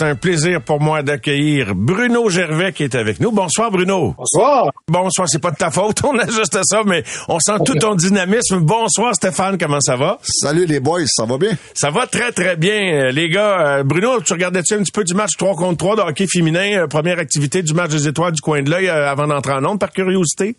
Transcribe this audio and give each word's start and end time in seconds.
C'est 0.00 0.06
un 0.06 0.14
plaisir 0.14 0.62
pour 0.62 0.80
moi 0.80 1.02
d'accueillir 1.02 1.74
Bruno 1.74 2.30
Gervais 2.30 2.72
qui 2.72 2.84
est 2.84 2.94
avec 2.94 3.20
nous. 3.20 3.32
Bonsoir 3.32 3.70
Bruno. 3.70 4.14
Bonsoir. 4.16 4.72
Bonsoir, 4.88 5.28
c'est 5.28 5.42
pas 5.42 5.50
de 5.50 5.56
ta 5.56 5.70
faute, 5.70 6.02
on 6.04 6.18
a 6.18 6.24
juste 6.24 6.58
ça, 6.64 6.80
mais 6.86 7.02
on 7.28 7.38
sent 7.38 7.58
tout 7.66 7.74
ton 7.74 7.94
dynamisme. 7.96 8.60
Bonsoir 8.60 9.14
Stéphane, 9.14 9.58
comment 9.58 9.82
ça 9.82 9.96
va? 9.96 10.18
Salut 10.22 10.64
les 10.64 10.80
boys, 10.80 11.04
ça 11.04 11.26
va 11.26 11.36
bien? 11.36 11.50
Ça 11.74 11.90
va 11.90 12.06
très 12.06 12.32
très 12.32 12.56
bien, 12.56 12.80
euh, 12.80 13.12
les 13.12 13.28
gars. 13.28 13.80
Euh, 13.80 13.82
Bruno, 13.82 14.22
tu 14.22 14.32
regardais-tu 14.32 14.72
un 14.72 14.78
petit 14.78 14.90
peu 14.90 15.04
du 15.04 15.12
match 15.12 15.32
3 15.36 15.54
contre 15.54 15.76
3 15.76 15.96
de 15.96 16.00
hockey 16.00 16.26
féminin, 16.26 16.78
euh, 16.78 16.86
première 16.86 17.18
activité 17.18 17.62
du 17.62 17.74
match 17.74 17.90
des 17.90 18.08
étoiles 18.08 18.32
du 18.32 18.40
coin 18.40 18.62
de 18.62 18.70
l'œil 18.70 18.88
avant 18.88 19.26
d'entrer 19.26 19.52
en 19.52 19.64
onde, 19.66 19.78
par 19.78 19.92
curiosité? 19.92 20.56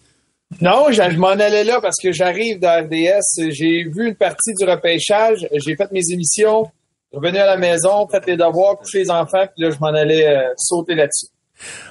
Non, 0.62 0.92
je, 0.92 1.02
je 1.02 1.18
m'en 1.18 1.30
allais 1.30 1.64
là 1.64 1.80
parce 1.82 1.96
que 2.00 2.12
j'arrive 2.12 2.60
de 2.60 2.68
RDS. 2.68 3.52
J'ai 3.52 3.86
vu 3.86 4.08
une 4.10 4.16
partie 4.16 4.54
du 4.54 4.66
repêchage, 4.70 5.48
j'ai 5.52 5.76
fait 5.76 5.92
mes 5.92 6.04
émissions, 6.12 6.68
revenu 7.14 7.38
à 7.38 7.46
la 7.46 7.58
maison, 7.58 8.08
fait 8.08 8.26
les 8.26 8.38
devoirs, 8.38 8.78
coucher 8.78 9.00
les 9.00 9.12
enfants, 9.12 9.46
puis 9.54 9.64
là, 9.64 9.72
je 9.72 9.80
m'en 9.80 9.88
allais 9.88 10.28
euh, 10.28 10.54
sauter 10.58 10.96
là-dessus. 10.96 11.28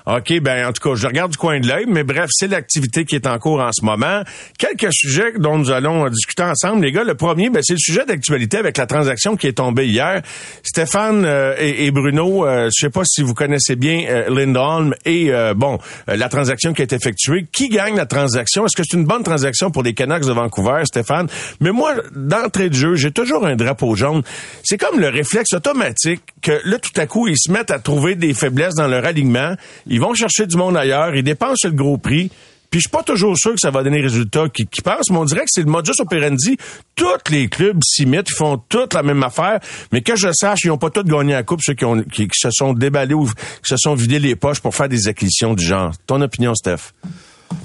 OK, 0.06 0.40
ben 0.40 0.66
en 0.66 0.72
tout 0.72 0.88
cas, 0.88 0.94
je 0.94 1.06
regarde 1.06 1.32
du 1.32 1.38
coin 1.38 1.60
de 1.60 1.68
l'œil, 1.68 1.84
mais 1.86 2.04
bref, 2.04 2.28
c'est 2.30 2.48
l'activité 2.48 3.04
qui 3.04 3.14
est 3.16 3.26
en 3.26 3.38
cours 3.38 3.60
en 3.60 3.70
ce 3.72 3.84
moment. 3.84 4.22
Quelques 4.58 4.92
sujets 4.92 5.32
dont 5.38 5.58
nous 5.58 5.70
allons 5.70 6.08
discuter 6.08 6.42
ensemble, 6.42 6.82
les 6.82 6.92
gars. 6.92 7.04
Le 7.04 7.14
premier, 7.14 7.50
ben, 7.50 7.62
c'est 7.62 7.74
le 7.74 7.78
sujet 7.78 8.04
d'actualité 8.04 8.56
avec 8.56 8.76
la 8.76 8.86
transaction 8.86 9.36
qui 9.36 9.46
est 9.46 9.54
tombée 9.54 9.86
hier. 9.86 10.22
Stéphane 10.62 11.24
euh, 11.24 11.54
et, 11.58 11.90
Bruno, 11.90 12.46
euh, 12.46 12.68
je 12.74 12.86
sais 12.86 12.90
pas 12.90 13.02
si 13.04 13.22
vous 13.22 13.34
connaissez 13.34 13.76
bien 13.76 14.04
euh, 14.08 14.30
Lindholm 14.30 14.94
et 15.04 15.30
bon, 15.54 15.78
la 16.06 16.28
transaction 16.28 16.72
qui 16.72 16.82
est 16.82 16.92
effectuée. 16.92 17.46
Qui 17.52 17.68
gagne 17.68 17.96
la 17.96 18.06
transaction? 18.06 18.66
Est-ce 18.66 18.76
que 18.76 18.82
c'est 18.88 18.96
une 18.96 19.04
bonne 19.04 19.22
transaction 19.22 19.70
pour 19.70 19.82
les 19.82 19.94
Canucks 19.94 20.24
de 20.24 20.32
Vancouver, 20.32 20.82
Stéphane? 20.84 21.28
Mais 21.60 21.72
moi, 21.72 21.94
d'entrée 22.14 22.68
de 22.68 22.74
jeu, 22.74 22.94
j'ai 22.96 23.10
toujours 23.10 23.46
un 23.46 23.56
drapeau 23.56 23.94
jaune. 23.94 24.22
C'est 24.62 24.78
comme 24.78 25.00
le 25.00 25.08
réflexe 25.08 25.52
automatique 25.52 26.22
que 26.42 26.60
là, 26.64 26.78
tout 26.78 26.98
à 26.98 27.06
coup, 27.06 27.28
ils 27.28 27.38
se 27.38 27.50
mettent 27.50 27.70
à 27.70 27.78
trouver 27.78 28.14
des 28.14 28.34
faiblesses 28.34 28.74
dans 28.74 28.88
leur 28.88 29.04
alignement 29.04 29.54
ils 29.86 30.00
vont 30.00 30.14
chercher 30.14 30.46
du 30.46 30.56
monde 30.56 30.76
ailleurs, 30.76 31.14
ils 31.14 31.22
dépensent 31.22 31.68
le 31.68 31.74
gros 31.74 31.98
prix. 31.98 32.30
Puis 32.70 32.78
je 32.78 32.82
suis 32.82 32.90
pas 32.90 33.02
toujours 33.02 33.36
sûr 33.36 33.52
que 33.52 33.60
ça 33.60 33.70
va 33.70 33.82
donner 33.82 33.98
le 33.98 34.04
résultat 34.04 34.48
qu'ils 34.48 34.66
pensent, 34.84 35.10
mais 35.10 35.16
on 35.16 35.24
dirait 35.24 35.40
que 35.40 35.48
c'est 35.48 35.62
le 35.62 35.70
modus 35.70 35.90
operandi. 35.98 36.56
Tous 36.94 37.30
les 37.30 37.48
clubs 37.48 37.80
s'y 37.84 38.06
mettent, 38.06 38.30
ils 38.30 38.36
font 38.36 38.62
toutes 38.68 38.94
la 38.94 39.02
même 39.02 39.22
affaire, 39.24 39.58
mais 39.90 40.02
que 40.02 40.14
je 40.14 40.28
sache, 40.32 40.60
ils 40.64 40.68
n'ont 40.68 40.78
pas 40.78 40.90
tous 40.90 41.02
gagné 41.02 41.32
la 41.32 41.42
coupe, 41.42 41.60
ceux 41.64 41.74
qui, 41.74 41.84
qui, 42.12 42.28
se 42.32 42.50
sont 42.52 42.72
déballés 42.72 43.14
ou 43.14 43.26
qui 43.26 43.32
se 43.64 43.76
sont 43.76 43.94
vidés 43.94 44.20
les 44.20 44.36
poches 44.36 44.60
pour 44.60 44.74
faire 44.74 44.88
des 44.88 45.08
acquisitions 45.08 45.54
du 45.54 45.64
genre. 45.64 45.92
Ton 46.06 46.20
opinion, 46.20 46.54
Steph? 46.54 46.92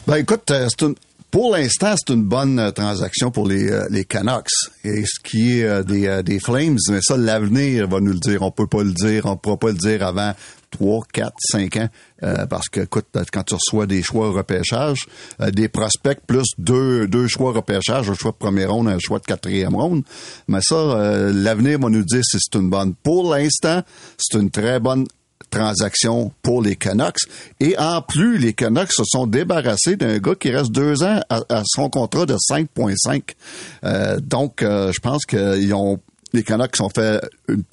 Ben 0.07 0.16
écoute, 0.16 0.49
euh, 0.49 0.67
une, 0.81 0.95
pour 1.29 1.55
l'instant, 1.55 1.93
c'est 1.95 2.11
une 2.11 2.23
bonne 2.23 2.57
euh, 2.57 2.71
transaction 2.71 3.29
pour 3.29 3.47
les, 3.47 3.69
euh, 3.69 3.85
les 3.91 4.05
Canucks. 4.05 4.47
Et 4.83 5.03
ce 5.05 5.19
qui 5.23 5.59
est 5.59 5.83
des, 5.83 6.23
des 6.23 6.39
Flames, 6.39 6.77
mais 6.89 6.99
ça, 7.01 7.16
l'avenir 7.16 7.88
va 7.88 7.99
nous 7.99 8.13
le 8.13 8.19
dire. 8.19 8.41
On 8.41 8.49
peut 8.49 8.66
pas 8.66 8.81
le 8.81 8.93
dire, 8.93 9.27
on 9.27 9.38
pourra 9.38 9.57
pas 9.57 9.67
le 9.67 9.75
dire 9.75 10.03
avant 10.03 10.33
3, 10.71 11.03
4, 11.11 11.33
5 11.52 11.77
ans, 11.77 11.89
euh, 12.23 12.45
parce 12.45 12.69
que, 12.69 12.81
écoute, 12.81 13.05
quand 13.31 13.44
tu 13.44 13.55
reçois 13.55 13.85
des 13.85 14.02
choix 14.02 14.31
repêchage, 14.31 15.05
euh, 15.41 15.52
des 15.52 15.67
prospects 15.67 16.19
plus 16.25 16.47
deux, 16.57 17.07
deux 17.07 17.27
choix 17.27 17.52
repêchage, 17.52 18.09
un 18.09 18.13
choix 18.13 18.31
de 18.31 18.38
première 18.38 18.72
ronde, 18.72 18.88
un 18.88 18.99
choix 18.99 19.19
de 19.19 19.25
quatrième 19.25 19.75
ronde, 19.75 20.03
mais 20.47 20.59
ça, 20.61 20.75
euh, 20.75 21.31
l'avenir 21.33 21.80
va 21.80 21.89
nous 21.89 22.03
dire 22.03 22.23
si 22.23 22.38
c'est 22.39 22.57
une 22.57 22.69
bonne. 22.69 22.94
Pour 22.95 23.33
l'instant, 23.33 23.81
c'est 24.17 24.39
une 24.39 24.49
très 24.49 24.80
bonne 24.80 25.05
transaction 25.49 26.31
pour 26.41 26.61
les 26.61 26.75
Canucks. 26.75 27.19
Et 27.59 27.77
en 27.77 28.02
plus, 28.02 28.38
les 28.38 28.53
Canucks 28.53 28.91
se 28.91 29.03
sont 29.05 29.27
débarrassés 29.27 29.95
d'un 29.95 30.17
gars 30.17 30.35
qui 30.35 30.50
reste 30.52 30.72
deux 30.72 31.03
ans 31.03 31.22
à, 31.29 31.63
son 31.66 31.89
contrat 31.89 32.25
de 32.25 32.35
5,5. 32.35 34.22
donc, 34.22 34.57
je 34.62 35.00
pense 35.00 35.25
qu'ils 35.25 35.73
ont 35.73 36.00
les 36.34 36.44
Canucks 36.44 36.80
ont 36.81 36.90
fait 36.90 37.22
une, 37.47 37.63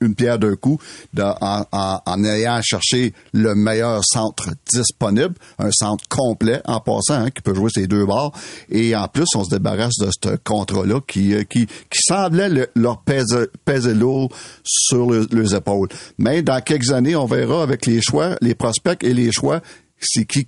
une 0.00 0.14
pierre 0.14 0.38
d'un 0.38 0.56
coup 0.56 0.78
en, 1.18 1.64
en, 1.72 2.24
ayant 2.24 2.60
cherché 2.62 3.12
le 3.32 3.54
meilleur 3.54 4.02
centre 4.04 4.50
disponible, 4.72 5.34
un 5.58 5.70
centre 5.72 6.04
complet 6.08 6.60
en 6.64 6.80
passant, 6.80 7.14
hein, 7.14 7.30
qui 7.30 7.42
peut 7.42 7.54
jouer 7.54 7.70
ses 7.72 7.86
deux 7.86 8.06
bords. 8.06 8.32
Et 8.70 8.94
en 8.94 9.08
plus, 9.08 9.26
on 9.34 9.44
se 9.44 9.50
débarrasse 9.50 9.98
de 9.98 10.10
ce 10.10 10.36
contrat-là 10.36 11.00
qui, 11.06 11.34
euh, 11.34 11.44
qui, 11.44 11.66
qui 11.66 12.00
semblait 12.00 12.68
leur 12.74 13.02
peser, 13.02 13.94
lourd 13.94 14.30
sur 14.64 15.10
les 15.10 15.54
épaules. 15.54 15.88
Mais 16.18 16.42
dans 16.42 16.60
quelques 16.60 16.92
années, 16.92 17.16
on 17.16 17.26
verra 17.26 17.62
avec 17.62 17.86
les 17.86 18.00
choix, 18.00 18.36
les 18.40 18.54
prospects 18.54 19.02
et 19.02 19.14
les 19.14 19.32
choix, 19.32 19.60
c'est 20.00 20.24
qui, 20.24 20.46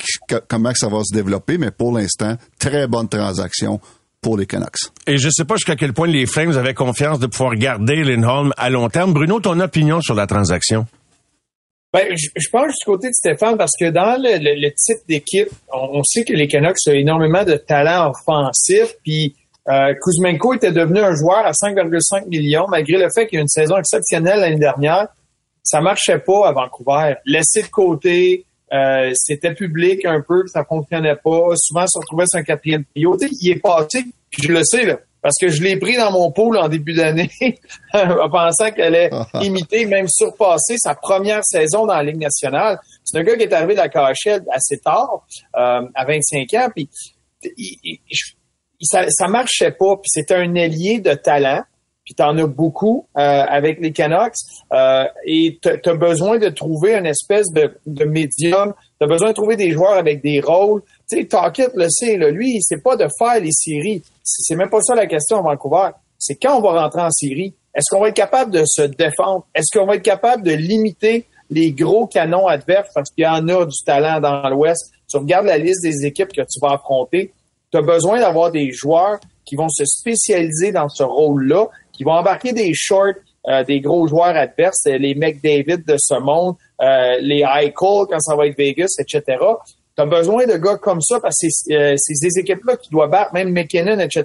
comment 0.48 0.72
ça 0.74 0.88
va 0.88 1.02
se 1.04 1.14
développer. 1.14 1.58
Mais 1.58 1.70
pour 1.70 1.96
l'instant, 1.96 2.36
très 2.58 2.86
bonne 2.86 3.08
transaction 3.08 3.80
pour 4.20 4.36
les 4.36 4.46
Canucks. 4.46 4.90
Et 5.06 5.18
je 5.18 5.28
sais 5.30 5.44
pas 5.44 5.56
jusqu'à 5.56 5.76
quel 5.76 5.92
point 5.92 6.06
les 6.06 6.26
Flames 6.26 6.56
avaient 6.56 6.74
confiance 6.74 7.18
de 7.18 7.26
pouvoir 7.26 7.54
garder 7.54 8.04
Lindholm 8.04 8.52
à 8.56 8.70
long 8.70 8.88
terme. 8.88 9.12
Bruno, 9.12 9.40
ton 9.40 9.58
opinion 9.60 10.00
sur 10.00 10.14
la 10.14 10.26
transaction? 10.26 10.86
Ben, 11.92 12.06
je, 12.10 12.28
je 12.36 12.48
pense 12.50 12.68
du 12.68 12.84
côté 12.86 13.08
de 13.08 13.14
Stéphane 13.14 13.56
parce 13.56 13.72
que 13.78 13.90
dans 13.90 14.16
le, 14.16 14.68
type 14.76 14.98
d'équipe, 15.08 15.48
on, 15.72 16.02
sait 16.04 16.24
que 16.24 16.32
les 16.32 16.46
Canucks 16.46 16.76
ont 16.86 16.92
énormément 16.92 17.44
de 17.44 17.54
talent 17.54 18.10
offensif. 18.10 18.94
Puis 19.02 19.34
euh, 19.68 19.92
Kuzmenko 20.00 20.54
était 20.54 20.70
devenu 20.70 21.00
un 21.00 21.14
joueur 21.16 21.44
à 21.44 21.50
5,5 21.50 22.28
millions 22.28 22.66
malgré 22.68 22.96
le 22.98 23.08
fait 23.12 23.26
qu'il 23.26 23.36
y 23.36 23.38
a 23.38 23.42
une 23.42 23.48
saison 23.48 23.76
exceptionnelle 23.76 24.40
l'année 24.40 24.58
dernière. 24.58 25.08
Ça 25.64 25.80
marchait 25.80 26.20
pas 26.20 26.48
à 26.48 26.52
Vancouver. 26.52 27.14
Laissé 27.26 27.62
de 27.62 27.68
côté, 27.68 28.46
euh, 28.72 29.12
c'était 29.14 29.54
public 29.54 30.04
un 30.04 30.20
peu, 30.20 30.46
ça 30.46 30.64
fonctionnait 30.64 31.16
pas. 31.16 31.48
Souvent, 31.56 31.86
se 31.86 31.98
retrouvait 31.98 32.24
sur 32.28 32.38
un 32.38 32.44
quatrième 32.44 32.84
trio. 32.84 33.16
il 33.20 33.50
est 33.50 33.60
passé, 33.60 34.04
puis 34.30 34.42
je 34.44 34.52
le 34.52 34.62
sais, 34.64 34.84
là, 34.84 34.98
parce 35.22 35.34
que 35.40 35.48
je 35.48 35.62
l'ai 35.62 35.76
pris 35.76 35.96
dans 35.96 36.12
mon 36.12 36.30
pôle 36.30 36.56
en 36.56 36.68
début 36.68 36.94
d'année, 36.94 37.30
en 37.92 38.30
pensant 38.30 38.70
qu'elle 38.70 38.94
allait 38.94 39.10
imiter, 39.42 39.86
même 39.86 40.06
surpasser 40.08 40.76
sa 40.78 40.94
première 40.94 41.44
saison 41.44 41.86
dans 41.86 41.94
la 41.94 42.04
Ligue 42.04 42.20
nationale. 42.20 42.78
C'est 43.04 43.18
un 43.18 43.22
gars 43.22 43.36
qui 43.36 43.42
est 43.42 43.52
arrivé 43.52 43.74
de 43.74 43.80
la 43.80 43.88
KHL 43.88 44.44
assez 44.50 44.78
tard, 44.78 45.26
euh, 45.56 45.82
à 45.94 46.04
25 46.04 46.54
ans, 46.54 46.68
puis 46.74 46.88
ça, 48.80 49.04
ça 49.08 49.28
marchait 49.28 49.72
pas, 49.72 49.96
puis 49.96 50.08
c'était 50.08 50.34
un 50.34 50.54
ailier 50.54 51.00
de 51.00 51.14
talent 51.14 51.62
puis 52.10 52.16
t'en 52.16 52.36
as 52.38 52.46
beaucoup 52.48 53.06
euh, 53.16 53.20
avec 53.20 53.78
les 53.78 53.92
Canucks, 53.92 54.34
euh, 54.72 55.04
et 55.24 55.60
tu 55.62 55.88
as 55.88 55.94
besoin 55.94 56.38
de 56.38 56.48
trouver 56.48 56.96
une 56.96 57.06
espèce 57.06 57.46
de, 57.52 57.72
de 57.86 58.04
médium, 58.04 58.74
tu 58.98 59.04
as 59.04 59.06
besoin 59.06 59.28
de 59.28 59.34
trouver 59.34 59.54
des 59.54 59.70
joueurs 59.70 59.92
avec 59.92 60.20
des 60.20 60.40
rôles. 60.40 60.82
Tu 61.08 61.18
sais, 61.18 61.24
Talkett 61.26 61.70
le 61.76 61.88
sait, 61.88 62.16
là, 62.16 62.32
lui, 62.32 62.58
c'est 62.62 62.82
pas 62.82 62.96
de 62.96 63.06
faire 63.16 63.40
les 63.40 63.52
séries. 63.52 64.02
C'est 64.24 64.56
même 64.56 64.70
pas 64.70 64.80
ça 64.80 64.96
la 64.96 65.06
question 65.06 65.38
à 65.38 65.42
Vancouver. 65.42 65.90
C'est 66.18 66.34
quand 66.34 66.58
on 66.58 66.60
va 66.60 66.82
rentrer 66.82 67.02
en 67.02 67.10
série. 67.12 67.54
Est-ce 67.76 67.94
qu'on 67.94 68.02
va 68.02 68.08
être 68.08 68.16
capable 68.16 68.50
de 68.50 68.64
se 68.66 68.82
défendre? 68.82 69.46
Est-ce 69.54 69.78
qu'on 69.78 69.86
va 69.86 69.94
être 69.94 70.02
capable 70.02 70.42
de 70.42 70.50
limiter 70.50 71.26
les 71.48 71.70
gros 71.70 72.08
canons 72.08 72.48
adverses? 72.48 72.90
Parce 72.92 73.10
qu'il 73.10 73.22
y 73.22 73.28
en 73.28 73.46
a 73.46 73.66
du 73.66 73.78
talent 73.86 74.18
dans 74.18 74.48
l'Ouest? 74.48 74.90
Tu 75.08 75.16
regardes 75.16 75.46
la 75.46 75.58
liste 75.58 75.84
des 75.84 76.04
équipes 76.06 76.32
que 76.32 76.42
tu 76.42 76.58
vas 76.60 76.72
affronter. 76.72 77.32
Tu 77.70 77.78
as 77.78 77.82
besoin 77.82 78.18
d'avoir 78.18 78.50
des 78.50 78.72
joueurs 78.72 79.20
qui 79.44 79.54
vont 79.54 79.68
se 79.68 79.84
spécialiser 79.84 80.72
dans 80.72 80.88
ce 80.88 81.04
rôle-là 81.04 81.68
qui 82.00 82.04
vont 82.04 82.12
embarquer 82.12 82.54
des 82.54 82.72
shorts 82.72 83.12
euh, 83.46 83.62
des 83.62 83.80
gros 83.80 84.06
joueurs 84.06 84.34
adverses, 84.36 84.86
euh, 84.86 84.96
les 84.96 85.14
McDavid 85.14 85.84
de 85.86 85.96
ce 85.98 86.18
monde, 86.18 86.56
euh, 86.80 87.18
les 87.20 87.40
Eichel 87.40 87.72
quand 87.74 88.20
ça 88.20 88.34
va 88.34 88.46
être 88.46 88.56
Vegas, 88.56 88.96
etc. 88.98 89.22
Tu 89.96 90.02
as 90.02 90.06
besoin 90.06 90.46
de 90.46 90.56
gars 90.56 90.78
comme 90.78 91.02
ça 91.02 91.20
parce 91.20 91.36
que 91.42 91.48
c'est 91.98 92.14
des 92.22 92.38
équipes-là 92.38 92.78
qui 92.78 92.88
doivent 92.88 93.10
battre, 93.10 93.34
même 93.34 93.52
McKinnon, 93.52 93.98
etc. 93.98 94.24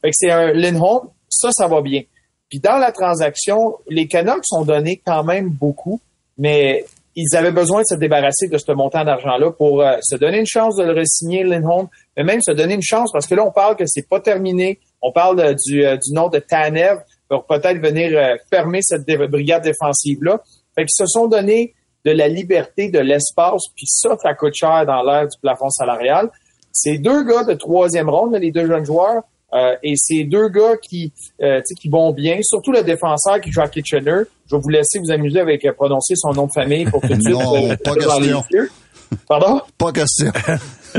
Fait 0.00 0.10
que 0.10 0.16
c'est 0.16 0.32
un 0.32 0.52
Lindholm, 0.52 1.08
ça, 1.28 1.50
ça 1.52 1.68
va 1.68 1.80
bien. 1.80 2.02
Puis 2.48 2.58
dans 2.58 2.78
la 2.78 2.90
transaction, 2.90 3.76
les 3.88 4.08
Canucks 4.08 4.44
ont 4.50 4.64
donné 4.64 5.00
quand 5.04 5.22
même 5.22 5.48
beaucoup, 5.48 6.00
mais 6.38 6.84
ils 7.14 7.36
avaient 7.36 7.52
besoin 7.52 7.82
de 7.82 7.86
se 7.86 7.94
débarrasser 7.94 8.48
de 8.48 8.58
ce 8.58 8.72
montant 8.72 9.04
d'argent-là 9.04 9.52
pour 9.52 9.84
se 10.02 10.16
donner 10.16 10.40
une 10.40 10.46
chance 10.46 10.74
de 10.74 10.82
le 10.82 10.92
re-signer, 10.92 11.44
Lindholm, 11.44 11.86
mais 12.16 12.24
même 12.24 12.40
se 12.42 12.52
donner 12.52 12.74
une 12.74 12.82
chance 12.82 13.10
parce 13.12 13.28
que 13.28 13.36
là, 13.36 13.44
on 13.44 13.52
parle 13.52 13.76
que 13.76 13.84
c'est 13.86 14.08
pas 14.08 14.18
terminé. 14.18 14.80
On 15.00 15.12
parle 15.12 15.54
du, 15.66 15.80
du 15.80 16.12
nom 16.12 16.28
de 16.28 16.38
Tanev 16.38 17.00
pour 17.32 17.46
peut-être 17.46 17.78
venir 17.78 18.12
euh, 18.14 18.36
fermer 18.50 18.80
cette 18.82 19.06
brigade 19.06 19.62
défensive-là. 19.62 20.40
Fait 20.74 20.84
qu'ils 20.84 21.06
se 21.06 21.06
sont 21.06 21.28
donné 21.28 21.74
de 22.04 22.10
la 22.10 22.28
liberté, 22.28 22.90
de 22.90 22.98
l'espace, 22.98 23.62
puis 23.76 23.86
ça, 23.86 24.16
ça 24.20 24.34
coûte 24.34 24.54
cher 24.54 24.84
dans 24.86 25.02
l'air 25.02 25.28
du 25.28 25.38
plafond 25.40 25.70
salarial. 25.70 26.30
C'est 26.72 26.98
deux 26.98 27.22
gars 27.24 27.44
de 27.44 27.54
troisième 27.54 28.10
ronde, 28.10 28.34
les 28.34 28.50
deux 28.50 28.66
jeunes 28.66 28.84
joueurs, 28.84 29.22
euh, 29.54 29.76
et 29.82 29.94
c'est 29.96 30.24
deux 30.24 30.48
gars 30.48 30.76
qui, 30.76 31.12
euh, 31.42 31.60
qui 31.80 31.88
vont 31.88 32.12
bien, 32.12 32.38
surtout 32.42 32.72
le 32.72 32.82
défenseur 32.82 33.40
qui 33.40 33.52
joue 33.52 33.60
à 33.60 33.68
Kitchener. 33.68 34.22
Je 34.46 34.56
vais 34.56 34.62
vous 34.62 34.68
laisser 34.70 34.98
vous 34.98 35.10
amuser 35.10 35.40
avec 35.40 35.64
euh, 35.64 35.72
prononcer 35.72 36.14
son 36.16 36.32
nom 36.32 36.46
de 36.46 36.52
famille 36.52 36.86
pour 36.86 37.02
tout 37.02 37.08
de 37.08 37.20
suite. 37.22 37.34
non, 37.34 37.76
pas 37.76 37.94
question. 37.94 38.44
Pardon? 39.28 39.60
Pas 39.76 39.92
question. 39.92 40.32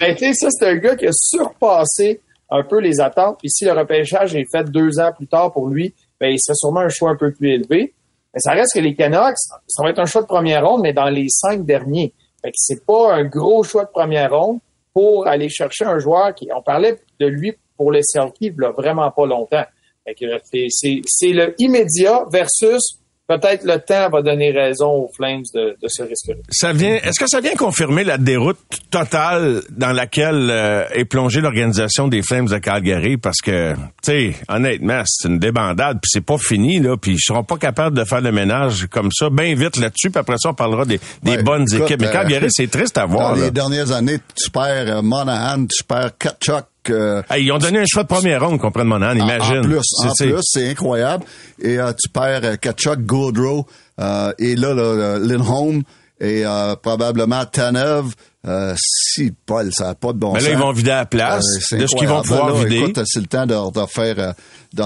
ben, 0.00 0.16
ça, 0.34 0.48
c'est 0.50 0.66
un 0.66 0.76
gars 0.76 0.96
qui 0.96 1.06
a 1.06 1.12
surpassé 1.12 2.20
un 2.54 2.62
peu 2.62 2.78
les 2.78 3.00
attentes. 3.00 3.38
Puis 3.38 3.50
si 3.50 3.64
le 3.64 3.72
repêchage 3.72 4.34
est 4.34 4.46
fait 4.50 4.64
deux 4.64 4.98
ans 5.00 5.12
plus 5.12 5.26
tard 5.26 5.52
pour 5.52 5.68
lui, 5.68 5.94
ben, 6.20 6.28
il 6.28 6.38
serait 6.38 6.54
sûrement 6.54 6.80
un 6.80 6.88
choix 6.88 7.10
un 7.10 7.16
peu 7.16 7.32
plus 7.32 7.50
élevé. 7.50 7.94
Mais 8.32 8.40
ça 8.40 8.52
reste 8.52 8.74
que 8.74 8.80
les 8.80 8.94
Canucks, 8.94 9.36
ça 9.66 9.82
va 9.82 9.90
être 9.90 9.98
un 9.98 10.06
choix 10.06 10.22
de 10.22 10.26
première 10.26 10.66
ronde, 10.66 10.82
mais 10.82 10.92
dans 10.92 11.08
les 11.08 11.26
cinq 11.28 11.64
derniers. 11.64 12.12
Fait 12.42 12.50
que 12.50 12.56
c'est 12.56 12.84
pas 12.84 13.14
un 13.14 13.24
gros 13.24 13.62
choix 13.62 13.84
de 13.84 13.90
première 13.90 14.32
ronde 14.32 14.58
pour 14.92 15.26
aller 15.26 15.48
chercher 15.48 15.84
un 15.84 15.98
joueur 15.98 16.34
qui, 16.34 16.48
on 16.54 16.62
parlait 16.62 16.98
de 17.18 17.26
lui 17.26 17.54
pour 17.76 17.90
les 17.90 18.02
Selkies, 18.02 18.46
il 18.46 18.72
vraiment 18.76 19.10
pas 19.10 19.26
longtemps. 19.26 19.64
Fait 20.04 20.14
que 20.14 20.26
c'est 20.68 21.32
le 21.32 21.54
immédiat 21.58 22.24
versus 22.30 22.98
peut-être 23.26 23.64
le 23.64 23.78
temps 23.78 24.10
va 24.10 24.22
donner 24.22 24.50
raison 24.50 24.90
aux 24.90 25.10
Flames 25.14 25.42
de, 25.54 25.76
de 25.82 25.88
ce 25.88 26.02
risque-là. 26.02 26.34
Ça 26.50 26.72
vient, 26.72 26.96
est-ce 26.96 27.18
que 27.18 27.26
ça 27.26 27.40
vient 27.40 27.54
confirmer 27.54 28.04
la 28.04 28.18
déroute 28.18 28.58
totale 28.90 29.62
dans 29.70 29.92
laquelle 29.92 30.50
euh, 30.50 30.84
est 30.92 31.04
plongée 31.04 31.40
l'organisation 31.40 32.08
des 32.08 32.22
Flames 32.22 32.46
de 32.46 32.58
Calgary? 32.58 33.16
Parce 33.16 33.40
que, 33.40 33.74
tu 33.74 33.78
sais, 34.02 34.34
honnêtement, 34.48 35.02
c'est 35.06 35.28
une 35.28 35.38
débandade, 35.38 35.98
puis 36.02 36.10
c'est 36.12 36.24
pas 36.24 36.38
fini, 36.38 36.80
là, 36.80 36.96
puis 36.96 37.12
ils 37.12 37.20
seront 37.20 37.44
pas 37.44 37.56
capables 37.56 37.96
de 37.96 38.04
faire 38.04 38.20
le 38.20 38.32
ménage 38.32 38.86
comme 38.90 39.10
ça, 39.12 39.30
bien 39.30 39.54
vite 39.54 39.76
là-dessus, 39.76 40.10
puis 40.10 40.20
après 40.20 40.36
ça, 40.38 40.50
on 40.50 40.54
parlera 40.54 40.84
des, 40.84 41.00
des 41.22 41.42
bonnes 41.42 41.66
équipes. 41.74 42.00
Mais 42.00 42.10
Calgary, 42.10 42.46
euh, 42.46 42.50
c'est 42.50 42.70
triste 42.70 42.98
à 42.98 43.06
voir. 43.06 43.34
Dans 43.34 43.42
les 43.42 43.50
dernières 43.50 43.92
années, 43.92 44.18
tu 44.36 44.50
perds 44.50 44.98
euh, 44.98 45.02
Monahan, 45.02 45.66
tu 45.66 45.82
perds 45.84 46.16
Kachuk, 46.18 46.64
ils 46.88 47.52
ont 47.52 47.58
donné 47.58 47.80
un 47.80 47.84
choix 47.86 48.02
de 48.02 48.08
première 48.08 48.46
ronde, 48.46 48.60
comprennent 48.60 48.86
mon 48.88 49.02
âne, 49.02 49.18
imagine. 49.18 49.58
En, 49.58 49.62
plus, 49.62 49.78
en 50.02 50.12
plus, 50.14 50.40
c'est 50.42 50.70
incroyable. 50.70 51.24
Et 51.60 51.78
euh, 51.78 51.92
tu 51.92 52.08
perds 52.08 52.44
euh, 52.44 52.56
Kachuk, 52.56 53.00
Goodrow, 53.00 53.66
euh, 54.00 54.32
et 54.38 54.56
là, 54.56 54.74
là 54.74 55.18
Lindholm, 55.18 55.82
et 56.20 56.44
euh, 56.44 56.74
probablement 56.76 57.44
Tanev. 57.44 58.12
Euh, 58.46 58.74
si 58.76 59.32
Paul, 59.46 59.70
ça 59.72 59.84
n'a 59.86 59.94
pas 59.94 60.12
de 60.12 60.18
bon 60.18 60.34
Mais 60.34 60.40
sens. 60.40 60.48
là, 60.48 60.54
ils 60.54 60.60
vont 60.60 60.72
vider 60.72 60.90
la 60.90 61.06
place 61.06 61.46
de 61.72 61.86
ce 61.86 61.96
qu'ils 61.96 62.06
vont 62.06 62.20
pouvoir 62.20 62.52
là, 62.52 62.62
vider. 62.64 62.76
Écoute, 62.90 63.00
c'est 63.06 63.20
le 63.20 63.26
temps 63.26 63.46
de, 63.46 63.54
de 63.54 63.86
faire, 63.86 64.34
de 64.74 64.82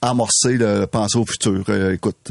ramorcer 0.00 0.52
le 0.56 0.84
penser 0.86 1.18
au 1.18 1.26
futur. 1.26 1.64
écoute, 1.90 2.30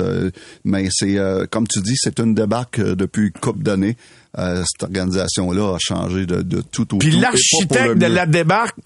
mais 0.64 0.88
c'est, 0.90 1.18
comme 1.50 1.68
tu 1.68 1.82
dis, 1.82 1.96
c'est 1.98 2.20
une 2.20 2.34
débarque 2.34 2.80
depuis 2.80 3.24
une 3.24 3.32
couple 3.42 3.64
d'années. 3.64 3.98
cette 4.38 4.84
organisation-là 4.84 5.76
a 5.76 5.78
changé 5.78 6.26
de, 6.26 6.42
de 6.42 6.62
tout 6.62 6.96
au 6.96 7.00
Puis 7.00 7.20
l'architecte 7.20 7.98
de 7.98 8.06
la 8.06 8.26
débarque, 8.26 8.78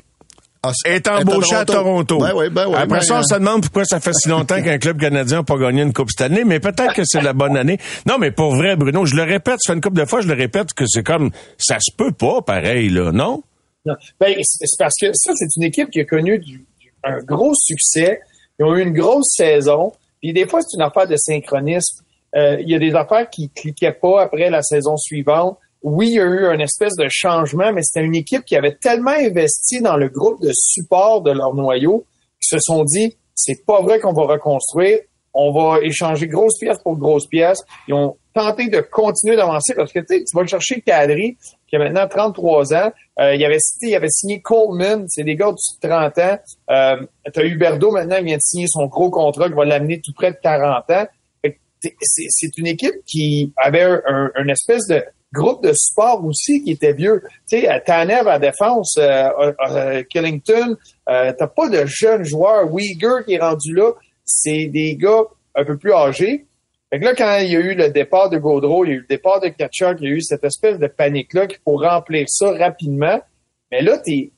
est 0.85 1.07
embauché 1.07 1.55
à 1.55 1.65
Toronto. 1.65 2.19
Ben 2.19 2.31
oui, 2.35 2.49
ben 2.49 2.67
oui, 2.67 2.75
Après 2.75 2.99
ben, 2.99 3.01
ça, 3.01 3.19
on 3.19 3.23
se 3.23 3.33
demande 3.35 3.61
pourquoi 3.61 3.85
ça 3.85 3.99
fait 3.99 4.13
si 4.13 4.29
longtemps 4.29 4.61
qu'un 4.61 4.77
club 4.77 4.99
canadien 4.99 5.37
n'a 5.37 5.43
pas 5.43 5.57
gagné 5.57 5.81
une 5.81 5.93
coupe 5.93 6.09
cette 6.09 6.21
année, 6.21 6.43
mais 6.43 6.59
peut-être 6.59 6.93
que 6.93 7.03
c'est 7.05 7.21
la 7.21 7.33
bonne 7.33 7.57
année. 7.57 7.77
Non, 8.05 8.17
mais 8.17 8.31
pour 8.31 8.55
vrai, 8.55 8.75
Bruno, 8.75 9.05
je 9.05 9.15
le 9.15 9.23
répète, 9.23 9.59
ça 9.59 9.73
fait 9.73 9.75
une 9.75 9.81
couple 9.81 9.99
de 9.99 10.05
fois, 10.05 10.21
je 10.21 10.27
le 10.27 10.33
répète 10.33 10.73
que 10.73 10.85
c'est 10.87 11.03
comme, 11.03 11.31
ça 11.57 11.77
se 11.79 11.95
peut 11.95 12.11
pas 12.11 12.41
pareil, 12.41 12.89
là, 12.89 13.11
non? 13.11 13.43
Non. 13.85 13.95
Ben, 14.19 14.35
c'est 14.41 14.79
parce 14.79 14.95
que 14.99 15.07
ça, 15.13 15.31
c'est 15.35 15.55
une 15.57 15.63
équipe 15.63 15.89
qui 15.91 15.99
a 15.99 16.05
connu 16.05 16.39
du, 16.39 16.65
un 17.03 17.19
gros 17.19 17.53
succès. 17.55 18.19
Ils 18.59 18.65
ont 18.65 18.75
eu 18.75 18.81
une 18.81 18.93
grosse 18.93 19.35
saison. 19.35 19.93
Puis 20.21 20.33
des 20.33 20.47
fois, 20.47 20.61
c'est 20.61 20.75
une 20.77 20.83
affaire 20.83 21.07
de 21.07 21.15
synchronisme. 21.17 22.03
Euh, 22.35 22.57
il 22.61 22.69
y 22.69 22.75
a 22.75 22.79
des 22.79 22.93
affaires 22.95 23.29
qui 23.29 23.49
cliquaient 23.49 23.93
pas 23.93 24.23
après 24.23 24.49
la 24.49 24.61
saison 24.61 24.97
suivante 24.97 25.57
oui, 25.85 26.07
il 26.07 26.13
y 26.15 26.19
a 26.19 26.23
eu 26.23 26.47
un 26.47 26.57
espèce 26.57 26.95
de 26.95 27.05
changement, 27.09 27.71
mais 27.71 27.83
c'était 27.83 28.03
une 28.03 28.15
équipe 28.15 28.43
qui 28.43 28.55
avait 28.55 28.73
tellement 28.73 29.11
investi 29.11 29.81
dans 29.81 29.97
le 29.97 30.09
groupe 30.09 30.41
de 30.41 30.49
support 30.51 31.21
de 31.21 31.29
leur 31.29 31.53
noyau 31.53 32.05
qu'ils 32.41 32.57
se 32.57 32.59
sont 32.59 32.83
dit, 32.83 33.15
c'est 33.35 33.63
pas 33.67 33.83
vrai 33.83 33.99
qu'on 33.99 34.11
va 34.11 34.23
reconstruire, 34.23 34.97
on 35.35 35.51
va 35.51 35.81
échanger 35.83 36.27
grosse 36.27 36.57
pièce 36.57 36.79
pour 36.81 36.97
grosse 36.97 37.27
pièce. 37.27 37.59
Ils 37.87 37.93
ont 37.93 38.17
tenté 38.33 38.67
de 38.67 38.79
continuer 38.79 39.35
d'avancer 39.35 39.75
parce 39.75 39.93
que 39.93 39.99
tu 39.99 40.23
vas 40.33 40.47
chercher 40.47 40.81
Kadri, 40.81 41.37
qui 41.67 41.75
a 41.75 41.79
maintenant 41.79 42.07
33 42.07 42.73
ans. 42.73 42.91
Euh, 43.19 43.35
il 43.35 43.45
avait 43.45 43.59
cité, 43.59 43.89
il 43.89 43.95
avait 43.95 44.09
signé 44.09 44.41
Coleman, 44.41 45.05
c'est 45.07 45.23
des 45.23 45.35
gars 45.35 45.51
de 45.51 45.87
30 45.87 46.17
ans. 46.17 46.37
Euh, 46.71 47.05
tu 47.31 47.39
as 47.39 47.43
Huberdo 47.43 47.91
maintenant, 47.91 48.17
il 48.17 48.25
vient 48.25 48.37
de 48.37 48.41
signer 48.41 48.65
son 48.67 48.87
gros 48.87 49.11
contrat 49.11 49.49
qui 49.49 49.55
va 49.55 49.65
l'amener 49.65 50.01
tout 50.03 50.13
près 50.13 50.31
de 50.31 50.37
40 50.41 50.89
ans. 50.89 51.05
C'est 52.01 52.57
une 52.57 52.65
équipe 52.65 52.95
qui 53.05 53.53
avait 53.57 53.83
un, 53.83 54.31
un 54.33 54.47
espèce 54.47 54.87
de 54.87 55.03
groupe 55.35 55.63
de 55.63 55.73
sport 55.73 56.23
aussi 56.25 56.63
qui 56.63 56.71
était 56.71 56.93
vieux. 56.93 57.21
Tu 57.49 57.61
sais, 57.61 57.83
Tanev 57.85 58.27
à 58.27 58.39
défense, 58.39 58.97
euh, 58.97 59.29
euh, 59.39 59.53
euh 59.69 60.03
Killington, 60.03 60.77
euh, 61.09 61.33
t'as 61.37 61.47
pas 61.47 61.69
de 61.69 61.85
jeunes 61.85 62.23
joueurs. 62.23 62.67
Uyghur 62.73 63.25
qui 63.25 63.33
est 63.33 63.39
rendu 63.39 63.75
là, 63.75 63.91
c'est 64.23 64.67
des 64.67 64.95
gars 64.95 65.23
un 65.53 65.65
peu 65.65 65.77
plus 65.77 65.93
âgés. 65.93 66.45
Fait 66.89 66.99
que 66.99 67.05
là, 67.05 67.13
quand 67.15 67.37
il 67.39 67.51
y 67.51 67.55
a 67.55 67.59
eu 67.59 67.75
le 67.75 67.89
départ 67.89 68.29
de 68.29 68.37
Gaudreau, 68.37 68.85
il 68.85 68.89
y 68.89 68.91
a 68.91 68.95
eu 68.95 68.99
le 69.01 69.07
départ 69.07 69.41
de 69.41 69.49
Kachuk, 69.49 69.97
il 70.01 70.09
y 70.09 70.11
a 70.11 70.15
eu 70.15 70.21
cette 70.21 70.43
espèce 70.43 70.79
de 70.79 70.87
panique-là 70.87 71.47
qu'il 71.47 71.59
faut 71.63 71.77
remplir 71.77 72.25
ça 72.29 72.51
rapidement. 72.51 73.19
Mais 73.71 73.81
là, 73.81 73.97
t'es, 73.97 74.31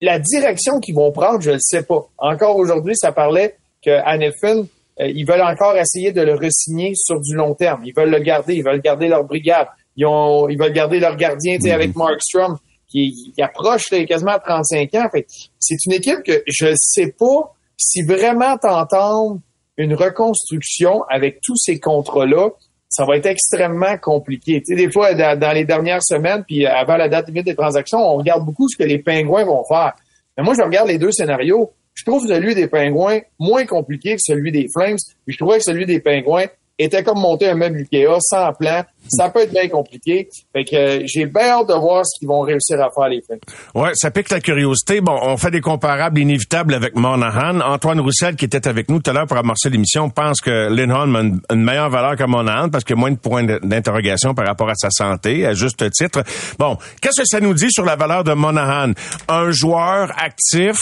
la 0.00 0.18
direction 0.18 0.80
qu'ils 0.80 0.94
vont 0.94 1.10
prendre, 1.10 1.40
je 1.40 1.52
ne 1.52 1.58
sais 1.58 1.82
pas. 1.82 2.06
Encore 2.18 2.56
aujourd'hui, 2.56 2.94
ça 2.96 3.12
parlait 3.12 3.56
que 3.84 3.90
Anelfin, 3.90 4.66
ils 4.98 5.24
veulent 5.24 5.42
encore 5.42 5.76
essayer 5.76 6.12
de 6.12 6.20
le 6.20 6.34
resigner 6.34 6.92
sur 6.94 7.20
du 7.20 7.34
long 7.34 7.54
terme. 7.54 7.82
Ils 7.84 7.94
veulent 7.94 8.10
le 8.10 8.20
garder, 8.20 8.54
ils 8.54 8.64
veulent 8.64 8.82
garder 8.82 9.08
leur 9.08 9.24
brigade. 9.24 9.66
Ils, 9.96 10.06
ont, 10.06 10.48
ils 10.48 10.58
veulent 10.58 10.72
garder 10.72 11.00
leur 11.00 11.16
gardien 11.16 11.58
sais, 11.60 11.72
avec 11.72 11.94
mhm. 11.94 12.02
Markstrom 12.02 12.58
qui, 12.88 13.32
qui 13.34 13.42
approche 13.42 13.84
quasiment 14.08 14.32
à 14.32 14.38
35 14.38 14.94
ans. 14.94 15.08
Fait 15.10 15.26
c'est 15.58 15.76
une 15.86 15.92
équipe 15.92 16.22
que 16.24 16.42
je 16.46 16.66
ne 16.66 16.74
sais 16.76 17.14
pas 17.18 17.54
si 17.76 18.02
vraiment 18.02 18.56
t'entends 18.58 19.40
une 19.76 19.94
reconstruction 19.94 21.02
avec 21.08 21.40
tous 21.42 21.56
ces 21.56 21.80
contrats-là, 21.80 22.50
ça 22.88 23.04
va 23.04 23.16
être 23.16 23.26
extrêmement 23.26 23.98
compliqué. 23.98 24.60
Tu 24.60 24.66
sais, 24.66 24.76
des 24.76 24.90
fois, 24.90 25.14
dans, 25.14 25.52
les 25.52 25.64
dernières 25.64 26.02
semaines, 26.02 26.44
puis 26.46 26.64
avant 26.64 26.96
la 26.96 27.08
date 27.08 27.26
limite 27.26 27.46
des 27.46 27.56
transactions, 27.56 27.98
on 27.98 28.16
regarde 28.16 28.44
beaucoup 28.44 28.68
ce 28.68 28.76
que 28.76 28.84
les 28.84 28.98
Pingouins 28.98 29.44
vont 29.44 29.64
faire. 29.64 29.94
Mais 30.36 30.44
moi, 30.44 30.54
je 30.56 30.62
regarde 30.62 30.88
les 30.88 30.98
deux 30.98 31.10
scénarios. 31.10 31.72
Je 31.94 32.04
trouve 32.04 32.26
celui 32.26 32.54
des 32.54 32.68
Pingouins 32.68 33.20
moins 33.38 33.66
compliqué 33.66 34.14
que 34.14 34.20
celui 34.20 34.52
des 34.52 34.68
Flames. 34.72 34.96
Puis 35.26 35.34
je 35.34 35.38
trouvais 35.38 35.58
que 35.58 35.64
celui 35.64 35.86
des 35.86 36.00
Pingouins 36.00 36.46
était 36.78 37.04
comme 37.04 37.18
monter 37.18 37.48
un 37.48 37.54
meuble 37.54 37.86
Ikea 37.92 38.18
sans 38.20 38.52
plan. 38.52 38.82
Ça 39.08 39.28
peut 39.28 39.42
être 39.42 39.52
bien 39.52 39.68
compliqué. 39.68 40.28
Fait 40.52 40.64
que 40.64 40.76
euh, 40.76 41.02
j'ai 41.04 41.26
bien 41.26 41.50
hâte 41.50 41.68
de 41.68 41.74
voir 41.74 42.04
ce 42.06 42.18
qu'ils 42.18 42.26
vont 42.26 42.40
réussir 42.40 42.80
à 42.80 42.88
faire 42.90 43.08
les 43.08 43.20
fins. 43.20 43.36
Ouais, 43.74 43.90
ça 43.94 44.10
pique 44.10 44.30
la 44.30 44.40
curiosité. 44.40 45.00
Bon, 45.00 45.16
on 45.22 45.36
fait 45.36 45.50
des 45.50 45.60
comparables 45.60 46.18
inévitables 46.18 46.74
avec 46.74 46.96
Monahan. 46.96 47.60
Antoine 47.60 48.00
Roussel, 48.00 48.34
qui 48.34 48.46
était 48.46 48.66
avec 48.66 48.88
nous 48.88 49.00
tout 49.00 49.10
à 49.10 49.14
l'heure 49.14 49.26
pour 49.26 49.36
amorcer 49.36 49.68
l'émission, 49.68 50.08
pense 50.10 50.40
que 50.40 50.68
Lindholm 50.68 51.16
a 51.16 51.54
une, 51.54 51.62
meilleure 51.62 51.90
valeur 51.90 52.16
que 52.16 52.24
Monahan 52.24 52.70
parce 52.70 52.82
qu'il 52.82 52.96
y 52.96 52.98
a 52.98 53.00
moins 53.00 53.12
de 53.12 53.18
points 53.18 53.44
d'interrogation 53.44 54.34
par 54.34 54.46
rapport 54.46 54.70
à 54.70 54.74
sa 54.74 54.88
santé, 54.90 55.46
à 55.46 55.52
juste 55.52 55.88
titre. 55.90 56.22
Bon, 56.58 56.78
qu'est-ce 57.00 57.20
que 57.20 57.26
ça 57.26 57.40
nous 57.40 57.54
dit 57.54 57.70
sur 57.70 57.84
la 57.84 57.96
valeur 57.96 58.24
de 58.24 58.32
Monahan? 58.32 58.92
Un 59.28 59.50
joueur 59.50 60.12
actif, 60.16 60.78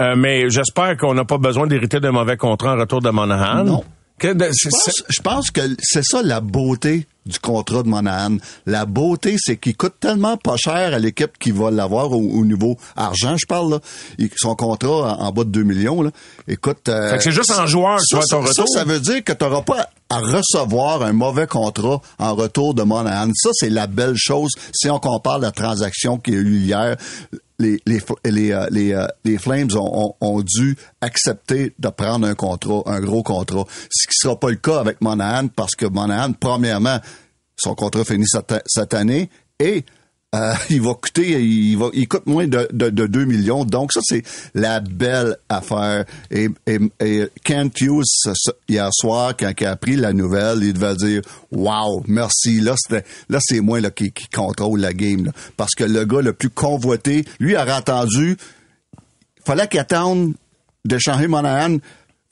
euh, 0.00 0.14
mais 0.16 0.48
j'espère 0.48 0.96
qu'on 0.96 1.14
n'a 1.14 1.24
pas 1.24 1.38
besoin 1.38 1.66
d'hériter 1.66 2.00
d'un 2.00 2.12
mauvais 2.12 2.36
contrat 2.36 2.74
en 2.74 2.78
retour 2.78 3.00
de 3.00 3.10
Monahan. 3.10 3.64
Non. 3.64 3.84
Je 4.20 5.22
pense, 5.22 5.50
que 5.50 5.60
c'est 5.82 6.04
ça 6.04 6.22
la 6.22 6.40
beauté 6.40 7.06
du 7.26 7.38
contrat 7.38 7.82
de 7.82 7.88
Monahan. 7.88 8.36
La 8.66 8.84
beauté, 8.86 9.36
c'est 9.38 9.56
qu'il 9.56 9.76
coûte 9.76 9.94
tellement 9.98 10.36
pas 10.36 10.56
cher 10.56 10.94
à 10.94 10.98
l'équipe 10.98 11.38
qui 11.38 11.50
va 11.50 11.70
l'avoir 11.70 12.12
au, 12.12 12.44
niveau 12.44 12.76
argent, 12.96 13.36
je 13.36 13.46
parle 13.46 13.70
là. 13.72 13.78
son 14.36 14.54
contrat 14.54 15.16
en, 15.18 15.32
bas 15.32 15.44
de 15.44 15.50
2 15.50 15.62
millions 15.62 16.02
là. 16.02 16.10
Écoute, 16.46 16.88
euh, 16.88 17.18
c'est 17.20 17.32
juste 17.32 17.50
en 17.50 17.66
joueur 17.66 17.98
ça, 18.00 18.20
ton 18.28 18.40
retour. 18.40 18.68
Ça, 18.68 18.80
ça 18.80 18.84
veut 18.84 19.00
dire 19.00 19.24
que 19.24 19.32
tu 19.32 19.44
n'auras 19.44 19.62
pas 19.62 19.88
à 20.10 20.18
recevoir 20.18 21.02
un 21.02 21.12
mauvais 21.12 21.46
contrat 21.46 22.00
en 22.18 22.34
retour 22.34 22.74
de 22.74 22.82
Monahan. 22.82 23.30
Ça, 23.34 23.50
c'est 23.54 23.70
la 23.70 23.86
belle 23.86 24.16
chose 24.16 24.52
si 24.72 24.90
on 24.90 24.98
compare 24.98 25.38
la 25.38 25.50
transaction 25.50 26.18
qui 26.18 26.32
a 26.32 26.38
eu 26.38 26.58
hier 26.58 26.96
les, 27.58 27.80
les, 27.86 28.00
les, 28.24 28.52
euh, 28.52 28.66
les, 28.70 28.92
euh, 28.92 29.06
les 29.24 29.38
Flames 29.38 29.70
ont, 29.76 30.14
ont, 30.20 30.42
dû 30.42 30.76
accepter 31.00 31.74
de 31.78 31.88
prendre 31.88 32.26
un 32.26 32.34
contrat, 32.34 32.82
un 32.86 33.00
gros 33.00 33.22
contrat. 33.22 33.64
Ce 33.90 34.06
qui 34.06 34.14
sera 34.14 34.38
pas 34.38 34.50
le 34.50 34.56
cas 34.56 34.80
avec 34.80 35.00
Monahan 35.00 35.48
parce 35.48 35.74
que 35.74 35.86
Monahan, 35.86 36.32
premièrement, 36.32 36.98
son 37.56 37.74
contrat 37.74 38.04
finit 38.04 38.26
cette, 38.26 38.62
cette 38.66 38.94
année 38.94 39.30
et 39.60 39.84
euh, 40.34 40.54
il 40.70 40.82
va 40.82 40.94
coûter, 40.94 41.40
il 41.40 41.76
va, 41.76 41.86
il 41.92 42.08
coûte 42.08 42.26
moins 42.26 42.46
de, 42.46 42.68
de, 42.72 43.06
2 43.06 43.24
millions. 43.24 43.64
Donc 43.64 43.92
ça, 43.92 44.00
c'est 44.02 44.22
la 44.54 44.80
belle 44.80 45.36
affaire. 45.48 46.04
Et, 46.30 46.48
et, 46.66 46.78
et 47.00 47.28
Kent 47.44 47.80
Hughes, 47.80 48.32
hier 48.68 48.88
soir, 48.92 49.34
quand 49.38 49.52
il 49.58 49.66
a 49.66 49.70
appris 49.70 49.96
la 49.96 50.12
nouvelle, 50.12 50.58
il 50.62 50.72
devait 50.72 50.96
dire, 50.96 51.22
wow, 51.52 52.02
merci. 52.08 52.60
Là, 52.60 52.74
c'était, 52.76 53.06
là, 53.28 53.38
c'est 53.40 53.60
moi, 53.60 53.80
là, 53.80 53.90
qui, 53.90 54.10
qui 54.10 54.28
contrôle 54.28 54.80
la 54.80 54.92
game, 54.92 55.30
Parce 55.56 55.74
que 55.74 55.84
le 55.84 56.04
gars 56.04 56.20
le 56.20 56.32
plus 56.32 56.50
convoité, 56.50 57.24
lui, 57.38 57.54
a 57.54 57.62
attendu, 57.62 58.36
fallait 59.44 59.68
qu'il 59.68 59.80
attende 59.80 60.34
d'échanger 60.84 61.28
Monahan, 61.28 61.78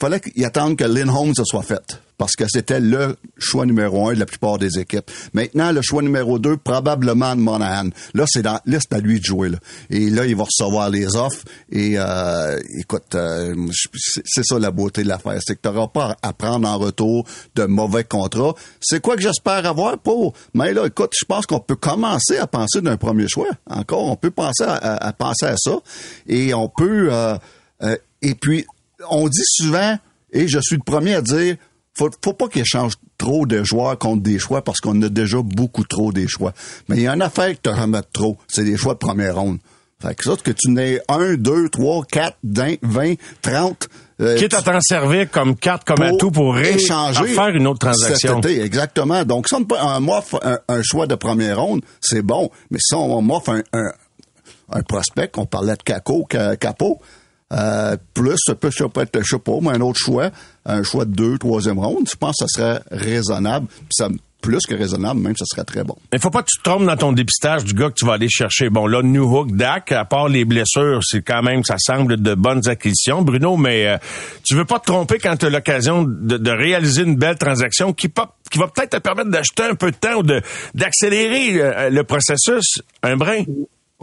fallait 0.03 0.19
qu'il 0.19 0.45
attende 0.45 0.77
que 0.77 0.83
Lynn 0.83 1.09
Holmes 1.09 1.33
se 1.37 1.45
soit 1.45 1.63
faite 1.63 2.03
parce 2.19 2.35
que 2.35 2.45
c'était 2.49 2.81
le 2.81 3.17
choix 3.39 3.67
numéro 3.67 4.09
un 4.09 4.15
de 4.15 4.19
la 4.19 4.27
plupart 4.27 4.59
des 4.59 4.81
équipes. 4.81 5.09
Maintenant, 5.33 5.71
le 5.71 5.81
choix 5.81 6.03
numéro 6.03 6.41
deux, 6.41 6.57
probablement 6.57 7.37
de 7.37 7.41
Monahan. 7.41 7.91
Là, 8.13 8.25
c'est 8.27 8.43
là, 8.43 8.61
c'est 8.67 8.93
à 8.93 8.99
lui 8.99 9.21
de 9.21 9.25
jouer. 9.25 9.49
Là. 9.49 9.59
Et 9.91 10.11
là, 10.11 10.27
il 10.27 10.35
va 10.35 10.45
recevoir 10.45 10.91
les 10.91 11.15
offres. 11.15 11.45
Et 11.71 11.95
euh, 11.97 12.59
écoute, 12.81 13.15
euh, 13.15 13.55
c'est 14.25 14.45
ça 14.45 14.59
la 14.59 14.73
beauté 14.73 15.05
de 15.05 15.09
l'affaire. 15.09 15.39
C'est 15.41 15.55
que 15.55 15.69
tu 15.69 15.73
n'auras 15.73 15.89
pas 15.89 16.17
à 16.21 16.33
prendre 16.33 16.69
en 16.69 16.79
retour 16.79 17.25
de 17.55 17.65
mauvais 17.65 18.05
contrats. 18.05 18.55
C'est 18.81 19.01
quoi 19.01 19.15
que 19.15 19.23
j'espère 19.23 19.65
avoir 19.67 19.99
pour? 19.99 20.35
Mais 20.53 20.73
là, 20.73 20.87
écoute, 20.87 21.13
je 21.17 21.25
pense 21.25 21.47
qu'on 21.47 21.61
peut 21.61 21.77
commencer 21.77 22.39
à 22.39 22.49
penser 22.49 22.81
d'un 22.83 22.97
premier 22.97 23.29
choix. 23.29 23.51
Encore, 23.71 24.11
on 24.11 24.17
peut 24.17 24.33
penser 24.33 24.65
à, 24.65 25.13
penser 25.13 25.47
à 25.47 25.57
ça. 25.57 25.79
Et 26.27 26.55
on 26.55 26.69
peut. 26.69 27.09
Euh, 27.13 27.37
et 28.21 28.35
puis, 28.37 28.65
on 29.11 29.29
dit 29.29 29.45
souvent, 29.45 29.99
et 30.33 30.49
je 30.49 30.59
suis 30.61 30.77
le 30.77 30.83
premier 30.83 31.15
à 31.15 31.23
dire 31.23 31.57
faut, 31.95 32.11
faut 32.25 32.33
pas 32.33 32.49
qu'il 32.49 32.63
échange 32.63 32.95
trop 33.19 33.47
de 33.47 33.63
joueurs 33.63 33.99
contre 33.99 34.23
des 34.23 34.39
choix 34.39 34.63
parce 34.63 34.81
qu'on 34.81 35.01
a 35.03 35.09
déjà 35.09 35.39
beaucoup 35.43 35.85
trop 35.85 36.13
des 36.13 36.27
choix. 36.27 36.53
Mais 36.89 36.97
il 36.97 37.03
y 37.03 37.07
a 37.07 37.15
une 37.15 37.23
affaire 37.23 37.51
que 37.51 37.69
tu 37.69 37.71
remettre 37.71 38.11
trop, 38.13 38.39
c'est 38.49 38.65
des 38.65 38.77
choix 38.77 38.95
de 38.95 38.99
première 38.99 39.37
ronde. 39.37 39.59
Fait 40.01 40.17
que 40.17 40.25
ça, 40.25 40.33
que 40.43 40.51
tu 40.51 40.71
n'aies 40.71 41.01
un, 41.09 41.35
deux, 41.35 41.69
trois, 41.69 42.03
quatre, 42.05 42.37
vingt, 42.43 43.15
trente... 43.41 43.89
Euh, 44.21 44.37
Quitte 44.37 44.55
à 44.55 44.63
t'en 44.63 44.81
servir 44.81 45.31
comme 45.31 45.57
carte, 45.57 45.85
comme 45.85 46.03
atout 46.03 46.31
pour 46.31 46.59
échanger, 46.59 47.27
faire 47.27 47.49
une 47.49 47.67
autre 47.67 47.81
transaction. 47.81 48.41
exactement. 48.41 49.25
Donc, 49.25 49.49
si 49.49 49.55
on 49.55 50.01
m'offre 50.01 50.41
un, 50.69 50.83
choix 50.83 51.07
de 51.07 51.15
première 51.15 51.61
ronde, 51.61 51.83
c'est 52.01 52.23
bon. 52.23 52.51
Mais 52.71 52.79
si 52.81 52.95
on 52.95 53.21
m'offre 53.23 53.51
un, 53.51 53.63
un, 54.71 54.83
prospect, 54.83 55.31
on 55.37 55.47
parlait 55.47 55.77
de 55.77 55.83
Caco, 55.83 56.27
Capo, 56.61 57.01
euh, 57.53 57.97
plus, 58.15 58.37
ça 58.39 58.55
peut, 58.55 58.71
ça 58.71 58.89
peut 58.89 59.03
être, 59.03 59.21
je 59.23 59.29
sais 59.29 59.39
pas, 59.39 59.53
mais 59.61 59.71
un 59.71 59.81
autre 59.81 59.99
choix, 59.99 60.31
un 60.65 60.83
choix 60.83 61.05
de 61.05 61.13
deux, 61.13 61.39
troisième 61.39 61.79
ronde, 61.79 62.09
je 62.09 62.17
pense 62.17 62.37
que 62.39 62.47
ça 62.47 62.49
serait 62.49 62.83
raisonnable. 62.91 63.67
ça 63.91 64.09
plus 64.43 64.67
que 64.69 64.75
raisonnable, 64.75 65.21
même, 65.21 65.37
ça 65.37 65.47
serait 65.47 65.65
très 65.65 65.85
bon. 65.85 65.97
Il 66.13 66.19
faut 66.19 66.31
pas 66.31 66.43
que 66.43 66.49
tu 66.53 66.59
te 66.59 66.65
trompes 66.65 66.85
dans 66.85 66.97
ton 66.97 67.13
dépistage 67.13 67.65
du 67.65 67.73
gars 67.73 67.89
que 67.89 67.95
tu 67.95 68.05
vas 68.05 68.15
aller 68.15 68.29
chercher. 68.29 68.69
Bon, 68.69 68.87
là, 68.87 69.01
New 69.03 69.25
Hook, 69.25 69.53
Dak, 69.53 69.93
à 69.93 70.05
part 70.05 70.29
les 70.29 70.45
blessures, 70.45 71.01
c'est 71.03 71.23
quand 71.23 71.43
même, 71.43 71.65
ça 71.65 71.77
semble 71.79 72.21
de 72.21 72.35
bonnes 72.35 72.69
acquisitions, 72.69 73.23
Bruno, 73.23 73.57
mais 73.57 73.87
euh, 73.87 73.97
tu 74.43 74.55
veux 74.55 74.65
pas 74.65 74.81
te 74.81 74.87
tromper 74.87 75.19
quand 75.19 75.37
tu 75.37 75.47
as 75.47 75.51
l'occasion 75.51 76.05
de, 76.05 76.51
réaliser 76.51 77.03
une 77.03 77.17
belle 77.17 77.39
transaction 77.39 77.93
qui, 77.93 78.13
qui 78.51 78.59
va 78.59 78.67
peut-être 78.67 78.91
te 78.91 78.99
permettre 78.99 79.31
d'acheter 79.31 79.63
un 79.63 79.75
peu 79.75 79.93
de 79.93 79.97
temps 79.97 80.19
ou 80.19 80.23
d'accélérer 80.75 81.63
euh, 81.63 81.91
le 81.91 82.05
processus 82.05 82.83
un 83.03 83.17
brin? 83.17 83.45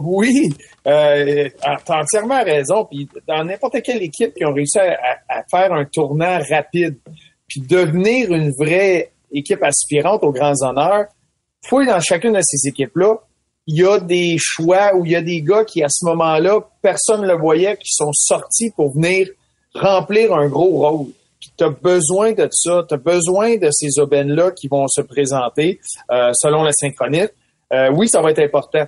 Oui, 0.02 0.48
euh, 0.86 1.48
as 1.62 1.82
entièrement 1.88 2.42
raison. 2.42 2.84
Puis 2.86 3.08
dans 3.28 3.44
n'importe 3.44 3.82
quelle 3.82 4.02
équipe 4.02 4.34
qui 4.34 4.44
ont 4.44 4.52
réussi 4.52 4.78
à, 4.78 5.44
faire 5.50 5.72
un 5.72 5.84
tournant 5.84 6.38
rapide, 6.50 6.96
puis 7.46 7.60
devenir 7.60 8.32
une 8.32 8.50
vraie 8.52 9.12
équipe 9.32 9.62
aspirante 9.62 10.24
aux 10.24 10.32
grands 10.32 10.62
honneurs, 10.62 11.06
fouille 11.66 11.86
dans 11.86 12.00
chacune 12.00 12.32
de 12.32 12.40
ces 12.42 12.68
équipes-là, 12.68 13.16
il 13.66 13.76
y 13.76 13.86
a 13.86 14.00
des 14.00 14.36
choix 14.38 14.94
où 14.96 15.04
il 15.04 15.12
y 15.12 15.16
a 15.16 15.22
des 15.22 15.42
gars 15.42 15.64
qui, 15.64 15.82
à 15.82 15.88
ce 15.88 16.04
moment-là, 16.06 16.60
personne 16.82 17.22
ne 17.22 17.26
le 17.26 17.36
voyait, 17.36 17.76
qui 17.76 17.92
sont 17.92 18.12
sortis 18.12 18.70
pour 18.74 18.94
venir 18.94 19.28
remplir 19.74 20.34
un 20.34 20.48
gros 20.48 20.70
rôle. 20.70 21.06
Tu 21.56 21.64
as 21.64 21.68
besoin 21.68 22.32
de 22.32 22.48
ça, 22.50 22.84
tu 22.88 22.96
besoin 22.96 23.56
de 23.56 23.68
ces 23.70 24.00
aubaines-là 24.00 24.50
qui 24.52 24.68
vont 24.68 24.86
se 24.88 25.02
présenter 25.02 25.78
euh, 26.10 26.32
selon 26.34 26.62
la 26.62 26.72
synchronite. 26.72 27.32
Euh, 27.72 27.90
oui, 27.94 28.08
ça 28.08 28.20
va 28.20 28.30
être 28.30 28.40
important. 28.40 28.86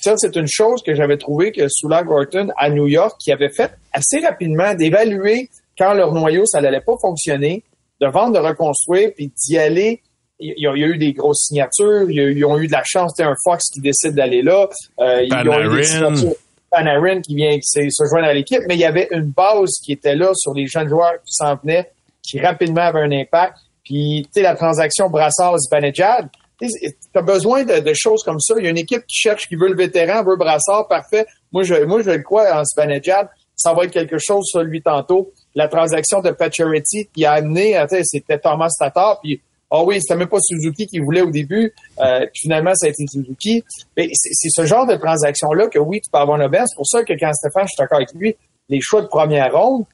Ça, 0.00 0.14
c'est 0.16 0.36
une 0.36 0.48
chose 0.48 0.82
que 0.82 0.94
j'avais 0.94 1.16
trouvé 1.16 1.52
que 1.52 1.66
Sula 1.68 2.02
Gorton 2.02 2.48
à 2.56 2.70
New 2.70 2.86
York, 2.86 3.16
qui 3.18 3.32
avait 3.32 3.50
fait 3.50 3.70
assez 3.92 4.20
rapidement 4.20 4.74
d'évaluer 4.74 5.50
quand 5.78 5.94
leur 5.94 6.12
noyau, 6.12 6.46
ça 6.46 6.60
n'allait 6.60 6.80
pas 6.80 6.94
fonctionner, 7.00 7.64
de 8.00 8.06
vendre, 8.06 8.34
de 8.34 8.38
reconstruire, 8.38 9.10
puis 9.14 9.32
d'y 9.44 9.58
aller. 9.58 10.02
Il 10.40 10.54
y, 10.58 10.66
a, 10.66 10.74
eu 10.74 10.98
des 10.98 11.12
grosses 11.12 11.46
signatures, 11.46 12.10
ils 12.10 12.44
ont 12.44 12.58
eu 12.58 12.66
de 12.66 12.72
la 12.72 12.82
chance. 12.84 13.12
C'était 13.16 13.28
un 13.28 13.36
Fox 13.44 13.68
qui 13.72 13.80
décide 13.80 14.14
d'aller 14.14 14.42
là. 14.42 14.68
Euh, 14.98 15.22
ils 15.22 15.48
ont 15.48 15.60
eu 15.60 15.76
des 15.76 15.84
signatures. 15.84 16.34
Panarin 16.70 17.20
qui 17.20 17.36
vient 17.36 17.56
se 17.62 18.04
joindre 18.10 18.26
à 18.26 18.34
l'équipe, 18.34 18.62
mais 18.66 18.74
il 18.74 18.80
y 18.80 18.84
avait 18.84 19.06
une 19.12 19.30
base 19.30 19.78
qui 19.84 19.92
était 19.92 20.16
là 20.16 20.32
sur 20.34 20.52
les 20.52 20.66
jeunes 20.66 20.88
joueurs 20.88 21.14
qui 21.24 21.32
s'en 21.32 21.54
venaient, 21.54 21.88
qui 22.20 22.40
rapidement 22.40 22.82
avaient 22.82 23.02
un 23.02 23.12
impact. 23.12 23.58
Puis, 23.84 24.22
tu 24.26 24.40
sais, 24.40 24.42
la 24.42 24.56
transaction 24.56 25.08
Brassard-Zibanejad, 25.08 26.28
tu 26.60 26.68
as 27.14 27.22
besoin 27.22 27.64
de, 27.64 27.92
choses 27.94 28.22
comme 28.22 28.40
ça. 28.40 28.54
Il 28.58 28.64
y 28.64 28.66
a 28.66 28.70
une 28.70 28.78
équipe 28.78 29.06
qui 29.06 29.16
cherche, 29.16 29.48
qui 29.48 29.56
veut 29.56 29.68
le 29.68 29.76
vétéran, 29.76 30.22
veut 30.24 30.36
Brassard, 30.36 30.88
parfait. 30.88 31.26
Moi, 31.52 31.62
je, 31.62 31.84
moi, 31.84 32.02
je 32.02 32.10
le 32.10 32.22
crois 32.22 32.52
en 32.54 32.64
Zibanejad. 32.64 33.28
Ça 33.56 33.72
va 33.72 33.84
être 33.84 33.92
quelque 33.92 34.18
chose 34.18 34.44
sur 34.46 34.62
lui 34.62 34.82
tantôt 34.82 35.32
la 35.54 35.68
transaction 35.68 36.20
de 36.20 36.30
Pacioretty 36.30 37.08
qui 37.14 37.24
a 37.24 37.32
amené, 37.32 37.80
c'était 38.02 38.38
Thomas 38.38 38.70
Tatar, 38.78 39.20
puis 39.20 39.40
ah 39.70 39.78
oh 39.80 39.86
oui, 39.88 40.00
c'était 40.00 40.16
même 40.16 40.28
pas 40.28 40.38
Suzuki 40.40 40.86
qui 40.86 41.00
voulait 41.00 41.22
au 41.22 41.30
début, 41.30 41.72
euh, 41.98 42.26
finalement 42.34 42.74
ça 42.74 42.86
a 42.86 42.90
été 42.90 43.04
Suzuki. 43.10 43.64
C'est 43.96 44.50
ce 44.50 44.66
genre 44.66 44.86
de 44.86 44.94
transaction-là 44.94 45.68
que 45.68 45.78
oui, 45.78 46.00
tu 46.00 46.10
peux 46.10 46.18
avoir 46.18 46.40
une. 46.40 46.48
C'est 46.52 46.76
pour 46.76 46.86
ça 46.86 47.02
que 47.02 47.12
quand 47.18 47.32
Stéphane, 47.32 47.64
je 47.64 47.68
suis 47.68 47.78
d'accord 47.78 47.96
avec 47.96 48.12
lui, 48.14 48.36
les 48.68 48.80
choix 48.80 49.02
de 49.02 49.06
première 49.06 49.52
ronde, 49.52 49.84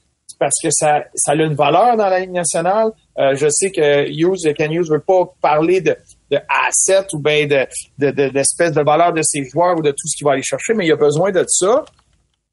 parce 0.41 0.55
que 0.61 0.71
ça, 0.71 1.05
ça 1.15 1.33
a 1.33 1.35
une 1.35 1.55
valeur 1.55 1.99
dans 1.99 2.09
la 2.09 2.19
Ligue 2.19 2.33
nationale. 2.33 2.93
Euh, 3.19 3.37
je 3.37 3.47
sais 3.51 3.71
que 3.71 4.09
Hughes, 4.11 4.55
Ken 4.57 4.73
Hughes 4.73 4.89
veut 4.91 5.05
pas 5.07 5.31
parler 5.43 5.83
de, 5.83 5.95
de 6.31 6.39
asset 6.67 7.07
ou 7.13 7.19
bien 7.19 7.47
de, 7.47 7.67
de, 7.99 8.11
de 8.11 8.83
valeur 8.83 9.13
de 9.13 9.21
ses 9.23 9.45
joueurs 9.45 9.79
ou 9.79 9.83
de 9.83 9.91
tout 9.91 10.07
ce 10.07 10.17
qu'il 10.17 10.25
va 10.25 10.33
aller 10.33 10.43
chercher, 10.43 10.73
mais 10.73 10.87
il 10.87 10.93
a 10.93 10.97
besoin 10.97 11.31
de 11.31 11.45
ça. 11.47 11.85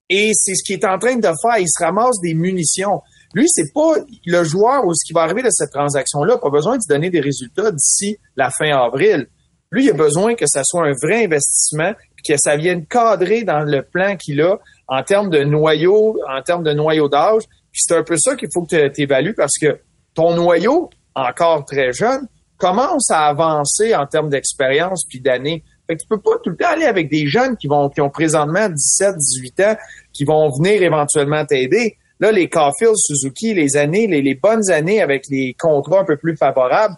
Et 0.10 0.32
c'est 0.34 0.54
ce 0.54 0.64
qu'il 0.66 0.76
est 0.76 0.86
en 0.86 1.00
train 1.00 1.16
de 1.16 1.22
faire. 1.22 1.58
Il 1.60 1.68
se 1.68 1.82
ramasse 1.82 2.20
des 2.22 2.34
munitions. 2.34 3.02
Lui, 3.34 3.46
c'est 3.48 3.74
pas 3.74 3.94
le 4.26 4.44
joueur 4.44 4.86
ou 4.86 4.94
ce 4.94 5.06
qui 5.08 5.14
va 5.14 5.22
arriver 5.22 5.44
de 5.44 5.50
cette 5.50 5.72
transaction-là. 5.72 6.38
Pas 6.40 6.50
besoin 6.50 6.76
de 6.76 6.82
donner 6.90 7.10
des 7.10 7.22
résultats 7.22 7.72
d'ici 7.72 8.18
la 8.36 8.50
fin 8.50 8.70
avril. 8.72 9.28
Lui, 9.72 9.86
il 9.86 9.90
a 9.92 9.94
besoin 9.94 10.36
que 10.36 10.46
ça 10.46 10.62
soit 10.64 10.86
un 10.86 10.94
vrai 11.02 11.26
investissement, 11.26 11.94
que 12.28 12.36
ça 12.38 12.58
vienne 12.58 12.86
cadrer 12.86 13.44
dans 13.44 13.62
le 13.62 13.82
plan 13.82 14.18
qu'il 14.18 14.42
a 14.42 14.58
en 14.88 15.04
termes 15.04 15.30
de 15.30 15.44
noyau, 15.44 16.18
en 16.30 16.42
termes 16.42 16.64
de 16.64 16.74
noyau 16.74 17.10
d'âge. 17.10 17.44
C'est 17.78 17.96
un 17.96 18.04
peu 18.04 18.18
ça 18.18 18.36
qu'il 18.36 18.50
faut 18.54 18.64
que 18.64 18.88
tu 18.88 19.02
évalues 19.02 19.34
parce 19.34 19.58
que 19.60 19.80
ton 20.14 20.36
noyau, 20.36 20.90
encore 21.16 21.66
très 21.66 21.94
jeune, 21.94 22.28
commence 22.58 23.10
à 23.12 23.28
avancer 23.28 23.96
en 23.96 24.06
termes 24.08 24.30
d'expérience 24.30 25.06
puis 25.08 25.22
d'années. 25.22 25.64
Fait 25.86 25.96
que 25.96 26.02
tu 26.02 26.08
peux 26.08 26.20
pas 26.20 26.38
tout 26.44 26.50
le 26.50 26.58
temps 26.58 26.70
aller 26.70 26.86
avec 26.86 27.10
des 27.10 27.28
jeunes 27.28 27.56
qui 27.56 27.68
vont 27.68 27.90
qui 27.90 28.02
ont 28.02 28.10
présentement 28.10 28.68
17, 28.68 29.16
18 29.16 29.60
ans, 29.62 29.76
qui 30.12 30.26
vont 30.26 30.50
venir 30.50 30.82
éventuellement 30.82 31.46
t'aider. 31.46 31.98
Là, 32.20 32.32
les 32.32 32.50
Caulfield, 32.50 32.96
Suzuki, 32.96 33.54
les 33.54 33.78
années, 33.78 34.08
les, 34.08 34.36
bonnes 34.36 34.72
années 34.72 35.02
avec 35.02 35.26
les 35.30 35.56
contrats 35.58 36.02
un 36.02 36.06
peu 36.06 36.18
plus 36.18 36.36
favorables, 36.36 36.96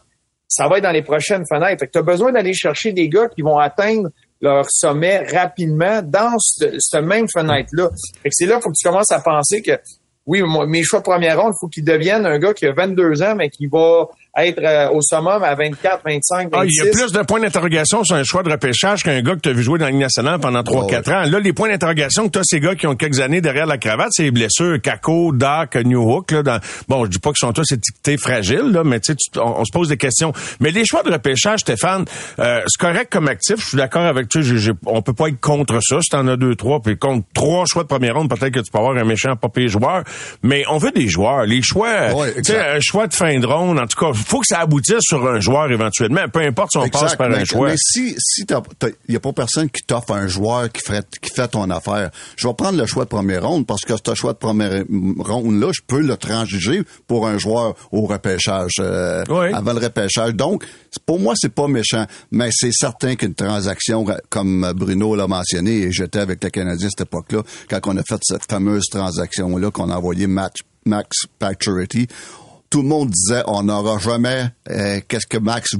ça 0.48 0.68
va 0.68 0.78
être 0.78 0.84
dans 0.84 0.92
les 0.92 1.04
prochaines 1.04 1.44
fenêtres. 1.48 1.82
Fait 1.82 1.88
que 1.88 1.92
tu 1.92 2.00
as 2.00 2.04
besoin 2.04 2.32
d'aller 2.32 2.54
chercher 2.54 2.94
des 2.94 3.10
gars 3.10 3.28
qui 3.28 3.42
vont 3.42 3.58
atteindre 3.58 4.10
leur 4.42 4.66
sommet 4.70 5.26
rapidement 5.28 6.02
dans 6.02 6.38
cette, 6.40 7.04
même 7.04 7.28
fenêtre-là. 7.28 7.90
Fait 8.24 8.30
que 8.30 8.36
c'est 8.36 8.46
là 8.46 8.56
qu'il 8.56 8.64
faut 8.64 8.70
que 8.70 8.78
tu 8.80 8.88
commences 8.88 9.12
à 9.12 9.20
penser 9.20 9.62
que 9.62 9.74
oui, 10.30 10.44
mes 10.68 10.84
choix 10.84 11.00
de 11.00 11.06
première 11.06 11.42
ronde, 11.42 11.54
il 11.56 11.60
faut 11.60 11.68
qu'ils 11.68 11.84
deviennent 11.84 12.28
un 12.28 12.38
gars 12.38 12.54
qui 12.54 12.68
a 12.68 12.72
22 12.72 13.24
ans, 13.24 13.34
mais 13.36 13.50
qui 13.50 13.66
va 13.66 14.08
être 14.38 14.62
euh, 14.64 14.90
au 14.92 15.02
summum 15.02 15.44
à 15.44 15.56
24, 15.56 16.02
25, 16.06 16.52
26. 16.52 16.54
Ah, 16.54 16.66
il 16.66 16.86
y 16.86 16.88
a 16.88 16.92
plus 16.92 17.12
de 17.12 17.22
points 17.22 17.40
d'interrogation 17.40 18.04
sur 18.04 18.16
un 18.16 18.24
choix 18.24 18.44
de 18.44 18.50
repêchage 18.50 19.04
qu'un 19.04 19.22
gars 19.22 19.36
que 19.36 19.40
tu 19.40 19.50
as 19.50 19.54
vu 19.54 19.64
jouer 19.64 19.80
dans 19.80 19.86
la 19.86 19.92
Ligue 19.92 20.02
nationale 20.02 20.40
pendant 20.40 20.62
3-4 20.62 21.14
ans. 21.14 21.30
Là, 21.30 21.40
les 21.40 21.54
points 21.54 21.70
d'interrogation 21.70 22.28
que 22.28 22.34
tu 22.34 22.40
as, 22.40 22.44
ces 22.44 22.60
gars 22.60 22.76
qui 22.76 22.88
ont 22.88 22.96
quelques 22.96 23.20
années 23.20 23.42
derrière 23.42 23.66
la 23.66 23.78
cravate, 23.78 24.10
c'est 24.12 24.24
les 24.24 24.32
blessures. 24.32 24.80
Kako, 24.82 25.34
Doc, 25.34 25.76
New 25.76 26.02
Hook. 26.02 26.32
Là, 26.32 26.44
dans... 26.44 26.60
Bon, 26.88 27.06
je 27.06 27.10
dis 27.10 27.20
pas 27.20 27.32
qu'ils 27.32 27.48
sont 27.48 27.54
tous 27.54 27.72
étiquetés 27.72 28.18
fragiles, 28.18 28.72
là, 28.72 28.84
mais 28.84 29.00
tu 29.00 29.14
sais, 29.14 29.40
on, 29.40 29.66
se 29.66 29.72
pose 29.72 29.90
des 29.90 29.98
questions. 29.98 30.32
Mais 30.60 30.72
les 30.72 30.86
choix 30.86 31.04
de 31.04 31.12
repêchage, 31.12 31.62
Stéphane, 31.62 32.06
euh, 32.40 32.62
c'est 32.68 32.80
correct 32.80 33.12
comme 33.12 33.28
actif. 33.28 33.58
Je 33.60 33.66
suis 33.66 33.78
d'accord 33.78 34.06
avec 34.06 34.30
toi. 34.30 34.42
On 34.86 35.02
peut 35.02 35.14
pas 35.14 35.30
être 35.30 35.40
contre 35.40 35.80
ça. 35.82 36.00
Si 36.02 36.10
t'en 36.10 36.28
as 36.28 36.38
deux, 36.38 36.56
trois, 36.56 36.82
puis 36.82 36.98
contre 36.98 37.26
trois 37.34 37.66
choix 37.66 37.84
de 37.84 37.88
première 37.88 38.16
ronde, 38.16 38.30
peut-être 38.30 38.54
que 38.54 38.60
tu 38.60 38.72
peux 38.72 38.78
avoir 38.78 38.96
un 38.96 39.04
méchant 39.04 39.36
papier 39.36 39.68
joueur. 39.68 40.04
Mais 40.44 40.64
on 40.70 40.78
veut 40.78 40.92
des 40.92 41.08
joueurs. 41.08 41.46
Les 41.46 41.62
choix, 41.62 42.14
tu 42.36 42.44
sais, 42.44 42.60
un 42.60 42.80
choix 42.80 43.08
de 43.08 43.14
fin 43.14 43.38
de 43.40 43.46
ronde, 43.46 43.80
en 43.80 43.88
tout 43.88 44.00
cas, 44.00 44.12
faut 44.24 44.40
que 44.40 44.48
ça 44.48 44.60
aboutisse 44.60 45.02
sur 45.02 45.28
un 45.28 45.40
joueur 45.40 45.72
éventuellement, 45.72 46.28
peu 46.32 46.42
importe 46.42 46.72
si 46.72 46.78
on 46.78 46.90
passe 46.90 47.16
par 47.16 47.32
un 47.32 47.46
choix. 47.46 47.70
Mais 47.70 47.76
si 47.78 48.16
si 48.18 48.46
il 49.08 49.14
y 49.14 49.16
a 49.16 49.20
pas 49.20 49.34
personne 49.34 49.70
qui 49.70 49.84
t'offre 49.84 50.14
un 50.14 50.28
joueur 50.28 50.72
qui 50.72 50.82
fait 50.82 51.06
qui 51.22 51.32
fait 51.32 51.48
ton 51.48 51.70
affaire, 51.70 52.12
je 52.36 52.48
vais 52.48 52.54
prendre 52.54 52.78
le 52.78 52.86
choix 52.86 53.06
de 53.06 53.10
première 53.10 53.48
ronde 53.48 53.66
parce 53.66 53.82
que 53.82 53.94
ce 53.96 54.16
choix 54.16 54.34
de 54.34 54.38
première 54.38 54.84
ronde 55.20 55.60
là, 55.60 55.72
je 55.74 55.82
peux 55.86 56.02
le 56.02 56.18
transiger 56.18 56.84
pour 57.08 57.28
un 57.28 57.38
joueur 57.38 57.76
au 57.92 58.02
repêchage 58.02 58.74
euh, 58.80 59.24
avant 59.54 59.74
le 59.74 59.80
repêchage. 59.80 60.34
Donc 60.34 60.66
pour 61.06 61.20
moi 61.20 61.34
c'est 61.38 61.54
pas 61.54 61.68
méchant, 61.68 62.06
mais 62.32 62.50
c'est 62.52 62.74
certain 62.74 63.16
qu'une 63.16 63.36
transaction 63.36 64.06
comme 64.30 64.72
Bruno 64.76 65.16
l'a 65.16 65.28
mentionné 65.28 65.72
et 65.72 65.92
j'étais 65.92 66.20
avec 66.20 66.44
le 66.44 66.50
Canadien 66.50 66.88
à 66.88 66.90
cette 66.90 67.02
époque-là 67.02 67.44
quand 67.70 67.80
on 67.88 67.98
a 67.98 68.04
fait 68.04 68.20
cette 68.24 68.50
fameuse 68.50 68.86
transaction 68.90 69.58
là 69.58 69.72
qu'on 69.72 69.90
a 69.90 69.96
envoyé 69.96 70.28
Max 70.28 70.62
Max 70.86 71.26
Pacioretty 71.38 72.08
tout 72.70 72.82
le 72.82 72.88
monde 72.88 73.10
disait 73.10 73.44
on 73.48 73.64
n'aura 73.64 73.98
jamais 74.00 74.46
euh, 74.70 75.00
qu'est-ce 75.08 75.28
que 75.28 75.38
Max 75.38 75.72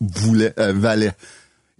voulait 0.00 0.52
euh, 0.58 0.72
valait. 0.72 1.12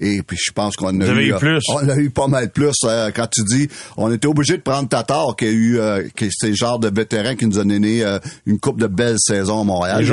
Et 0.01 0.23
puis 0.23 0.37
je 0.41 0.53
pense 0.53 0.77
qu'on 0.77 1.01
a 1.01 1.21
eu, 1.21 1.35
plus. 1.35 1.61
on 1.71 1.89
a 1.89 1.97
eu 1.97 2.11
pas 2.11 2.29
mal 2.29 2.51
plus 2.51 2.77
euh, 2.85 3.11
quand 3.13 3.27
tu 3.27 3.43
dis 3.43 3.69
on 3.97 4.13
était 4.13 4.29
obligé 4.29 4.57
de 4.57 4.63
prendre 4.63 4.89
Tatar 4.89 5.35
qui 5.37 5.45
a 5.45 5.51
eu 5.51 5.81
qui 6.15 6.29
c'est 6.31 6.55
genre 6.55 6.79
de 6.79 6.89
vétéran 6.89 7.35
qui 7.35 7.47
nous 7.47 7.59
a 7.59 7.65
donné 7.65 8.05
une 8.47 8.61
coupe 8.61 8.81
de 8.81 8.87
belles 8.87 9.19
saisons 9.19 9.63
à 9.63 9.65
Montréal. 9.65 10.05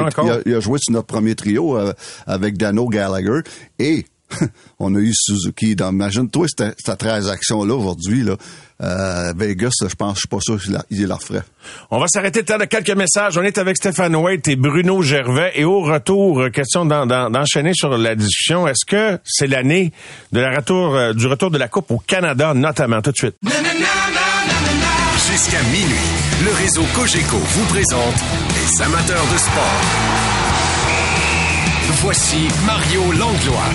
Il, 0.45 0.53
a, 0.55 0.59
joué 0.59 0.79
sur 0.79 0.91
notre 0.91 1.05
premier 1.05 1.35
trio 1.35 1.77
avec 2.25 2.57
Dano 2.57 2.88
Gallagher 2.88 3.41
et 3.77 4.05
on 4.79 4.95
a 4.95 5.00
eu 5.00 5.13
Suzuki. 5.13 5.75
Imagine-toi 5.79 6.47
cette, 6.47 6.75
cette 6.83 6.97
transaction-là 6.97 7.75
aujourd'hui. 7.75 8.24
Là. 8.24 8.38
Euh, 8.84 9.34
Vegas, 9.38 9.72
je 9.82 9.96
pense, 9.96 10.15
je 10.15 10.20
suis 10.20 10.27
pas 10.27 10.39
sûr 10.41 10.60
qu'il 10.62 11.08
la 11.08 11.15
referait. 11.15 11.44
On 11.91 12.00
va 12.00 12.08
s'arrêter 12.08 12.44
de 12.44 12.65
quelques 12.65 12.96
messages. 12.96 13.38
On 13.38 13.44
est 13.44 13.58
avec 13.58 13.77
Stéphane 13.77 14.15
White 14.15 14.48
et 14.50 14.55
Bruno 14.55 15.01
Gervais. 15.01 15.53
Et 15.55 15.63
au 15.63 15.82
retour, 15.82 16.50
question 16.51 16.86
d'enchaîner 16.86 17.72
sur 17.74 17.98
la 17.98 18.15
discussion. 18.15 18.67
Est-ce 18.67 18.86
que 18.86 19.17
c'est 19.24 19.48
l'année 19.48 19.91
de 20.34 20.41
la 20.41 20.58
retour, 20.58 20.96
euh, 20.96 21.13
du 21.13 21.25
retour 21.27 21.51
de 21.51 21.58
la 21.58 21.70
Coupe 21.70 21.89
au 21.91 22.00
Canada, 22.00 22.53
notamment, 22.53 23.01
tout 23.01 23.12
de 23.12 23.17
suite? 23.17 23.36
Jusqu'à 25.32 25.62
minuit, 25.63 25.96
le 26.46 26.51
réseau 26.53 26.84
Cogeco 26.94 27.38
vous 27.38 27.65
présente 27.65 28.15
les 28.55 28.82
amateurs 28.82 29.25
de 29.34 29.38
sport. 29.38 29.82
Voici 32.01 32.48
Mario 32.65 33.01
Langlois. 33.13 33.70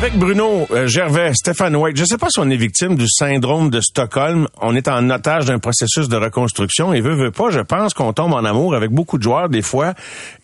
Avec 0.00 0.16
Bruno 0.16 0.66
euh, 0.70 0.86
Gervais, 0.86 1.34
Stéphane 1.34 1.76
White, 1.76 1.94
je 1.98 2.04
ne 2.04 2.06
sais 2.06 2.16
pas 2.16 2.28
si 2.30 2.38
on 2.38 2.48
est 2.48 2.56
victime 2.56 2.96
du 2.96 3.04
syndrome 3.06 3.68
de 3.68 3.82
Stockholm. 3.82 4.48
On 4.62 4.74
est 4.74 4.88
en 4.88 5.10
otage 5.10 5.44
d'un 5.44 5.58
processus 5.58 6.08
de 6.08 6.16
reconstruction 6.16 6.94
et 6.94 7.02
veut, 7.02 7.14
veut 7.14 7.32
pas, 7.32 7.50
je 7.50 7.60
pense 7.60 7.92
qu'on 7.92 8.14
tombe 8.14 8.32
en 8.32 8.46
amour 8.46 8.74
avec 8.74 8.90
beaucoup 8.92 9.18
de 9.18 9.22
joueurs 9.22 9.50
des 9.50 9.60
fois 9.60 9.92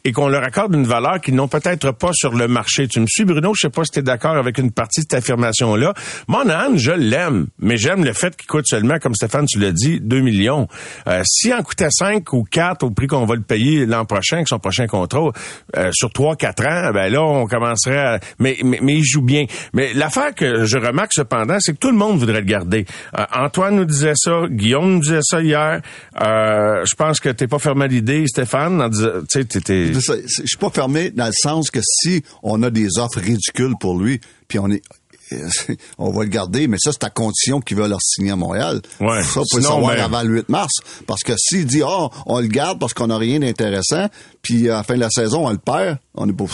et 0.04 0.12
qu'on 0.12 0.28
leur 0.28 0.42
accorde 0.44 0.74
une 0.74 0.86
valeur 0.86 1.22
qu'ils 1.22 1.36
n'ont 1.36 1.48
peut-être 1.48 1.90
pas 1.92 2.10
sur 2.12 2.34
le 2.34 2.48
marché. 2.48 2.86
Tu 2.86 3.00
me 3.00 3.06
suis, 3.06 3.24
Bruno? 3.24 3.54
Je 3.54 3.62
sais 3.62 3.70
pas 3.70 3.84
si 3.84 3.92
tu 3.92 4.00
es 4.00 4.02
d'accord 4.02 4.36
avec 4.36 4.58
une 4.58 4.72
partie 4.72 5.00
de 5.00 5.06
cette 5.10 5.14
affirmation-là. 5.14 5.94
Monahan, 6.28 6.76
je 6.76 6.92
l'aime, 6.92 7.46
mais 7.58 7.78
j'aime 7.78 8.04
le 8.04 8.12
fait 8.12 8.36
qu'il 8.36 8.46
coûte 8.46 8.66
seulement, 8.68 8.98
comme 8.98 9.14
Stéphane, 9.14 9.46
tu 9.46 9.58
l'as 9.58 9.72
dit, 9.72 10.00
2 10.02 10.20
millions. 10.20 10.68
Euh, 11.08 11.22
si 11.24 11.54
en 11.54 11.62
coûtait 11.62 11.88
5 11.90 12.30
ou 12.34 12.44
4 12.44 12.82
au 12.82 12.90
prix 12.90 13.06
qu'on 13.06 13.24
va 13.24 13.34
le 13.34 13.40
payer 13.40 13.86
l'an 13.86 14.04
prochain, 14.04 14.36
avec 14.36 14.48
son 14.48 14.58
prochain 14.58 14.86
contrat, 14.86 15.30
euh, 15.78 15.90
sur 15.94 16.10
3-4 16.10 16.66
ans, 16.66 16.92
ben 16.92 17.10
là, 17.10 17.22
on 17.22 17.46
commencerait 17.46 17.98
à... 17.98 18.20
Mais, 18.38 18.58
mais, 18.62 18.80
mais 18.82 18.96
il 18.96 19.04
joue 19.04 19.22
bien. 19.22 19.45
Mais 19.72 19.92
l'affaire 19.94 20.34
que 20.34 20.64
je 20.64 20.78
remarque 20.78 21.12
cependant, 21.12 21.58
c'est 21.60 21.72
que 21.72 21.78
tout 21.78 21.90
le 21.90 21.96
monde 21.96 22.18
voudrait 22.18 22.40
le 22.40 22.46
garder. 22.46 22.86
Euh, 23.18 23.24
Antoine 23.34 23.76
nous 23.76 23.84
disait 23.84 24.14
ça, 24.16 24.42
Guillaume 24.48 24.94
nous 24.94 25.00
disait 25.00 25.20
ça 25.22 25.40
hier. 25.40 25.80
Euh, 26.20 26.84
je 26.84 26.94
pense 26.94 27.20
que 27.20 27.28
t'es 27.28 27.46
pas 27.46 27.58
fermé 27.58 27.84
à 27.84 27.88
l'idée, 27.88 28.26
Stéphane. 28.26 28.90
Tu 28.90 29.04
sais, 29.28 29.44
t'étais... 29.44 29.92
Je 29.92 30.00
suis 30.26 30.56
pas 30.58 30.70
fermé 30.70 31.10
dans 31.10 31.26
le 31.26 31.32
sens 31.32 31.70
que 31.70 31.80
si 31.82 32.22
on 32.42 32.62
a 32.62 32.70
des 32.70 32.98
offres 32.98 33.20
ridicules 33.20 33.74
pour 33.80 33.98
lui, 33.98 34.20
puis 34.48 34.58
on 34.58 34.70
est 34.70 34.82
on 35.98 36.10
va 36.10 36.22
le 36.24 36.28
garder, 36.28 36.68
mais 36.68 36.76
ça, 36.78 36.92
c'est 36.92 37.04
à 37.04 37.10
condition 37.10 37.60
qu'il 37.60 37.76
veut 37.76 37.88
leur 37.88 38.00
signer 38.00 38.30
à 38.30 38.36
Montréal. 38.36 38.80
Ouais. 39.00 39.22
Ça, 39.22 39.40
le 39.40 39.44
Sinon, 39.46 39.62
savoir 39.62 39.96
ben- 39.96 40.04
avant 40.04 40.22
le 40.22 40.34
8 40.36 40.48
mars. 40.48 40.72
Parce 41.06 41.22
que 41.22 41.32
s'il 41.36 41.66
dit, 41.66 41.82
oh, 41.84 42.10
on 42.26 42.40
le 42.40 42.46
garde 42.46 42.78
parce 42.78 42.94
qu'on 42.94 43.08
n'a 43.08 43.18
rien 43.18 43.40
d'intéressant, 43.40 44.08
puis 44.42 44.68
à 44.70 44.76
la 44.76 44.82
fin 44.82 44.94
de 44.94 45.00
la 45.00 45.10
saison, 45.10 45.46
on 45.46 45.50
le 45.50 45.58
perd, 45.58 45.98
on 46.14 46.28
est 46.28 46.32
pas... 46.32 46.44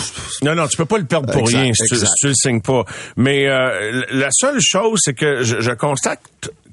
Non, 0.42 0.54
non, 0.54 0.66
tu 0.66 0.76
peux 0.76 0.86
pas 0.86 0.98
le 0.98 1.04
perdre 1.04 1.30
pour 1.32 1.42
Exact, 1.42 1.60
rien 1.60 1.72
si 1.74 1.84
tu, 1.84 1.96
si 1.96 2.06
tu 2.18 2.26
le 2.28 2.34
signes 2.34 2.60
pas. 2.62 2.84
Mais 3.16 3.46
euh, 3.48 4.02
la 4.10 4.28
seule 4.32 4.60
chose, 4.60 5.00
c'est 5.02 5.14
que 5.14 5.42
je, 5.42 5.60
je 5.60 5.70
constate 5.72 6.20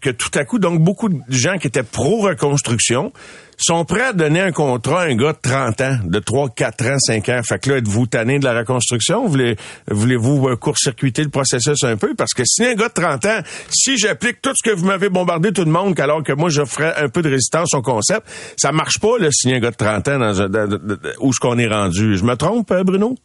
que 0.02 0.10
tout 0.10 0.32
à 0.36 0.46
coup, 0.46 0.60
donc 0.60 0.80
beaucoup 0.82 1.10
de 1.10 1.20
gens 1.30 1.58
qui 1.58 1.68
étaient 1.68 1.84
pro-reconstruction 1.84 3.12
sont 3.60 3.84
prêts 3.86 4.02
à 4.04 4.14
donner 4.14 4.42
un 4.42 4.52
contrat 4.52 5.02
à 5.02 5.06
un 5.06 5.16
gars 5.16 5.34
de 5.34 5.38
30 5.42 5.82
ans, 5.82 5.98
de 6.04 6.20
3, 6.20 6.50
4 6.50 6.86
ans, 6.88 6.98
5 7.00 7.30
ans. 7.30 7.42
Fait 7.44 7.60
que 7.60 7.70
là, 7.72 7.78
êtes-vous 7.78 8.08
tanné 8.08 8.40
de 8.40 8.46
la 8.46 8.58
reconstruction? 8.60 9.28
Voulez- 9.28 9.56
Voulez-vous 9.90 10.48
euh, 10.50 10.56
court-circuiter 10.56 11.24
le 11.24 11.30
processus 11.30 11.84
un 11.84 11.98
peu? 11.98 12.16
Parce 12.16 12.34
que 12.34 12.44
si 12.46 12.64
un 12.66 12.76
gars 12.76 12.88
de 12.90 12.94
30 12.94 13.26
ans, 13.26 13.40
si 13.70 13.98
j'applique 13.98 14.42
tout 14.42 14.52
ce 14.56 14.70
que 14.70 14.76
vous 14.76 14.86
m'avez 14.86 15.10
bombardé 15.10 15.52
tout 15.52 15.66
le 15.66 15.72
monde, 15.72 16.00
alors 16.00 16.24
que 16.24 16.34
moi, 16.34 16.50
je 16.50 16.64
ferais 16.66 16.94
un 16.98 17.10
peu 17.10 17.22
de 17.22 17.30
résistance 17.30 17.74
au 17.74 17.82
concept, 17.82 18.28
ça 18.58 18.72
marche 18.72 19.00
pas, 19.00 19.18
là, 19.20 19.30
signer 19.32 19.56
un 19.56 19.60
gars 19.60 19.72
de 19.72 19.76
30 19.76 20.08
ans 20.08 20.20
dans- 20.20 20.48
dans- 20.50 20.68
dans- 20.68 20.98
où 21.20 21.34
ce 21.34 21.40
qu'on 21.40 21.58
est 21.58 21.68
rendu. 21.68 22.18
Je 22.18 22.24
me 22.24 22.36
trompe, 22.36 22.72
euh, 22.72 22.84
Bruno? 22.84 23.16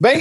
Ben, 0.00 0.20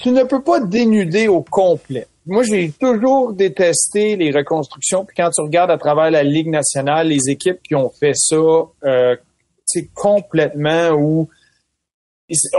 tu 0.00 0.10
ne 0.10 0.22
peux 0.24 0.42
pas 0.42 0.60
dénuder 0.60 1.28
au 1.28 1.42
complet. 1.42 2.06
Moi, 2.26 2.42
j'ai 2.44 2.70
toujours 2.78 3.32
détesté 3.32 4.16
les 4.16 4.30
reconstructions. 4.30 5.04
Puis 5.04 5.16
quand 5.16 5.30
tu 5.30 5.40
regardes 5.42 5.70
à 5.70 5.78
travers 5.78 6.10
la 6.10 6.22
Ligue 6.22 6.48
nationale, 6.48 7.08
les 7.08 7.28
équipes 7.30 7.62
qui 7.62 7.74
ont 7.74 7.90
fait 7.90 8.14
ça, 8.14 8.36
euh, 8.84 9.16
c'est 9.64 9.88
complètement 9.94 10.90
où 10.92 11.28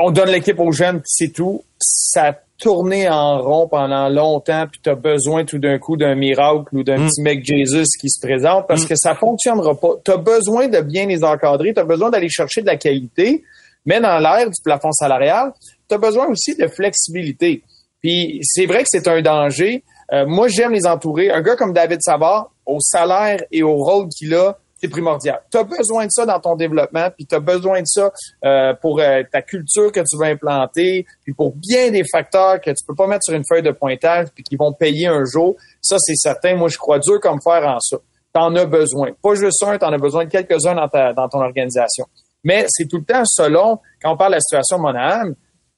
on 0.01 0.11
donne 0.11 0.29
l'équipe 0.29 0.59
aux 0.59 0.71
jeunes, 0.71 0.99
puis 0.99 1.09
c'est 1.09 1.33
tout. 1.33 1.63
Ça 1.79 2.29
a 2.29 2.33
tourné 2.57 3.09
en 3.09 3.41
rond 3.41 3.67
pendant 3.67 4.09
longtemps, 4.09 4.65
puis 4.69 4.79
tu 4.83 4.89
as 4.89 4.95
besoin 4.95 5.45
tout 5.45 5.57
d'un 5.57 5.79
coup 5.79 5.97
d'un 5.97 6.15
miracle 6.15 6.75
ou 6.77 6.83
d'un 6.83 6.97
Mm. 6.97 7.07
petit 7.07 7.21
mec 7.21 7.45
Jesus 7.45 7.85
qui 7.99 8.09
se 8.09 8.19
présente 8.25 8.67
parce 8.67 8.85
que 8.85 8.95
ça 8.95 9.15
fonctionnera 9.15 9.73
pas. 9.75 9.93
Tu 10.03 10.11
as 10.11 10.17
besoin 10.17 10.67
de 10.67 10.79
bien 10.81 11.05
les 11.07 11.23
encadrer, 11.23 11.73
tu 11.73 11.79
as 11.79 11.85
besoin 11.85 12.09
d'aller 12.09 12.29
chercher 12.29 12.61
de 12.61 12.67
la 12.67 12.77
qualité, 12.77 13.43
mais 13.85 13.99
dans 13.99 14.19
l'air 14.19 14.45
du 14.47 14.61
plafond 14.63 14.91
salarial, 14.91 15.53
tu 15.89 15.95
as 15.95 15.97
besoin 15.97 16.27
aussi 16.27 16.55
de 16.55 16.67
flexibilité. 16.67 17.63
Puis 18.01 18.39
c'est 18.43 18.65
vrai 18.65 18.83
que 18.83 18.89
c'est 18.89 19.07
un 19.07 19.21
danger. 19.21 19.83
Euh, 20.11 20.25
moi, 20.25 20.47
j'aime 20.47 20.73
les 20.73 20.85
entourer. 20.85 21.31
Un 21.31 21.41
gars 21.41 21.55
comme 21.55 21.73
David 21.73 21.99
Savard, 22.01 22.51
au 22.65 22.79
salaire 22.79 23.41
et 23.51 23.63
au 23.63 23.75
rôle 23.75 24.07
qu'il 24.09 24.33
a, 24.35 24.57
c'est 24.81 24.87
primordial. 24.87 25.39
Tu 25.51 25.57
as 25.59 25.63
besoin 25.63 26.05
de 26.05 26.11
ça 26.11 26.25
dans 26.25 26.39
ton 26.39 26.55
développement, 26.55 27.09
puis 27.15 27.27
tu 27.27 27.35
as 27.35 27.39
besoin 27.39 27.81
de 27.81 27.85
ça 27.85 28.11
euh, 28.43 28.73
pour 28.81 28.99
euh, 28.99 29.21
ta 29.31 29.43
culture 29.43 29.91
que 29.91 29.99
tu 29.99 30.17
veux 30.17 30.25
implanter, 30.25 31.05
puis 31.23 31.33
pour 31.33 31.53
bien 31.55 31.91
des 31.91 32.03
facteurs 32.11 32.59
que 32.59 32.71
tu 32.71 32.83
peux 32.87 32.95
pas 32.95 33.05
mettre 33.05 33.23
sur 33.23 33.35
une 33.35 33.43
feuille 33.47 33.61
de 33.61 33.71
pointage, 33.71 34.29
puis 34.33 34.43
qui 34.43 34.55
vont 34.55 34.73
payer 34.73 35.05
un 35.07 35.23
jour. 35.23 35.55
Ça, 35.81 35.97
c'est 35.99 36.15
certain. 36.15 36.55
Moi, 36.55 36.67
je 36.69 36.79
crois 36.79 36.97
dur 36.97 37.19
comme 37.21 37.39
fer 37.43 37.63
en 37.63 37.79
ça. 37.79 37.97
T'en 38.33 38.55
as 38.55 38.65
besoin. 38.65 39.11
Pas 39.21 39.35
juste 39.35 39.63
un, 39.63 39.77
t'en 39.77 39.93
as 39.93 39.99
besoin 39.99 40.25
de 40.25 40.31
quelques-uns 40.31 40.73
dans, 40.73 40.87
ta, 40.87 41.13
dans 41.13 41.29
ton 41.29 41.41
organisation. 41.41 42.05
Mais 42.43 42.65
c'est 42.69 42.87
tout 42.87 42.97
le 42.97 43.03
temps 43.03 43.23
selon, 43.25 43.77
quand 44.01 44.13
on 44.13 44.17
parle 44.17 44.31
de 44.31 44.37
la 44.37 44.41
situation 44.41 44.79
Monahan, 44.79 45.33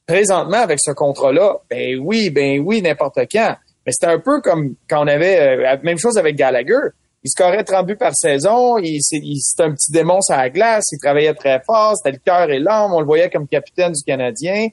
présentement, 0.06 0.58
avec 0.58 0.78
ce 0.82 0.92
contrat-là, 0.92 1.56
ben 1.70 1.98
oui, 2.00 2.30
ben 2.30 2.60
oui, 2.60 2.82
n'importe 2.82 3.18
quand. 3.30 3.56
Mais 3.86 3.92
c'était 3.92 4.12
un 4.12 4.18
peu 4.18 4.40
comme 4.40 4.74
quand 4.88 5.04
on 5.04 5.08
avait, 5.08 5.40
euh, 5.40 5.56
la 5.62 5.76
même 5.78 5.98
chose 5.98 6.16
avec 6.18 6.36
Gallagher. 6.36 6.90
Il 7.22 7.30
scorait 7.30 7.64
30 7.64 7.86
buts 7.86 7.96
par 7.96 8.12
saison, 8.14 8.76
il, 8.78 8.98
il- 9.12 9.40
c'était 9.40 9.62
un 9.62 9.72
petit 9.72 9.90
démon 9.92 10.20
sur 10.20 10.36
la 10.36 10.50
glace, 10.50 10.84
il 10.92 10.98
travaillait 10.98 11.32
très 11.34 11.60
fort, 11.66 11.94
c'était 11.96 12.16
le 12.16 12.22
cœur 12.22 12.50
et 12.50 12.58
l'âme, 12.58 12.92
on 12.92 13.00
le 13.00 13.06
voyait 13.06 13.30
comme 13.30 13.48
capitaine 13.48 13.92
du 13.92 14.02
Canadien, 14.04 14.68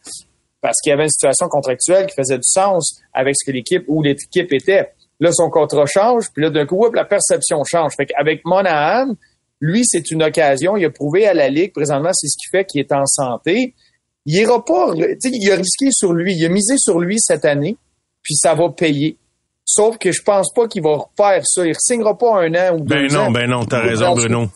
parce 0.59 0.77
qu'il 0.81 0.89
y 0.89 0.93
avait 0.93 1.03
une 1.05 1.09
situation 1.09 1.47
contractuelle 1.47 2.07
qui 2.07 2.15
faisait 2.15 2.35
du 2.37 2.43
sens 2.43 2.99
avec 3.13 3.35
ce 3.37 3.49
que 3.49 3.55
l'équipe 3.55 3.85
ou 3.87 4.01
l'équipe 4.03 4.51
était. 4.51 4.91
Là, 5.21 5.31
son 5.31 5.49
contrat 5.49 5.85
change, 5.85 6.25
puis 6.33 6.43
là, 6.43 6.49
d'un 6.49 6.65
coup, 6.65 6.91
la 6.93 7.05
perception 7.05 7.63
change. 7.63 7.93
Fait 7.95 8.05
qu'avec 8.07 8.41
Monahan, 8.43 9.13
lui, 9.61 9.83
c'est 9.85 10.09
une 10.11 10.23
occasion. 10.23 10.75
Il 10.75 10.83
a 10.85 10.89
prouvé 10.89 11.27
à 11.27 11.33
la 11.33 11.47
Ligue, 11.47 11.71
présentement, 11.73 12.09
c'est 12.13 12.27
ce 12.27 12.35
qui 12.37 12.49
fait 12.51 12.65
qu'il 12.65 12.81
est 12.81 12.91
en 12.91 13.05
santé. 13.05 13.75
Il 14.25 14.35
ira 14.35 14.63
pas, 14.63 14.91
il 14.95 15.51
a 15.51 15.55
risqué 15.55 15.89
sur 15.91 16.13
lui. 16.13 16.35
Il 16.35 16.45
a 16.45 16.49
misé 16.49 16.75
sur 16.77 16.99
lui 16.99 17.17
cette 17.19 17.45
année, 17.45 17.75
puis 18.21 18.35
ça 18.35 18.53
va 18.53 18.69
payer. 18.69 19.17
Sauf 19.65 19.97
que 19.97 20.11
je 20.11 20.21
pense 20.21 20.51
pas 20.53 20.67
qu'il 20.67 20.83
va 20.83 20.97
refaire 20.97 21.43
ça. 21.45 21.65
Il 21.65 21.69
ne 21.69 21.73
signera 21.79 22.17
pas 22.17 22.41
un 22.41 22.53
an 22.55 22.75
ou 22.75 22.79
deux 22.81 23.07
Ben 23.07 23.15
ans. 23.17 23.25
non, 23.25 23.31
ben 23.31 23.49
non, 23.49 23.63
t'as 23.65 23.79
raison, 23.81 24.13
Bruno. 24.13 24.47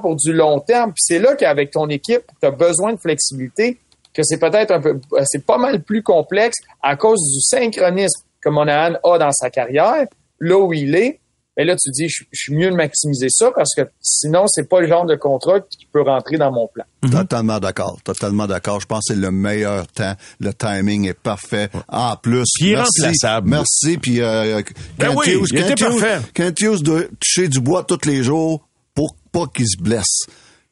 pour 0.00 0.16
du 0.16 0.32
long 0.32 0.60
terme. 0.60 0.90
Puis 0.92 1.02
c'est 1.02 1.18
là 1.18 1.34
qu'avec 1.34 1.70
ton 1.70 1.88
équipe, 1.88 2.22
tu 2.40 2.46
as 2.46 2.50
besoin 2.50 2.92
de 2.92 2.98
flexibilité, 2.98 3.78
que 4.14 4.22
c'est 4.22 4.38
peut-être 4.38 4.70
un 4.70 4.80
peu, 4.80 5.00
c'est 5.24 5.44
pas 5.44 5.58
mal 5.58 5.82
plus 5.82 6.02
complexe 6.02 6.58
à 6.82 6.96
cause 6.96 7.20
du 7.32 7.40
synchronisme 7.40 8.22
que 8.40 8.48
Monahan 8.48 8.96
a 9.04 9.18
dans 9.18 9.32
sa 9.32 9.50
carrière, 9.50 10.06
là 10.38 10.58
où 10.58 10.72
il 10.72 10.94
est. 10.94 11.19
Mais 11.56 11.64
là, 11.64 11.74
tu 11.76 11.90
dis, 11.90 12.08
je 12.08 12.24
je 12.32 12.38
suis 12.40 12.54
mieux 12.54 12.70
de 12.70 12.76
maximiser 12.76 13.26
ça 13.28 13.50
parce 13.54 13.74
que 13.74 13.82
sinon, 14.00 14.44
c'est 14.46 14.68
pas 14.68 14.80
le 14.80 14.86
genre 14.88 15.04
de 15.04 15.16
contrat 15.16 15.60
qui 15.60 15.84
peut 15.92 16.00
rentrer 16.02 16.38
dans 16.38 16.52
mon 16.52 16.68
plan. 16.68 16.84
Totalement 17.10 17.58
d'accord, 17.58 17.98
totalement 18.04 18.46
d'accord. 18.46 18.80
Je 18.80 18.86
pense 18.86 19.08
que 19.08 19.14
c'est 19.14 19.20
le 19.20 19.30
meilleur 19.30 19.86
temps. 19.88 20.14
Le 20.38 20.54
timing 20.54 21.08
est 21.08 21.14
parfait. 21.18 21.68
En 21.88 22.16
plus, 22.16 22.44
Puis 22.54 22.68
il 22.68 22.72
est 22.72 22.76
merci, 22.76 23.26
merci. 23.44 23.98
Puis 23.98 24.20
euh, 24.20 24.62
Ben 24.96 25.08
Kent 25.08 25.16
oui, 25.18 25.32
Hughes- 25.32 25.46
il 25.52 25.58
était 25.58 25.68
Kent 25.74 25.80
Hughes- 25.80 26.00
parfait. 26.00 26.20
Kent 26.34 26.60
Hughes 26.60 26.82
doit 26.82 27.02
toucher 27.20 27.48
du 27.48 27.60
bois 27.60 27.84
tous 27.84 28.06
les 28.06 28.22
jours 28.22 28.66
pour 28.94 29.14
pas 29.32 29.46
qu'il 29.52 29.66
se 29.68 29.76
blesse. 29.76 30.22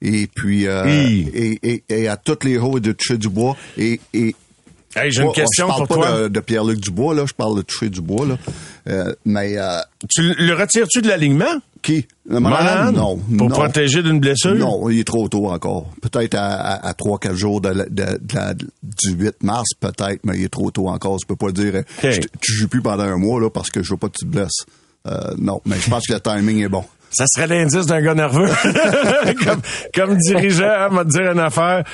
Et 0.00 0.28
puis, 0.28 0.68
euh, 0.68 0.84
Oui. 0.84 1.28
et, 1.34 1.58
et, 1.72 1.84
et 1.88 2.08
à 2.08 2.16
tous 2.16 2.44
les 2.44 2.54
jours, 2.54 2.80
de 2.80 2.92
toucher 2.92 3.18
du 3.18 3.28
bois. 3.28 3.56
Et, 3.76 4.00
et 4.14 4.36
Hey, 4.96 5.11
j'ai 5.12 5.22
une 5.22 5.29
Oh, 5.29 5.33
question 5.33 5.66
je 5.66 5.70
parle 5.72 5.87
pour 5.87 5.98
pas 6.01 6.07
toi. 6.09 6.20
De, 6.22 6.29
de 6.29 6.40
Pierre-Luc 6.40 6.81
Dubois, 6.81 7.14
là. 7.14 7.24
Je 7.27 7.35
parle 7.35 7.57
de 7.57 7.62
toucher 7.62 7.90
du 7.90 8.01
bois, 8.01 8.27
là. 8.27 8.38
Euh, 8.88 9.14
mais 9.24 9.57
euh, 9.59 9.79
Tu 10.09 10.22
le 10.35 10.55
retires-tu 10.55 11.03
de 11.03 11.09
l'alignement? 11.09 11.61
qui? 11.83 12.07
Le 12.29 12.40
Monahan? 12.40 12.90
Non. 12.92 13.16
Pour 13.16 13.48
non. 13.48 13.55
protéger 13.55 14.03
d'une 14.03 14.18
blessure? 14.18 14.55
Non, 14.57 14.88
il 14.90 14.98
est 14.98 15.05
trop 15.05 15.29
tôt 15.29 15.46
encore. 15.48 15.87
Peut-être 16.03 16.35
à, 16.35 16.74
à 16.87 16.92
3-4 16.92 17.35
jours 17.35 17.61
de, 17.61 17.68
la- 17.68 17.85
de- 17.85 18.18
de 18.20 18.35
la- 18.35 18.55
du 18.55 19.11
8 19.12 19.42
mars, 19.44 19.68
peut-être, 19.79 20.20
mais 20.24 20.37
il 20.38 20.44
est 20.44 20.48
trop 20.53 20.70
tôt 20.72 20.88
encore. 20.88 21.18
Je 21.20 21.27
peux 21.27 21.37
pas 21.37 21.53
dire, 21.53 21.77
euh, 21.77 21.83
OK. 22.03 22.11
je- 22.11 22.20
tu 22.40 22.53
joues 22.55 22.68
plus 22.68 22.83
pendant 22.83 23.05
un 23.05 23.16
mois 23.16 23.40
là 23.40 23.48
parce 23.51 23.70
que 23.70 23.83
je 23.83 23.90
veux 23.92 23.96
pas 23.98 24.09
que 24.09 24.16
tu 24.18 24.24
te 24.27 24.31
blesses. 24.31 24.64
Euh, 25.07 25.35
non, 25.38 25.61
mais 25.66 25.77
je 25.79 25.88
pense 25.88 26.05
que 26.07 26.14
le 26.14 26.20
timing 26.20 26.64
est 26.64 26.68
bon. 26.68 26.85
Ça 27.11 27.25
serait 27.27 27.47
l'indice 27.47 27.87
d'un 27.87 28.03
gars 28.03 28.14
nerveux. 28.14 28.49
comme, 29.44 29.61
comme 29.94 30.16
dirigeant, 30.18 30.68
hein, 30.68 30.88
m'a 30.90 31.05
dire 31.05 31.33
une 31.33 31.40
affaire. 31.40 31.85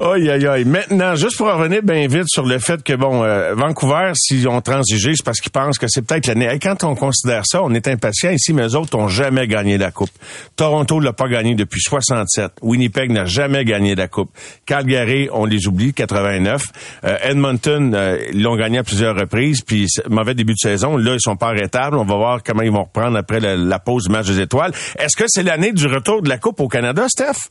Aïe, 0.00 0.30
aïe, 0.30 0.46
aïe. 0.46 0.64
Maintenant, 0.64 1.14
juste 1.14 1.36
pour 1.36 1.52
revenir 1.52 1.82
bien 1.82 2.06
vite 2.06 2.28
sur 2.28 2.46
le 2.46 2.58
fait 2.58 2.82
que, 2.82 2.94
bon, 2.94 3.22
euh, 3.22 3.54
Vancouver, 3.54 4.12
s'ils 4.14 4.48
ont 4.48 4.60
transigé, 4.62 5.12
c'est 5.14 5.24
parce 5.24 5.40
qu'ils 5.40 5.52
pensent 5.52 5.78
que 5.78 5.86
c'est 5.88 6.02
peut-être 6.02 6.26
l'année. 6.26 6.46
Hey, 6.46 6.58
Quand 6.58 6.84
on 6.84 6.94
considère 6.94 7.42
ça, 7.44 7.62
on 7.62 7.74
est 7.74 7.86
impatient 7.86 8.30
ici, 8.30 8.54
mais 8.54 8.66
eux 8.66 8.76
autres 8.76 8.96
ont 8.96 9.08
jamais 9.08 9.46
gagné 9.46 9.76
la 9.76 9.90
Coupe. 9.90 10.10
Toronto 10.56 11.00
l'a 11.00 11.12
pas 11.12 11.28
gagné 11.28 11.54
depuis 11.54 11.80
67. 11.82 12.52
Winnipeg 12.62 13.10
n'a 13.10 13.26
jamais 13.26 13.64
gagné 13.64 13.94
la 13.94 14.08
Coupe. 14.08 14.30
Calgary, 14.64 15.28
on 15.32 15.44
les 15.44 15.66
oublie, 15.66 15.92
89. 15.92 16.64
Euh, 17.04 17.16
Edmonton, 17.22 17.94
euh, 17.94 18.18
ils 18.32 18.42
l'ont 18.42 18.56
gagné 18.56 18.78
à 18.78 18.84
plusieurs 18.84 19.16
reprises, 19.16 19.60
puis 19.60 19.86
mauvais 20.08 20.34
début 20.34 20.54
de 20.54 20.58
saison. 20.58 20.96
Là, 20.96 21.14
ils 21.14 21.20
sont 21.20 21.36
pas 21.36 21.48
arrêtables. 21.48 21.96
On 21.98 22.04
va 22.04 22.16
voir 22.16 22.42
comment 22.42 22.62
ils 22.62 22.72
vont 22.72 22.84
reprendre 22.84 23.18
après 23.18 23.40
la, 23.40 23.56
la 23.56 23.78
pause 23.78 24.04
du 24.04 24.12
match 24.12 24.26
des 24.28 24.40
étoiles. 24.40 24.61
Est-ce 24.98 25.16
que 25.16 25.24
c'est 25.28 25.42
l'année 25.42 25.72
du 25.72 25.86
retour 25.86 26.22
de 26.22 26.28
la 26.28 26.38
Coupe 26.38 26.60
au 26.60 26.68
Canada, 26.68 27.06
Steph? 27.08 27.50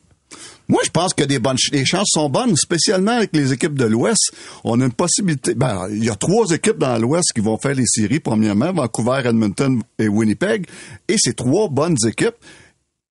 Moi, 0.68 0.82
je 0.86 0.90
pense 0.90 1.14
que 1.14 1.24
des 1.24 1.40
les 1.74 1.86
chances 1.86 2.12
sont 2.12 2.30
bonnes, 2.30 2.56
spécialement 2.56 3.12
avec 3.12 3.32
les 3.34 3.52
équipes 3.52 3.78
de 3.78 3.86
l'Ouest. 3.86 4.32
On 4.64 4.80
a 4.80 4.86
une 4.86 4.94
possibilité. 4.94 5.54
Ben, 5.54 5.88
il 5.92 6.06
y 6.06 6.10
a 6.10 6.16
trois 6.16 6.46
équipes 6.52 6.78
dans 6.78 6.98
l'Ouest 6.98 7.34
qui 7.36 7.42
vont 7.42 7.58
faire 7.58 7.76
les 7.76 7.86
séries. 7.86 8.22
Premièrement, 8.22 8.72
Vancouver, 8.72 9.22
Edmonton 9.26 9.82
et 10.00 10.08
Winnipeg. 10.08 10.68
Et 11.10 11.16
c'est 11.18 11.36
trois 11.36 11.68
bonnes 11.68 11.98
équipes. 12.08 12.36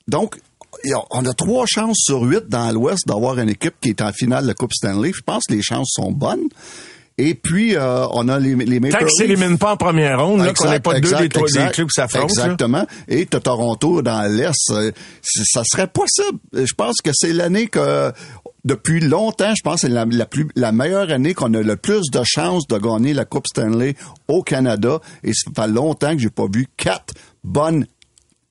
Donc, 0.08 0.36
on 1.10 1.26
a 1.26 1.34
trois 1.34 1.66
chances 1.66 1.98
sur 2.00 2.22
huit 2.22 2.48
dans 2.48 2.72
l'Ouest 2.72 3.06
d'avoir 3.06 3.38
une 3.38 3.50
équipe 3.50 3.74
qui 3.80 3.90
est 3.90 4.00
en 4.00 4.12
finale 4.12 4.44
de 4.44 4.48
la 4.48 4.54
Coupe 4.54 4.72
Stanley. 4.72 5.12
Je 5.14 5.22
pense 5.22 5.44
que 5.46 5.52
les 5.52 5.62
chances 5.62 5.90
sont 5.92 6.12
bonnes. 6.12 6.48
Et 7.22 7.34
puis, 7.34 7.76
euh, 7.76 8.06
on 8.12 8.28
a 8.28 8.38
les, 8.38 8.54
les 8.54 8.80
Maple 8.80 8.94
Tant 8.94 9.04
que 9.04 9.10
s'élimine 9.10 9.58
pas 9.58 9.72
en 9.72 9.76
première 9.76 10.24
ronde, 10.24 10.40
qu'on 10.54 10.70
n'ait 10.70 10.80
pas 10.80 10.98
deux 11.00 11.14
des 11.16 11.28
trois 11.28 11.46
des 11.46 11.70
clubs 11.70 11.88
qui 11.88 11.94
s'affrontent. 11.94 12.28
Exactement. 12.28 12.86
Et 13.08 13.26
tu 13.26 13.36
as 13.36 13.40
Toronto 13.40 14.00
dans 14.00 14.22
l'Est. 14.22 14.70
Euh, 14.70 14.90
ça 15.22 15.62
serait 15.64 15.86
possible. 15.86 16.38
Je 16.54 16.72
pense 16.72 16.96
que 17.04 17.10
c'est 17.12 17.34
l'année 17.34 17.66
que 17.66 18.10
depuis 18.64 19.00
longtemps, 19.00 19.54
je 19.54 19.62
pense 19.62 19.82
que 19.82 19.88
c'est 19.88 19.92
la, 19.92 20.06
la, 20.06 20.24
plus, 20.24 20.48
la 20.56 20.72
meilleure 20.72 21.10
année 21.10 21.34
qu'on 21.34 21.52
a 21.52 21.60
le 21.60 21.76
plus 21.76 22.10
de 22.10 22.22
chances 22.24 22.66
de 22.66 22.78
gagner 22.78 23.12
la 23.12 23.26
Coupe 23.26 23.46
Stanley 23.46 23.96
au 24.26 24.42
Canada. 24.42 25.00
Et 25.22 25.34
ça 25.34 25.50
fait 25.54 25.68
longtemps 25.68 26.14
que 26.14 26.22
j'ai 26.22 26.30
pas 26.30 26.46
vu 26.50 26.68
quatre 26.78 27.12
bonnes 27.44 27.84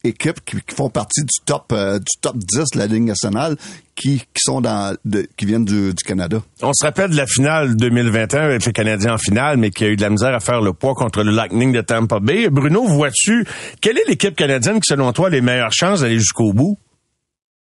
équipes 0.04 0.40
qui, 0.46 0.58
font 0.74 0.90
partie 0.90 1.22
du 1.22 1.46
top 1.46 1.72
euh, 1.72 2.00
du 2.00 2.20
top 2.22 2.38
10 2.38 2.64
de 2.74 2.78
la 2.78 2.88
Ligue 2.88 3.04
nationale 3.04 3.58
qui, 3.96 4.20
qui 4.20 4.42
sont 4.42 4.62
dans 4.62 4.96
qui 5.36 5.46
viennent 5.46 5.66
du, 5.66 5.94
du, 5.94 6.04
Canada. 6.04 6.42
On 6.62 6.72
se 6.74 6.86
rappelle 6.86 7.12
de 7.12 7.18
la 7.18 7.28
finale 7.28 7.76
2021 7.76 8.42
avec 8.42 8.66
les 8.66 8.72
Canadiens 8.72 9.16
en 9.16 9.18
finale, 9.18 9.58
mais 9.58 9.72
qui 9.72 9.84
a 9.84 9.88
eu 9.88 9.98
de 9.98 10.02
la 10.02 10.10
misère 10.10 10.34
à 10.34 10.40
faire 10.40 10.62
le 10.62 10.72
poids 10.74 10.96
contre 10.96 11.24
le 11.24 11.32
Lightning 11.32 11.74
de 11.74 11.82
Tampa 11.82 12.20
Bay. 12.20 12.50
Bruno, 12.50 12.86
vois-tu 12.86 13.46
quelle 13.82 13.98
est 13.98 14.08
l'équipe 14.08 14.36
canadienne 14.36 14.80
qui, 14.80 14.88
selon 14.88 15.12
toi, 15.12 15.28
a 15.28 15.30
les 15.30 15.42
meilleures 15.42 15.74
chances 15.74 16.02
d'aller 16.02 16.20
jusqu'au 16.20 16.54
bout? 16.54 16.78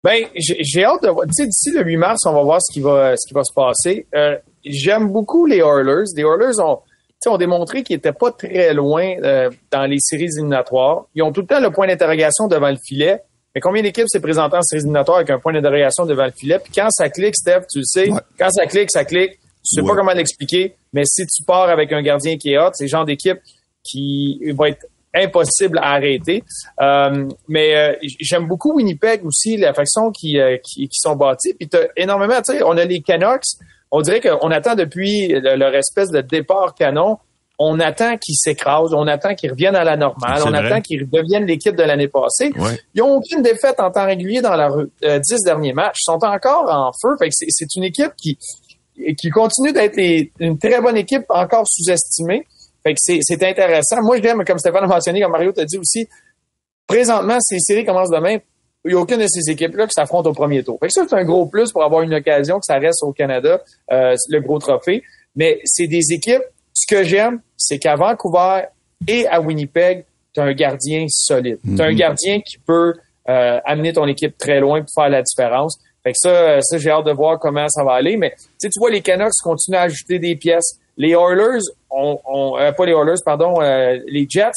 Ben, 0.04 0.26
j'ai 0.36 0.86
hâte 0.86 1.04
de 1.04 1.10
voir. 1.10 1.26
Tu 1.26 1.34
sais, 1.34 1.46
d'ici 1.46 1.72
le 1.72 1.84
8 1.84 1.98
mars, 1.98 2.20
on 2.28 2.34
va 2.34 2.44
voir 2.44 2.60
ce 2.62 2.72
qui 2.72 2.82
va, 2.82 3.16
ce 3.18 3.28
qui 3.28 3.34
va 3.34 3.44
se 3.44 3.54
passer. 3.54 4.06
Euh, 4.16 4.38
J'aime 4.70 5.10
beaucoup 5.10 5.46
les 5.46 5.58
Oilers. 5.58 6.06
Les 6.16 6.24
Oilers 6.24 6.60
ont, 6.60 6.80
ont 7.26 7.38
démontré 7.38 7.84
qu'ils 7.84 7.96
n'étaient 7.96 8.14
pas 8.14 8.32
très 8.32 8.74
loin 8.74 9.16
euh, 9.24 9.50
dans 9.72 9.86
les 9.86 9.98
séries 10.00 10.26
éliminatoires. 10.26 11.06
Ils 11.16 11.24
ont 11.24 11.32
tout 11.32 11.42
le 11.42 11.48
temps 11.48 11.60
le 11.60 11.72
point 11.72 11.88
d'interrogation 11.88 12.48
devant 12.48 12.70
le 12.70 12.78
filet. 12.78 13.20
Mais 13.56 13.62
combien 13.62 13.82
d'équipes 13.82 14.08
s'est 14.08 14.20
présenté 14.20 14.56
en 14.56 14.62
séries 14.62 14.82
éliminatoires 14.82 15.18
avec 15.18 15.32
un 15.32 15.40
point 15.40 15.54
d'interrogation 15.54 16.06
devant 16.06 16.26
le 16.26 16.32
filet? 16.32 16.60
Puis 16.60 16.72
quand 16.76 16.90
ça 16.92 17.10
clique, 17.10 17.36
Steph, 17.36 17.62
tu 17.72 17.80
le 17.80 17.86
sais, 17.86 18.10
quand 18.38 18.50
ça 18.50 18.66
clique, 18.68 18.92
ça 18.92 19.04
clique. 19.04 19.40
Tu 19.70 19.82
sais 19.82 19.82
pas 19.82 19.96
comment 19.96 20.14
l'expliquer, 20.14 20.76
mais 20.94 21.04
si 21.06 21.26
tu 21.26 21.44
pars 21.44 21.68
avec 21.68 21.92
un 21.92 22.02
gardien 22.02 22.38
qui 22.38 22.54
est 22.54 22.58
hot, 22.58 22.70
c'est 22.74 22.86
le 22.86 22.90
genre 22.90 23.04
d'équipe 23.04 23.40
qui 23.84 24.40
va 24.58 24.70
être 24.70 24.86
impossible 25.14 25.78
à 25.80 25.94
arrêter. 25.94 26.42
Euh, 26.80 27.28
mais 27.50 27.76
euh, 27.76 27.94
j'aime 28.02 28.48
beaucoup 28.48 28.76
Winnipeg 28.76 29.26
aussi, 29.26 29.58
la 29.58 29.74
façon 29.74 30.12
qui, 30.12 30.38
qui, 30.64 30.88
qui, 30.88 31.00
sont 31.00 31.18
bâtis. 31.18 31.54
Puis 31.54 31.68
t'as 31.68 31.88
énormément, 31.98 32.38
tu 32.38 32.54
sais, 32.54 32.64
on 32.64 32.78
a 32.78 32.86
les 32.86 33.02
Canucks, 33.02 33.58
on 33.92 34.02
dirait 34.02 34.22
qu'on 34.22 34.52
attend 34.52 34.76
depuis 34.76 35.30
leur 35.30 35.74
espèce 35.76 36.10
de 36.10 36.22
départ 36.22 36.76
canon, 36.76 37.18
on 37.60 37.80
attend 37.80 38.18
qu'ils 38.18 38.36
s'écrasent, 38.36 38.94
on 38.94 39.08
attend 39.08 39.34
qu'ils 39.34 39.50
reviennent 39.50 39.76
à 39.76 39.84
la 39.84 39.98
normale, 39.98 40.42
on 40.46 40.54
attend 40.54 40.80
qu'ils 40.82 41.02
redeviennent 41.12 41.46
l'équipe 41.46 41.76
de 41.76 41.84
l'année 41.84 42.08
passée. 42.08 42.52
Ils 42.94 43.02
ont 43.02 43.16
aucune 43.16 43.42
défaite 43.42 43.80
en 43.80 43.90
temps 43.90 44.06
régulier 44.06 44.42
dans 44.42 44.56
leurs 44.56 44.78
euh, 45.04 45.20
dix 45.20 45.44
derniers 45.44 45.74
matchs. 45.74 45.98
Ils 46.02 46.12
sont 46.12 46.24
encore 46.24 46.70
en 46.70 46.92
feu. 47.02 47.16
c'est 47.32 47.76
une 47.76 47.86
équipe 47.86 48.12
qui, 48.16 48.38
qui 49.18 49.30
continue 49.30 49.74
d'être 49.74 49.98
une 50.40 50.60
très 50.60 50.80
bonne 50.82 50.98
équipe, 50.98 51.24
encore 51.30 51.66
sous-estimée. 51.68 52.46
Fait 52.84 52.94
que 52.94 53.00
c'est 53.00 53.44
intéressant. 53.44 54.02
Moi, 54.04 54.22
j'aime, 54.22 54.44
comme 54.46 54.60
Stéphane 54.60 54.84
a 54.84 54.88
mentionné, 54.88 55.22
comme 55.22 55.32
Mario 55.32 55.52
t'a 55.52 55.66
dit 55.66 55.78
aussi, 55.78 56.08
présentement, 56.86 57.38
ces 57.40 57.60
séries 57.60 57.86
commencent 57.86 58.12
demain. 58.12 58.38
Il 58.88 58.94
n'y 58.94 58.96
a 58.96 59.02
aucune 59.02 59.20
de 59.20 59.28
ces 59.28 59.52
équipes-là 59.52 59.86
qui 59.86 59.94
s'affrontent 59.94 60.30
au 60.30 60.34
premier 60.34 60.64
tour. 60.64 60.78
Fait 60.80 60.88
que 60.88 60.94
ça, 60.94 61.04
c'est 61.08 61.16
un 61.16 61.26
gros 61.26 61.46
plus 61.46 61.72
pour 61.74 61.84
avoir 61.84 62.04
une 62.04 62.14
occasion 62.14 62.58
que 62.58 62.66
ça 62.66 62.78
reste 62.78 63.04
au 63.04 63.12
Canada, 63.12 63.62
euh, 63.92 64.16
le 64.30 64.40
gros 64.40 64.60
trophée. 64.60 65.04
Mais 65.36 65.60
c'est 65.66 65.88
des 65.88 66.14
équipes, 66.14 66.44
ce 66.74 66.88
que 66.88 67.04
j'aime, 67.04 67.42
c'est 67.58 67.80
qu'à 67.80 67.96
Vancouver 67.96 68.64
et 69.08 69.28
à 69.28 69.42
Winnipeg, 69.42 70.06
tu 70.34 70.40
as 70.40 70.44
un 70.44 70.54
gardien 70.54 71.06
solide. 71.10 71.60
Tu 71.64 71.82
as 71.82 71.86
un 71.86 71.92
mhm. 71.92 71.98
gardien 71.98 72.40
qui 72.40 72.58
peut 72.60 72.94
euh, 73.28 73.60
amener 73.66 73.92
ton 73.92 74.08
équipe 74.08 74.38
très 74.38 74.62
loin 74.62 74.80
pour 74.80 74.90
faire 74.96 75.10
la 75.10 75.22
différence. 75.22 75.78
Fait 76.04 76.14
que 76.14 76.18
ça, 76.20 76.30
euh, 76.30 76.62
ça 76.62 76.78
j'ai 76.78 76.90
hâte 76.90 77.06
de 77.06 77.12
voir 77.12 77.40
comment 77.40 77.68
ça 77.68 77.84
va 77.84 77.94
aller. 77.94 78.16
Mais 78.16 78.34
tu 78.62 78.70
vois, 78.78 78.90
les 78.90 79.02
Canucks 79.02 79.34
continuent 79.44 79.78
à 79.78 79.82
ajouter 79.82 80.18
des 80.18 80.36
pièces. 80.38 80.80
Les 80.96 81.12
Oilers, 81.12 81.60
on, 81.92 82.20
on 82.26 82.54
pas 82.74 82.86
les 82.86 82.94
Oilers, 82.94 83.22
pardon, 83.24 83.60
les 83.60 84.26
Jets, 84.28 84.52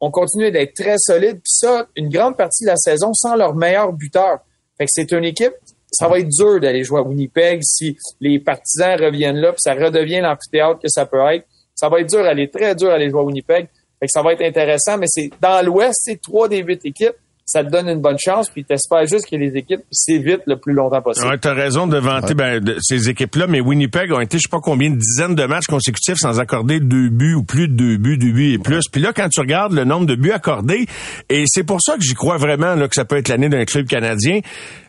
ont 0.00 0.10
continué 0.10 0.50
d'être 0.50 0.74
très 0.74 0.96
solides. 0.98 1.36
Puis 1.36 1.52
ça, 1.52 1.86
une 1.96 2.08
grande 2.08 2.36
partie 2.36 2.64
de 2.64 2.70
la 2.70 2.76
saison 2.76 3.12
sans 3.14 3.36
leur 3.36 3.54
meilleur 3.54 3.92
buteur. 3.92 4.38
Fait 4.78 4.84
que 4.84 4.90
c'est 4.92 5.10
une 5.12 5.24
équipe, 5.24 5.54
ça 5.90 6.08
va 6.08 6.18
être 6.18 6.28
dur 6.28 6.60
d'aller 6.60 6.84
jouer 6.84 7.00
à 7.00 7.02
Winnipeg 7.02 7.60
si 7.62 7.96
les 8.20 8.38
partisans 8.38 9.00
reviennent 9.00 9.36
là, 9.36 9.52
puis 9.52 9.60
ça 9.60 9.74
redevient 9.74 10.20
l'amphithéâtre 10.20 10.80
que 10.80 10.88
ça 10.88 11.06
peut 11.06 11.20
être. 11.32 11.46
Ça 11.74 11.88
va 11.88 12.00
être 12.00 12.08
dur, 12.08 12.20
aller 12.20 12.50
très 12.50 12.74
dur 12.74 12.88
d'aller 12.88 13.10
jouer 13.10 13.20
à 13.20 13.24
Winnipeg. 13.24 13.68
Fait 13.98 14.06
que 14.06 14.12
ça 14.12 14.22
va 14.22 14.32
être 14.32 14.42
intéressant, 14.42 14.98
mais 14.98 15.06
c'est 15.08 15.30
dans 15.40 15.64
l'Ouest, 15.64 16.00
c'est 16.04 16.20
trois 16.20 16.48
des 16.48 16.58
huit 16.58 16.84
équipes 16.84 17.16
ça 17.46 17.62
te 17.62 17.70
donne 17.70 17.88
une 17.88 18.00
bonne 18.00 18.18
chance, 18.18 18.50
puis 18.50 18.64
t'espères 18.64 19.06
juste 19.06 19.30
que 19.30 19.36
les 19.36 19.56
équipes 19.56 19.82
s'évitent 19.92 20.42
le 20.46 20.58
plus 20.58 20.72
longtemps 20.72 21.00
possible. 21.00 21.28
Ouais, 21.28 21.38
t'as 21.38 21.54
raison 21.54 21.86
de 21.86 21.96
vanter 21.96 22.34
ben, 22.34 22.60
ces 22.80 23.08
équipes-là, 23.08 23.46
mais 23.46 23.60
Winnipeg 23.60 24.12
ont 24.12 24.20
été, 24.20 24.38
je 24.38 24.42
sais 24.42 24.48
pas 24.50 24.58
combien, 24.60 24.90
de 24.90 24.96
dizaines 24.96 25.36
de 25.36 25.44
matchs 25.44 25.66
consécutifs 25.66 26.18
sans 26.18 26.40
accorder 26.40 26.80
deux 26.80 27.08
buts 27.08 27.34
ou 27.34 27.44
plus 27.44 27.68
de 27.68 27.74
deux 27.74 27.96
buts, 27.98 28.18
deux 28.18 28.32
buts 28.32 28.54
et 28.54 28.58
plus. 28.58 28.88
Puis 28.90 29.00
là, 29.00 29.12
quand 29.12 29.28
tu 29.28 29.38
regardes 29.38 29.72
le 29.74 29.84
nombre 29.84 30.06
de 30.06 30.16
buts 30.16 30.32
accordés, 30.32 30.86
et 31.30 31.44
c'est 31.46 31.62
pour 31.62 31.80
ça 31.80 31.94
que 31.96 32.02
j'y 32.02 32.14
crois 32.14 32.36
vraiment 32.36 32.74
là, 32.74 32.88
que 32.88 32.96
ça 32.96 33.04
peut 33.04 33.16
être 33.16 33.28
l'année 33.28 33.48
d'un 33.48 33.64
club 33.64 33.86
canadien, 33.86 34.40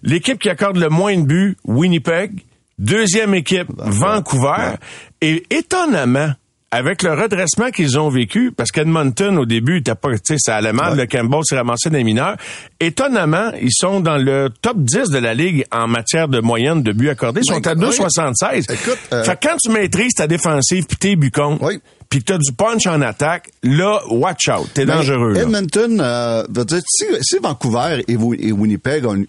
l'équipe 0.01 0.39
qui 0.39 0.49
accorde 0.49 0.77
le 0.77 0.89
moins 0.89 1.15
de 1.15 1.25
buts, 1.27 1.57
Winnipeg, 1.63 2.31
deuxième 2.79 3.35
équipe, 3.35 3.67
Vancouver, 3.77 4.77
et 5.21 5.43
étonnamment, 5.51 6.31
avec 6.71 7.01
le 7.01 7.13
redressement 7.13 7.71
qu'ils 7.71 7.97
ont 7.97 8.09
vécu, 8.09 8.51
parce 8.51 8.71
qu'Edmonton, 8.71 9.37
au 9.37 9.45
début, 9.45 9.81
t'as 9.83 9.95
pas, 9.95 10.11
tu 10.13 10.19
sais, 10.23 10.35
ça 10.37 10.57
allait 10.57 10.73
mal, 10.73 10.97
le 10.97 11.05
Campbell 11.05 11.39
s'est 11.43 11.55
ramassé 11.55 11.89
des 11.89 12.03
mineurs. 12.03 12.35
Étonnamment, 12.81 13.51
ils 13.61 13.71
sont 13.71 14.01
dans 14.01 14.17
le 14.17 14.49
top 14.61 14.77
10 14.79 15.09
de 15.09 15.17
la 15.17 15.33
Ligue 15.33 15.65
en 15.71 15.87
matière 15.87 16.27
de 16.27 16.41
moyenne 16.41 16.83
de 16.83 16.91
buts 16.91 17.09
accordés. 17.09 17.41
Ils 17.43 17.53
sont 17.53 17.65
à 17.65 17.73
2,76. 17.75 18.71
Écoute, 18.71 18.99
euh, 19.13 19.23
Fait 19.23 19.39
quand 19.41 19.55
tu 19.61 19.71
maîtrises 19.71 20.13
ta 20.15 20.27
défensive 20.27 20.85
puis 20.85 20.97
tes 20.97 21.15
buts 21.15 21.31
oui. 21.61 21.79
puis 22.09 22.19
que 22.19 22.33
t'as 22.33 22.37
du 22.37 22.51
punch 22.51 22.85
en 22.85 23.01
attaque, 23.01 23.49
là, 23.63 24.01
watch 24.09 24.49
out, 24.49 24.67
t'es 24.73 24.85
dangereux. 24.85 25.37
Edmonton, 25.37 26.01
euh, 26.01 26.43
veut 26.49 26.65
dire, 26.65 26.81
si, 26.85 27.05
si 27.21 27.37
Vancouver 27.41 28.03
et, 28.09 28.17
Winnipeg 28.17 29.05
ont, 29.05 29.15
une, 29.15 29.27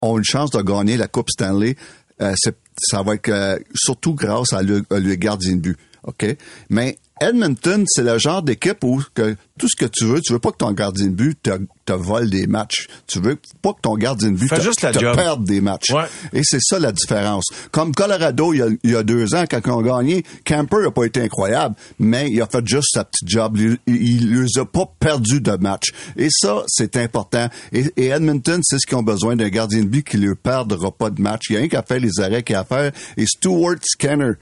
ont, 0.00 0.18
une, 0.18 0.24
chance 0.24 0.50
de 0.50 0.62
gagner 0.62 0.96
la 0.96 1.06
Coupe 1.06 1.30
Stanley, 1.30 1.76
euh, 2.20 2.34
ça 2.76 3.02
va 3.02 3.14
être 3.14 3.28
euh, 3.28 3.58
surtout 3.74 4.14
grâce 4.14 4.52
à 4.52 4.62
le, 4.62 4.82
à 4.90 4.98
le 4.98 5.14
gardien 5.14 5.54
de 5.54 5.60
but. 5.60 5.78
OK? 6.04 6.26
Mais 6.70 6.98
Edmonton, 7.20 7.84
c'est 7.86 8.02
le 8.02 8.18
genre 8.18 8.42
d'équipe 8.42 8.82
où 8.82 9.00
que 9.14 9.36
tout 9.58 9.68
ce 9.68 9.76
que 9.76 9.84
tu 9.84 10.06
veux, 10.06 10.20
tu 10.20 10.32
veux 10.32 10.40
pas 10.40 10.50
que 10.50 10.56
ton 10.56 10.72
gardien 10.72 11.06
de 11.06 11.12
but 11.12 11.40
te, 11.40 11.50
te 11.84 11.92
vole 11.92 12.28
des 12.30 12.48
matchs. 12.48 12.88
Tu 13.06 13.20
veux 13.20 13.38
pas 13.60 13.72
que 13.74 13.80
ton 13.80 13.94
gardien 13.94 14.32
de 14.32 14.36
but 14.36 14.48
te, 14.48 14.54
te 14.92 15.14
perde 15.14 15.44
des 15.44 15.60
matchs. 15.60 15.92
Et 16.32 16.40
c'est 16.42 16.60
ça 16.60 16.80
la 16.80 16.90
différence. 16.90 17.44
Comme 17.70 17.94
Colorado, 17.94 18.52
il 18.52 18.58
y 18.58 18.62
a, 18.62 18.66
il 18.82 18.90
y 18.90 18.96
a 18.96 19.04
deux 19.04 19.34
ans, 19.36 19.44
quand 19.48 19.60
ils 19.64 19.70
ont 19.70 19.82
gagné, 19.82 20.24
Camper 20.44 20.82
n'a 20.82 20.90
pas 20.90 21.04
été 21.04 21.20
incroyable, 21.20 21.76
mais 22.00 22.28
il 22.28 22.42
a 22.42 22.46
fait 22.46 22.66
juste 22.66 22.88
sa 22.92 23.04
petite 23.04 23.28
job. 23.28 23.56
Il, 23.56 23.78
il, 23.86 24.32
les 24.32 24.58
a 24.58 24.64
pas 24.64 24.90
perdu 24.98 25.40
de 25.40 25.52
match. 25.52 25.92
Et 26.16 26.28
ça, 26.30 26.64
c'est 26.66 26.96
important. 26.96 27.48
Et, 27.72 27.84
et 27.96 28.06
Edmonton, 28.06 28.60
c'est 28.64 28.78
ce 28.80 28.86
qu'ils 28.86 28.96
ont 28.96 29.04
besoin 29.04 29.36
d'un 29.36 29.48
gardien 29.48 29.82
de 29.82 29.86
but 29.86 30.04
qui 30.04 30.16
ne 30.16 30.26
leur 30.26 30.36
perdra 30.36 30.90
pas 30.90 31.10
de 31.10 31.20
match. 31.20 31.50
Il 31.50 31.52
y 31.52 31.56
a 31.56 31.58
rien 31.60 31.68
qu'à 31.68 31.82
faire 31.82 32.00
les 32.00 32.20
arrêts 32.20 32.42
qu'il 32.42 32.56
a 32.56 32.60
à 32.60 32.64
faire. 32.64 32.90
Et 33.16 33.26
Stuart 33.26 33.76
Scanner, 33.82 34.32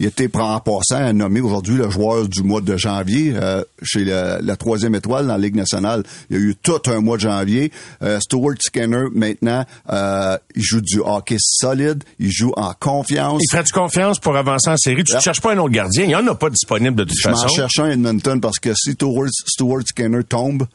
il 0.00 0.06
était 0.06 0.34
en 0.34 0.58
passant 0.60 1.12
nommé 1.12 1.42
aujourd'hui 1.42 1.76
le 1.76 1.90
joueur 1.90 2.26
du 2.26 2.42
mois 2.42 2.62
de 2.62 2.74
janvier 2.78 3.34
euh, 3.36 3.62
chez 3.82 4.04
la 4.04 4.56
troisième 4.56 4.94
étoile 4.94 5.26
dans 5.26 5.34
la 5.34 5.38
Ligue 5.38 5.56
nationale. 5.56 6.04
Il 6.30 6.36
y 6.36 6.40
a 6.40 6.42
eu 6.42 6.56
tout 6.56 6.80
un 6.86 7.00
mois 7.00 7.18
de 7.18 7.22
janvier. 7.22 7.70
Euh, 8.02 8.18
Stuart 8.18 8.54
Skinner, 8.60 9.08
maintenant, 9.14 9.66
euh, 9.92 10.38
il 10.56 10.62
joue 10.62 10.80
du 10.80 11.00
hockey 11.00 11.36
solide. 11.38 12.02
Il 12.18 12.32
joue 12.32 12.54
en 12.56 12.72
confiance. 12.80 13.42
Il 13.42 13.50
ferait 13.50 13.62
du 13.62 13.72
confiance 13.72 14.18
pour 14.18 14.34
avancer 14.38 14.70
en 14.70 14.76
série. 14.78 15.04
Tu 15.04 15.14
ne 15.14 15.20
cherches 15.20 15.42
pas 15.42 15.52
un 15.52 15.58
autre 15.58 15.74
gardien. 15.74 16.04
Il 16.04 16.08
n'y 16.08 16.14
en 16.14 16.26
a 16.26 16.34
pas 16.34 16.48
disponible 16.48 16.96
de 16.96 17.04
toute 17.04 17.20
façon. 17.20 17.42
Je 17.42 17.46
m'en 17.48 17.54
cherche 17.54 17.78
un 17.78 17.90
Edmonton 17.90 18.40
parce 18.40 18.58
que 18.58 18.72
si 18.74 18.92
Stuart 18.92 19.82
Skinner 19.84 20.24
tombe, 20.24 20.66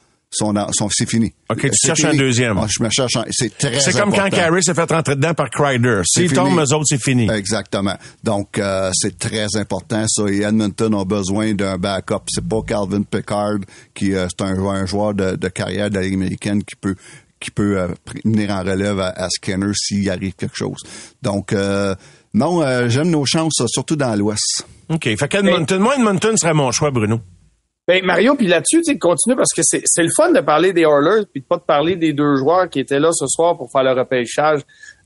c'est 0.92 1.10
fini. 1.10 1.34
OK, 1.50 1.62
tu 1.62 1.88
cherches 1.88 2.06
un 2.06 2.16
deuxième. 2.16 2.58
Ah, 2.58 2.68
je 2.68 2.84
me 2.84 2.90
cherche 2.90 3.16
un, 3.16 3.26
c'est 3.30 3.58
très 3.58 3.80
C'est 3.80 3.94
comme 3.94 4.14
quand 4.14 4.30
Carey 4.30 4.62
s'est 4.62 4.74
fait 4.74 4.92
rentrer 4.92 5.16
dedans 5.16 5.34
par 5.34 5.50
Kreider. 5.50 6.02
S'il 6.06 6.32
tombe, 6.32 6.58
eux 6.58 6.74
autres, 6.74 6.86
c'est 6.86 7.02
fini. 7.02 7.30
Exactement. 7.30 7.96
Donc, 8.24 8.58
euh, 8.58 8.92
c'est 8.94 9.18
très 9.18 9.56
important, 9.56 10.06
ça. 10.08 10.24
Et 10.30 10.42
Edmonton 10.42 10.94
a 10.96 11.06
besoin 11.06 11.54
d'un 11.54 11.78
backup. 11.78 12.24
C'est 12.28 12.48
pas 12.48 12.62
Calvin 12.68 13.04
Pickard 13.04 13.60
qui, 13.94 14.14
euh, 14.14 14.28
c'est 14.30 14.46
un, 14.46 14.86
joueur 14.86 15.14
de, 15.14 15.48
carrière 15.48 15.90
de 15.90 15.96
la 15.96 16.02
Ligue 16.02 16.16
américaine 16.16 16.64
qui 16.64 16.76
peut 16.76 16.96
qui 17.40 17.52
peut 17.52 17.78
euh, 17.78 17.88
venir 18.24 18.50
en 18.50 18.64
relève 18.64 19.00
à, 19.00 19.28
Skinner 19.30 19.72
s'il 19.76 20.10
arrive 20.10 20.34
quelque 20.34 20.56
chose. 20.56 20.82
Donc, 21.22 21.54
non, 22.34 22.88
j'aime 22.90 23.10
nos 23.10 23.26
chances, 23.26 23.62
surtout 23.68 23.96
dans 23.96 24.16
l'Ouest. 24.16 24.66
OK. 24.90 25.04
Fait 25.18 25.28
qu'Edmonton, 25.28 25.80
moi, 25.80 25.96
Edmonton 25.96 26.36
serait 26.38 26.54
mon 26.54 26.72
choix, 26.72 26.92
Bruno. 26.92 27.20
Ben 27.88 28.04
Mario, 28.04 28.34
puis 28.34 28.48
là-dessus, 28.48 28.82
tu 28.82 28.98
continue 28.98 29.36
parce 29.36 29.54
que 29.54 29.62
c'est 29.64 30.02
le 30.02 30.10
fun 30.16 30.32
de 30.32 30.40
parler 30.40 30.74
des 30.74 30.82
Oilers 30.82 31.26
puis 31.32 31.42
de 31.42 31.46
pas 31.46 31.58
de 31.58 31.62
parler 31.62 31.96
des 31.96 32.14
deux 32.14 32.36
joueurs 32.36 32.68
qui 32.68 32.80
étaient 32.80 33.00
là 33.00 33.12
ce 33.14 33.28
soir 33.28 33.56
pour 33.56 33.72
faire 33.72 33.84
le 33.84 33.92
repêchage 33.92 34.62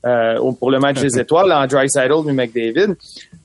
euh, 0.06 0.52
pour 0.58 0.70
le 0.70 0.78
match 0.78 0.98
des 0.98 1.18
étoiles, 1.18 1.52
en 1.52 1.66
Drysdale 1.66 2.10
et 2.26 2.32
McDavid. 2.32 2.96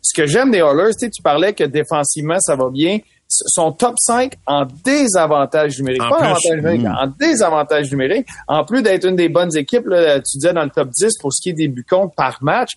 Ce 0.02 0.14
que 0.14 0.26
j'aime 0.26 0.52
des 0.52 0.60
Oilers, 0.60 0.94
tu 0.98 1.22
parlais 1.22 1.52
que 1.52 1.66
défensivement 1.66 2.40
ça 2.40 2.56
va 2.56 2.70
bien. 2.70 3.00
Son 3.28 3.74
top 3.74 3.96
5 3.98 4.36
en 4.46 4.68
désavantage 4.86 5.80
numérique. 5.80 6.04
En 6.04 6.10
pas 6.12 6.16
en 6.16 6.20
plus. 6.20 6.52
avantage 6.52 6.56
numérique, 6.56 6.86
en 6.86 7.08
désavantage 7.08 7.92
numérique. 7.92 8.28
En 8.48 8.64
plus 8.64 8.84
d'être 8.84 9.06
une 9.06 9.18
des 9.18 9.28
bonnes 9.28 9.56
équipes, 9.58 9.88
là, 9.88 10.20
tu 10.20 10.38
disais 10.38 10.54
dans 10.54 10.64
le 10.64 10.70
top 10.70 10.88
10 10.92 11.18
pour 11.20 11.34
ce 11.34 11.42
qui 11.42 11.50
est 11.50 11.54
des 11.54 11.68
buts 11.68 11.86
contre 11.90 12.16
par 12.16 12.38
match. 12.42 12.72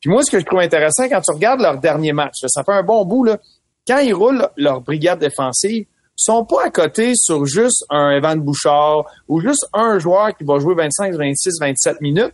Puis 0.00 0.10
moi, 0.10 0.22
ce 0.22 0.30
que 0.30 0.38
je 0.38 0.44
trouve 0.44 0.60
intéressant, 0.60 1.08
quand 1.08 1.22
tu 1.22 1.32
regardes 1.32 1.60
leur 1.60 1.80
dernier 1.80 2.12
match, 2.12 2.34
là, 2.40 2.48
ça 2.48 2.62
fait 2.62 2.72
un 2.72 2.84
bon 2.84 3.04
bout, 3.04 3.24
là, 3.24 3.38
quand 3.88 3.98
ils 3.98 4.14
roulent 4.14 4.46
leur 4.56 4.80
brigade 4.80 5.18
défensive, 5.18 5.86
sont 6.16 6.44
pas 6.44 6.66
à 6.66 6.70
côté 6.70 7.12
sur 7.16 7.44
juste 7.46 7.84
un 7.90 8.10
Evan 8.10 8.40
Bouchard 8.40 9.04
ou 9.28 9.40
juste 9.40 9.66
un 9.72 9.98
joueur 9.98 10.36
qui 10.36 10.44
va 10.44 10.58
jouer 10.58 10.74
25, 10.74 11.14
26, 11.14 11.54
27 11.60 12.00
minutes. 12.00 12.32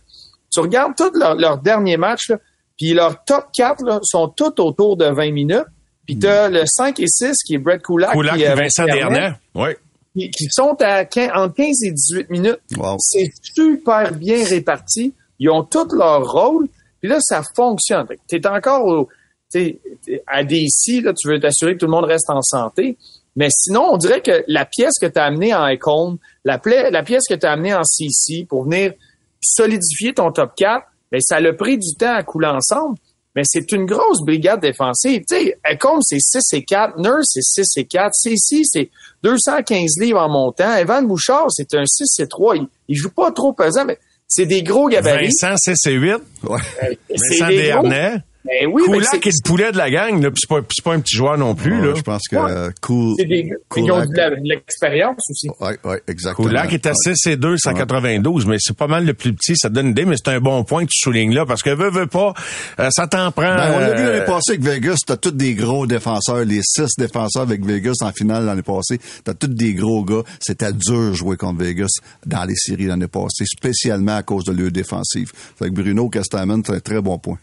Tu 0.51 0.59
regardes 0.59 0.95
tous 0.95 1.17
leurs 1.17 1.35
leur 1.35 1.57
derniers 1.57 1.97
matchs, 1.97 2.31
puis 2.77 2.93
leurs 2.93 3.23
top 3.23 3.45
4 3.53 3.83
là, 3.83 3.99
sont 4.03 4.27
tous 4.27 4.59
autour 4.59 4.97
de 4.97 5.05
20 5.05 5.31
minutes. 5.31 5.65
Puis 6.05 6.17
tu 6.17 6.27
as 6.27 6.49
le 6.49 6.63
5 6.65 6.99
et 6.99 7.07
6 7.07 7.37
qui 7.45 7.55
est 7.55 7.57
Brett 7.57 7.81
Kulak, 7.81 8.11
Koulak 8.11 8.35
qui 8.35 8.41
et 8.41 8.45
est 8.45 8.55
Vincent 8.55 8.85
Dernay. 8.85 9.33
Oui. 9.55 9.69
qui, 10.15 10.29
qui 10.31 10.47
sont 10.49 10.75
à 10.81 11.05
15, 11.05 11.31
entre 11.35 11.55
15 11.55 11.83
et 11.83 11.91
18 11.91 12.29
minutes. 12.29 12.59
Wow. 12.77 12.97
C'est 12.99 13.31
super 13.41 14.11
bien 14.13 14.43
réparti. 14.45 15.13
Ils 15.39 15.49
ont 15.49 15.63
tous 15.63 15.95
leur 15.95 16.29
rôle. 16.29 16.67
Puis 16.99 17.09
là, 17.09 17.17
ça 17.19 17.41
fonctionne. 17.55 18.07
Tu 18.27 18.35
es 18.35 18.47
encore 18.47 18.85
au, 18.85 19.09
t'sais, 19.49 19.79
à 20.27 20.43
DC, 20.43 21.01
là, 21.03 21.13
tu 21.13 21.27
veux 21.29 21.39
t'assurer 21.39 21.73
que 21.73 21.79
tout 21.79 21.85
le 21.85 21.91
monde 21.91 22.05
reste 22.05 22.29
en 22.29 22.41
santé. 22.41 22.97
Mais 23.35 23.47
sinon, 23.49 23.89
on 23.93 23.97
dirait 23.97 24.21
que 24.21 24.43
la 24.47 24.65
pièce 24.65 24.93
que 24.99 25.05
tu 25.05 25.17
as 25.17 25.23
amenée 25.25 25.53
en 25.53 25.65
Icon, 25.67 26.17
la, 26.43 26.59
la 26.89 27.03
pièce 27.03 27.23
que 27.29 27.35
tu 27.35 27.45
as 27.45 27.51
amenée 27.53 27.73
en 27.73 27.83
CC 27.83 28.45
pour 28.47 28.63
venir 28.65 28.93
solidifier 29.41 30.13
ton 30.13 30.31
top 30.31 30.51
4, 30.55 30.85
ben, 31.11 31.19
ça 31.21 31.37
a 31.37 31.53
pris 31.53 31.77
du 31.77 31.95
temps 31.97 32.13
à 32.13 32.23
couler 32.23 32.47
ensemble. 32.47 32.97
Mais 33.33 33.43
c'est 33.45 33.71
une 33.71 33.85
grosse 33.85 34.21
brigade 34.25 34.59
défensive. 34.59 35.21
Tu 35.21 35.35
sais, 35.37 35.57
Ecom, 35.71 35.99
c'est 36.01 36.19
6 36.19 36.39
et 36.53 36.63
4. 36.65 36.97
Nurse, 36.99 37.27
c'est 37.31 37.63
6 37.63 37.77
et 37.77 37.85
4. 37.85 38.09
CC, 38.13 38.61
c'est 38.65 38.89
215 39.23 39.91
livres 40.01 40.19
en 40.19 40.27
montant. 40.27 40.75
Evan 40.75 41.07
Bouchard, 41.07 41.45
c'est 41.49 41.73
un 41.75 41.85
6 41.85 42.19
et 42.19 42.27
3. 42.27 42.57
Il, 42.57 42.67
il 42.89 42.95
joue 42.97 43.09
pas 43.09 43.31
trop 43.31 43.53
pesant, 43.53 43.85
mais 43.85 43.97
c'est 44.27 44.45
des 44.45 44.63
gros 44.63 44.89
gabarits. 44.89 45.29
Vincent, 45.41 45.55
c'est 45.57 45.75
c'est 45.77 45.93
8. 45.93 46.15
Ouais. 46.43 46.59
C'est 46.81 47.39
Vincent 47.39 47.47
des 47.47 47.71
gros- 47.71 47.81
Dernay. 47.87 48.17
Ben 48.43 48.67
oui, 48.71 48.83
Koulak 48.85 49.07
c'est- 49.11 49.17
est 49.27 49.31
le 49.31 49.47
poulet 49.47 49.71
de 49.71 49.77
la 49.77 49.91
gang, 49.91 50.21
là, 50.21 50.31
puis 50.31 50.41
c'est 50.41 50.49
pas, 50.49 50.61
c'est 50.71 50.83
pas 50.83 50.93
un 50.93 50.99
petit 50.99 51.15
joueur 51.15 51.37
non 51.37 51.53
plus, 51.53 51.79
Ouais, 51.79 51.87
là. 51.87 51.93
je 51.95 52.01
pense 52.01 52.23
que 52.27 52.35
Ouais. 52.35 52.51
euh, 52.51 52.69
cool. 52.81 53.13
c'est 53.19 53.25
des, 53.25 53.51
ils 53.77 53.91
ont 53.91 54.03
de 54.05 54.15
la- 54.17 54.29
de 54.31 54.35
l'expérience 54.43 55.17
aussi. 55.29 55.47
Ouais, 55.59 55.77
ouais, 55.83 56.01
exactement. 56.07 56.47
Koulak 56.47 56.73
est 56.73 56.85
à 56.87 56.93
6 56.95 57.27
et 57.27 57.35
2, 57.37 57.57
192, 57.57 58.45
mais 58.47 58.57
c'est 58.59 58.75
pas 58.75 58.87
mal 58.87 59.05
le 59.05 59.13
plus 59.13 59.33
petit, 59.33 59.55
ça 59.55 59.69
te 59.69 59.75
donne 59.75 59.85
une 59.87 59.91
idée, 59.91 60.05
mais 60.05 60.15
c'est 60.17 60.31
un 60.31 60.39
bon 60.39 60.63
point 60.63 60.85
que 60.85 60.89
tu 60.91 60.99
soulignes 60.99 61.35
là, 61.35 61.45
parce 61.45 61.61
que 61.61 61.69
veut, 61.69 61.91
veut 61.91 62.07
pas, 62.07 62.33
euh, 62.79 62.89
ça 62.91 63.05
t'en 63.07 63.31
prend. 63.31 63.55
Ben, 63.55 63.73
on 63.75 63.79
l'a 63.79 63.93
vu 63.93 64.01
euh, 64.03 64.13
l'année 64.13 64.25
passée 64.25 64.51
avec 64.53 64.61
Vegas, 64.63 64.97
t'as 65.05 65.17
tous 65.17 65.31
des 65.31 65.53
gros 65.53 65.85
défenseurs, 65.85 66.43
les 66.43 66.61
six 66.63 66.87
défenseurs 66.97 67.43
avec 67.43 67.63
Vegas 67.63 67.93
en 68.01 68.11
finale 68.11 68.45
l'année 68.45 68.63
passée, 68.63 68.99
t'as 69.23 69.33
tous 69.35 69.47
des 69.47 69.73
gros 69.75 70.03
gars. 70.03 70.23
C'était 70.39 70.73
dur 70.73 71.09
de 71.09 71.13
jouer 71.13 71.37
contre 71.37 71.59
Vegas 71.63 71.99
dans 72.25 72.43
les 72.45 72.55
séries 72.55 72.85
l'année 72.87 73.07
passée, 73.07 73.45
spécialement 73.45 74.15
à 74.17 74.23
cause 74.23 74.45
de 74.45 74.51
leur 74.51 74.71
défensive. 74.71 75.31
Fait 75.59 75.65
que 75.69 75.73
Bruno 75.75 76.09
Castaman, 76.09 76.63
c'est 76.65 76.73
un 76.73 76.79
très 76.79 77.01
bon 77.01 77.19
point. 77.19 77.37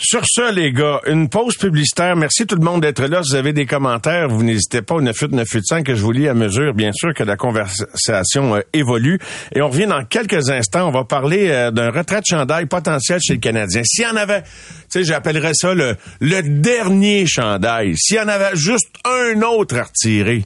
Sur 0.00 0.22
ce, 0.26 0.37
les 0.52 0.72
gars, 0.72 1.00
une 1.06 1.28
pause 1.28 1.56
publicitaire. 1.56 2.16
Merci 2.16 2.46
tout 2.46 2.54
le 2.54 2.64
monde 2.64 2.82
d'être 2.82 3.02
là. 3.04 3.22
Si 3.22 3.30
vous 3.30 3.36
avez 3.36 3.52
des 3.52 3.66
commentaires, 3.66 4.28
vous 4.28 4.42
n'hésitez 4.42 4.82
pas 4.82 4.94
au 4.94 5.00
98 5.00 5.32
985 5.32 5.84
que 5.84 5.94
je 5.94 6.02
vous 6.02 6.12
lis 6.12 6.28
à 6.28 6.34
mesure, 6.34 6.74
bien 6.74 6.90
sûr, 6.92 7.12
que 7.14 7.24
la 7.24 7.36
conversation 7.36 8.56
euh, 8.56 8.60
évolue. 8.72 9.18
Et 9.54 9.62
on 9.62 9.68
revient 9.68 9.86
dans 9.86 10.04
quelques 10.04 10.50
instants. 10.50 10.88
On 10.88 10.90
va 10.90 11.04
parler 11.04 11.48
euh, 11.48 11.70
d'un 11.70 11.90
retrait 11.90 12.20
de 12.20 12.26
chandail 12.26 12.66
potentiel 12.66 13.20
chez 13.20 13.34
le 13.34 13.40
Canadien. 13.40 13.82
S'il 13.84 14.04
y 14.04 14.06
en 14.06 14.16
avait, 14.16 14.42
tu 14.42 14.48
sais, 14.90 15.04
j'appellerais 15.04 15.54
ça 15.54 15.74
le, 15.74 15.96
le 16.20 16.42
dernier 16.42 17.26
chandail. 17.26 17.96
S'il 17.96 18.16
y 18.16 18.20
en 18.20 18.28
avait 18.28 18.54
juste 18.56 18.88
un 19.04 19.42
autre 19.42 19.76
à 19.76 19.84
retirer, 19.84 20.44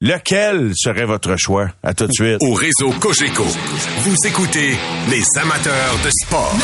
lequel 0.00 0.72
serait 0.74 1.06
votre 1.06 1.36
choix? 1.36 1.68
À 1.82 1.94
tout 1.94 2.06
de 2.06 2.12
suite. 2.12 2.38
Au 2.40 2.54
réseau 2.54 2.90
Cogeco, 3.00 3.46
vous 3.98 4.16
écoutez 4.26 4.76
les 5.10 5.22
amateurs 5.40 5.98
de 6.04 6.10
sport. 6.22 6.54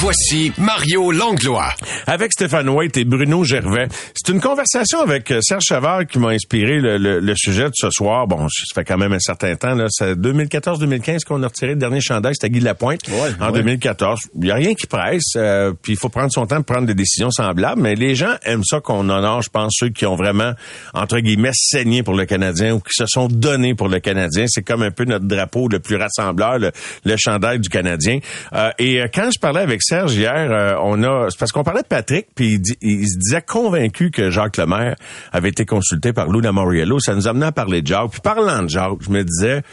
Voici 0.00 0.50
Mario 0.56 1.10
Langlois. 1.12 1.74
avec 2.06 2.32
Stéphane 2.32 2.68
White 2.70 2.96
et 2.96 3.04
Bruno 3.04 3.44
Gervais. 3.44 3.86
C'est 4.14 4.32
une 4.32 4.40
conversation 4.40 5.00
avec 5.00 5.30
euh, 5.30 5.40
Serge 5.42 5.64
Chavard 5.64 6.06
qui 6.06 6.18
m'a 6.18 6.28
inspiré 6.30 6.78
le, 6.80 6.96
le- 6.96 7.20
le 7.20 7.34
sujet 7.36 7.64
de 7.64 7.72
ce 7.74 7.90
soir. 7.90 8.26
Bon, 8.26 8.48
ça 8.48 8.74
fait 8.74 8.84
quand 8.84 8.96
même 8.96 9.12
un 9.12 9.18
certain 9.18 9.54
temps. 9.56 9.74
là. 9.74 9.86
C'est 9.90 10.14
2014-2015 10.14 11.24
qu'on 11.24 11.42
a 11.42 11.46
retiré 11.48 11.72
le 11.72 11.76
dernier 11.78 12.00
chandail. 12.00 12.32
C'était 12.34 12.48
Guy 12.50 12.60
Lapointe 12.60 13.00
Ouais, 13.08 13.30
en 13.40 13.48
ouais. 13.52 13.58
2014. 13.58 14.20
Il 14.36 14.40
n'y 14.42 14.50
a 14.50 14.54
rien 14.54 14.74
qui 14.74 14.86
presse. 14.86 15.34
euh, 15.36 15.72
puis 15.82 15.92
il 15.92 15.98
faut 15.98 16.08
prendre 16.08 16.32
son 16.32 16.46
temps 16.46 16.56
pour 16.56 16.64
prendre 16.76 16.86
des 16.86 16.94
décisions 16.94 17.30
semblables. 17.30 17.82
Mais 17.82 17.94
les 17.94 18.14
gens 18.14 18.34
aiment 18.44 18.64
ça 18.64 18.80
qu'on 18.80 19.06
honore, 19.10 19.42
je 19.42 19.50
pense, 19.50 19.74
ceux 19.78 19.90
qui 19.90 20.06
ont 20.06 20.16
vraiment, 20.16 20.52
entre 20.94 21.18
guillemets, 21.18 21.52
saigné 21.54 22.02
pour 22.02 22.14
le 22.14 22.24
Canadien 22.24 22.72
ou 22.74 22.80
qui 22.80 22.94
se 22.94 23.04
sont 23.06 23.28
donnés 23.28 23.74
pour 23.74 23.88
le 23.88 24.00
Canadien. 24.00 24.46
C'est 24.48 24.62
comme 24.62 24.82
un 24.82 24.90
peu 24.92 25.04
notre 25.04 25.26
drapeau 25.26 25.68
le 25.68 25.78
plus 25.78 25.96
rassembleur, 25.96 26.58
le, 26.58 26.72
le 27.04 27.16
chandail 27.18 27.60
du 27.60 27.68
Canadien. 27.68 28.20
Euh, 28.54 28.70
et 28.78 29.02
euh, 29.02 29.06
quand 29.12 29.30
je 29.30 29.38
parlais 29.38 29.60
avec 29.60 29.82
Serge 29.90 30.14
hier, 30.14 30.52
euh, 30.52 30.76
on 30.82 31.02
a, 31.02 31.30
c'est 31.30 31.38
parce 31.40 31.50
qu'on 31.50 31.64
parlait 31.64 31.82
de 31.82 31.88
Patrick, 31.88 32.28
puis 32.36 32.62
il, 32.80 33.08
se 33.08 33.18
disait 33.18 33.42
convaincu 33.42 34.12
que 34.12 34.30
Jacques 34.30 34.56
Lemaire 34.56 34.94
avait 35.32 35.48
été 35.48 35.66
consulté 35.66 36.12
par 36.12 36.28
Lou 36.28 36.38
Lamoriello. 36.38 37.00
Ça 37.00 37.12
nous 37.16 37.26
amenait 37.26 37.46
à 37.46 37.50
parler 37.50 37.82
de 37.82 37.88
Jacques. 37.88 38.12
Puis 38.12 38.20
parlant 38.20 38.62
de 38.62 38.68
Jacques, 38.68 39.00
je 39.00 39.10
me 39.10 39.24
disais, 39.24 39.62
tu 39.62 39.68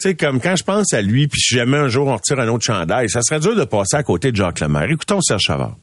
sais, 0.00 0.14
comme 0.16 0.40
quand 0.40 0.56
je 0.56 0.64
pense 0.64 0.92
à 0.92 1.00
lui, 1.00 1.28
puis 1.28 1.40
si 1.40 1.54
jamais 1.54 1.76
un 1.76 1.86
jour 1.86 2.08
on 2.08 2.16
retire 2.16 2.40
un 2.40 2.48
autre 2.48 2.64
chandail, 2.64 3.08
ça 3.08 3.20
serait 3.22 3.38
dur 3.38 3.54
de 3.54 3.64
passer 3.64 3.96
à 3.96 4.02
côté 4.02 4.32
de 4.32 4.36
Jacques 4.36 4.58
Lemaire. 4.58 4.90
Écoutons 4.90 5.20
Serge 5.20 5.42
Chavard. 5.42 5.76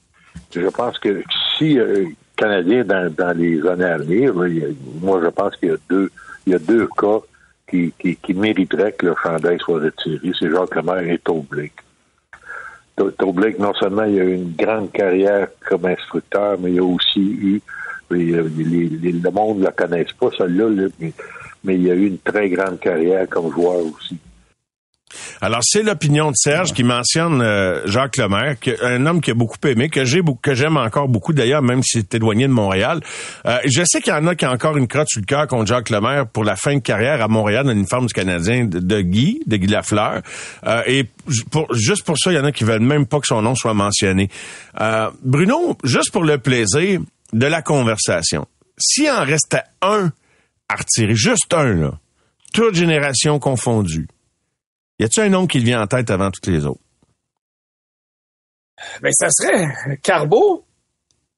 Je 0.54 0.67
pense 0.67 0.99
que 0.99 1.23
si 1.58 1.80
euh, 1.80 2.04
Canadien 2.36 2.84
dans, 2.84 3.38
les 3.38 3.65
années 3.65 3.86
à 3.86 3.97
venir, 3.97 4.34
moi 4.34 5.21
je 5.23 5.30
pense 5.30 5.56
qu'il 5.56 5.69
y 5.69 5.71
a 5.71 5.78
deux 5.88 6.10
il 6.47 6.88
cas 6.97 7.19
qui, 7.69 8.34
mériteraient 8.34 8.91
que 8.91 9.06
le 9.06 9.15
chandail 9.23 9.58
soit 9.60 9.80
retiré, 9.80 10.32
c'est 10.38 10.52
Jacques 10.52 10.76
Lemaire 10.76 11.10
et 11.10 11.21
Toblick. 12.95 13.17
Toblick, 13.17 13.60
non 13.60 13.73
seulement 13.73 14.03
il 14.03 14.19
a 14.19 14.23
eu 14.23 14.36
une 14.36 14.53
grande 14.58 14.91
carrière 14.91 15.47
comme 15.67 15.86
instructeur, 15.86 16.58
mais 16.60 16.71
il 16.73 16.79
a 16.79 16.84
aussi 16.84 17.21
eu 17.21 17.62
les- 18.12 18.32
les- 18.43 18.89
les- 18.89 19.12
le 19.12 19.32
monde 19.32 19.60
ne 19.60 19.65
le 19.65 19.71
connaisse 19.71 20.12
pas, 20.13 20.29
celui-là, 20.38 20.69
là, 20.69 20.88
mais, 20.99 21.13
mais 21.63 21.75
il 21.75 21.89
a 21.89 21.95
eu 21.95 22.08
une 22.08 22.19
très 22.19 22.49
grande 22.49 22.79
carrière 22.79 23.27
comme 23.29 23.51
joueur 23.51 23.79
aussi. 23.86 24.17
Alors, 25.45 25.60
c'est 25.62 25.84
l'opinion 25.84 26.29
de 26.32 26.36
Serge 26.38 26.71
qui 26.71 26.86
mentionne 26.86 27.41
euh, 27.41 27.82
Jacques 27.86 28.15
Lemaire, 28.15 28.56
que- 28.58 28.82
un 28.82 29.06
homme 29.06 29.19
qui 29.19 29.32
a 29.32 29.34
beaucoup 29.34 29.58
aimé, 29.67 29.89
que 29.89 30.06
j'ai 30.06 30.21
que 30.41 30.53
j'aime 30.53 30.77
encore 30.77 31.10
beaucoup 31.10 31.34
d'ailleurs, 31.34 31.62
même 31.62 31.84
s'il 31.84 31.99
est 31.99 32.15
éloigné 32.15 32.47
de 32.47 32.53
Montréal. 32.53 33.01
Euh, 33.45 33.58
je 33.65 33.84
sais 33.86 33.99
qu'il 33.99 34.13
y 34.13 34.15
en 34.15 34.25
a 34.27 34.36
qui 34.36 34.45
ont 34.45 34.51
encore 34.51 34.77
une 34.77 34.88
crotte 34.88 35.10
sur 35.10 35.19
le 35.19 35.25
cœur 35.25 35.45
contre 35.47 35.67
Jacques 35.67 35.89
Lemaire 35.89 36.27
pour 36.27 36.45
la 36.45 36.56
fin 36.56 36.75
de 36.75 36.79
carrière 36.79 37.21
à 37.21 37.27
Montréal 37.27 37.65
dans 37.65 37.73
l'uniforme 37.73 38.06
du 38.06 38.13
Canadien 38.13 38.63
de, 38.63 38.79
de 38.79 39.01
Guy, 39.01 39.41
de 39.45 39.58
Guy 39.58 39.67
Lafleur. 39.67 40.21
Euh, 40.65 40.82
et 40.88 41.10
pour, 41.51 41.67
juste 41.75 42.06
pour 42.06 42.17
ça, 42.17 42.32
il 42.32 42.36
y 42.36 42.39
en 42.39 42.45
a 42.45 42.53
qui 42.53 42.63
veulent 42.63 42.79
même 42.79 43.06
pas 43.06 43.19
que 43.19 43.27
son 43.27 43.41
nom 43.41 43.53
soit 43.53 43.73
mentionné. 43.73 44.29
Euh, 44.79 45.10
Bruno, 45.23 45.77
juste 45.84 46.12
pour 46.12 46.23
le 46.23 46.38
plaisir 46.38 47.01
de 47.34 47.45
la 47.45 47.62
conversation, 47.62 48.47
s'il 48.77 49.10
en 49.10 49.25
restait 49.25 49.63
un 49.82 50.10
à 50.69 50.75
retirer, 50.77 51.15
juste 51.15 51.53
un, 51.53 51.73
là, 51.73 51.91
toute 52.53 52.75
génération 52.75 53.39
confondue, 53.39 54.08
y 54.99 55.03
a-t-il 55.03 55.23
un 55.23 55.29
nom 55.29 55.47
qui 55.47 55.60
te 55.60 55.65
vient 55.65 55.82
en 55.82 55.88
tête 55.88 56.10
avant 56.10 56.32
toutes 56.32 56.47
les 56.47 56.65
autres? 56.65 56.82
Ben, 59.01 59.12
ça 59.13 59.27
serait 59.29 59.97
Carbo. 60.01 60.65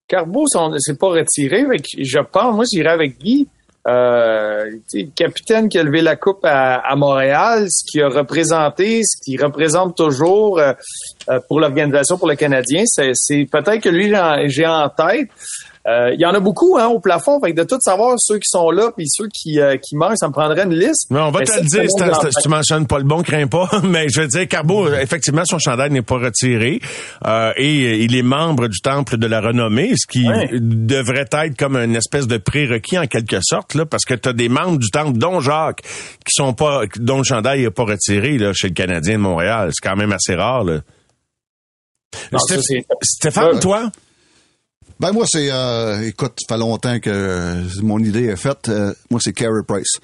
Carbo, 0.08 0.46
c'est 0.78 1.00
pas 1.00 1.10
retiré. 1.10 1.66
Je 1.98 2.20
pense, 2.20 2.56
moi, 2.56 2.66
j'irais 2.72 2.92
avec 2.92 3.18
Guy. 3.18 3.48
Euh, 3.88 4.80
capitaine 5.16 5.70
qui 5.70 5.78
a 5.78 5.84
levé 5.84 6.02
la 6.02 6.16
coupe 6.16 6.44
à, 6.44 6.96
Montréal, 6.96 7.68
ce 7.70 7.84
qui 7.86 8.02
a 8.02 8.10
représenté, 8.10 9.04
ce 9.04 9.24
qui 9.24 9.38
représente 9.38 9.96
toujours 9.96 10.58
euh, 10.58 10.74
euh, 11.30 11.40
pour 11.48 11.60
l'organisation, 11.60 12.18
pour 12.18 12.28
le 12.28 12.36
Canadien, 12.36 12.82
c'est, 12.86 13.46
peut-être 13.52 13.82
que 13.82 13.90
lui, 13.90 14.12
j'ai 14.48 14.66
en 14.66 14.90
tête. 14.90 15.30
Euh, 15.88 16.12
Il 16.16 16.20
y 16.20 16.26
en 16.26 16.34
a 16.34 16.40
beaucoup 16.40 16.78
hein, 16.78 16.88
au 16.88 17.00
plafond. 17.00 17.40
Fait 17.40 17.54
que 17.54 17.62
de 17.62 17.64
tout 17.64 17.78
savoir 17.80 18.16
ceux 18.18 18.38
qui 18.38 18.48
sont 18.50 18.72
là 18.72 18.92
puis 18.96 19.06
ceux 19.08 19.28
qui, 19.32 19.60
euh, 19.60 19.78
qui 19.78 19.96
manquent, 19.96 20.18
ça 20.18 20.28
me 20.28 20.34
prendrait 20.34 20.64
une 20.64 20.74
liste. 20.74 21.06
Mais 21.12 21.20
on 21.20 21.30
va 21.30 21.40
Mais 21.42 21.46
te 21.46 21.54
le 21.60 21.66
dire, 21.66 21.84
si, 21.88 22.42
tu 22.42 22.50
mentionnes 22.50 22.88
pas 22.88 22.98
le 22.98 23.04
bon, 23.04 23.22
crains 23.22 23.46
pas. 23.48 23.70
Mais 23.84 24.08
je 24.10 24.22
veux 24.22 24.28
dire, 24.28 24.48
Carbo, 24.48 24.88
effectivement, 24.94 25.44
son 25.46 25.60
chandail 25.60 25.92
n'est 25.92 26.02
pas 26.02 26.18
retiré. 26.18 26.80
Euh, 27.28 27.52
et 27.58 28.04
il 28.04 28.16
est 28.16 28.24
membre 28.24 28.68
du 28.68 28.80
Temple 28.82 29.18
de 29.18 29.28
la 29.28 29.42
Renommée, 29.42 29.94
ce 29.96 30.08
qui 30.08 30.28
Ouais. 30.28 30.50
devrait 30.54 31.28
être 31.32 31.56
comme 31.58 31.76
une 31.76 31.96
espèce 31.96 32.26
de 32.26 32.38
prérequis 32.38 32.98
en 32.98 33.06
quelque 33.06 33.38
sorte, 33.44 33.76
là, 33.76 33.86
parce 33.86 34.06
que 34.06 34.16
tu 34.16 34.28
as 34.30 34.34
des 34.34 34.50
membres 34.50 34.80
du 34.80 34.90
Temple, 34.90 35.18
dont 35.20 35.40
Jacques, 35.40 35.82
qui 35.84 36.32
sont 36.34 36.54
pas, 36.54 36.82
dont 36.98 37.18
le 37.20 37.24
chandail 37.24 37.62
n'est 37.62 37.70
pas 37.70 37.84
retiré 37.84 38.38
là, 38.40 38.54
chez 38.54 38.70
le 38.70 38.74
Canadien 38.74 39.14
de 39.18 39.22
Montréal. 39.22 39.70
C'est 39.72 39.88
quand 39.88 39.96
même 39.96 40.12
assez 40.14 40.34
rare. 40.34 40.64
Là. 40.64 40.80
Non, 42.32 42.40
Stéph- 42.40 42.56
ça, 42.56 42.62
c'est- 42.62 42.86
Stéphane, 43.04 43.54
Ouais. 43.56 43.60
toi? 43.60 43.92
Ben 45.00 45.12
moi 45.12 45.26
c'est 45.28 45.52
euh, 45.52 46.02
écoute, 46.08 46.34
ça 46.48 46.56
fait 46.56 46.60
longtemps 46.60 47.00
que 47.00 47.82
mon 47.82 48.00
idée 48.00 48.26
est 48.26 48.36
faite. 48.38 48.70
Euh, 48.70 48.94
moi 49.10 49.20
c'est 49.24 49.34
Carey 49.34 49.62
Price. 49.68 49.98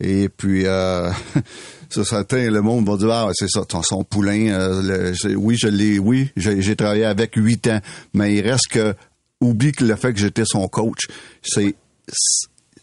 Et 0.00 0.28
puis 0.28 0.66
euh, 0.66 1.10
ça 1.90 2.04
certains 2.04 2.50
le 2.50 2.60
monde 2.60 2.88
va 2.88 2.96
dire 2.96 3.10
ah 3.10 3.30
c'est 3.34 3.48
ça 3.48 3.62
son 3.82 4.02
poulain 4.02 4.48
euh, 4.48 5.14
oui 5.36 5.56
je 5.60 5.68
l'ai 5.68 5.98
oui 6.00 6.30
j'ai 6.36 6.74
travaillé 6.74 7.04
avec 7.04 7.34
huit 7.36 7.66
ans 7.68 7.78
mais 8.14 8.34
il 8.34 8.40
reste 8.40 8.66
que 8.68 8.94
oublie 9.40 9.70
que 9.70 9.84
le 9.84 9.94
fait 9.94 10.12
que 10.12 10.18
j'étais 10.18 10.44
son 10.44 10.66
coach 10.66 11.02
c'est- 11.42 11.76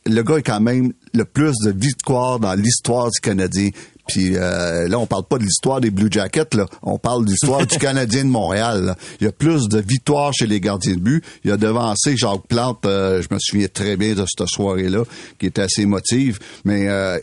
le 0.09 0.23
gars 0.23 0.37
est 0.37 0.43
quand 0.43 0.59
même 0.59 0.93
le 1.13 1.25
plus 1.25 1.53
de 1.63 1.71
victoires 1.71 2.39
dans 2.39 2.53
l'histoire 2.53 3.09
du 3.09 3.19
Canadien. 3.21 3.69
Puis 4.09 4.35
euh, 4.35 4.87
là, 4.87 4.97
on 4.97 5.05
parle 5.05 5.25
pas 5.25 5.37
de 5.37 5.43
l'histoire 5.43 5.79
des 5.81 5.91
Blue 5.91 6.09
Jackets, 6.11 6.55
là. 6.55 6.65
On 6.81 6.97
parle 6.97 7.25
de 7.25 7.29
l'histoire 7.29 7.65
du 7.65 7.77
Canadien 7.79 8.25
de 8.25 8.29
Montréal. 8.29 8.83
là. 8.85 8.95
Il 9.21 9.25
y 9.25 9.27
a 9.27 9.31
plus 9.31 9.67
de 9.69 9.79
victoires 9.79 10.33
chez 10.33 10.47
les 10.47 10.59
gardiens 10.59 10.95
de 10.95 10.99
but. 10.99 11.23
Il 11.43 11.51
a 11.51 11.57
devancé 11.57 12.17
Jacques 12.17 12.47
Plante, 12.47 12.85
euh, 12.85 13.21
je 13.21 13.33
me 13.33 13.39
souviens 13.39 13.67
très 13.71 13.97
bien 13.97 14.15
de 14.15 14.25
cette 14.25 14.47
soirée-là, 14.47 15.03
qui 15.37 15.45
était 15.45 15.61
assez 15.61 15.83
émotive. 15.83 16.39
Mais 16.65 16.87
euh, 16.89 17.19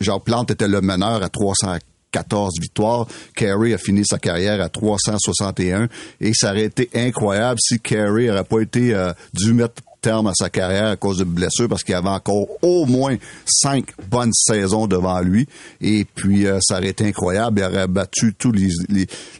Jacques 0.00 0.24
Plante 0.24 0.50
était 0.50 0.68
le 0.68 0.82
meneur 0.82 1.22
à 1.22 1.30
314 1.30 2.60
victoires. 2.60 3.06
Carey 3.34 3.72
a 3.72 3.78
fini 3.78 4.02
sa 4.04 4.18
carrière 4.18 4.60
à 4.60 4.68
361. 4.68 5.88
Et 6.20 6.32
ça 6.34 6.50
aurait 6.50 6.64
été 6.64 6.90
incroyable 6.94 7.58
si 7.62 7.80
Carey 7.80 8.26
n'aurait 8.26 8.44
pas 8.44 8.60
été 8.60 8.94
euh, 8.94 9.12
dû 9.32 9.54
mettre 9.54 9.82
terme 10.00 10.26
à 10.28 10.32
sa 10.34 10.50
carrière 10.50 10.86
à 10.86 10.96
cause 10.96 11.18
de 11.18 11.24
blessures 11.24 11.68
parce 11.68 11.82
qu'il 11.82 11.94
avait 11.94 12.08
encore 12.08 12.46
au 12.62 12.86
moins 12.86 13.16
cinq 13.44 13.86
bonnes 14.08 14.32
saisons 14.32 14.86
devant 14.86 15.20
lui. 15.20 15.46
Et 15.80 16.04
puis, 16.04 16.46
euh, 16.46 16.58
ça 16.60 16.78
aurait 16.78 16.88
été 16.88 17.06
incroyable. 17.06 17.60
Il 17.60 17.64
aurait 17.64 17.88
battu 17.88 18.34
tous 18.34 18.52
les... 18.52 18.70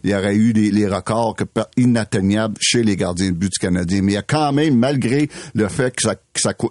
il 0.04 0.14
aurait 0.14 0.34
eu 0.34 0.52
les, 0.52 0.86
records 0.88 1.36
inatteignables 1.76 2.56
chez 2.60 2.82
les 2.82 2.96
gardiens 2.96 3.30
de 3.30 3.36
but 3.36 3.52
du 3.52 3.58
Canadien. 3.58 4.02
Mais 4.02 4.12
il 4.12 4.14
y 4.16 4.18
a 4.18 4.22
quand 4.22 4.52
même, 4.52 4.76
malgré 4.76 5.28
le 5.54 5.68
fait 5.68 5.94
que 5.94 6.02
sa, 6.02 6.14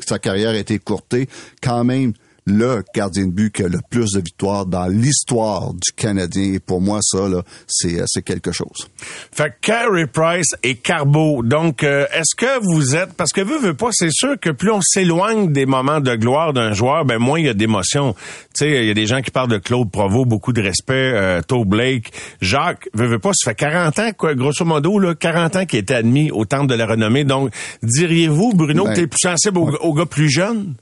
sa 0.05 0.19
carrière 0.19 0.51
a 0.51 0.57
été 0.57 0.79
courtée, 0.79 1.27
quand 1.61 1.83
même 1.83 2.13
le 2.49 2.83
gardien 2.93 3.27
de 3.27 3.31
but 3.31 3.53
qui 3.53 3.63
a 3.63 3.67
le 3.67 3.79
plus 3.89 4.11
de 4.13 4.19
victoires 4.21 4.65
dans 4.65 4.87
l'histoire 4.87 5.73
du 5.73 5.91
Canadien. 5.95 6.53
Et 6.53 6.59
pour 6.59 6.81
moi, 6.81 6.99
ça, 7.01 7.27
là, 7.29 7.43
c'est, 7.67 7.99
euh, 7.99 8.05
c'est 8.07 8.21
quelque 8.23 8.51
chose. 8.51 8.87
Fait 9.31 9.49
que 9.49 9.55
Carey 9.61 10.07
Price 10.07 10.49
et 10.63 10.75
Carbo. 10.75 11.43
Donc, 11.43 11.83
euh, 11.83 12.05
est-ce 12.13 12.35
que 12.35 12.59
vous 12.61 12.95
êtes... 12.95 13.13
Parce 13.13 13.31
que 13.31 13.41
vous, 13.41 13.59
veut 13.59 13.73
pas, 13.73 13.89
c'est 13.91 14.11
sûr 14.11 14.39
que 14.39 14.49
plus 14.49 14.71
on 14.71 14.81
s'éloigne 14.81 15.51
des 15.51 15.65
moments 15.65 15.99
de 15.99 16.15
gloire 16.15 16.53
d'un 16.53 16.73
joueur, 16.73 17.05
ben 17.05 17.19
moins 17.19 17.39
il 17.39 17.45
y 17.45 17.49
a 17.49 17.53
d'émotion. 17.53 18.13
Tu 18.53 18.65
sais, 18.65 18.69
il 18.81 18.87
y 18.87 18.91
a 18.91 18.93
des 18.93 19.05
gens 19.05 19.21
qui 19.21 19.31
parlent 19.31 19.49
de 19.49 19.57
Claude 19.57 19.91
Provo, 19.91 20.25
beaucoup 20.25 20.53
de 20.53 20.61
respect, 20.61 21.11
euh, 21.13 21.41
Toe 21.41 21.65
Blake. 21.65 22.11
Jacques, 22.41 22.89
veut, 22.93 23.07
veut 23.07 23.19
pas, 23.19 23.31
ça 23.33 23.51
fait 23.51 23.55
40 23.55 23.99
ans, 23.99 24.11
quoi, 24.17 24.35
grosso 24.35 24.65
modo, 24.65 24.99
là, 24.99 25.15
40 25.15 25.55
ans 25.55 25.65
qu'il 25.65 25.79
était 25.79 25.95
admis 25.95 26.31
au 26.31 26.45
Temple 26.45 26.67
de 26.67 26.75
la 26.75 26.85
Renommée. 26.85 27.23
Donc, 27.23 27.51
diriez-vous, 27.83 28.53
Bruno, 28.53 28.85
Ben- 28.85 28.93
que 28.93 28.99
t'es 28.99 29.07
plus 29.07 29.19
sensible 29.21 29.57
aux, 29.59 29.69
aux 29.81 29.93
gars 29.93 30.05
plus 30.05 30.29
jeunes? 30.29 30.75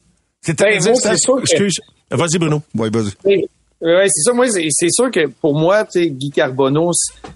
C'est 0.56 0.60
Ben, 0.60 0.84
moi, 0.84 0.94
c'est 0.96 1.18
sûr 1.18 1.36
que- 1.36 1.42
Excuse. 1.42 1.80
Vas-y, 2.10 2.38
Bruno. 2.40 2.62
Ouais, 2.76 2.90
vas-y. 2.90 3.12
Oui, 3.26 3.46
ouais, 3.82 4.08
c'est 4.08 4.22
ça. 4.24 4.34
Moi, 4.34 4.46
c'est 4.50 4.90
sûr 4.90 5.12
que 5.12 5.28
pour 5.28 5.54
moi, 5.54 5.84
tu 5.84 6.04
sais, 6.04 6.10
Guy 6.10 6.32
Carbonneau, 6.32 6.92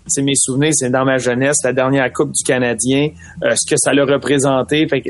c'est- 0.08 0.22
mes 0.22 0.36
souvenirs, 0.36 0.72
c'est 0.74 0.90
dans 0.90 1.04
ma 1.06 1.18
jeunesse, 1.18 1.58
la 1.64 1.74
dernière 1.74 2.12
Coupe 2.14 2.32
du 2.32 2.44
Canadien, 2.46 3.10
euh, 3.44 3.54
ce 3.56 3.70
que 3.70 3.76
ça 3.78 3.94
l'a 3.94 4.06
représenté. 4.06 4.88
Fait 4.88 5.02
que, 5.02 5.10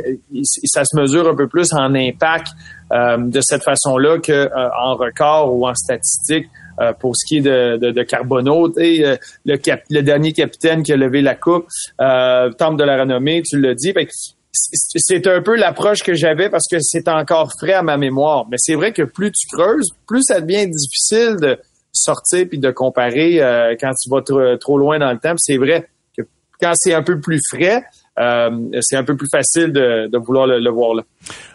ça 0.65 0.83
se 0.83 0.97
mesure 0.99 1.27
un 1.29 1.35
peu 1.35 1.47
plus 1.47 1.71
en 1.73 1.93
impact 1.95 2.47
euh, 2.91 3.17
de 3.17 3.39
cette 3.41 3.63
façon-là 3.63 4.17
que 4.19 4.31
euh, 4.31 4.69
en 4.83 4.95
record 4.95 5.55
ou 5.55 5.67
en 5.67 5.73
statistique. 5.75 6.47
euh, 6.79 6.93
pour 6.93 7.15
ce 7.15 7.27
qui 7.27 7.37
est 7.37 7.41
de, 7.41 7.77
de, 7.77 7.91
de 7.91 8.01
Carbonneau, 8.01 8.69
tu 8.69 8.75
sais, 8.81 9.05
euh, 9.05 9.15
le, 9.45 9.57
cap- 9.57 9.83
le 9.91 10.01
dernier 10.01 10.31
capitaine 10.31 10.81
qui 10.81 10.91
a 10.93 10.97
levé 10.97 11.21
la 11.21 11.35
coupe, 11.35 11.67
euh, 11.99 12.49
Temple 12.53 12.77
de 12.79 12.83
la 12.85 12.97
renommée, 13.01 13.43
tu 13.43 13.59
l'as 13.59 13.75
dit. 13.75 13.91
Fait 13.93 14.05
que 14.07 14.11
c'est 14.51 15.27
un 15.27 15.41
peu 15.41 15.55
l'approche 15.55 16.03
que 16.03 16.13
j'avais 16.13 16.49
parce 16.49 16.65
que 16.69 16.77
c'est 16.79 17.07
encore 17.07 17.51
frais 17.59 17.73
à 17.73 17.83
ma 17.83 17.97
mémoire. 17.97 18.45
Mais 18.49 18.57
c'est 18.59 18.75
vrai 18.75 18.91
que 18.91 19.03
plus 19.03 19.31
tu 19.31 19.47
creuses, 19.47 19.89
plus 20.07 20.23
ça 20.23 20.41
devient 20.41 20.67
difficile 20.67 21.37
de 21.41 21.57
sortir 21.93 22.47
puis 22.47 22.59
de 22.59 22.71
comparer 22.71 23.41
euh, 23.41 23.75
quand 23.79 23.91
tu 24.01 24.09
vas 24.09 24.21
trop, 24.21 24.57
trop 24.57 24.77
loin 24.77 24.99
dans 24.99 25.11
le 25.11 25.19
temps. 25.19 25.33
C'est 25.37 25.57
vrai 25.57 25.87
que 26.17 26.23
quand 26.59 26.71
c'est 26.75 26.93
un 26.93 27.03
peu 27.03 27.19
plus 27.19 27.39
frais, 27.49 27.83
euh, 28.19 28.49
c'est 28.81 28.97
un 28.97 29.03
peu 29.03 29.15
plus 29.15 29.27
facile 29.31 29.71
de, 29.71 30.07
de 30.07 30.17
vouloir 30.17 30.45
le, 30.47 30.59
le 30.59 30.69
voir 30.69 30.95
là. 30.95 31.03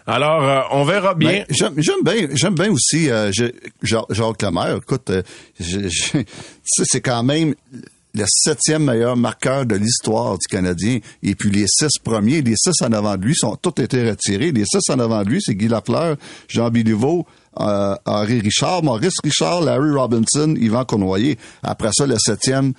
Alors, 0.07 0.43
euh, 0.43 0.61
on 0.71 0.83
verra 0.83 1.13
bien. 1.13 1.43
Ben, 1.47 1.73
j'aime 1.77 2.03
bien 2.03 2.27
j'aime 2.33 2.55
bien 2.55 2.71
aussi 2.71 3.09
euh, 3.11 3.31
Jacques 3.31 4.41
Lemaire. 4.41 4.77
Écoute, 4.77 5.09
euh, 5.09 5.21
c'est 6.63 7.01
quand 7.01 7.23
même 7.23 7.53
le 8.17 8.25
septième 8.27 8.83
meilleur 8.85 9.15
marqueur 9.15 9.65
de 9.65 9.75
l'histoire 9.75 10.37
du 10.37 10.47
Canadien. 10.47 10.99
Et 11.23 11.35
puis 11.35 11.49
les 11.51 11.65
six 11.67 11.99
premiers, 12.03 12.41
les 12.41 12.55
six 12.57 12.73
en 12.81 12.91
avant 12.91 13.15
de 13.15 13.23
lui 13.23 13.35
sont 13.35 13.55
tous 13.55 13.81
été 13.81 14.09
retirés. 14.09 14.51
Les 14.51 14.65
six 14.65 14.89
en 14.89 14.99
avant 14.99 15.23
de 15.23 15.29
lui, 15.29 15.41
c'est 15.41 15.55
Guy 15.55 15.67
Lafleur, 15.67 16.17
Jean 16.47 16.69
Béliveau, 16.69 17.25
euh, 17.59 17.95
Henri 18.05 18.41
Richard, 18.41 18.83
Maurice 18.83 19.15
Richard, 19.23 19.61
Larry 19.61 19.91
Robinson, 19.91 20.55
Yvan 20.59 20.85
Cournoyer. 20.85 21.37
Après 21.63 21.89
ça, 21.93 22.05
le 22.05 22.17
septième, 22.19 22.73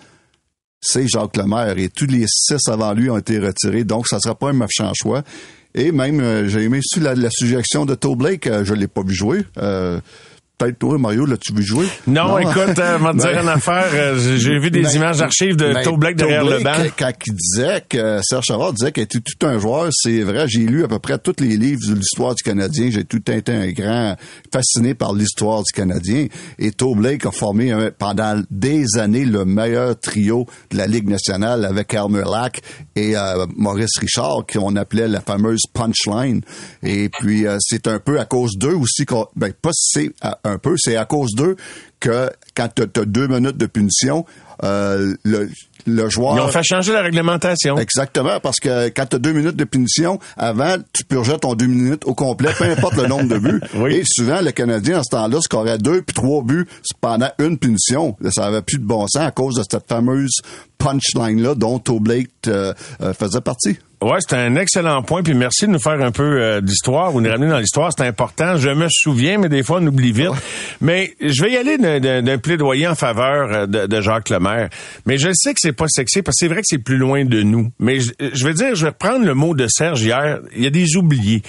c'est 0.80 1.08
Jacques 1.08 1.36
Lemaire. 1.36 1.78
Et 1.78 1.88
tous 1.88 2.06
les 2.06 2.26
six 2.28 2.68
avant 2.68 2.92
lui 2.92 3.10
ont 3.10 3.18
été 3.18 3.38
retirés. 3.38 3.84
Donc, 3.84 4.06
ça 4.08 4.20
sera 4.20 4.34
pas 4.34 4.50
un 4.50 4.52
méchant 4.52 4.92
choix. 4.94 5.22
Et 5.74 5.92
même, 5.92 6.20
euh, 6.20 6.48
j'ai 6.48 6.62
aimé 6.62 6.78
aussi 6.78 7.00
la, 7.00 7.14
la 7.14 7.30
suggestion 7.30 7.86
de 7.86 7.94
Toe 7.94 8.16
Blake. 8.16 8.46
euh, 8.46 8.64
je 8.64 8.74
l'ai 8.74 8.88
pas 8.88 9.02
vu 9.02 9.14
jouer. 9.14 9.44
Euh, 10.60 10.64
Peut-être 10.66 10.78
toi, 10.80 10.98
Mario, 10.98 11.24
l'as-tu 11.24 11.52
vu 11.54 11.62
jouer? 11.62 11.86
Non, 12.08 12.36
écoute, 12.38 12.78
euh, 12.78 12.98
m'a 12.98 13.12
dire 13.12 13.22
Ben- 13.32 13.42
une 13.42 13.48
affaire. 13.48 13.86
euh, 13.92 14.18
j'ai- 14.38 14.58
vu 14.58 14.70
des 14.72 14.82
Ben, 14.82 14.90
images 14.92 15.18
d'archives 15.18 15.54
de 15.56 15.72
ben, 15.72 15.82
Toe 15.84 15.96
Black 15.96 16.16
derrière 16.16 16.44
le 16.44 16.58
banc. 16.58 16.72
Quand 16.98 17.12
il 17.26 17.34
disait 17.34 17.84
que 17.88 18.18
Serge 18.24 18.44
Chavard 18.46 18.72
disait 18.72 18.90
qu'il 18.90 19.04
était 19.04 19.20
tout 19.20 19.46
un 19.46 19.58
joueur, 19.60 19.88
c'est 19.92 20.20
vrai, 20.22 20.46
j'ai 20.48 20.60
lu 20.66 20.82
à 20.84 20.88
peu 20.88 20.98
près 20.98 21.16
tous 21.18 21.36
les 21.40 21.56
livres 21.56 21.80
de 21.88 21.94
l'histoire 21.94 22.34
du 22.34 22.42
Canadien. 22.42 22.88
J'ai 22.90 23.04
tout 23.04 23.22
été 23.30 23.52
un 23.52 23.70
grand 23.70 24.16
fasciné 24.52 24.94
par 24.94 25.12
l'histoire 25.14 25.62
du 25.62 25.70
Canadien. 25.72 26.26
Et 26.58 26.72
Toe 26.72 26.96
Blake 26.96 27.24
a 27.26 27.30
formé 27.30 27.70
un- 27.70 27.90
pendant 27.96 28.42
des 28.50 28.96
années 28.98 29.24
le 29.26 29.44
meilleur 29.44 29.98
trio 30.00 30.46
de 30.72 30.76
la 30.76 30.86
Ligue 30.88 31.08
nationale 31.08 31.64
avec 31.66 31.94
Elmer 31.94 32.24
Lack 32.28 32.62
et 32.96 33.16
euh, 33.16 33.46
Maurice 33.56 33.96
Richard, 34.00 34.44
qu'on 34.52 34.74
appelait 34.74 35.06
la 35.08 35.20
fameuse 35.20 35.62
punchline. 35.72 36.40
Et 36.82 37.08
puis, 37.10 37.46
euh, 37.46 37.58
c'est 37.60 37.86
un 37.86 38.00
peu 38.00 38.18
à 38.18 38.24
cause 38.24 38.56
d'eux 38.58 38.74
aussi 38.74 39.04
qu'on, 39.06 39.26
ben, 39.36 39.52
pas 39.52 39.70
c'est 39.72 40.10
à- 40.20 40.38
un 40.48 40.58
peu, 40.58 40.74
c'est 40.76 40.96
à 40.96 41.04
cause 41.04 41.34
d'eux 41.34 41.56
que 42.00 42.30
quand 42.54 42.68
tu 42.74 42.82
as 42.82 43.04
deux 43.04 43.26
minutes 43.26 43.56
de 43.56 43.66
punition, 43.66 44.24
euh, 44.64 45.14
le, 45.24 45.50
le 45.86 46.08
joueur... 46.08 46.36
Ils 46.36 46.40
ont 46.40 46.48
fait 46.48 46.62
changer 46.62 46.92
la 46.92 47.02
réglementation. 47.02 47.78
Exactement, 47.78 48.40
parce 48.40 48.58
que 48.60 48.88
quand 48.88 49.06
tu 49.06 49.16
as 49.16 49.18
deux 49.18 49.32
minutes 49.32 49.56
de 49.56 49.64
punition, 49.64 50.18
avant, 50.36 50.76
tu 50.92 51.04
purgeais 51.04 51.38
ton 51.38 51.54
deux 51.54 51.66
minutes 51.66 52.02
au 52.06 52.14
complet, 52.14 52.50
peu 52.56 52.64
importe 52.64 52.96
le 52.96 53.06
nombre 53.06 53.28
de 53.28 53.38
buts. 53.38 53.60
Oui. 53.74 53.96
Et 53.96 54.02
souvent, 54.06 54.40
le 54.40 54.50
Canadien, 54.50 54.98
en 55.00 55.02
ce 55.02 55.10
temps-là, 55.10 55.40
scorait 55.40 55.78
deux 55.78 56.02
puis 56.02 56.14
trois 56.14 56.42
buts 56.42 56.66
pendant 57.00 57.30
une 57.38 57.58
punition. 57.58 58.16
Ça 58.30 58.46
avait 58.46 58.62
plus 58.62 58.78
de 58.78 58.84
bon 58.84 59.06
sens 59.06 59.22
à 59.22 59.30
cause 59.30 59.56
de 59.56 59.62
cette 59.68 59.86
fameuse 59.88 60.38
punchline-là 60.78 61.54
dont 61.54 61.78
Toe 61.78 62.00
Blake 62.00 62.30
euh, 62.46 62.72
euh, 63.00 63.12
faisait 63.12 63.40
partie. 63.40 63.78
Ouais, 64.00 64.18
c'est 64.20 64.36
un 64.36 64.54
excellent 64.54 65.02
point. 65.02 65.24
Puis 65.24 65.34
merci 65.34 65.66
de 65.66 65.72
nous 65.72 65.80
faire 65.80 66.00
un 66.00 66.12
peu 66.12 66.22
euh, 66.40 66.60
d'histoire 66.60 67.12
ou 67.14 67.20
nous 67.20 67.28
ramener 67.28 67.50
dans 67.50 67.58
l'histoire. 67.58 67.90
C'est 67.96 68.06
important. 68.06 68.56
Je 68.56 68.70
me 68.70 68.86
souviens, 68.88 69.38
mais 69.38 69.48
des 69.48 69.64
fois, 69.64 69.78
on 69.82 69.86
oublie 69.88 70.12
vite. 70.12 70.28
Mais 70.80 71.14
je 71.20 71.42
vais 71.42 71.50
y 71.52 71.56
aller 71.56 71.78
d'un- 71.78 72.38
plaidoyer 72.38 72.86
en 72.86 72.94
faveur 72.94 73.52
euh, 73.52 73.66
de, 73.66 73.86
de 73.86 74.00
Jacques 74.00 74.28
Lemaire. 74.30 74.68
Mais 75.04 75.18
je 75.18 75.30
sais 75.34 75.52
que 75.52 75.58
c'est 75.60 75.72
pas 75.72 75.88
sexy 75.88 76.22
parce 76.22 76.36
que 76.36 76.44
c'est 76.46 76.48
vrai 76.52 76.60
que 76.60 76.66
c'est 76.68 76.78
plus 76.78 76.96
loin 76.96 77.24
de 77.24 77.42
nous. 77.42 77.72
Mais 77.80 77.98
je, 77.98 78.12
je 78.32 78.44
vais 78.46 78.54
dire, 78.54 78.76
je 78.76 78.82
vais 78.84 78.90
reprendre 78.90 79.24
le 79.26 79.34
mot 79.34 79.52
de 79.56 79.66
Serge 79.68 80.00
hier. 80.02 80.38
Il 80.54 80.62
y 80.62 80.66
a 80.68 80.70
des 80.70 80.96
oubliés. 80.96 81.42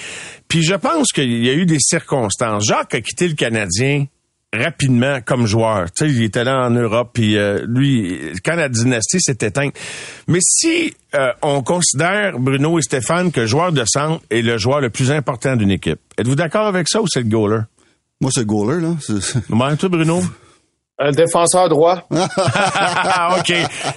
Puis 0.48 0.64
je 0.64 0.74
pense 0.74 1.10
qu'il 1.12 1.46
y 1.46 1.50
a 1.50 1.54
eu 1.54 1.68
des 1.68 1.78
circonstances. 1.80 2.66
Jacques 2.66 2.96
a 2.96 3.02
quitté 3.02 3.28
le 3.28 3.36
Canadien 3.36 4.06
rapidement 4.54 5.20
comme 5.24 5.46
joueur. 5.46 5.92
Tu 5.92 6.06
sais, 6.06 6.12
il 6.12 6.24
était 6.24 6.44
là 6.44 6.66
en 6.66 6.72
Europe, 6.72 7.12
puis 7.14 7.38
euh, 7.38 7.66
lui, 7.68 8.20
quand 8.44 8.56
la 8.56 8.70
dynastie 8.70 9.22
s'est 9.22 9.38
éteinte. 9.42 9.74
Mais 10.28 10.40
si 10.42 10.94
euh, 11.16 11.32
on 11.42 11.62
considère 11.62 12.40
Bruno 12.40 12.80
et 12.80 12.82
Stéphane 12.82 13.32
que 13.32 13.46
joueur 13.46 13.72
de 13.72 13.84
centre 13.86 14.24
est 14.30 14.42
le 14.42 14.58
joueur 14.58 14.82
le 14.82 14.90
plus 14.90 15.12
important 15.12 15.56
d'une 15.56 15.72
équipe, 15.72 16.00
êtes-vous 16.18 16.36
d'accord 16.36 16.66
avec 16.66 16.88
ça 16.90 17.02
ou 17.02 17.08
c'est 17.08 17.22
le 17.22 17.30
goaler? 17.30 17.62
Moi, 18.22 18.32
c'est 18.34 18.42
le 18.42 18.46
goaler, 18.48 18.82
là. 18.82 18.96
Ouais, 19.50 19.78
toi, 19.78 19.90
Bruno? 19.90 20.22
Un 21.02 21.12
défenseur 21.12 21.70
droit. 21.70 22.06
OK. 22.12 23.54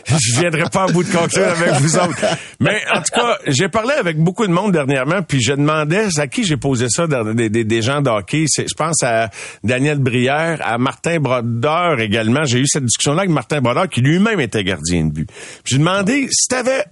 Je 0.06 0.40
viendrai 0.40 0.62
pas 0.72 0.84
à 0.84 0.86
bout 0.86 1.02
de 1.02 1.10
conclure 1.10 1.48
avec 1.48 1.72
vous 1.80 1.96
autres. 1.96 2.24
Mais 2.60 2.80
en 2.94 2.98
tout 2.98 3.20
cas, 3.20 3.38
j'ai 3.48 3.68
parlé 3.68 3.92
avec 3.94 4.18
beaucoup 4.18 4.46
de 4.46 4.52
monde 4.52 4.70
dernièrement, 4.70 5.20
puis 5.22 5.42
je 5.42 5.52
demandais 5.52 6.06
à 6.16 6.26
qui 6.28 6.44
j'ai 6.44 6.56
posé 6.56 6.86
ça, 6.88 7.06
des, 7.08 7.82
gens 7.82 8.02
de 8.02 8.08
hockey. 8.08 8.44
C'est- 8.46 8.68
Je 8.68 8.74
pense 8.74 9.02
à 9.02 9.30
Daniel 9.64 9.98
Brière, 9.98 10.60
à 10.64 10.78
Martin 10.78 11.18
Brodeur 11.18 11.98
également. 11.98 12.44
J'ai 12.44 12.60
eu 12.60 12.66
cette 12.68 12.84
discussion-là 12.84 13.22
avec 13.22 13.30
Martin 13.30 13.60
Brodeur, 13.60 13.88
qui 13.88 14.00
lui-même 14.00 14.38
était 14.40 14.62
gardien 14.62 15.04
de 15.06 15.10
but. 15.12 15.28
J'ai 15.64 15.78
demandé 15.78 16.28
si 16.30 16.46
t'avais 16.48 16.84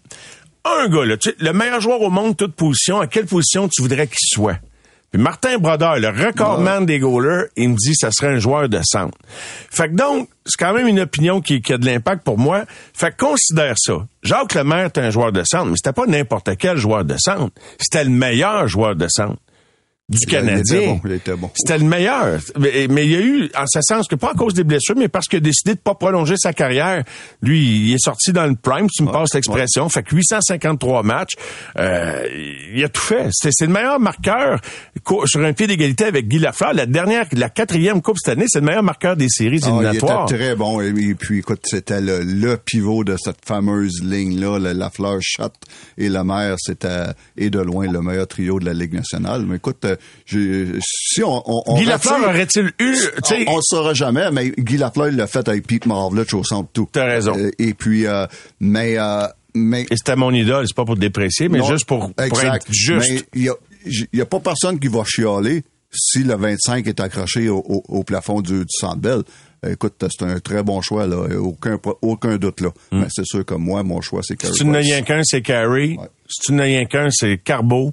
un 0.64 0.89
gars, 0.89 1.05
là, 1.05 1.16
tu 1.16 1.32
le 1.39 1.53
meilleur 1.53 1.80
joueur 1.80 2.03
au 2.03 2.11
monde, 2.11 2.37
toute 2.37 2.55
position, 2.57 3.01
à 3.01 3.07
quelle 3.07 3.26
position 3.26 3.68
tu 3.68 3.80
voudrais 3.80 4.09
qu'il 4.09 4.28
soit? 4.28 4.59
Puis 5.11 5.20
Martin 5.20 5.58
Brodeur, 5.58 5.98
le 5.98 6.08
recordman 6.08 6.86
des 6.86 7.00
goalers, 7.00 7.48
il 7.56 7.70
me 7.70 7.76
dit 7.76 7.90
que 7.90 7.96
ça 7.98 8.11
serait 8.12 8.34
un 8.34 8.38
joueur 8.38 8.68
de 8.68 8.80
centre. 8.84 9.18
Fait 9.70 9.88
que 9.88 9.94
donc, 9.94 10.28
c'est 10.46 10.56
quand 10.56 10.72
même 10.72 10.86
une 10.86 11.00
opinion 11.00 11.40
qui, 11.40 11.62
qui 11.62 11.72
a 11.72 11.78
de 11.78 11.86
l'impact 11.86 12.22
pour 12.22 12.38
moi. 12.38 12.64
Fait 12.94 13.11
que 13.11 13.24
considère 13.24 13.74
ça. 13.76 14.06
Jacques 14.22 14.54
Lemaire 14.54 14.86
est 14.86 14.98
un 14.98 15.11
joueur 15.11 15.32
de 15.32 15.42
centre, 15.44 15.66
mais 15.66 15.76
c'était 15.76 15.92
pas 15.92 16.06
n'importe 16.06 16.56
quel 16.56 16.76
joueur 16.76 17.04
de 17.04 17.16
centre. 17.18 17.52
C'était 17.78 18.04
le 18.04 18.11
meilleur 18.11 18.68
joueur 18.68 18.94
de 18.94 19.08
centre 19.08 19.38
du 20.11 20.26
Canadien. 20.26 21.00
C'était 21.54 21.78
le 21.78 21.84
meilleur. 21.84 22.40
Mais, 22.58 22.86
il 23.06 23.11
y 23.11 23.14
a 23.14 23.20
eu, 23.20 23.50
en 23.56 23.64
ce 23.66 23.80
sens 23.80 24.08
que 24.08 24.16
pas 24.16 24.32
à 24.32 24.34
cause 24.34 24.54
des 24.54 24.64
blessures, 24.64 24.96
mais 24.96 25.08
parce 25.08 25.28
qu'il 25.28 25.36
a 25.36 25.40
décidé 25.40 25.74
de 25.74 25.78
pas 25.78 25.94
prolonger 25.94 26.34
sa 26.36 26.52
carrière. 26.52 27.04
Lui, 27.42 27.90
il 27.90 27.94
est 27.94 28.04
sorti 28.04 28.32
dans 28.32 28.46
le 28.46 28.56
prime, 28.56 28.88
tu 28.90 29.04
me 29.04 29.12
passes 29.12 29.34
l'expression. 29.34 29.88
Fait 29.88 30.02
que 30.02 30.16
853 30.16 31.02
matchs. 31.04 31.34
Euh, 31.78 32.26
il 32.74 32.82
a 32.82 32.88
tout 32.88 33.00
fait. 33.00 33.28
C'est 33.32 33.52
le 33.61 33.72
meilleur 33.72 34.00
marqueur 34.00 34.61
sur 35.26 35.44
un 35.44 35.52
pied 35.52 35.68
d'égalité 35.68 36.06
avec 36.06 36.26
Guy 36.26 36.40
Lafleur. 36.40 36.72
La 36.72 36.86
dernière, 36.86 37.26
la 37.32 37.48
quatrième 37.48 38.02
Coupe 38.02 38.16
cette 38.18 38.36
année, 38.36 38.46
c'est 38.48 38.61
le 38.61 38.66
meilleur 38.66 38.82
marqueur 38.82 39.16
des 39.16 39.28
séries 39.28 39.61
ah, 39.62 39.68
éliminatoires. 39.68 40.26
il 40.28 40.34
était 40.34 40.44
très 40.44 40.56
bon. 40.56 40.80
Et 40.80 41.14
puis, 41.14 41.38
écoute, 41.38 41.61
c'était 41.64 42.00
le, 42.00 42.56
pivot 42.56 43.04
de 43.04 43.16
cette 43.16 43.44
fameuse 43.44 44.02
ligne-là. 44.02 44.58
Le 44.58 44.72
Lafleur, 44.72 45.18
Shot 45.20 45.52
et 45.98 46.08
Lemaire, 46.08 46.56
c'était, 46.58 47.06
et 47.36 47.48
de 47.48 47.61
loin, 47.61 47.86
le 47.90 48.02
meilleur 48.02 48.26
trio 48.26 48.58
de 48.58 48.64
la 48.64 48.72
Ligue 48.72 48.94
nationale. 48.94 49.44
Mais 49.46 49.56
écoute, 49.56 49.84
euh, 49.84 49.96
si 50.26 51.22
on, 51.22 51.42
on, 51.46 51.76
Guy 51.76 51.84
Lafleur 51.84 52.28
aurait-il 52.28 52.72
eu, 52.78 52.96
on, 53.46 53.57
ne 53.57 53.62
saura 53.62 53.94
jamais, 53.94 54.30
mais 54.30 54.51
Guy 54.51 54.76
Lafleur 54.76 55.11
l'a 55.12 55.26
fait 55.26 55.46
avec 55.48 55.66
Pete 55.66 55.86
Maravlich 55.86 56.34
au 56.34 56.44
centre 56.44 56.70
tout. 56.72 56.88
T'as 56.90 57.07
raison. 57.07 57.36
Euh, 57.36 57.51
et 57.59 57.74
puis, 57.74 58.07
euh, 58.07 58.26
mais, 58.61 58.98
euh, 58.98 59.26
mais. 59.55 59.82
Et 59.90 59.96
c'était 59.96 60.16
mon 60.16 60.32
idole, 60.32 60.66
c'est 60.66 60.76
pas 60.76 60.84
pour 60.84 60.96
déprécier, 60.96 61.48
mais 61.48 61.62
juste 61.64 61.86
pour, 61.86 62.12
pour 62.12 62.42
être 62.42 62.66
juste. 62.70 63.26
il 63.34 63.44
y 63.44 63.48
a, 63.48 63.55
y 64.12 64.20
a 64.20 64.26
pas 64.26 64.40
personne 64.40 64.78
qui 64.78 64.88
va 64.88 65.03
chialer 65.05 65.64
si 65.92 66.22
le 66.22 66.36
25 66.36 66.86
est 66.86 67.01
accroché 67.01 67.48
au, 67.48 67.59
au, 67.59 68.05
plafond 68.05 68.40
du, 68.40 68.61
du 68.61 68.66
centre 68.68 68.98
Bell. 68.98 69.22
Écoute, 69.68 70.03
c'est 70.09 70.24
un 70.24 70.38
très 70.40 70.62
bon 70.62 70.80
choix, 70.80 71.07
là. 71.07 71.26
Aucun, 71.38 71.78
aucun 72.01 72.36
doute, 72.36 72.61
là. 72.62 72.70
Hmm. 72.92 73.01
Mais 73.01 73.07
c'est 73.11 73.26
sûr 73.26 73.44
que 73.44 73.55
moi, 73.55 73.82
mon 73.82 74.01
choix, 74.01 74.20
c'est 74.22 74.36
Carey. 74.36 74.55
Si 74.55 74.61
tu 74.61 74.66
n'as 74.66 74.78
rien 74.78 75.03
qu'un, 75.03 75.20
c'est 75.22 75.42
Carey. 75.42 75.96
Si 76.28 76.46
tu 76.46 76.53
n'as 76.53 76.64
rien 76.64 76.86
qu'un, 76.86 77.09
c'est 77.11 77.38
Carbo. 77.38 77.92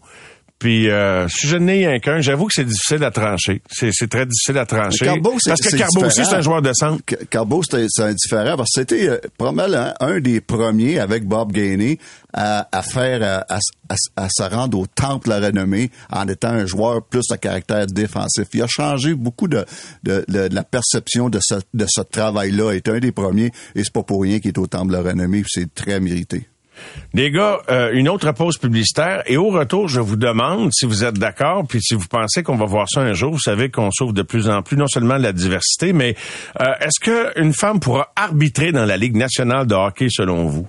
Puis 0.60 0.90
euh, 0.90 1.28
si 1.28 1.48
je 1.48 1.56
n'ai 1.56 1.88
rien 1.88 2.00
qu'un, 2.00 2.20
j'avoue 2.20 2.48
que 2.48 2.54
c'est 2.56 2.66
difficile 2.66 3.04
à 3.04 3.12
trancher. 3.12 3.62
C'est 3.70 4.10
très 4.10 4.26
difficile 4.26 4.58
à 4.58 4.66
trancher. 4.66 5.06
Carbo, 5.06 5.36
parce 5.46 5.62
que 5.62 5.78
Carbo 5.78 6.06
aussi, 6.06 6.26
c'est 6.26 6.36
un 6.36 6.42
joueur 6.42 6.64
de 6.64 6.74
centre. 6.74 7.04
Carbo, 7.30 7.62
c'est 7.70 7.86
différent 8.16 8.58
parce 8.58 8.72
que 8.74 8.82
c'était 8.82 9.08
euh, 9.08 9.20
probablement 9.38 9.94
un 10.00 10.20
des 10.20 10.42
premiers 10.42 11.00
avec 11.00 11.26
Bob 11.26 11.52
Gainey 11.52 12.00
à, 12.34 12.68
à 12.72 12.82
faire 12.82 13.46
à, 13.48 13.60
à, 14.16 14.30
se 14.30 14.44
rendre 14.44 14.80
au 14.80 14.88
temple 14.88 15.30
de 15.30 15.34
la 15.34 15.48
renommée 15.48 15.92
en 16.12 16.28
étant 16.28 16.50
un 16.50 16.66
joueur 16.66 17.04
plus 17.04 17.26
à 17.32 17.38
caractère 17.38 17.86
défensif. 17.86 18.48
Il 18.54 18.64
a 18.64 18.68
changé 18.68 19.14
beaucoup 19.14 19.48
de, 19.48 19.64
de, 20.04 20.26
de, 20.28 20.50
la 20.52 20.64
perception 20.64 21.30
de 21.30 21.40
ce, 21.42 21.56
de 21.74 21.86
ce 21.88 22.02
travail-là. 22.02 22.74
Il 22.74 22.78
est 22.78 22.90
un 22.90 23.00
des 23.00 23.12
premiers 23.12 23.52
et 23.76 23.84
c'est 23.84 23.94
pas 23.94 24.04
pour 24.04 24.24
rien 24.24 24.40
qu'il 24.40 24.50
est 24.50 24.58
au 24.58 24.68
temple 24.68 24.88
de 24.88 24.98
la 24.98 25.04
renommée. 25.04 25.44
C'est 25.48 25.74
très 25.74 26.00
mérité. 26.00 26.48
Les 27.14 27.32
gars, 27.32 27.60
euh, 27.72 27.92
une 27.94 28.10
autre 28.10 28.32
pause 28.32 28.58
publicitaire. 28.58 29.24
Et 29.26 29.38
au 29.38 29.50
retour, 29.50 29.88
je 29.88 30.00
vous 30.00 30.18
demande 30.18 30.70
si 30.74 30.86
vous 30.86 31.04
êtes 31.04 31.18
d'accord, 31.18 31.66
puis 31.68 31.82
si 31.82 31.96
vous 31.96 32.08
pensez 32.08 32.44
qu'on 32.44 32.58
va 32.58 32.66
voir 32.66 32.86
ça 32.90 33.02
un 33.02 33.14
jour. 33.14 33.32
Vous 33.32 33.40
savez 33.40 33.70
qu'on 33.70 33.92
sauve 33.92 34.14
de 34.14 34.22
plus 34.22 34.50
en 34.50 34.62
plus 34.62 34.78
non 34.78 34.88
seulement 34.88 35.18
la 35.18 35.32
diversité, 35.32 35.94
mais 35.94 36.16
euh, 36.60 36.66
est-ce 36.80 37.00
qu'une 37.00 37.54
femme 37.54 37.80
pourra 37.80 38.12
arbitrer 38.16 38.72
dans 38.72 38.86
la 38.86 38.98
Ligue 38.98 39.16
nationale 39.16 39.66
de 39.68 39.74
hockey 39.74 40.08
selon 40.10 40.46
vous? 40.46 40.68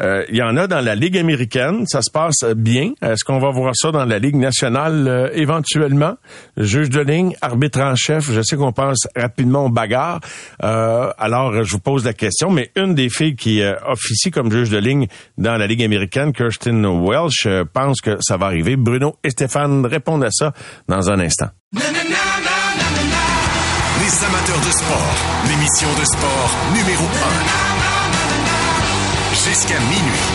Euh, 0.00 0.24
il 0.30 0.36
y 0.36 0.42
en 0.42 0.56
a 0.56 0.66
dans 0.66 0.80
la 0.80 0.94
Ligue 0.94 1.18
américaine. 1.18 1.84
Ça 1.86 2.02
se 2.02 2.10
passe 2.10 2.44
bien. 2.56 2.92
Est-ce 3.02 3.24
qu'on 3.24 3.38
va 3.38 3.50
voir 3.50 3.74
ça 3.74 3.90
dans 3.90 4.04
la 4.04 4.18
Ligue 4.18 4.36
nationale 4.36 5.30
éventuellement? 5.34 6.16
Juge 6.56 6.90
de 6.90 7.00
ligne, 7.00 7.36
arbitre 7.40 7.80
en 7.80 7.94
chef. 7.96 8.30
Je 8.32 8.42
sais 8.42 8.56
qu'on 8.56 8.72
pense 8.72 9.06
rapidement 9.16 9.66
aux 9.66 9.70
bagarres. 9.70 10.20
alors, 10.60 11.64
je 11.64 11.72
vous 11.72 11.80
pose 11.80 12.04
la 12.04 12.14
question, 12.14 12.50
mais 12.50 12.70
une 12.76 12.94
des 12.94 13.10
filles 13.10 13.36
qui 13.36 13.62
officie 13.86 14.30
comme 14.30 14.50
juge 14.50 14.70
de 14.70 14.78
ligne 14.78 15.08
dans 15.50 15.56
la 15.56 15.66
Ligue 15.66 15.82
américaine, 15.82 16.32
Kirsten 16.32 16.86
Welsh 16.86 17.46
euh, 17.46 17.64
pense 17.64 18.00
que 18.00 18.16
ça 18.20 18.36
va 18.36 18.46
arriver. 18.46 18.76
Bruno 18.76 19.16
et 19.24 19.30
Stéphane 19.30 19.84
répondent 19.84 20.22
à 20.22 20.30
ça 20.30 20.52
dans 20.88 21.10
un 21.10 21.18
instant. 21.18 21.48
Les 21.72 21.80
amateurs 24.24 24.60
de 24.60 24.70
sport, 24.70 25.14
l'émission 25.48 25.88
de 25.98 26.04
sport 26.04 26.50
numéro 26.72 27.04
1. 27.04 27.08
Jusqu'à 29.48 29.80
minuit, 29.80 30.28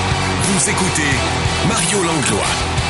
vous 0.43 0.70
écoutez 0.70 1.11
Mario 1.70 2.03
Langlois. 2.03 2.85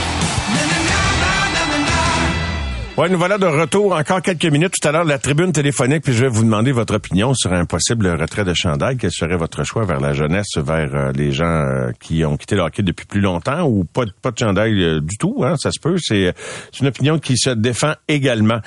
Ouais, 2.97 3.09
nous 3.09 3.17
voilà 3.17 3.37
de 3.37 3.45
retour. 3.45 3.93
Encore 3.93 4.21
quelques 4.21 4.45
minutes 4.45 4.75
tout 4.81 4.87
à 4.87 4.93
l'heure, 4.93 5.03
la 5.03 5.19
tribune 5.19 5.51
téléphonique, 5.51 6.01
puis 6.01 6.13
je 6.13 6.21
vais 6.21 6.29
vous 6.29 6.45
demander 6.45 6.71
votre 6.71 6.95
opinion 6.95 7.33
sur 7.33 7.51
un 7.51 7.65
possible 7.65 8.07
retrait 8.07 8.45
de 8.45 8.53
chandail. 8.53 8.95
Quel 8.95 9.11
serait 9.11 9.35
votre 9.35 9.65
choix 9.65 9.83
vers 9.83 9.99
la 9.99 10.13
jeunesse, 10.13 10.47
vers 10.55 10.95
euh, 10.95 11.11
les 11.11 11.33
gens 11.33 11.43
euh, 11.43 11.91
qui 11.99 12.23
ont 12.23 12.37
quitté 12.37 12.55
le 12.55 12.61
hockey 12.61 12.83
depuis 12.83 13.05
plus 13.05 13.19
longtemps 13.19 13.67
ou 13.67 13.83
pas, 13.83 14.05
de 14.05 14.39
chandail 14.39 14.81
euh, 14.81 15.01
du 15.01 15.17
tout, 15.17 15.43
hein, 15.43 15.57
ça 15.57 15.71
se 15.71 15.79
peut. 15.81 15.97
C'est 15.99 16.33
une 16.79 16.87
opinion 16.87 17.19
qui 17.19 17.37
se 17.37 17.49
défend 17.49 17.95
également. 18.07 18.59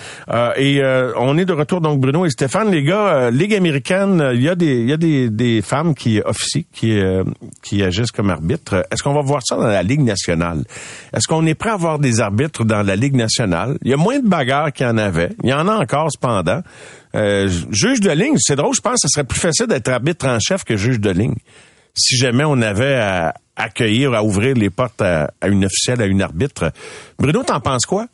et 0.58 0.82
on 1.16 1.38
est 1.38 1.46
de 1.46 1.54
retour, 1.54 1.80
donc 1.80 1.98
Bruno 1.98 2.26
et 2.26 2.30
Stéphane, 2.30 2.70
les 2.70 2.82
gars, 2.82 3.30
Ligue 3.30 3.54
américaine, 3.54 4.32
il 4.34 4.42
y 4.42 4.50
a 4.50 4.54
des 4.54 4.80
il 4.80 4.90
y 4.90 4.92
a 4.92 4.98
des, 4.98 5.30
des 5.30 5.62
femmes 5.62 5.94
qui 5.94 6.20
officient, 6.20 6.64
qui, 6.74 7.00
qui 7.62 7.82
agissent 7.82 8.12
comme 8.12 8.28
arbitres. 8.28 8.84
Est-ce 8.92 9.02
qu'on 9.02 9.14
va 9.14 9.22
voir 9.22 9.40
ça 9.42 9.56
dans 9.56 9.68
la 9.68 9.82
Ligue 9.82 10.02
nationale? 10.02 10.64
Est-ce 11.14 11.26
qu'on 11.26 11.46
est 11.46 11.54
prêt 11.54 11.70
à 11.70 11.74
avoir 11.74 11.98
des 11.98 12.20
arbitres 12.20 12.64
dans 12.64 12.82
la 12.82 12.94
Ligue 12.94 13.16
nationale? 13.16 13.78
Il 13.82 13.90
y 13.90 13.94
a 13.94 13.96
moins 13.96 14.17
de 14.22 14.28
bagarres 14.28 14.72
qu'il 14.72 14.86
y 14.86 14.88
en 14.88 14.98
avait. 14.98 15.30
Il 15.42 15.50
y 15.50 15.52
en 15.52 15.68
a 15.68 15.76
encore 15.76 16.10
cependant. 16.12 16.62
Euh, 17.14 17.48
juge 17.70 18.00
de 18.00 18.10
ligne, 18.10 18.36
c'est 18.38 18.56
drôle, 18.56 18.74
je 18.74 18.80
pense 18.80 18.94
que 18.94 19.08
ce 19.08 19.08
serait 19.08 19.24
plus 19.24 19.40
facile 19.40 19.66
d'être 19.66 19.88
arbitre 19.88 20.26
en 20.26 20.38
chef 20.38 20.64
que 20.64 20.76
juge 20.76 21.00
de 21.00 21.10
ligne. 21.10 21.36
Si 21.94 22.16
jamais 22.16 22.44
on 22.44 22.60
avait 22.60 22.96
à 22.96 23.34
accueillir, 23.56 24.14
à 24.14 24.22
ouvrir 24.22 24.54
les 24.54 24.70
portes 24.70 25.02
à, 25.02 25.30
une 25.46 25.64
officielle, 25.64 26.00
à 26.00 26.06
une 26.06 26.22
arbitre. 26.22 26.70
Bruno, 27.18 27.42
t'en 27.42 27.60
penses 27.60 27.86
quoi? 27.86 28.06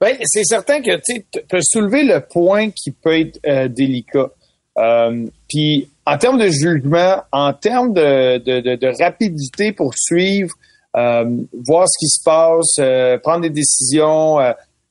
Ben, 0.00 0.14
c'est 0.22 0.44
certain 0.44 0.82
que 0.82 1.00
tu 1.04 1.56
as 1.56 1.62
soulevé 1.62 2.04
le 2.04 2.20
point 2.20 2.70
qui 2.70 2.92
peut 2.92 3.18
être 3.18 3.40
euh, 3.46 3.66
délicat. 3.66 4.28
Euh, 4.78 5.26
puis 5.48 5.88
en 6.04 6.18
termes 6.18 6.38
de 6.38 6.48
jugement, 6.48 7.22
en 7.32 7.54
termes 7.54 7.94
de, 7.94 8.38
de 8.38 9.02
rapidité 9.02 9.72
pour 9.72 9.94
suivre, 9.96 10.54
voir 10.94 11.88
ce 11.88 11.98
qui 11.98 12.08
se 12.08 12.22
passe, 12.22 13.20
prendre 13.22 13.40
des 13.40 13.50
décisions, 13.50 14.38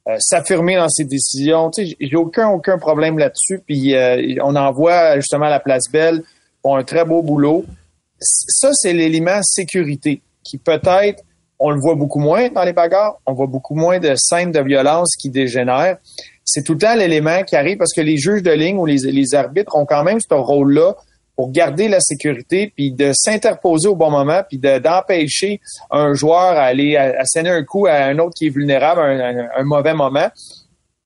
euh, 0.08 0.18
s'affirmer 0.20 0.76
dans 0.76 0.90
ses 0.90 1.06
décisions. 1.06 1.72
Tu 1.72 1.88
sais, 1.88 1.96
j'ai 2.00 2.16
aucun 2.16 2.50
aucun 2.50 2.78
problème 2.78 3.18
là-dessus. 3.18 3.62
Puis 3.66 3.96
euh, 3.96 4.36
on 4.44 4.56
envoie 4.56 5.16
justement 5.16 5.46
à 5.46 5.50
la 5.50 5.60
place 5.60 5.90
Belle 5.92 6.24
pour 6.62 6.78
un 6.78 6.84
très 6.84 7.06
beau 7.06 7.22
boulot. 7.22 7.66
Ça, 8.20 8.70
c'est 8.74 8.94
l'élément 8.94 9.42
sécurité 9.42 10.22
qui 10.44 10.58
peut-être 10.58 11.24
on 11.58 11.72
le 11.72 11.80
voit 11.80 11.96
beaucoup 11.96 12.20
moins 12.20 12.50
dans 12.50 12.64
les 12.64 12.74
bagarres, 12.74 13.18
on 13.26 13.34
voit 13.34 13.48
beaucoup 13.48 13.76
moins 13.76 14.00
de 14.00 14.14
scènes 14.16 14.52
de 14.52 14.60
violence 14.60 15.16
qui 15.16 15.30
dégénèrent. 15.30 15.98
C'est 16.44 16.64
tout 16.64 16.74
le 16.74 16.80
temps 16.80 16.96
l'élément 16.96 17.44
qui 17.44 17.56
arrive 17.56 17.78
parce 17.78 17.94
que 17.94 18.02
les 18.02 18.18
juges 18.18 18.44
de 18.44 18.52
ligne 18.52 18.78
ou 18.78 18.86
les, 18.86 18.98
les 18.98 19.34
arbitres 19.34 19.76
ont 19.76 19.86
quand 19.86 20.04
même 20.04 20.20
ce 20.20 20.34
rôle-là 20.34 20.96
pour 21.36 21.52
garder 21.52 21.88
la 21.88 22.00
sécurité, 22.00 22.72
puis 22.76 22.92
de 22.92 23.12
s'interposer 23.14 23.88
au 23.88 23.96
bon 23.96 24.10
moment, 24.10 24.42
puis 24.48 24.58
d'empêcher 24.58 25.60
un 25.92 26.14
joueur 26.14 26.58
à 26.58 26.64
aller 26.64 26.96
asséner 26.96 27.50
un 27.50 27.64
coup 27.64 27.88
à 27.88 27.96
un 28.06 28.20
autre 28.20 28.34
qui 28.36 28.48
est 28.48 28.50
vulnérable 28.50 29.02
à 29.02 29.60
un, 29.60 29.64
mauvais 29.64 29.94
moment. 29.94 30.30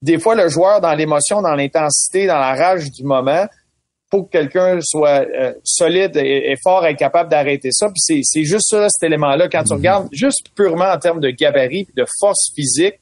Des 0.02 0.18
fois, 0.18 0.34
le 0.34 0.48
joueur, 0.48 0.80
dans 0.80 0.94
l'émotion, 0.94 1.42
dans 1.42 1.54
l'intensité, 1.54 2.26
dans 2.26 2.38
la 2.38 2.54
rage 2.54 2.90
du 2.90 3.02
moment, 3.04 3.46
faut 4.10 4.24
que 4.24 4.30
quelqu'un 4.30 4.80
soit 4.80 5.26
euh, 5.28 5.52
solide 5.62 6.16
et, 6.16 6.56
fort 6.62 6.86
et 6.86 6.96
capable 6.96 7.30
d'arrêter 7.30 7.70
ça. 7.70 7.88
Puis 7.88 8.22
c'est 8.24 8.44
juste 8.44 8.68
ça, 8.68 8.88
cet 8.88 9.06
élément-là. 9.06 9.48
Quand 9.48 9.62
tu 9.62 9.72
mm-hmm. 9.72 9.76
regardes 9.76 10.08
juste 10.12 10.48
purement 10.56 10.90
en 10.90 10.98
termes 10.98 11.20
de 11.20 11.30
gabarit, 11.30 11.86
de 11.96 12.04
force 12.18 12.52
physique, 12.54 12.94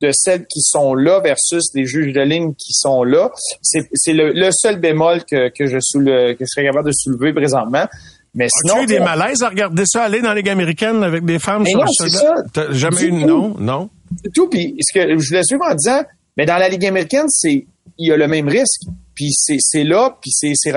de 0.00 0.10
celles 0.12 0.46
qui 0.46 0.60
sont 0.60 0.94
là 0.94 1.20
versus 1.20 1.64
les 1.74 1.84
juges 1.86 2.12
de 2.12 2.20
ligne 2.20 2.54
qui 2.54 2.72
sont 2.72 3.04
là. 3.04 3.30
C'est 3.62 4.12
le, 4.12 4.50
seul 4.50 4.80
bémol 4.80 5.24
que, 5.24 5.48
que, 5.48 5.66
je 5.66 5.78
soule, 5.80 6.06
que 6.06 6.40
je 6.40 6.46
serais 6.46 6.66
capable 6.66 6.88
de 6.88 6.94
soulever 6.94 7.32
présentement. 7.32 7.86
Mais 8.34 8.46
sinon, 8.48 8.74
As-tu 8.76 8.84
eu 8.84 8.86
des 8.86 9.00
malaises 9.00 9.42
à 9.42 9.48
regarder 9.48 9.82
ça 9.86 10.04
aller 10.04 10.20
dans 10.20 10.32
les 10.32 10.42
Ligue 10.42 10.50
américaine 10.50 11.02
avec 11.02 11.24
des 11.24 11.38
femmes 11.38 11.66
sur 11.66 11.80
non, 11.80 11.86
c'est 11.88 12.08
ça. 12.10 12.34
jamais 12.70 13.02
eu 13.02 13.12
non, 13.12 13.56
non? 13.58 13.90
C'est 14.22 14.32
tout. 14.32 14.48
Puis 14.48 14.76
ce 14.80 14.92
que 14.98 15.18
je 15.18 15.28
voulais 15.28 15.42
suivre 15.42 15.64
en 15.68 15.74
disant, 15.74 16.02
mais 16.36 16.46
dans 16.46 16.56
la 16.56 16.68
Ligue 16.68 16.86
américaine, 16.86 17.26
c'est 17.28 17.66
il 17.98 18.08
y 18.08 18.12
a 18.12 18.16
le 18.16 18.28
même 18.28 18.48
risque. 18.48 18.82
Puis 19.14 19.32
c'est 19.34 19.84
là, 19.84 20.16
puis 20.20 20.30
c'est 20.32 20.52
c'est 20.54 20.72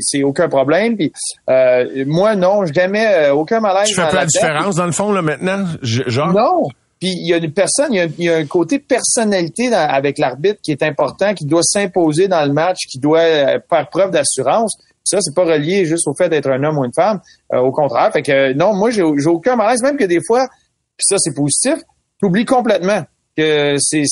c'est 0.00 0.22
aucun 0.22 0.48
problème. 0.48 0.96
Puis 0.96 1.12
euh, 1.50 2.04
moi 2.06 2.36
non, 2.36 2.64
jamais 2.64 3.06
euh, 3.06 3.34
aucun 3.34 3.60
malaise. 3.60 3.88
Tu 3.88 3.94
fais 3.94 4.08
pas 4.08 4.12
la 4.12 4.26
différence 4.26 4.76
dans 4.76 4.86
le 4.86 4.92
fond 4.92 5.12
là 5.12 5.20
maintenant, 5.20 5.66
genre? 5.82 6.32
Non. 6.32 6.68
Puis 7.00 7.10
il 7.10 7.28
y 7.28 7.32
a 7.32 7.36
une 7.36 7.52
personne, 7.52 7.92
il 7.92 8.12
y 8.18 8.28
a, 8.28 8.36
un 8.36 8.46
côté 8.46 8.78
personnalité 8.78 9.72
avec 9.72 10.18
l'arbitre 10.18 10.60
qui 10.62 10.72
est 10.72 10.82
important, 10.82 11.34
qui 11.34 11.44
doit 11.44 11.62
s'imposer 11.62 12.28
dans 12.28 12.44
le 12.44 12.52
match, 12.52 12.78
qui 12.90 12.98
doit 12.98 13.20
euh, 13.20 13.58
faire 13.68 13.88
preuve 13.88 14.10
d'assurance. 14.10 14.76
Ça, 15.04 15.18
c'est 15.20 15.34
pas 15.34 15.44
relié 15.44 15.86
juste 15.86 16.06
au 16.08 16.14
fait 16.14 16.28
d'être 16.28 16.48
un 16.48 16.62
homme 16.64 16.78
ou 16.78 16.84
une 16.84 16.92
femme. 16.92 17.20
Euh, 17.52 17.60
au 17.60 17.70
contraire. 17.70 18.12
Fait 18.12 18.22
que 18.22 18.52
non, 18.52 18.74
moi, 18.74 18.90
j'ai 18.90 19.02
aucun 19.02 19.56
malaise, 19.56 19.82
même 19.82 19.96
que 19.96 20.04
des 20.04 20.20
fois, 20.26 20.48
puis 20.96 21.06
ça, 21.08 21.16
c'est 21.18 21.34
positif, 21.34 21.76
t'oublies 22.20 22.44
complètement 22.44 23.04
que 23.36 23.76
c'est 23.78 24.02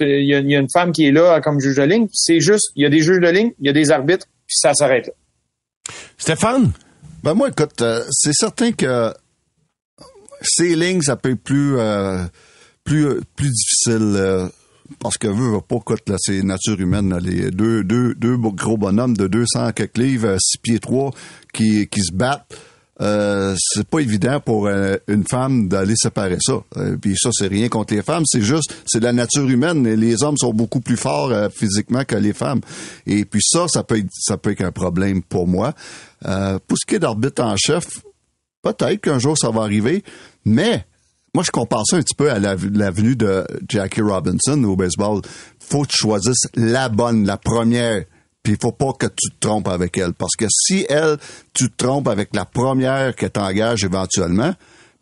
il 0.00 0.26
y, 0.26 0.34
a 0.34 0.58
une 0.58 0.70
femme 0.70 0.90
qui 0.90 1.06
est 1.06 1.12
là 1.12 1.40
comme 1.40 1.60
juge 1.60 1.76
de 1.76 1.84
ligne. 1.84 2.08
C'est 2.12 2.40
juste, 2.40 2.72
il 2.74 2.82
y 2.82 2.86
a 2.86 2.90
des 2.90 3.00
juges 3.00 3.20
de 3.20 3.28
ligne, 3.28 3.52
il 3.60 3.66
y 3.66 3.68
a 3.70 3.72
des 3.72 3.92
arbitres, 3.92 4.26
puis 4.46 4.56
ça 4.56 4.74
s'arrête 4.74 5.06
là. 5.06 5.12
Stéphane? 6.18 6.72
Ben 7.22 7.34
moi, 7.34 7.48
écoute, 7.48 7.80
euh, 7.80 8.02
c'est 8.10 8.32
certain 8.32 8.72
que 8.72 9.12
lignes, 10.60 11.02
ça 11.02 11.16
peut 11.16 11.30
être 11.30 11.42
plus, 11.42 11.78
euh, 11.78 12.24
plus, 12.84 13.20
plus 13.36 13.50
difficile. 13.50 14.14
euh, 14.16 14.48
parce 15.00 15.16
que 15.16 15.28
veut, 15.28 15.60
pas, 15.66 15.76
écoute, 15.76 16.08
là, 16.08 16.16
c'est 16.18 16.42
nature 16.42 16.78
humaine, 16.78 17.10
là, 17.10 17.18
les 17.18 17.50
deux, 17.50 17.82
deux, 17.84 18.14
deux 18.14 18.36
gros 18.36 18.76
bonhommes 18.76 19.16
de 19.16 19.26
200 19.26 19.72
quelques 19.72 19.96
livres, 19.98 20.28
euh, 20.28 20.36
6 20.38 20.58
pieds 20.58 20.78
3, 20.78 21.10
qui, 21.52 21.86
qui 21.88 22.02
se 22.02 22.12
battent. 22.12 22.54
Euh, 23.00 23.56
c'est 23.58 23.88
pas 23.88 23.98
évident 24.00 24.38
pour 24.38 24.68
euh, 24.68 24.96
une 25.08 25.26
femme 25.26 25.68
d'aller 25.68 25.94
séparer 25.96 26.36
ça. 26.40 26.62
Euh, 26.76 26.96
Puis 26.96 27.16
ça, 27.16 27.30
c'est 27.32 27.48
rien 27.48 27.68
contre 27.68 27.92
les 27.92 28.02
femmes, 28.02 28.22
c'est 28.24 28.42
juste, 28.42 28.72
c'est 28.86 29.02
la 29.02 29.12
nature 29.12 29.48
humaine. 29.48 29.82
Les 29.82 30.22
hommes 30.22 30.36
sont 30.36 30.52
beaucoup 30.52 30.80
plus 30.80 30.96
forts 30.96 31.32
euh, 31.32 31.48
physiquement 31.48 32.04
que 32.04 32.14
les 32.14 32.32
femmes. 32.32 32.60
Et 33.06 33.24
puis 33.24 33.40
ça, 33.42 33.66
ça 33.66 33.82
peut 33.82 33.98
être, 33.98 34.06
ça 34.12 34.36
peut 34.36 34.52
être 34.52 34.62
un 34.62 34.70
problème 34.70 35.22
pour 35.22 35.48
moi. 35.48 35.74
Euh, 36.26 36.58
pour 36.68 36.78
ce 36.78 36.86
qui 36.86 36.94
est 36.94 37.00
d'arbitre 37.00 37.42
en 37.42 37.56
chef, 37.56 37.84
peut-être 38.64 39.00
qu'un 39.00 39.18
jour 39.18 39.36
ça 39.38 39.50
va 39.50 39.62
arriver, 39.62 40.02
mais 40.44 40.86
moi 41.34 41.44
je 41.44 41.50
compare 41.50 41.82
ça 41.86 41.96
un 41.96 42.02
petit 42.02 42.14
peu 42.14 42.30
à 42.30 42.38
la, 42.38 42.56
la 42.72 42.90
venue 42.90 43.16
de 43.16 43.46
Jackie 43.68 44.00
Robinson 44.00 44.62
au 44.64 44.76
baseball. 44.76 45.20
Faut 45.60 45.82
que 45.82 45.88
tu 45.88 45.98
choisisses 45.98 46.46
la 46.54 46.88
bonne, 46.88 47.26
la 47.26 47.36
première. 47.36 48.04
Puis 48.42 48.54
il 48.54 48.58
faut 48.60 48.72
pas 48.72 48.92
que 48.92 49.06
tu 49.06 49.30
te 49.30 49.40
trompes 49.40 49.68
avec 49.68 49.96
elle. 49.96 50.12
Parce 50.12 50.36
que 50.36 50.44
si 50.50 50.84
elle, 50.88 51.16
tu 51.54 51.70
te 51.70 51.84
trompes 51.84 52.08
avec 52.08 52.34
la 52.34 52.44
première 52.44 53.16
que 53.16 53.24
t'engages 53.26 53.84
éventuellement, 53.84 54.52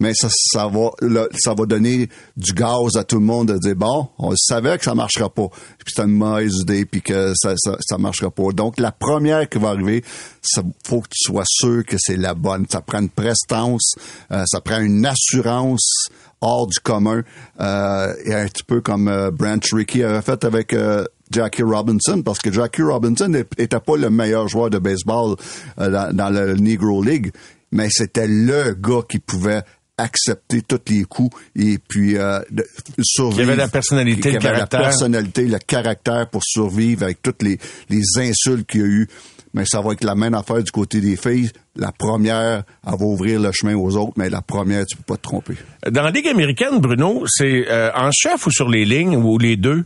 mais 0.03 0.15
ça, 0.15 0.29
ça 0.31 0.67
va, 0.67 0.91
ça 1.39 1.55
va 1.55 1.65
donner 1.65 2.09
du 2.37 2.53
gaz 2.53 2.97
à 2.97 3.05
tout 3.05 3.21
le 3.21 3.25
monde 3.25 3.53
de 3.53 3.59
dire 3.59 3.77
bon, 3.77 4.09
on 4.19 4.35
savait 4.37 4.77
que 4.77 4.85
ça 4.85 4.97
marchera 4.97 5.31
pas, 5.31 5.49
puis 5.49 5.95
c'est 5.95 6.03
une 6.03 6.11
mauvaise 6.11 6.55
idée, 6.61 6.85
puis 6.85 7.03
que 7.03 7.33
ça, 7.37 7.55
ça, 7.57 7.77
ça 7.81 7.99
marchera 7.99 8.31
pas. 8.33 8.51
Donc 8.53 8.81
la 8.81 8.91
première 8.91 9.49
qui 9.49 9.59
va 9.59 9.69
arriver, 9.69 10.03
ça 10.43 10.63
faut 10.85 11.01
que 11.01 11.09
tu 11.09 11.23
sois 11.25 11.45
sûr 11.47 11.85
que 11.87 11.97
c'est 12.01 12.17
la 12.17 12.35
bonne. 12.35 12.67
Ça 12.69 12.81
prend 12.81 12.99
une 12.99 13.11
prestance, 13.11 13.95
euh, 14.33 14.43
ça 14.47 14.61
prend 14.61 14.81
une 14.81 15.07
assurance 15.07 16.09
hors 16.41 16.67
du 16.67 16.81
commun, 16.81 17.23
euh, 17.61 18.13
et 18.25 18.35
un 18.35 18.47
petit 18.47 18.65
peu 18.65 18.81
comme 18.81 19.07
euh, 19.07 19.31
Branch 19.31 19.65
Rickey 19.73 20.03
avait 20.03 20.23
fait 20.23 20.45
avec 20.45 20.73
euh, 20.73 21.05
Jackie 21.31 21.63
Robinson, 21.63 22.23
parce 22.25 22.41
que 22.41 22.51
Jackie 22.51 22.83
Robinson 22.83 23.29
n'était 23.29 23.79
pas 23.79 23.97
le 23.97 24.11
meilleur 24.11 24.49
joueur 24.49 24.69
de 24.69 24.79
baseball 24.79 25.37
euh, 25.79 25.89
dans, 25.89 26.13
dans 26.13 26.57
Negro 26.61 27.05
League, 27.05 27.31
mais 27.71 27.89
c'était 27.91 28.27
le 28.27 28.75
gars 28.75 29.03
qui 29.09 29.21
pouvait 29.21 29.63
accepter 29.99 30.63
tous 30.63 30.81
les 30.89 31.05
coups 31.05 31.37
et 31.55 31.79
puis 31.79 32.17
euh, 32.17 32.41
de, 32.51 32.65
survivre. 33.03 33.37
Qui 33.37 33.43
avait 33.43 33.57
la 33.57 33.69
personnalité, 33.69 34.31
le 34.31 34.37
avait 34.37 34.45
caractère. 34.45 34.81
la 34.81 34.87
personnalité, 34.87 35.45
le 35.45 35.59
caractère 35.59 36.29
pour 36.29 36.43
survivre 36.45 37.05
avec 37.05 37.23
toutes 37.23 37.43
les, 37.43 37.59
les 37.91 38.03
insultes 38.19 38.67
qu'il 38.67 38.81
y 38.81 38.85
a 38.85 38.87
eu. 38.87 39.09
Mais 39.55 39.65
ça 39.67 39.83
va 39.83 39.93
être 39.93 40.05
la 40.05 40.15
même 40.15 40.33
affaire 40.35 40.63
du 40.63 40.71
côté 40.71 41.01
des 41.01 41.17
filles. 41.17 41.51
La 41.77 41.93
première, 41.93 42.65
elle 42.87 42.99
va 42.99 43.05
ouvrir 43.05 43.39
le 43.39 43.53
chemin 43.53 43.75
aux 43.77 43.97
autres, 43.97 44.15
mais 44.17 44.31
la 44.31 44.41
première, 44.41 44.87
tu 44.87 44.97
peux 44.97 45.03
pas 45.03 45.17
te 45.17 45.23
tromper. 45.23 45.55
Dans 45.91 46.03
la 46.03 46.11
Ligue 46.11 46.29
américaine, 46.29 46.79
Bruno, 46.79 47.25
c'est 47.27 47.69
euh, 47.69 47.91
en 47.95 48.11
chef 48.13 48.47
ou 48.47 48.51
sur 48.51 48.69
les 48.69 48.87
lignes 48.87 49.17
ou 49.17 49.37
les 49.39 49.57
deux? 49.57 49.85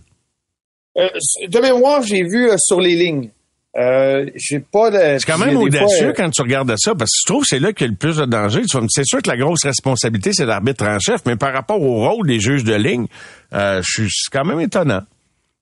Euh, 0.97 1.09
de 1.49 1.59
mémoire, 1.61 2.03
j'ai 2.03 2.23
vu 2.23 2.49
euh, 2.49 2.57
sur 2.59 2.81
les 2.81 2.95
lignes. 2.95 3.31
Euh, 3.79 4.27
j'ai 4.37 4.61
pas 4.61 4.91
de. 4.91 5.19
C'est 5.19 5.27
quand 5.31 5.39
même 5.39 5.55
fois, 5.55 5.65
audacieux 5.65 6.09
euh, 6.09 6.13
quand 6.17 6.31
tu 6.31 6.41
regardes 6.43 6.73
ça, 6.79 6.95
parce 6.95 7.11
que 7.11 7.17
je 7.21 7.27
trouve 7.27 7.43
que 7.43 7.49
c'est 7.49 7.59
là 7.59 7.73
qu'il 7.73 7.87
y 7.87 7.89
a 7.89 7.91
le 7.91 7.97
plus 7.97 8.17
de 8.17 8.25
danger. 8.25 8.63
C'est 8.89 9.05
sûr 9.05 9.21
que 9.21 9.29
la 9.29 9.37
grosse 9.37 9.65
responsabilité, 9.65 10.31
c'est 10.33 10.47
l'arbitre 10.47 10.87
en 10.87 10.99
chef, 10.99 11.21
mais 11.27 11.37
par 11.37 11.53
rapport 11.53 11.83
au 11.83 12.09
rôle 12.09 12.27
des 12.27 12.41
juges 12.41 12.65
de 12.65 12.75
ligne, 12.75 13.07
euh, 13.53 13.83
je 13.85 13.91
suis 14.05 14.09
c'est 14.11 14.31
quand 14.33 14.45
même 14.47 14.61
étonnant. 14.61 15.01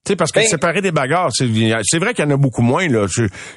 Tu 0.05 0.11
sais, 0.11 0.15
parce 0.15 0.31
que 0.31 0.39
Ben- 0.39 0.47
séparer 0.47 0.81
des 0.81 0.91
bagarres, 0.91 1.31
c'est 1.33 1.47
c'est 1.83 1.97
vrai 1.99 2.13
qu'il 2.13 2.23
y 2.23 2.27
en 2.27 2.31
a 2.31 2.37
beaucoup 2.37 2.61
moins. 2.61 2.87
là. 2.87 3.07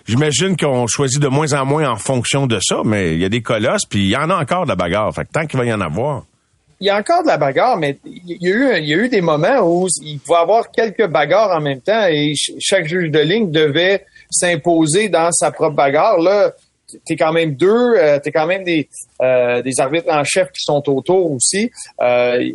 J'imagine 0.07 0.57
qu'on 0.57 0.87
choisit 0.87 1.21
de 1.21 1.29
moins 1.29 1.53
en 1.53 1.65
moins 1.67 1.89
en 1.91 1.97
fonction 1.97 2.47
de 2.47 2.59
ça, 2.61 2.79
mais 2.85 3.15
il 3.15 3.21
y 3.21 3.25
a 3.25 3.29
des 3.29 3.43
colosses, 3.43 3.85
puis 3.89 4.01
il 4.01 4.09
y 4.11 4.17
en 4.17 4.31
a 4.31 4.37
encore 4.37 4.65
de 4.65 4.71
la 4.71 4.77
bagarre. 4.77 5.15
Fait 5.15 5.25
que 5.25 5.31
tant 5.33 5.47
qu'il 5.47 5.59
va 5.59 5.67
y 5.67 5.73
en 5.73 5.81
avoir. 5.81 6.25
il 6.81 6.87
y 6.87 6.91
a 6.91 6.97
encore 6.97 7.23
de 7.23 7.29
la 7.29 7.37
bagarre, 7.37 7.77
mais 7.77 7.99
il 8.05 8.39
y 8.41 8.51
a 8.51 8.57
eu, 8.57 8.79
il 8.79 8.89
y 8.89 8.95
a 8.95 8.97
eu 8.97 9.09
des 9.09 9.21
moments 9.21 9.59
où 9.63 9.89
il 10.03 10.19
pouvait 10.21 10.39
y 10.39 10.43
avoir 10.43 10.71
quelques 10.71 11.07
bagarres 11.07 11.51
en 11.57 11.61
même 11.61 11.81
temps 11.81 12.07
et 12.09 12.33
ch- 12.35 12.57
chaque 12.61 12.87
juge 12.87 13.11
de 13.11 13.19
ligne 13.19 13.51
devait 13.51 14.05
s'imposer 14.31 15.09
dans 15.09 15.31
sa 15.33 15.51
propre 15.51 15.77
bagarre. 15.77 16.19
Là, 16.19 16.53
t'es 17.07 17.17
quand 17.17 17.33
même 17.33 17.55
deux, 17.55 17.95
euh, 17.97 18.19
t'es 18.19 18.33
quand 18.33 18.47
même 18.47 18.65
des, 18.65 18.89
euh, 19.23 19.63
des 19.63 19.81
arbitres 19.81 20.11
en 20.13 20.25
chef 20.25 20.49
qui 20.49 20.63
sont 20.63 20.83
autour 20.89 21.33
aussi. 21.33 21.71
Euh, 22.01 22.51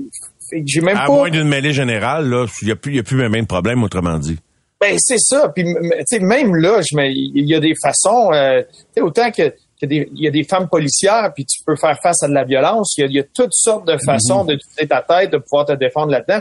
j'ai 0.66 0.82
même 0.82 0.98
À 0.98 1.06
pas. 1.08 1.12
moins 1.14 1.30
d'une 1.30 1.48
mêlée 1.48 1.74
générale, 1.74 2.28
là, 2.30 2.46
il 2.62 2.66
n'y 2.66 2.72
a 2.72 2.76
plus, 2.76 2.96
y 2.96 3.00
a 3.00 3.04
plus 3.04 3.18
même 3.18 3.42
de 3.42 3.48
problème, 3.48 3.84
autrement 3.84 4.18
dit. 4.18 4.38
Ben 4.80 4.96
c'est 5.00 5.18
ça. 5.20 5.50
Puis 5.50 5.64
m- 5.64 5.78
tu 5.92 6.04
sais, 6.08 6.20
même 6.20 6.56
là, 6.56 6.82
il 6.92 7.46
y 7.50 7.56
a 7.56 7.60
des 7.60 7.74
façons. 7.82 8.32
euh, 8.34 8.62
tu 8.64 8.76
sais, 8.96 9.02
autant 9.02 9.32
que 9.32 9.54
il 9.86 10.08
y 10.14 10.28
a 10.28 10.32
des 10.32 10.46
femmes 10.46 10.70
policières, 10.70 11.32
puis 11.36 11.44
tu 11.46 11.62
peux 11.66 11.76
faire 11.76 11.98
face 12.02 12.24
à 12.24 12.30
de 12.30 12.34
la 12.34 12.46
violence. 12.46 12.94
Il 12.98 13.02
y 13.02 13.04
a, 13.04 13.08
il 13.08 13.16
y 13.16 13.20
a 13.20 13.24
toutes 13.24 13.52
sortes 13.54 13.86
de 13.86 13.98
façons 14.06 14.46
d'utiliser 14.46 14.88
ta 14.88 15.02
tête, 15.02 15.32
de 15.32 15.38
pouvoir 15.38 15.66
te 15.66 15.74
défendre 15.74 16.12
là-dedans. 16.12 16.40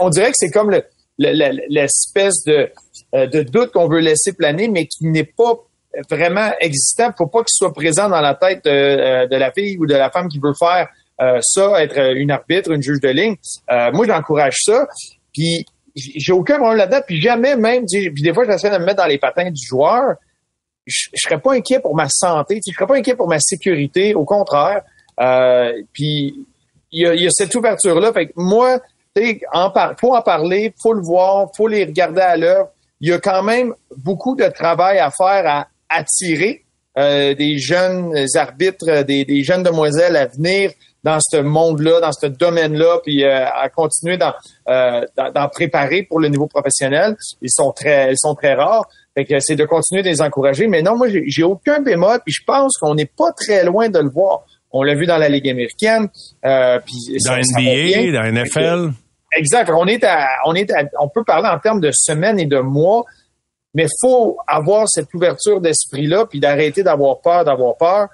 On 0.00 0.10
dirait 0.10 0.28
que 0.30 0.36
c'est 0.36 0.50
comme 0.50 0.70
le- 0.70 0.84
l'espèce 1.18 2.44
de, 2.44 2.70
euh, 3.14 3.26
de 3.26 3.42
doute 3.42 3.72
qu'on 3.72 3.88
veut 3.88 4.00
laisser 4.00 4.32
planer, 4.32 4.68
mais 4.68 4.86
qui 4.86 5.06
n'est 5.06 5.24
pas 5.24 5.54
vraiment 6.10 6.50
existant. 6.60 7.10
Faut 7.16 7.26
pas 7.26 7.40
qu'il 7.40 7.52
soit 7.54 7.72
présent 7.72 8.08
dans 8.08 8.20
la 8.20 8.34
tête 8.34 8.64
de, 8.64 8.70
euh, 8.70 9.26
de 9.26 9.36
la 9.36 9.52
fille 9.52 9.76
ou 9.78 9.86
de 9.86 9.94
la 9.94 10.10
femme 10.10 10.28
qui 10.28 10.40
veut 10.40 10.54
faire 10.58 10.88
euh, 11.20 11.38
ça, 11.42 11.82
être 11.82 11.98
euh, 11.98 12.14
une 12.16 12.30
arbitre, 12.30 12.72
une 12.72 12.82
juge 12.82 13.00
de 13.00 13.08
ligne. 13.08 13.36
Euh, 13.70 13.92
moi, 13.92 14.06
j'encourage 14.06 14.56
ça. 14.62 14.88
Puis 15.32 15.64
j'ai 15.94 16.32
aucun 16.32 16.56
problème 16.56 16.78
là-dedans. 16.78 17.02
Puis 17.06 17.20
jamais 17.20 17.54
même, 17.54 17.84
puis 17.86 18.22
des 18.22 18.34
fois, 18.34 18.44
j'essaie 18.44 18.70
de 18.70 18.78
me 18.78 18.84
mettre 18.84 19.02
dans 19.02 19.06
les 19.06 19.18
patins 19.18 19.50
du 19.50 19.64
joueur. 19.64 20.16
Je, 20.86 21.08
je 21.14 21.20
serais 21.20 21.40
pas 21.40 21.52
inquiet 21.54 21.78
pour 21.78 21.94
ma 21.94 22.08
santé, 22.08 22.60
je 22.66 22.74
serais 22.74 22.86
pas 22.86 22.96
inquiet 22.96 23.14
pour 23.14 23.28
ma 23.28 23.38
sécurité. 23.38 24.14
Au 24.14 24.24
contraire. 24.24 24.82
Euh, 25.20 25.72
puis 25.92 26.44
il 26.90 27.02
y 27.02 27.06
a, 27.06 27.14
y 27.14 27.26
a 27.26 27.30
cette 27.30 27.54
ouverture-là. 27.54 28.12
Fait 28.12 28.26
que 28.26 28.32
moi, 28.34 28.80
par, 29.72 29.94
faut 30.00 30.14
en 30.14 30.22
parler, 30.22 30.74
faut 30.82 30.92
le 30.92 31.02
voir, 31.02 31.48
faut 31.56 31.68
les 31.68 31.84
regarder 31.84 32.20
à 32.20 32.36
l'œuvre. 32.36 32.68
Il 33.00 33.08
y 33.08 33.12
a 33.12 33.18
quand 33.18 33.42
même 33.42 33.74
beaucoup 33.96 34.34
de 34.36 34.46
travail 34.48 34.98
à 34.98 35.10
faire 35.10 35.44
à 35.46 35.66
attirer 35.88 36.64
euh, 36.96 37.34
des 37.34 37.58
jeunes 37.58 38.14
arbitres, 38.36 38.88
euh, 38.88 39.02
des, 39.02 39.24
des 39.24 39.42
jeunes 39.42 39.62
demoiselles 39.62 40.16
à 40.16 40.26
venir 40.26 40.70
dans 41.02 41.18
ce 41.20 41.36
monde-là, 41.36 42.00
dans 42.00 42.12
ce 42.12 42.26
domaine-là, 42.26 42.98
puis 43.04 43.24
euh, 43.24 43.44
à 43.46 43.68
continuer 43.68 44.16
d'en, 44.16 44.32
euh, 44.68 45.02
préparer 45.52 46.02
pour 46.04 46.18
le 46.18 46.28
niveau 46.28 46.46
professionnel. 46.46 47.14
Ils 47.42 47.50
sont 47.50 47.72
très, 47.72 48.12
ils 48.12 48.18
sont 48.18 48.34
très 48.34 48.54
rares. 48.54 48.88
Fait 49.14 49.24
que 49.26 49.38
c'est 49.38 49.54
de 49.54 49.64
continuer 49.66 50.02
de 50.02 50.08
les 50.08 50.22
encourager. 50.22 50.66
Mais 50.66 50.82
non, 50.82 50.96
moi, 50.96 51.08
j'ai, 51.26 51.42
aucun 51.42 51.80
bémol, 51.80 52.20
puis 52.24 52.32
je 52.32 52.42
pense 52.44 52.72
qu'on 52.78 52.94
n'est 52.94 53.04
pas 53.18 53.32
très 53.32 53.64
loin 53.64 53.88
de 53.88 53.98
le 53.98 54.08
voir. 54.08 54.44
On 54.72 54.82
l'a 54.82 54.94
vu 54.94 55.06
dans 55.06 55.18
la 55.18 55.28
Ligue 55.28 55.48
américaine. 55.48 56.08
Euh, 56.44 56.80
puis 56.84 56.94
Dans 57.24 57.34
ça- 57.34 57.42
ça. 57.42 57.60
NBA, 57.60 58.12
dans 58.12 58.24
NFL. 58.24 58.90
Exact. 59.36 59.70
On 59.74 59.86
est 59.86 60.02
à, 60.04 60.28
on 60.46 60.54
est 60.54 60.70
à- 60.70 60.84
on 61.00 61.08
peut 61.08 61.24
parler 61.24 61.48
en 61.48 61.58
termes 61.58 61.80
de 61.80 61.90
semaines 61.92 62.38
et 62.38 62.46
de 62.46 62.58
mois, 62.60 63.04
mais 63.74 63.86
faut 64.00 64.36
avoir 64.46 64.88
cette 64.88 65.12
ouverture 65.14 65.60
d'esprit-là, 65.60 66.26
puis 66.26 66.40
d'arrêter 66.40 66.82
d'avoir 66.82 67.20
peur, 67.20 67.44
d'avoir 67.44 67.76
peur 67.76 68.08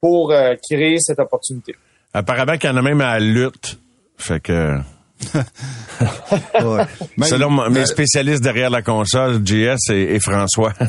pour 0.00 0.32
euh, 0.32 0.54
créer 0.70 0.98
cette 1.00 1.18
opportunité. 1.20 1.74
Apparemment 2.12 2.56
qu'il 2.58 2.68
y 2.70 2.72
en 2.72 2.76
a 2.76 2.82
même 2.82 3.00
à 3.00 3.18
la 3.18 3.20
lutte. 3.20 3.78
Fait 4.16 4.40
que. 4.40 4.78
Ouais. 6.00 6.84
Même- 7.16 7.28
Selon 7.28 7.50
mes 7.50 7.74
Ben, 7.74 7.86
spécialistes 7.86 8.42
derrière 8.42 8.70
la 8.70 8.82
console, 8.82 9.40
JS 9.46 9.90
et, 9.90 10.14
et 10.16 10.20
François. 10.20 10.72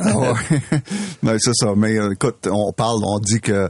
Ouais. 1.23 1.37
C'est 1.39 1.53
ça. 1.53 1.73
Mais 1.75 1.97
euh, 1.97 2.11
écoute, 2.13 2.47
on 2.51 2.71
parle, 2.73 2.99
on 3.03 3.19
dit 3.19 3.39
que 3.41 3.69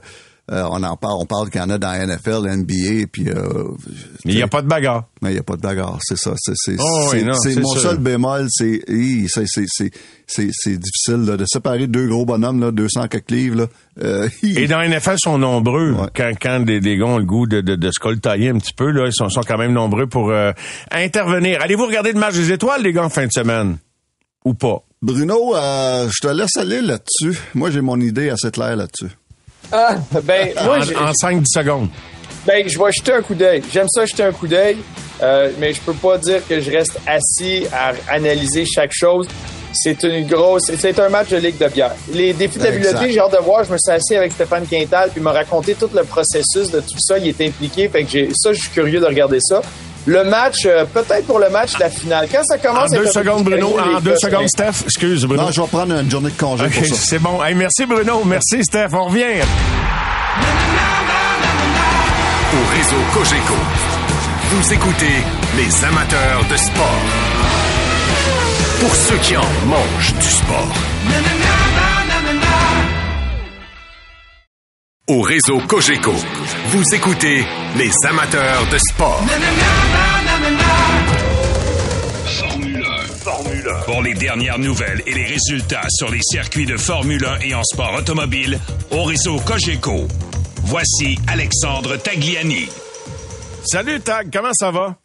euh, 0.51 0.63
on 0.71 0.83
en 0.83 0.95
parle, 0.95 1.15
on 1.19 1.25
parle 1.25 1.49
qu'il 1.49 1.59
y 1.59 1.63
en 1.63 1.69
a 1.71 1.77
dans 1.79 1.87
la 1.91 2.05
NFL, 2.05 2.47
NBA, 2.47 3.07
puis 3.11 3.29
euh, 3.29 3.63
Mais 4.25 4.33
il 4.33 4.35
n'y 4.35 4.41
a 4.43 4.47
pas 4.47 4.61
de 4.61 4.67
bagarre. 4.67 5.05
mais 5.21 5.31
il 5.31 5.33
n'y 5.33 5.39
a 5.39 5.43
pas 5.43 5.55
de 5.55 5.61
bagarre, 5.61 5.97
c'est 6.03 6.17
ça. 6.17 6.33
C'est 6.37 6.53
c'est 6.55 6.75
Oh, 6.79 7.07
c'est- 7.09 7.17
oui, 7.17 7.23
non, 7.23 7.33
c'est 7.33 7.53
c'est 7.53 7.59
mon 7.61 7.75
seul 7.75 7.97
bémol, 7.97 8.47
c'est 8.49 8.81
c'est 10.27 10.77
difficile 10.77 11.25
là, 11.25 11.37
de 11.37 11.45
séparer 11.47 11.87
deux 11.87 12.07
gros 12.07 12.25
bonhommes 12.25 12.59
là, 12.59 12.71
200 12.71 13.07
quelques 13.07 13.31
livres 13.31 13.55
là. 13.61 13.67
Euh. 14.03 14.27
Et 14.43 14.67
dans 14.67 14.77
la 14.79 14.87
NFL, 14.87 15.15
ils 15.17 15.23
sont 15.23 15.37
nombreux. 15.37 15.91
Ouais. 15.93 16.07
Quand, 16.15 16.31
quand 16.41 16.59
des, 16.59 16.79
des 16.79 16.97
gars 16.97 17.05
ont 17.05 17.17
le 17.17 17.25
goût 17.25 17.47
de, 17.47 17.61
de, 17.61 17.75
de 17.75 17.91
se 17.91 17.99
coltailler 17.99 18.49
un 18.49 18.57
petit 18.57 18.73
peu, 18.73 18.91
là, 18.91 19.05
ils 19.07 19.13
sont, 19.13 19.29
sont 19.29 19.41
quand 19.47 19.57
même 19.57 19.71
nombreux 19.73 20.07
pour 20.07 20.29
euh, 20.31 20.51
intervenir. 20.91 21.61
Allez-vous 21.61 21.85
regarder 21.85 22.11
le 22.11 22.19
match 22.19 22.33
des 22.35 22.51
étoiles, 22.51 22.81
les 22.83 22.91
gars, 22.93 23.05
en 23.05 23.09
fin 23.09 23.25
de 23.25 23.31
semaine? 23.31 23.77
Ou 24.43 24.53
pas? 24.53 24.83
Bruno, 25.01 25.55
euh, 25.55 26.07
je 26.09 26.27
te 26.27 26.31
laisse 26.33 26.55
aller 26.57 26.81
là-dessus. 26.81 27.39
Moi, 27.53 27.71
j'ai 27.71 27.81
mon 27.81 27.99
idée 27.99 28.29
assez 28.29 28.51
claire 28.51 28.75
là-dessus. 28.75 29.13
Ah, 29.71 29.95
ben, 30.23 30.49
moi, 30.63 30.77
En, 30.77 31.09
en 31.09 31.11
5-10 31.11 31.43
secondes. 31.47 31.89
Ben, 32.45 32.67
je 32.67 32.77
vais 32.77 32.91
jeter 32.91 33.13
un 33.13 33.21
coup 33.21 33.35
d'œil. 33.35 33.63
J'aime 33.73 33.87
ça 33.89 34.05
jeter 34.05 34.23
un 34.23 34.31
coup 34.31 34.47
d'œil, 34.47 34.77
euh, 35.23 35.49
mais 35.59 35.73
je 35.73 35.81
peux 35.81 35.93
pas 35.93 36.17
dire 36.17 36.41
que 36.47 36.59
je 36.59 36.71
reste 36.71 36.99
assis 37.07 37.65
à 37.73 37.93
analyser 38.13 38.65
chaque 38.65 38.91
chose. 38.93 39.27
C'est 39.73 40.03
une 40.03 40.25
grosse, 40.25 40.71
c'est 40.77 40.99
un 40.99 41.09
match 41.09 41.29
de 41.29 41.37
ligue 41.37 41.57
de 41.57 41.67
bière. 41.67 41.91
Les 42.13 42.31
défis 42.33 42.59
de 42.59 42.65
Exact. 42.65 42.83
l'habileté, 42.93 43.11
j'ai 43.13 43.19
hâte 43.19 43.33
de 43.33 43.37
voir. 43.43 43.63
Je 43.65 43.73
me 43.73 43.77
suis 43.77 43.91
assis 43.91 44.15
avec 44.15 44.31
Stéphane 44.31 44.65
Quintal 44.65 45.09
puis 45.09 45.19
il 45.19 45.23
m'a 45.23 45.33
raconté 45.33 45.73
tout 45.73 45.89
le 45.93 46.03
processus 46.03 46.71
de 46.71 46.79
tout 46.79 46.97
ça. 46.99 47.17
Il 47.17 47.27
est 47.27 47.41
impliqué, 47.41 47.89
fait 47.89 48.03
que 48.03 48.09
j'ai 48.09 48.29
ça, 48.33 48.53
je 48.53 48.59
suis 48.61 48.69
curieux 48.69 48.99
de 49.01 49.05
regarder 49.05 49.39
ça. 49.41 49.61
Le 50.05 50.23
match, 50.23 50.65
euh, 50.65 50.85
peut-être 50.85 51.25
pour 51.25 51.39
le 51.39 51.49
match 51.49 51.73
de 51.73 51.79
la 51.79 51.89
finale. 51.89 52.27
Quand 52.31 52.43
ça 52.43 52.57
commence... 52.57 52.91
En 52.91 52.95
deux 52.95 53.07
secondes, 53.07 53.43
Bruno. 53.43 53.75
En 53.79 53.99
deux 53.99 54.17
secondes, 54.17 54.47
Steph. 54.47 54.83
Excuse, 54.85 55.25
Bruno. 55.25 55.43
Non, 55.43 55.51
je 55.51 55.61
vais 55.61 55.67
prendre 55.67 55.93
une 55.99 56.09
journée 56.09 56.29
de 56.29 56.39
congé 56.39 56.67
pour 56.67 56.85
ça. 56.85 56.95
C'est 56.95 57.19
bon. 57.19 57.43
Hey, 57.43 57.55
merci, 57.55 57.85
Bruno. 57.85 58.23
Merci, 58.25 58.63
Steph. 58.63 58.89
On 58.93 59.05
revient. 59.05 59.23
Au 62.53 62.77
réseau 62.77 62.95
Cogeco, 63.13 63.53
vous 64.51 64.73
écoutez 64.73 65.23
les 65.57 65.85
amateurs 65.85 66.45
de 66.49 66.55
sport. 66.55 67.01
Pour 68.79 68.95
ceux 68.95 69.17
qui 69.17 69.35
en 69.35 69.43
mangent 69.65 70.13
du 70.13 70.29
sport. 70.29 71.64
Au 75.07 75.21
réseau 75.21 75.59
Cogeco, 75.67 76.13
vous 76.69 76.83
écoutez 76.95 77.45
les 77.77 77.91
amateurs 78.09 78.67
de 78.71 78.77
sport. 78.79 79.23
Formule 82.25 82.83
1. 82.83 83.07
Formule 83.23 83.67
1. 83.69 83.81
Pour 83.83 84.01
les 84.01 84.15
dernières 84.15 84.57
nouvelles 84.57 85.03
et 85.05 85.13
les 85.13 85.25
résultats 85.25 85.85
sur 85.89 86.09
les 86.09 86.21
circuits 86.23 86.65
de 86.65 86.75
Formule 86.75 87.23
1 87.23 87.39
et 87.41 87.53
en 87.53 87.63
sport 87.63 87.93
automobile, 87.93 88.59
au 88.89 89.03
réseau 89.03 89.37
Cogeco. 89.41 90.07
Voici 90.63 91.19
Alexandre 91.27 91.97
Tagliani. 91.97 92.67
Salut 93.63 93.99
Tag, 93.99 94.29
comment 94.33 94.53
ça 94.53 94.71
va? 94.71 94.95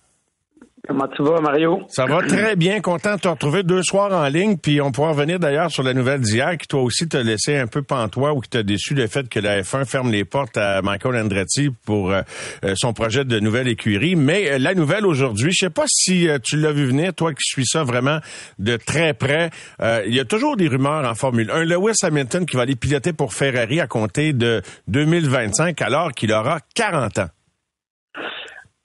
Comment 0.90 1.06
tu 1.06 1.22
vas, 1.22 1.40
Mario? 1.40 1.82
Ça 1.86 2.04
va 2.04 2.20
très 2.20 2.56
bien, 2.56 2.80
content 2.80 3.14
de 3.14 3.20
te 3.20 3.28
retrouver 3.28 3.62
deux 3.62 3.84
soirs 3.84 4.12
en 4.12 4.26
ligne, 4.26 4.56
puis 4.56 4.80
on 4.80 4.90
pourra 4.90 5.10
revenir 5.10 5.38
d'ailleurs 5.38 5.70
sur 5.70 5.84
la 5.84 5.94
nouvelle 5.94 6.20
d'hier 6.20 6.58
qui 6.58 6.66
toi 6.66 6.82
aussi 6.82 7.06
t'a 7.06 7.22
laissé 7.22 7.56
un 7.56 7.68
peu 7.68 7.82
pantois 7.82 8.32
ou 8.32 8.40
qui 8.40 8.50
t'a 8.50 8.64
déçu 8.64 8.94
le 8.94 9.06
fait 9.06 9.28
que 9.28 9.38
la 9.38 9.62
F1 9.62 9.84
ferme 9.84 10.10
les 10.10 10.24
portes 10.24 10.56
à 10.56 10.82
Michael 10.82 11.14
Andretti 11.14 11.70
pour 11.86 12.10
euh, 12.10 12.22
euh, 12.64 12.74
son 12.74 12.92
projet 12.92 13.24
de 13.24 13.38
nouvelle 13.38 13.68
écurie. 13.68 14.16
Mais 14.16 14.50
euh, 14.50 14.58
la 14.58 14.74
nouvelle 14.74 15.06
aujourd'hui, 15.06 15.52
je 15.52 15.66
sais 15.66 15.70
pas 15.70 15.84
si 15.86 16.26
tu 16.42 16.56
l'as 16.56 16.72
vu 16.72 16.86
venir, 16.86 17.14
toi 17.14 17.32
qui 17.34 17.44
suis 17.44 17.66
ça 17.66 17.84
vraiment 17.84 18.18
de 18.58 18.76
très 18.76 19.14
près, 19.14 19.50
il 19.80 20.12
y 20.12 20.18
a 20.18 20.24
toujours 20.24 20.56
des 20.56 20.66
rumeurs 20.66 21.08
en 21.08 21.14
Formule 21.14 21.52
1. 21.52 21.66
Lewis 21.66 21.94
Hamilton 22.02 22.46
qui 22.46 22.56
va 22.56 22.62
aller 22.62 22.74
piloter 22.74 23.12
pour 23.12 23.32
Ferrari 23.32 23.80
à 23.80 23.86
compter 23.86 24.32
de 24.32 24.60
2025 24.88 25.80
alors 25.82 26.10
qu'il 26.10 26.32
aura 26.32 26.58
40 26.74 27.18
ans. 27.20 27.28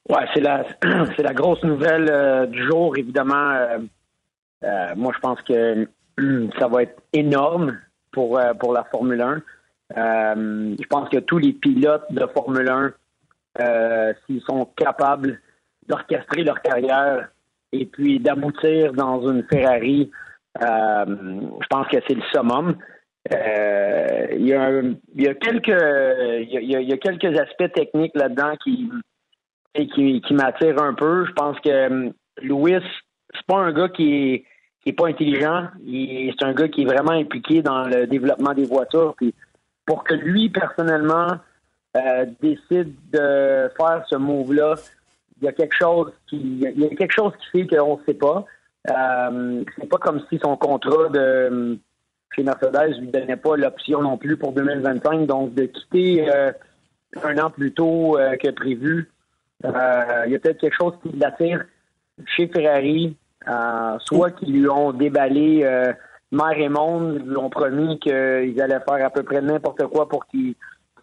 Ouais, 0.08 0.26
c'est 0.34 0.42
la 0.42 0.64
c'est 1.16 1.24
la 1.24 1.34
grosse 1.34 1.64
nouvelle 1.64 2.10
euh, 2.12 2.46
du 2.46 2.64
jour, 2.68 2.96
évidemment. 2.98 3.52
Euh, 3.52 3.80
euh, 4.64 4.94
moi, 4.96 5.12
je 5.16 5.20
pense 5.20 5.42
que 5.42 5.88
ça 6.60 6.68
va 6.68 6.84
être 6.84 7.02
énorme 7.14 7.78
pour 8.12 8.40
pour 8.60 8.74
la 8.74 8.84
Formule 8.86 9.22
1. 9.22 9.42
je 9.96 10.88
pense 10.88 11.10
que 11.10 11.18
tous 11.18 11.40
les 11.40 11.54
pilotes 11.54 12.06
de 12.12 12.26
Formule 12.34 12.70
1, 13.60 14.14
s'ils 14.26 14.42
sont 14.42 14.66
capables 14.78 15.42
d'orchestrer 15.88 16.44
leur 16.44 16.62
carrière 16.62 17.30
et 17.74 17.86
puis 17.86 18.20
d'aboutir 18.20 18.94
dans 18.94 19.28
une 19.30 19.44
Ferrari, 19.52 20.10
je 20.62 21.68
pense 21.70 21.88
que 21.90 21.98
c'est 22.08 22.14
le 22.14 22.24
summum. 22.32 22.78
Il 23.30 24.48
y, 24.48 24.54
a, 24.54 24.82
il 25.14 25.22
y 25.22 25.28
a 25.28 25.34
quelques 25.34 25.68
il 25.68 26.90
y 26.90 26.94
a 26.94 26.98
quelques 26.98 27.38
aspects 27.38 27.74
techniques 27.74 28.16
là-dedans 28.16 28.56
qui 28.64 28.90
et 29.76 29.88
qui, 29.88 30.22
qui 30.22 30.34
m'attire 30.34 30.82
un 30.82 30.94
peu. 30.94 31.26
Je 31.26 31.32
pense 31.34 31.60
que 31.60 31.88
um, 31.88 32.14
Louis, 32.42 32.78
c'est 33.34 33.46
pas 33.46 33.58
un 33.58 33.74
gars 33.74 33.90
qui 33.90 34.14
est, 34.14 34.46
qui 34.82 34.90
est 34.90 34.94
pas 34.94 35.08
intelligent. 35.08 35.68
C'est 35.86 36.44
un 36.44 36.54
gars 36.54 36.68
qui 36.68 36.84
est 36.84 36.86
vraiment 36.86 37.12
impliqué 37.12 37.62
dans 37.62 37.84
le 37.84 38.08
développement 38.08 38.54
des 38.54 38.66
voitures. 38.66 39.14
Puis 39.18 39.34
pour 39.86 40.04
que 40.04 40.14
lui, 40.14 40.50
personnellement, 40.50 41.28
euh, 41.98 42.26
décide 42.42 42.96
de 43.12 43.70
faire 43.78 44.04
ce 44.10 44.16
move-là, 44.16 44.76
il 45.42 45.46
y 45.46 45.48
a 45.48 45.52
quelque 45.52 45.76
chose 45.76 46.12
qui 46.28 46.38
il 46.38 46.80
y 46.80 46.86
a 46.86 46.96
quelque 46.96 47.14
chose 47.14 47.34
qui 47.40 47.60
fait 47.68 47.76
qu'on 47.76 47.98
ne 47.98 48.04
sait 48.06 48.14
pas. 48.14 48.46
Euh, 48.90 49.64
c'est 49.78 49.90
pas 49.90 49.98
comme 49.98 50.22
si 50.30 50.40
son 50.42 50.56
contrat 50.56 51.10
de 51.10 51.78
chez 52.36 52.44
Mercedes 52.44 53.00
lui 53.00 53.08
donnait 53.08 53.38
pas 53.38 53.56
l'option 53.56 54.02
non 54.02 54.18
plus 54.18 54.38
pour 54.38 54.54
2025. 54.54 55.26
Donc 55.26 55.54
de 55.54 55.66
quitter 55.66 56.30
euh, 56.30 56.52
un 57.24 57.38
an 57.38 57.50
plus 57.50 57.74
tôt 57.74 58.18
euh, 58.18 58.36
que 58.36 58.50
prévu, 58.52 59.00
euh, 59.00 59.15
il 60.26 60.32
y 60.32 60.36
a 60.36 60.40
peut-être 60.40 60.60
quelque 60.60 60.76
chose 60.76 60.94
qui 61.02 61.16
l'attire 61.18 61.66
chez 62.26 62.48
Ferrari, 62.48 63.16
euh, 63.48 63.98
soit 64.00 64.32
qu'ils 64.32 64.62
lui 64.62 64.70
ont 64.70 64.92
déballé 64.94 65.62
euh, 65.64 65.94
mère 66.32 66.58
et 66.58 66.70
monde, 66.70 67.22
ils 67.22 67.30
lui 67.30 67.38
ont 67.38 67.50
promis 67.50 68.00
qu'ils 68.00 68.60
allaient 68.62 68.80
faire 68.88 69.06
à 69.06 69.10
peu 69.10 69.24
près 69.24 69.42
n'importe 69.42 69.86
quoi 69.88 70.08
pour 70.08 70.26
qu'il 70.28 70.56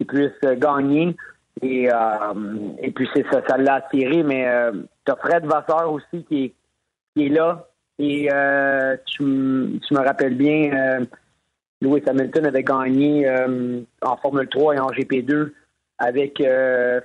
puisse 0.07 0.41
gagner. 0.59 1.17
Et, 1.61 1.89
puis 2.95 3.09
ça, 3.31 3.41
ça 3.47 3.57
l'a 3.57 3.75
attiré, 3.75 4.23
mais 4.25 4.49
tu 5.05 5.13
as 5.13 5.17
Fred 5.17 5.45
Vasseur 5.45 5.93
aussi 5.93 6.25
qui 6.25 6.53
est, 7.17 7.29
là. 7.29 7.69
Et 7.99 8.29
tu, 9.07 9.79
tu, 9.87 9.95
me 9.95 10.05
rappelles 10.05 10.35
bien, 10.35 11.07
Lewis 11.81 12.03
Hamilton 12.09 12.47
avait 12.47 12.65
gagné 12.65 13.31
en 14.01 14.17
Formule 14.17 14.49
3 14.49 14.75
et 14.75 14.79
en 14.81 14.89
GP2 14.89 15.53
avec 15.99 16.43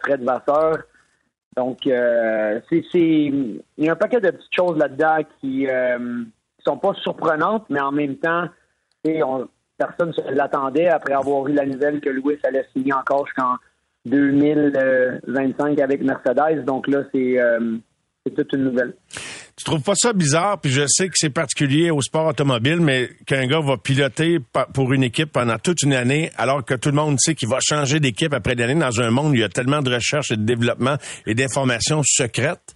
Fred 0.02 0.24
Vasseur. 0.24 0.80
Donc, 1.58 1.88
euh, 1.88 2.60
c'est, 2.70 2.86
il 2.94 3.62
y 3.78 3.90
a 3.90 3.94
un 3.94 3.96
paquet 3.96 4.22
de 4.22 4.30
petites 4.30 4.54
choses 4.54 4.78
là-dedans 4.78 5.18
qui 5.42 5.68
euh, 5.68 6.24
sont 6.60 6.78
pas 6.78 6.94
surprenantes, 7.02 7.66
mais 7.70 7.80
en 7.80 7.92
même 7.92 8.16
temps, 8.18 8.46
on, 9.04 9.48
personne 9.76 10.14
ne 10.16 10.36
l'attendait 10.36 10.88
après 10.88 11.14
avoir 11.14 11.48
eu 11.48 11.54
la 11.54 11.66
nouvelle 11.66 12.00
que 12.00 12.10
Louis 12.10 12.38
allait 12.44 12.68
signer 12.74 12.94
encore 12.94 13.26
jusqu'en 13.26 13.56
2025 14.06 15.80
avec 15.80 16.04
Mercedes. 16.04 16.64
Donc 16.64 16.88
là, 16.88 17.04
c'est, 17.12 17.40
euh, 17.40 17.78
c'est 18.24 18.36
toute 18.36 18.54
une 18.54 18.66
nouvelle. 18.66 18.94
Tu 19.58 19.64
trouves 19.64 19.82
pas 19.82 19.96
ça 19.96 20.14
bizarre? 20.14 20.62
Puis 20.62 20.70
je 20.70 20.84
sais 20.86 21.08
que 21.08 21.16
c'est 21.16 21.32
particulier 21.32 21.90
au 21.90 22.00
sport 22.02 22.28
automobile, 22.28 22.80
mais 22.80 23.10
qu'un 23.26 23.48
gars 23.48 23.60
va 23.60 23.78
piloter 23.78 24.38
pour 24.76 24.94
une 24.94 25.04
équipe 25.04 25.32
pendant 25.32 25.58
toute 25.58 25.82
une 25.82 25.94
année, 25.94 26.30
alors 26.38 26.64
que 26.64 26.76
tout 26.76 26.90
le 26.90 26.96
monde 26.96 27.18
sait 27.20 27.34
qu'il 27.34 27.50
va 27.50 27.58
changer 27.60 28.00
d'équipe 28.00 28.34
après 28.34 28.54
l'année 28.54 28.80
dans 28.80 29.02
un 29.02 29.10
monde 29.10 29.32
où 29.32 29.34
il 29.34 29.40
y 29.40 29.44
a 29.44 29.50
tellement 29.50 29.82
de 29.82 29.92
recherche 29.92 30.30
et 30.32 30.38
de 30.38 30.46
développement 30.46 30.98
et 31.26 31.34
d'informations 31.34 32.04
secrètes? 32.04 32.76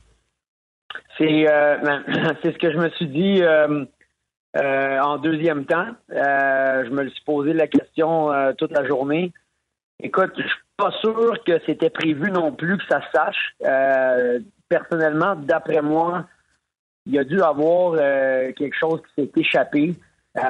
C'est 1.19 1.47
euh, 1.47 1.77
ce 2.43 2.57
que 2.57 2.71
je 2.71 2.77
me 2.77 2.89
suis 2.91 3.07
dit 3.07 3.43
euh, 3.43 3.85
euh, 4.57 4.99
en 5.01 5.19
deuxième 5.19 5.65
temps. 5.65 5.87
je 6.09 6.89
me 6.89 7.07
suis 7.09 7.23
posé 7.23 7.53
la 7.53 7.67
question 7.67 8.31
toute 8.57 8.71
la 8.71 8.87
journée. 8.87 9.31
Écoute, 10.01 10.31
je 10.35 10.41
suis 10.41 10.59
pas 10.77 10.91
sûr 10.99 11.43
que 11.45 11.59
c'était 11.67 11.91
prévu 11.91 12.31
non 12.31 12.51
plus 12.51 12.79
que 12.79 12.83
ça 12.89 13.01
se 13.01 13.11
sache. 13.13 14.49
personnellement, 14.67 15.35
d'après 15.35 15.83
moi, 15.83 16.25
il 17.05 17.13
y 17.13 17.19
a 17.19 17.23
dû 17.23 17.41
avoir 17.41 17.95
euh, 17.97 18.51
quelque 18.53 18.75
chose 18.75 19.01
qui 19.01 19.23
s'est 19.23 19.31
échappé. 19.35 19.95
Euh, 20.37 20.41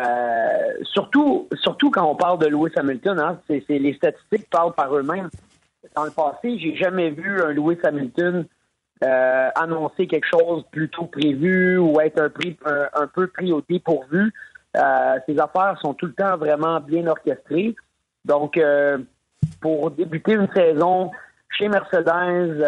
surtout, 0.83 1.47
surtout 1.55 1.89
quand 1.89 2.05
on 2.05 2.15
parle 2.15 2.39
de 2.39 2.47
Lewis 2.47 2.73
Hamilton, 2.75 3.19
hein, 3.19 3.39
c'est, 3.47 3.63
les 3.69 3.93
statistiques 3.93 4.49
parlent 4.49 4.73
par 4.73 4.95
eux-mêmes. 4.95 5.29
Dans 5.95 6.03
le 6.03 6.11
passé, 6.11 6.59
j'ai 6.59 6.75
jamais 6.75 7.09
vu 7.09 7.41
un 7.41 7.51
Lewis 7.51 7.79
Hamilton 7.83 8.45
euh, 9.03 9.49
annoncer 9.55 10.05
quelque 10.05 10.27
chose 10.27 10.63
plutôt 10.71 11.05
prévu 11.05 11.77
ou 11.77 11.99
être 11.99 12.21
un, 12.21 12.29
prix, 12.29 12.55
un, 12.65 13.07
peu 13.07 13.27
pris 13.27 13.51
au 13.51 13.61
dépourvu. 13.67 14.31
ses 14.75 15.39
affaires 15.39 15.79
sont 15.81 15.95
tout 15.95 16.05
le 16.05 16.13
temps 16.13 16.37
vraiment 16.37 16.79
bien 16.79 17.07
orchestrées. 17.07 17.75
Donc, 18.23 18.61
pour 19.59 19.89
débuter 19.89 20.33
une 20.33 20.49
saison 20.53 21.09
chez 21.49 21.67
Mercedes, 21.67 22.61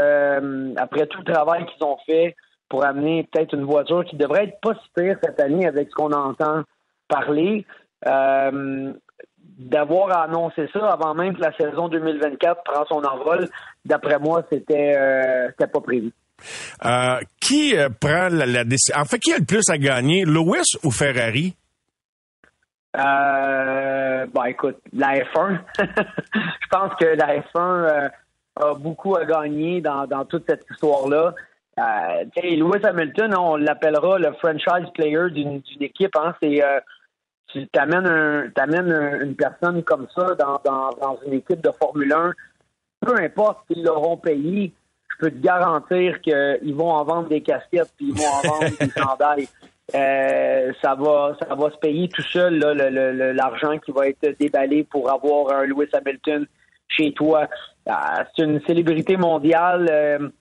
après 0.77 1.05
tout 1.05 1.19
le 1.19 1.31
travail 1.31 1.67
qu'ils 1.67 1.85
ont 1.85 1.97
fait, 2.07 2.35
pour 2.73 2.83
amener 2.83 3.29
peut-être 3.31 3.53
une 3.53 3.65
voiture 3.65 4.03
qui 4.03 4.15
devrait 4.15 4.45
être 4.45 4.59
pas 4.59 4.73
si 4.73 4.89
pire 4.95 5.15
cette 5.23 5.39
année 5.39 5.67
avec 5.67 5.89
ce 5.89 5.93
qu'on 5.93 6.11
entend 6.11 6.63
parler. 7.07 7.67
Euh, 8.07 8.93
d'avoir 9.59 10.23
annoncé 10.23 10.67
ça 10.73 10.87
avant 10.87 11.13
même 11.13 11.35
que 11.35 11.41
la 11.41 11.55
saison 11.55 11.87
2024 11.87 12.63
prend 12.63 12.83
son 12.87 13.03
envol, 13.03 13.47
d'après 13.85 14.17
moi, 14.17 14.41
c'était 14.51 14.95
euh, 14.97 15.49
c'était 15.51 15.69
pas 15.69 15.81
prévu. 15.81 16.11
Euh, 16.83 17.19
qui 17.39 17.75
prend 18.01 18.29
la, 18.31 18.63
décision? 18.63 18.99
En 18.99 19.05
fait, 19.05 19.19
qui 19.19 19.31
a 19.31 19.37
le 19.37 19.45
plus 19.45 19.69
à 19.69 19.77
gagner, 19.77 20.25
Lewis 20.25 20.75
ou 20.83 20.89
Ferrari? 20.89 21.55
Euh, 22.97 24.25
bah 24.33 24.49
écoute, 24.49 24.77
la 24.93 25.19
F1. 25.19 25.59
Je 25.77 26.67
pense 26.71 26.95
que 26.99 27.05
la 27.05 27.37
F1 27.39 28.09
a 28.59 28.73
beaucoup 28.73 29.15
à 29.15 29.25
gagner 29.25 29.79
dans, 29.79 30.07
dans 30.07 30.25
toute 30.25 30.45
cette 30.49 30.65
histoire-là. 30.71 31.35
Euh, 31.79 32.25
Lewis 32.43 32.85
Hamilton, 32.85 33.35
on 33.35 33.55
l'appellera 33.55 34.19
le 34.19 34.31
franchise 34.33 34.89
player 34.93 35.29
d'une 35.31 35.61
équipe. 35.79 36.15
Hein, 36.15 36.35
c'est 36.41 36.63
euh, 36.63 36.79
tu 37.47 37.67
t'amènes 37.67 38.07
un, 38.07 39.19
une 39.21 39.35
personne 39.35 39.83
comme 39.83 40.07
ça 40.15 40.35
dans, 40.35 40.59
dans, 40.63 40.89
dans, 41.01 41.19
une 41.25 41.33
équipe 41.33 41.61
de 41.61 41.71
Formule 41.71 42.11
1, 42.11 42.33
peu 43.01 43.15
importe 43.21 43.59
s'ils 43.67 43.83
l'auront 43.83 44.17
payé, 44.17 44.73
je 45.11 45.17
peux 45.19 45.31
te 45.31 45.39
garantir 45.39 46.19
qu'ils 46.21 46.75
vont 46.75 46.91
en 46.91 47.03
vendre 47.03 47.29
des 47.29 47.41
casquettes 47.41 47.93
puis 47.97 48.09
ils 48.09 48.15
vont 48.15 48.27
en 48.27 48.41
vendre 48.41 48.77
des 48.79 48.89
chandails. 48.97 49.47
Euh, 49.93 50.71
ça 50.81 50.95
va 50.95 51.35
ça 51.39 51.53
va 51.53 51.69
se 51.69 51.77
payer 51.77 52.07
tout 52.07 52.21
seul 52.21 52.57
l'argent 53.35 53.77
qui 53.79 53.91
va 53.91 54.07
être 54.07 54.39
déballé 54.39 54.83
pour 54.83 55.11
avoir 55.11 55.57
un 55.57 55.65
Lewis 55.65 55.89
Hamilton 55.93 56.47
chez 56.87 57.13
toi. 57.13 57.47
Euh, 57.87 57.91
c'est 58.35 58.43
une 58.43 58.61
célébrité 58.65 59.17
mondiale. 59.17 60.31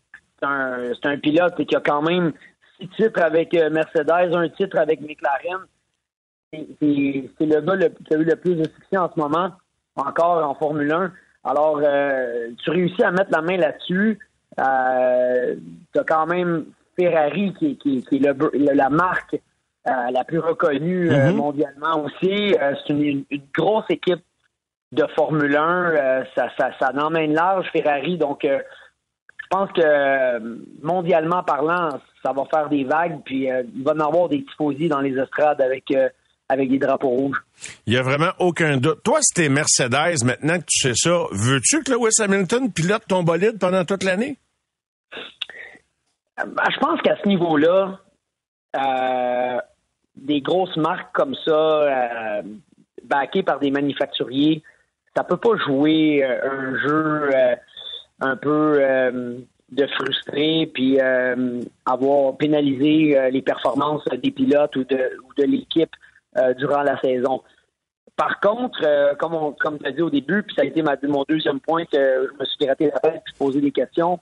C'est 0.43 1.07
un, 1.09 1.19
pilote 1.19 1.65
qui 1.65 1.77
a 1.77 1.81
quand 1.81 2.03
même 2.03 2.33
six 2.79 2.89
titres 2.89 3.23
avec 3.23 3.55
euh, 3.55 3.71
Mercedes, 3.71 4.35
un 4.35 4.49
titre 4.49 4.77
avec 4.79 5.01
McLaren. 5.01 5.61
C'est, 6.53 6.67
le 7.41 7.61
gars 7.61 7.75
le- 7.77 7.89
qui 7.89 8.15
a 8.15 8.17
eu 8.19 8.25
le 8.25 8.37
plus 8.37 8.57
de 8.57 8.65
succès 8.65 8.97
en 8.99 9.11
ce 9.15 9.19
moment, 9.21 9.53
encore 9.97 10.45
en 10.45 10.55
Formule 10.57 10.91
1. 10.93 11.13
Alors, 11.45 11.81
euh, 11.83 12.49
tu 12.63 12.71
réussis 12.71 13.03
à 13.05 13.11
mettre 13.13 13.31
la 13.31 13.41
main 13.41 13.57
là-dessus. 13.57 14.19
Euh, 14.61 15.55
tu 15.95 16.01
as 16.01 16.05
quand 16.05 16.27
même 16.27 16.67
Ferrari 16.99 17.55
qui, 17.59 17.77
qui, 17.79 18.03
qui 18.05 18.17
est 18.17 18.19
le, 18.19 18.35
le- 18.53 18.75
la 18.75 18.91
marque 18.91 19.35
euh, 19.89 19.91
la 20.13 20.25
plus 20.25 20.39
reconnue 20.41 21.09
Mhm. 21.11 21.37
mondialement 21.37 22.05
aussi. 22.05 22.55
C'est 22.87 22.93
une, 22.93 23.25
une 23.31 23.43
grosse 23.57 23.89
équipe 23.91 24.23
de 24.93 25.07
Formule 25.17 25.57
1. 25.57 25.91
euh, 25.91 26.25
ça, 26.35 26.49
ça, 26.59 26.71
ça 26.79 26.93
large, 26.93 27.69
Ferrari. 27.73 28.19
Donc, 28.19 28.45
pense 29.53 29.71
que 29.73 29.83
euh, 29.85 30.57
mondialement 30.83 31.43
parlant, 31.43 31.91
ça 32.23 32.33
va 32.33 32.45
faire 32.47 32.69
des 32.69 32.85
vagues. 32.85 33.21
Puis, 33.25 33.51
euh, 33.51 33.63
il 33.75 33.85
va 33.85 33.93
y 33.93 33.97
en 33.97 34.01
avoir 34.01 34.29
des 34.29 34.43
tifosi 34.43 34.89
dans 34.89 35.01
les 35.01 35.17
estrades 35.19 35.61
avec, 35.61 35.91
euh, 35.91 36.09
avec 36.49 36.71
des 36.71 36.79
drapeaux 36.79 37.11
rouges. 37.11 37.43
Il 37.87 37.93
y 37.93 37.99
a 37.99 38.03
vraiment 38.03 38.33
aucun 38.39 38.79
doute. 38.79 39.03
Toi, 39.05 39.19
si 39.21 39.35
t'es 39.35 39.49
Mercedes, 39.51 40.25
maintenant 40.25 40.59
que 40.59 40.65
tu 40.67 40.81
sais 40.81 40.95
ça, 40.95 41.25
veux-tu 41.33 41.83
que 41.83 41.93
Lewis 41.93 42.21
Hamilton 42.21 42.73
pilote 42.73 43.05
ton 43.07 43.23
bolide 43.23 43.59
pendant 43.61 43.85
toute 43.85 44.05
l'année? 44.05 44.39
Ben, 46.39 46.65
je 46.73 46.79
pense 46.79 47.01
qu'à 47.03 47.17
ce 47.23 47.29
niveau-là, 47.29 48.01
euh, 48.77 49.59
des 50.17 50.41
grosses 50.41 50.77
marques 50.77 51.15
comme 51.15 51.35
ça, 51.45 52.43
backées 53.05 53.43
par 53.43 53.61
des 53.61 53.71
manufacturiers, 53.71 54.63
ça 55.15 55.25
peut 55.25 55.37
pas 55.37 55.57
jouer 55.67 56.25
un 56.25 56.79
jeu 56.79 57.31
un 58.23 58.37
peu 58.37 58.77
euh, 58.79 59.39
de 59.73 59.87
frustré 59.87 60.71
puis 60.73 61.01
euh, 61.01 61.61
avoir 61.87 62.37
pénalisé 62.37 63.19
euh, 63.19 63.31
les 63.31 63.43
performances 63.43 64.05
des 64.23 64.31
pilotes 64.31 64.77
ou 64.77 64.85
de, 64.85 65.45
l'équipe 65.45 65.95
euh, 66.39 66.55
durant 66.55 66.83
la 66.83 66.99
saison. 67.01 67.43
Par 68.17 68.41
contre, 68.41 68.81
euh, 68.85 69.15
comme, 69.17 69.35
on, 69.35 69.53
comme 69.53 69.79
tu 69.79 69.87
as 69.87 69.93
dit 69.93 70.03
au 70.03 70.11
début, 70.11 70.43
puis 70.43 70.55
ça 70.55 70.63
a 70.63 70.65
été 70.67 70.83
mon 70.83 71.25
deuxième 71.29 71.61
point 71.61 71.85
que 71.87 72.31
je 72.31 72.39
me 72.39 72.45
suis 72.45 72.59
gratté 72.65 72.91
la 72.93 73.01
tête 73.01 73.23
puis 73.25 73.35
posé 73.39 73.61
des 73.61 73.73
questions, 73.73 74.21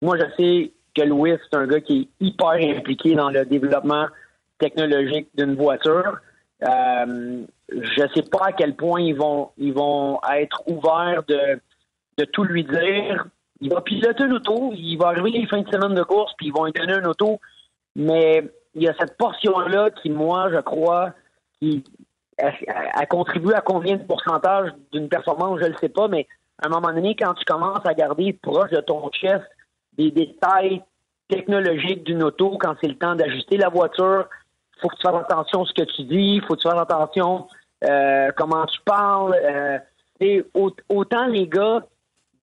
moi, 0.00 0.16
je 0.18 0.24
sais 0.36 0.72
que 0.94 1.02
Louis, 1.02 1.32
c'est 1.42 1.56
un 1.56 1.66
gars 1.66 1.80
qui 1.80 2.08
est 2.20 2.26
hyper 2.26 2.52
impliqué 2.52 3.14
dans 3.14 3.30
le 3.30 3.44
développement 3.44 4.06
technologique 4.58 5.28
d'une 5.34 5.56
voiture. 5.56 6.18
Euh, 6.62 7.42
je 7.68 8.02
sais 8.14 8.22
pas 8.30 8.46
à 8.46 8.52
quel 8.52 8.76
point 8.76 9.00
ils 9.00 9.14
vont 9.14 9.50
ils 9.58 9.72
vont 9.72 10.20
être 10.32 10.62
ouverts 10.66 11.24
de, 11.26 11.58
de 12.18 12.24
tout 12.26 12.44
lui 12.44 12.64
dire. 12.64 13.26
Il 13.60 13.72
va 13.72 13.80
piloter 13.80 14.24
l'auto, 14.24 14.72
il 14.74 14.96
va 14.96 15.08
arriver 15.08 15.30
les 15.30 15.46
fins 15.46 15.62
de 15.62 15.70
semaine 15.70 15.94
de 15.94 16.02
course, 16.02 16.32
puis 16.36 16.48
ils 16.48 16.52
vont 16.52 16.64
lui 16.64 16.72
donner 16.72 16.94
une 16.94 17.06
auto. 17.06 17.40
Mais 17.96 18.44
il 18.74 18.82
y 18.82 18.88
a 18.88 18.94
cette 18.98 19.16
portion-là 19.16 19.90
qui, 19.90 20.10
moi, 20.10 20.50
je 20.52 20.60
crois, 20.60 21.12
qui 21.60 21.84
a, 22.38 23.06
contribué 23.06 23.54
à 23.54 23.60
combien 23.60 23.96
de 23.96 24.02
pourcentage 24.02 24.72
d'une 24.92 25.08
performance, 25.08 25.60
je 25.60 25.66
ne 25.66 25.70
le 25.70 25.76
sais 25.80 25.88
pas, 25.88 26.08
mais 26.08 26.26
à 26.62 26.66
un 26.66 26.70
moment 26.70 26.92
donné, 26.92 27.14
quand 27.14 27.34
tu 27.34 27.44
commences 27.44 27.84
à 27.84 27.94
garder 27.94 28.32
proche 28.32 28.70
de 28.70 28.80
ton 28.80 29.08
chest 29.10 29.44
des 29.96 30.10
détails 30.10 30.82
technologiques 31.28 32.04
d'une 32.04 32.22
auto, 32.24 32.58
quand 32.58 32.74
c'est 32.80 32.88
le 32.88 32.96
temps 32.96 33.14
d'ajuster 33.14 33.56
la 33.56 33.68
voiture, 33.68 34.28
il 34.76 34.80
faut 34.80 34.88
que 34.88 34.96
tu 34.96 35.02
fasses 35.02 35.22
attention 35.22 35.62
à 35.62 35.66
ce 35.66 35.72
que 35.72 35.84
tu 35.84 36.02
dis, 36.02 36.34
il 36.36 36.42
faut 36.42 36.54
que 36.56 36.60
tu 36.62 36.68
fasses 36.68 36.78
attention 36.80 37.46
euh, 37.84 38.30
comment 38.36 38.66
tu 38.66 38.80
parles. 38.84 39.36
Euh, 39.42 39.78
et 40.20 40.44
au- 40.54 40.74
autant 40.88 41.26
les 41.26 41.46
gars 41.46 41.84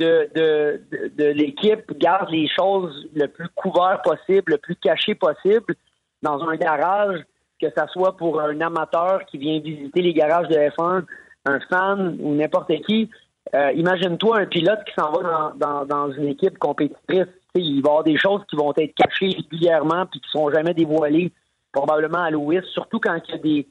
de, 0.02 0.82
de, 1.18 1.26
l'équipe 1.26 1.98
gardent 1.98 2.32
les 2.32 2.48
choses 2.48 3.08
le 3.14 3.28
plus 3.28 3.48
couvert 3.50 4.02
possible, 4.04 4.54
le 4.54 4.58
plus 4.58 4.76
caché 4.76 5.16
possible 5.16 5.76
dans 6.22 6.42
un 6.44 6.56
garage, 6.56 7.20
que 7.60 7.68
ça 7.76 7.88
soit 7.88 8.18
pour 8.18 8.42
un 8.42 8.60
amateur 8.62 9.26
qui 9.26 9.38
vient 9.38 9.60
visiter 9.60 10.02
les 10.02 10.14
garages 10.14 10.48
de 10.48 10.56
F1, 10.56 11.04
un 11.46 11.60
fan 11.70 12.18
ou 12.20 12.36
n'importe 12.36 12.74
qui. 12.88 13.10
Euh, 13.54 13.72
Imagine-toi 13.74 14.40
un 14.40 14.46
pilote 14.46 14.80
qui 14.86 14.94
s'en 14.94 15.12
va 15.12 15.54
dans, 15.56 15.86
dans, 15.86 16.12
une 16.12 16.28
équipe 16.28 16.58
compétitrice. 16.58 17.28
Il 17.56 17.82
va 17.82 17.90
y 17.90 17.92
avoir 17.92 18.04
des 18.04 18.18
choses 18.18 18.42
qui 18.50 18.56
vont 18.56 18.74
être 18.78 18.96
cachées 18.96 19.36
régulièrement 19.36 20.06
puis 20.06 20.20
qui 20.22 20.28
ne 20.36 20.42
sont 20.42 20.52
jamais 20.52 20.74
dévoilées, 20.74 21.32
probablement 21.72 22.24
à 22.24 22.30
Louis, 22.30 22.60
surtout 22.74 23.00
quand 23.00 23.18
il 23.28 23.32
y 23.32 23.34
a 23.34 23.38
des, 23.38 23.68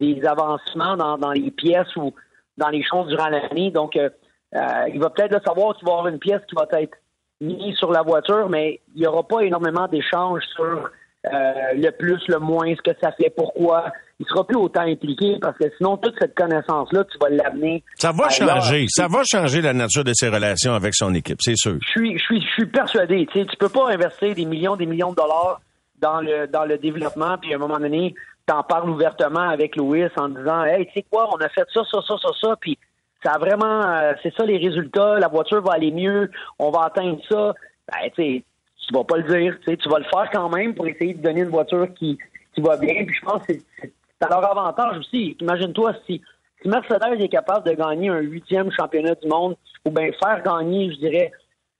des 0.00 0.26
avancements 0.26 0.96
dans, 0.96 1.16
dans 1.16 1.32
les 1.32 1.50
pièces 1.50 1.94
ou 1.96 2.12
dans 2.56 2.68
les 2.68 2.82
choses 2.82 3.08
durant 3.08 3.28
l'année. 3.28 3.70
Donc, 3.70 3.96
euh, 3.96 4.10
euh, 4.54 4.88
il 4.92 5.00
va 5.00 5.10
peut-être 5.10 5.32
le 5.32 5.40
savoir 5.44 5.76
qu'il 5.76 5.86
va 5.86 5.92
y 5.92 5.94
avoir 5.94 6.08
une 6.08 6.18
pièce 6.18 6.40
qui 6.48 6.54
va 6.54 6.66
être 6.80 6.96
mise 7.40 7.76
sur 7.76 7.90
la 7.90 8.02
voiture, 8.02 8.48
mais 8.48 8.80
il 8.94 9.00
n'y 9.00 9.06
aura 9.06 9.22
pas 9.22 9.40
énormément 9.40 9.86
d'échanges 9.88 10.42
sur 10.54 10.90
euh, 11.26 11.52
le 11.74 11.90
plus, 11.90 12.20
le 12.28 12.38
moins, 12.38 12.74
ce 12.74 12.82
que 12.82 12.96
ça 13.00 13.12
fait, 13.12 13.30
pourquoi. 13.34 13.92
Il 14.18 14.26
sera 14.26 14.46
plus 14.46 14.56
autant 14.56 14.82
impliqué 14.82 15.36
parce 15.40 15.56
que 15.56 15.64
sinon, 15.76 15.96
toute 15.96 16.14
cette 16.18 16.34
connaissance-là, 16.34 17.04
tu 17.04 17.18
vas 17.18 17.30
l'amener. 17.30 17.82
Ça 17.94 18.12
va 18.12 18.28
changer. 18.28 18.86
Ça 18.88 19.06
va 19.06 19.22
changer 19.24 19.62
la 19.62 19.72
nature 19.72 20.04
de 20.04 20.12
ses 20.14 20.28
relations 20.28 20.74
avec 20.74 20.94
son 20.94 21.14
équipe, 21.14 21.38
c'est 21.40 21.56
sûr. 21.56 21.78
Je 21.80 21.90
suis, 21.90 22.18
je 22.18 22.24
suis, 22.24 22.40
je 22.40 22.52
suis 22.52 22.66
persuadé. 22.66 23.26
Tu 23.32 23.38
sais, 23.38 23.46
tu 23.46 23.56
peux 23.56 23.68
pas 23.68 23.90
investir 23.90 24.34
des 24.34 24.44
millions, 24.44 24.76
des 24.76 24.86
millions 24.86 25.10
de 25.10 25.16
dollars 25.16 25.60
dans 26.00 26.20
le 26.20 26.46
dans 26.46 26.64
le 26.64 26.78
développement, 26.78 27.36
puis 27.38 27.52
à 27.52 27.56
un 27.56 27.58
moment 27.58 27.78
donné, 27.78 28.14
t'en 28.46 28.62
parles 28.62 28.88
ouvertement 28.88 29.48
avec 29.48 29.76
Louis 29.76 30.04
en 30.16 30.28
disant, 30.28 30.64
hey, 30.64 30.86
tu 30.86 30.92
sais 30.94 31.06
quoi, 31.10 31.28
on 31.32 31.36
a 31.36 31.48
fait 31.48 31.66
ça, 31.72 31.82
ça, 31.90 31.98
ça, 32.06 32.14
ça, 32.20 32.28
ça, 32.40 32.56
puis 32.60 32.78
ça 33.22 33.32
a 33.32 33.38
vraiment, 33.38 33.82
euh, 33.82 34.12
c'est 34.22 34.34
ça 34.34 34.44
les 34.44 34.58
résultats. 34.58 35.18
La 35.18 35.28
voiture 35.28 35.62
va 35.62 35.74
aller 35.74 35.90
mieux, 35.90 36.30
on 36.58 36.70
va 36.70 36.84
atteindre 36.84 37.20
ça. 37.30 37.54
Ben, 37.88 38.10
tu 38.14 38.42
tu 38.88 38.94
vas 38.94 39.04
pas 39.04 39.18
le 39.18 39.22
dire, 39.24 39.56
tu 39.64 39.88
vas 39.88 39.98
le 39.98 40.04
faire 40.04 40.28
quand 40.32 40.48
même 40.48 40.74
pour 40.74 40.86
essayer 40.86 41.14
de 41.14 41.22
donner 41.22 41.42
une 41.42 41.50
voiture 41.50 41.86
qui 41.94 42.18
qui 42.54 42.60
va 42.60 42.76
bien. 42.76 43.04
Puis 43.04 43.14
je 43.14 43.24
pense 43.24 43.46
que 43.46 43.52
c'est- 43.52 43.92
à 44.22 44.28
leur 44.28 44.50
avantage 44.50 44.98
aussi. 44.98 45.36
Imagine-toi 45.40 45.94
si 46.06 46.20
si 46.62 46.68
Mercedes 46.68 47.20
est 47.20 47.28
capable 47.28 47.66
de 47.66 47.72
gagner 47.74 48.10
un 48.10 48.18
huitième 48.20 48.70
championnat 48.70 49.14
du 49.14 49.28
monde, 49.28 49.56
ou 49.86 49.90
bien 49.90 50.10
faire 50.22 50.42
gagner, 50.42 50.92
je 50.92 50.98
dirais, 50.98 51.32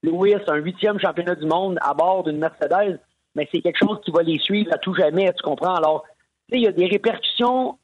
Lewis 0.03 0.36
un 0.47 0.57
huitième 0.57 0.99
championnat 0.99 1.34
du 1.34 1.45
monde 1.47 1.78
à 1.82 1.93
bord 1.93 2.24
d'une 2.24 2.38
Mercedes, 2.38 2.99
mais 3.34 3.47
c'est 3.53 3.61
quelque 3.61 3.78
chose 3.78 4.01
qui 4.05 4.11
va 4.11 4.22
les 4.22 4.38
suivre 4.38 4.72
à 4.72 4.78
tout 4.78 4.95
jamais, 4.95 5.30
tu 5.34 5.43
comprends? 5.43 5.74
Alors, 5.74 6.05
il 6.51 6.62
y 6.62 6.66
a 6.66 6.72
des 6.72 6.86
répercussions 6.86 7.76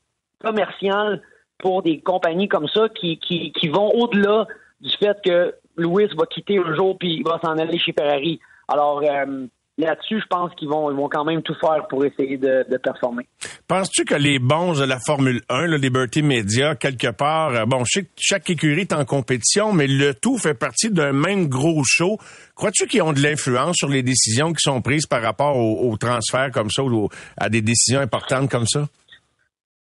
commerciales 0.42 1.20
pour 1.58 1.82
des 1.82 2.00
compagnies 2.00 2.48
comme 2.48 2.68
ça 2.68 2.88
qui, 2.88 3.18
qui, 3.18 3.52
qui 3.52 3.68
vont 3.68 3.90
au-delà 3.90 4.46
du 4.80 4.90
fait 4.98 5.16
que 5.24 5.54
Lewis 5.76 6.10
va 6.16 6.26
quitter 6.26 6.58
un 6.58 6.74
jour 6.74 6.96
puis 6.98 7.14
il 7.14 7.24
va 7.24 7.38
s'en 7.42 7.56
aller 7.58 7.78
chez 7.78 7.92
Ferrari. 7.92 8.40
Alors, 8.68 9.02
euh, 9.02 9.46
là-dessus, 9.78 10.20
je 10.20 10.26
pense 10.28 10.54
qu'ils 10.54 10.68
vont, 10.68 10.90
ils 10.90 10.96
vont 10.96 11.08
quand 11.08 11.24
même 11.24 11.42
tout 11.42 11.54
faire 11.54 11.86
pour 11.88 12.04
essayer 12.04 12.36
de, 12.36 12.64
de 12.68 12.76
performer. 12.76 13.26
Penses-tu 13.68 14.04
que 14.04 14.14
les 14.14 14.38
bons 14.38 14.78
de 14.78 14.84
la 14.84 14.98
Formule 15.04 15.42
1, 15.48 15.66
le 15.66 15.76
Liberty 15.76 16.22
Media, 16.22 16.74
quelque 16.76 17.10
part, 17.10 17.54
euh, 17.54 17.64
bon, 17.66 17.84
je 17.84 18.00
sais 18.00 18.02
que 18.04 18.10
chaque 18.16 18.48
écurie 18.50 18.82
est 18.82 18.92
en 18.92 19.04
compétition, 19.04 19.72
mais 19.72 19.86
le 19.86 20.14
tout 20.14 20.38
fait 20.38 20.54
partie 20.54 20.90
d'un 20.90 21.12
même 21.12 21.48
gros 21.48 21.82
show. 21.84 22.18
Crois-tu 22.54 22.86
qu'ils 22.86 23.02
ont 23.02 23.12
de 23.12 23.20
l'influence 23.20 23.76
sur 23.76 23.88
les 23.88 24.02
décisions 24.02 24.52
qui 24.52 24.60
sont 24.60 24.80
prises 24.80 25.06
par 25.06 25.22
rapport 25.22 25.56
aux, 25.56 25.90
aux 25.90 25.96
transferts 25.96 26.50
comme 26.52 26.70
ça 26.70 26.82
ou 26.82 27.08
à 27.36 27.48
des 27.48 27.60
décisions 27.60 28.00
importantes 28.00 28.50
comme 28.50 28.66
ça? 28.66 28.86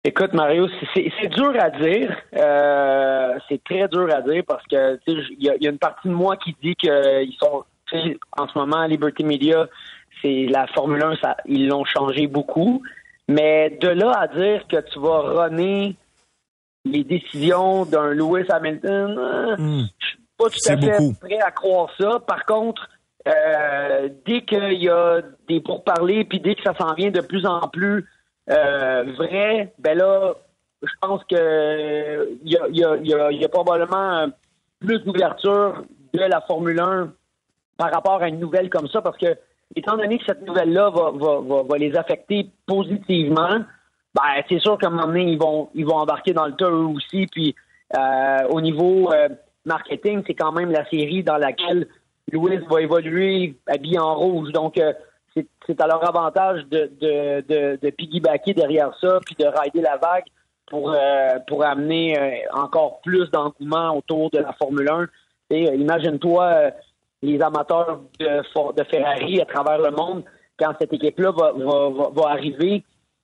Écoute, 0.08 0.34
Mario, 0.34 0.68
dur 1.36 1.54
à 1.60 1.70
dire. 1.70 2.16
Euh, 2.36 3.38
c'est 3.48 3.64
très 3.64 3.88
dur 3.88 4.08
à 4.14 4.22
dire 4.22 4.44
parce 4.48 4.64
que 4.68 5.00
il 5.08 5.44
y, 5.44 5.50
a- 5.50 5.56
il 5.56 5.64
y 5.64 5.68
a 5.68 5.72
une 5.72 5.78
partie 5.80 6.08
de 6.08 6.14
moi 6.14 6.36
qui 6.38 6.56
dit 6.62 6.76
qu'ils 6.76 7.34
sont 7.40 7.64
tu 7.88 7.98
sais, 8.00 8.18
en 8.38 8.48
ce 8.48 8.58
moment 8.58 8.86
Liberty 8.86 9.24
Media, 9.24 9.68
c'est 10.22 10.48
la 10.50 10.66
Formule 10.68 11.04
1, 11.04 11.18
ça, 11.22 11.38
ils 11.46 11.68
l'ont 11.68 11.86
changé 11.86 12.26
beaucoup. 12.28 12.82
Mais 13.28 13.78
de 13.82 13.90
là 13.90 14.12
à 14.20 14.28
dire 14.28 14.66
que 14.68 14.78
tu 14.92 15.00
vas 15.00 15.20
runner 15.44 15.96
les 16.84 17.04
décisions 17.04 17.86
d'un 17.86 18.10
Lewis 18.12 18.46
Hamilton, 18.50 19.18
euh, 19.18 19.56
je 20.00 20.06
suis 20.08 20.18
pas 20.38 20.46
tout 20.46 20.72
à 20.72 20.78
fait 20.78 20.98
beaucoup. 21.00 21.14
prêt 21.20 21.40
à 21.40 21.52
croire 21.52 21.90
ça. 22.00 22.20
Par 22.28 22.46
contre, 22.46 22.88
euh, 23.28 24.10
dès 24.26 24.42
qu'il 24.42 24.74
y 24.84 24.90
a 24.90 25.22
des 25.48 25.60
pourparlers, 25.62 26.24
puis 26.26 26.40
dès 26.40 26.54
que 26.56 26.62
ça 26.64 26.74
s'en 26.80 26.94
vient 26.94 27.10
de 27.12 27.22
plus 27.22 27.46
en 27.46 27.68
plus 27.68 28.06
euh, 28.52 29.04
vrai, 29.18 29.74
ben 29.80 29.98
là, 29.98 30.34
je 30.82 30.94
pense 31.02 31.24
que 31.26 32.38
il 32.44 32.52
y 32.52 33.46
a, 33.46 33.50
probablement 33.50 34.28
plus 34.80 35.00
d'ouverture 35.00 35.84
de 36.14 36.20
la 36.20 36.42
Formule 36.42 36.80
1 36.80 37.14
par 37.78 37.92
rapport 37.92 38.22
à 38.22 38.28
une 38.28 38.40
nouvelle 38.40 38.70
comme 38.70 38.88
ça, 38.88 39.02
parce 39.02 39.18
que 39.18 39.38
étant 39.76 39.98
donné 39.98 40.18
que 40.18 40.26
cette 40.26 40.46
nouvelle-là 40.46 40.90
va, 40.90 41.78
les 41.78 41.96
affecter 41.96 42.50
positivement, 42.66 43.64
ben 44.14 44.44
c'est 44.50 44.60
sûr 44.60 44.78
qu'à 44.78 44.88
un 44.88 44.92
moment 44.92 45.08
donné, 45.08 45.24
ils 45.24 45.40
vont 45.40 45.70
ils 45.74 45.86
vont 45.86 45.98
embarquer 45.98 46.34
dans 46.34 46.46
le 46.46 46.54
tas 46.54 46.70
eux 46.70 46.86
aussi. 46.86 47.28
Puis 47.28 47.56
euh, 47.98 48.48
au 48.50 48.62
niveau 48.62 49.12
euh, 49.12 49.30
marketing, 49.66 50.24
c'est 50.26 50.36
quand 50.36 50.52
même 50.52 50.72
la 50.72 50.88
série 50.90 51.24
dans 51.24 51.38
laquelle 51.38 51.88
Louis 52.32 52.58
va 52.70 52.82
évoluer 52.82 53.58
habillé 53.68 54.00
en 54.00 54.16
rouge. 54.16 54.52
Donc 54.52 54.78
euh, 54.78 54.94
c'est 55.68 55.82
à 55.82 55.88
leur 55.88 56.08
avantage 56.08 56.66
de, 56.68 56.90
de 57.02 57.90
piggybacker 57.90 58.54
derrière 58.54 58.96
ça, 59.02 59.20
puis 59.26 59.36
de 59.38 59.46
rider 59.46 59.82
la 59.82 59.98
vague 59.98 60.24
pour, 60.68 60.92
euh, 60.92 61.40
pour 61.48 61.64
amener 61.64 62.18
euh, 62.18 62.32
encore 62.54 63.02
plus 63.02 63.30
d'engouement 63.32 63.98
autour 63.98 64.30
de 64.32 64.40
la 64.40 64.54
Formule 64.54 64.90
1. 64.90 65.08
Et, 65.52 65.70
euh, 65.70 65.76
imagine-toi, 65.76 66.44
euh, 66.44 66.72
les 67.22 67.42
amateurs 67.42 68.02
de, 68.20 68.74
de, 68.78 68.84
Ferrari 68.86 69.42
à 69.42 69.46
travers 69.46 69.80
le 69.80 69.92
monde, 69.92 70.24
quand 70.58 70.74
cette 70.80 70.94
équipe-là 70.94 71.32
va, 71.32 71.52
va, 71.54 72.10
va, 72.10 72.30
arriver, 72.30 72.84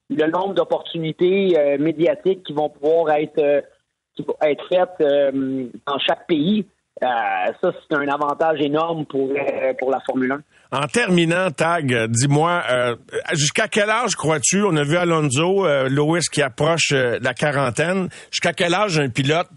le 0.10 0.28
nombre 0.28 0.54
d'opportunités 0.54 1.58
euh, 1.58 1.78
médiatiques 1.78 2.44
qui 2.44 2.54
vont 2.54 2.70
pouvoir 2.70 3.16
être, 3.16 3.64
qui 4.16 4.24
vont 4.24 4.36
être 4.42 4.68
faites 4.68 5.34
dans 5.88 6.00
chaque 6.00 6.28
pays, 6.28 6.66
ça, 7.02 7.52
c'est 7.62 7.96
un 7.96 8.08
avantage 8.08 8.62
énorme 8.62 9.06
pour, 9.06 9.30
pour 9.80 9.92
la 9.92 10.00
Formule 10.06 10.32
1. 10.72 10.78
En 10.84 10.88
terminant, 10.88 11.52
Tag, 11.52 12.08
dis-moi, 12.10 12.64
jusqu'à 13.34 13.68
quel 13.68 13.90
âge 13.90 14.16
crois-tu, 14.16 14.64
on 14.64 14.76
a 14.78 14.84
vu 14.84 14.96
Alonso, 14.96 15.66
Lewis 15.90 16.28
qui 16.32 16.42
approche 16.42 16.92
la 16.92 17.34
quarantaine, 17.34 18.08
jusqu'à 18.30 18.54
quel 18.54 18.74
âge 18.74 19.00
un 19.00 19.10
pilote 19.10 19.48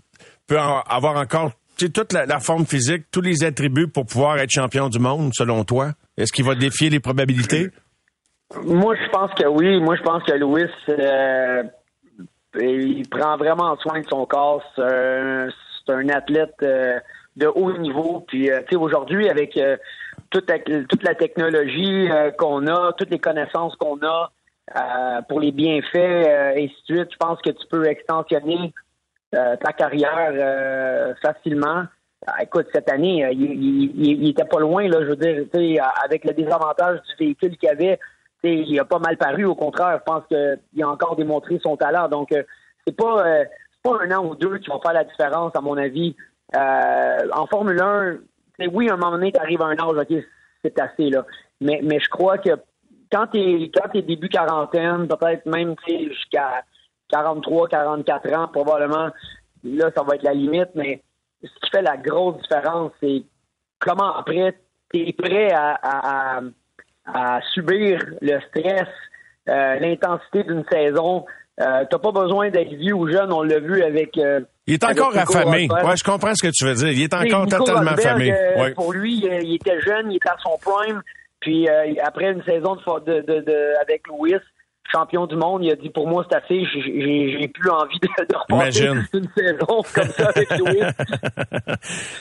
peut 0.49 0.59
avoir 0.59 1.17
encore 1.17 1.53
toute 1.77 2.13
la, 2.13 2.39
forme 2.41 2.67
physique, 2.67 3.05
tous 3.11 3.21
les 3.21 3.45
attributs 3.45 3.89
pour 3.89 4.07
pouvoir 4.07 4.39
être 4.39 4.51
champion 4.51 4.89
du 4.89 4.99
monde, 4.99 5.31
selon 5.35 5.65
toi? 5.65 5.93
Est-ce 6.17 6.33
qu'il 6.33 6.45
va 6.45 6.55
défier 6.55 6.91
les 6.91 7.01
probabilités? 7.01 7.71
Moi, 8.63 8.95
je 8.95 9.11
pense 9.11 9.33
que 9.35 9.47
oui. 9.47 9.81
Moi, 9.81 9.97
je 9.97 10.03
pense 10.03 10.23
que 10.23 10.33
euh, 10.33 11.63
il 12.61 13.09
prend 13.09 13.37
vraiment 13.37 13.77
soin 13.79 14.01
de 14.01 14.07
son 14.09 14.25
corps. 14.27 14.63
C'est 14.77 15.93
un, 15.93 16.09
athlète 16.09 16.55
euh, 16.63 16.99
de 17.37 17.47
haut 17.47 17.77
niveau. 17.79 18.25
Puis, 18.27 18.51
euh, 18.51 18.61
tu 18.61 18.71
sais, 18.71 18.77
aujourd'hui, 18.77 19.29
avec 19.29 19.59
toute, 20.31 20.51
toute, 20.89 21.03
la 21.03 21.15
technologie 21.15 22.09
qu'on 22.39 22.67
a, 22.67 22.93
toutes 22.93 23.11
les 23.11 23.19
connaissances 23.19 23.77
qu'on 23.77 23.99
a 24.03 24.31
pour 25.29 25.41
les 25.41 25.53
bienfaits, 25.53 25.95
et 25.95 26.65
ainsi 26.65 26.75
de 26.89 26.97
suite, 26.97 27.13
je 27.13 27.17
pense 27.19 27.41
que 27.43 27.51
tu 27.51 27.67
peux 27.71 27.87
extensionner 27.87 28.73
euh, 29.35 29.57
ta 29.57 29.73
carrière 29.73 30.31
euh, 30.33 31.15
facilement. 31.21 31.85
Ah, 32.27 32.43
écoute, 32.43 32.67
cette 32.73 32.91
année, 32.91 33.25
euh, 33.25 33.33
il, 33.33 34.23
il, 34.23 34.29
était 34.29 34.45
pas 34.45 34.61
loin, 34.61 34.87
là, 34.87 35.01
je 35.01 35.07
veux 35.07 35.17
dire, 35.17 35.91
avec 36.05 36.25
le 36.25 36.33
désavantage 36.33 37.01
du 37.03 37.25
véhicule 37.27 37.57
qu'il 37.57 37.69
avait, 37.69 37.99
il 38.45 38.79
a 38.79 38.85
pas 38.85 38.99
mal 38.99 39.17
paru, 39.17 39.45
au 39.45 39.55
contraire, 39.55 39.99
je 39.99 40.05
pense 40.05 40.23
qu'il 40.29 40.83
a 40.83 40.89
encore 40.89 41.17
démontré 41.17 41.59
son 41.63 41.77
talent. 41.77 42.09
Donc, 42.09 42.29
c'est 42.87 42.97
pas, 42.97 43.25
pas 43.83 43.99
un 44.03 44.11
an 44.13 44.25
ou 44.25 44.37
deux 44.37 44.59
qui 44.59 44.71
vont 44.71 44.81
faire 44.81 44.93
la 44.93 45.05
différence, 45.05 45.53
à 45.57 45.61
mon 45.61 45.77
avis. 45.79 46.15
En 46.53 47.47
Formule 47.47 47.81
1, 47.81 48.19
oui, 48.73 48.89
à 48.89 48.95
un 48.95 48.97
moment 48.97 49.13
donné, 49.13 49.33
tu 49.33 49.41
arrives 49.41 49.63
à 49.63 49.67
un 49.67 49.79
âge, 49.79 49.97
OK, 49.97 50.25
c'est 50.63 50.79
assez, 50.79 51.11
là. 51.11 51.25
Mais, 51.61 51.81
mais 51.83 51.99
je 52.01 52.09
crois 52.09 52.39
que 52.39 52.51
quand 53.11 53.29
tu 53.29 53.39
es, 53.39 54.03
début 54.03 54.29
quarantaine, 54.29 55.07
peut-être 55.07 55.47
même 55.47 55.75
jusqu'à 55.87 56.65
43, 57.11 57.69
44 57.69 58.33
ans, 58.35 58.49
probablement, 58.49 59.11
là, 59.63 59.91
ça 59.97 60.03
va 60.03 60.17
être 60.17 60.23
la 60.23 60.35
limite, 60.35 60.71
mais 60.75 61.03
ce 61.43 61.49
qui 61.49 61.71
fait 61.71 61.83
la 61.83 61.97
grosse 61.97 62.41
différence, 62.43 62.93
c'est 63.01 63.23
comment 63.79 64.17
après, 64.17 64.59
tu 64.93 65.09
es 65.09 65.13
prêt 65.13 65.53
à, 65.53 66.41
subir 67.53 68.01
le 68.21 68.41
stress, 68.49 68.89
euh, 69.49 69.79
l'intensité 69.79 70.43
d'une 70.43 70.65
saison. 70.71 71.27
Euh, 71.61 71.85
t'as 71.89 71.99
pas 71.99 72.13
besoin 72.13 72.51
d'être 72.51 72.73
vieux 72.73 72.95
ou 72.95 73.09
jeune, 73.09 73.33
on 73.33 73.43
l'a 73.43 73.61
vu 73.61 73.83
avec. 73.83 74.17
Euh, 74.19 74.41
il 74.67 74.75
est 74.75 74.85
encore 74.85 75.17
affamé. 75.17 75.69
Ouais, 75.71 75.97
je 75.97 76.05
comprends 76.05 76.35
ce 76.35 76.43
que 76.43 76.53
tu 76.53 76.65
veux 76.65 76.75
dire. 76.75 76.91
Il 76.91 77.03
est 77.03 77.15
encore 77.15 77.47
totalement 77.47 77.91
affamé. 77.91 78.33
Euh, 78.33 78.73
pour 78.75 78.93
lui, 78.93 79.17
il 79.17 79.55
était 79.55 79.81
jeune, 79.81 80.11
il 80.11 80.17
était 80.17 80.31
à 80.31 80.37
son 80.43 80.59
prime. 80.59 81.03
Puis 81.41 81.69
après 82.03 82.33
une 82.33 82.43
saison 82.45 82.75
de, 82.75 83.21
de, 83.21 83.41
de 83.41 83.81
avec 83.83 84.07
Louis, 84.09 84.35
champion 84.91 85.27
du 85.27 85.37
monde, 85.37 85.65
il 85.65 85.73
a 85.73 85.77
dit 85.77 85.91
pour 85.91 86.09
moi 86.09 86.27
c'est 86.29 86.37
assez, 86.37 86.65
j'ai 86.65 87.49
plus 87.49 87.71
envie 87.71 87.99
de, 88.01 88.09
de 88.29 88.37
repartir 88.37 88.93
une 89.13 89.29
saison 89.37 89.83
comme 89.95 90.09
ça 90.09 90.29
avec 90.29 90.51
Louis. 90.59 90.81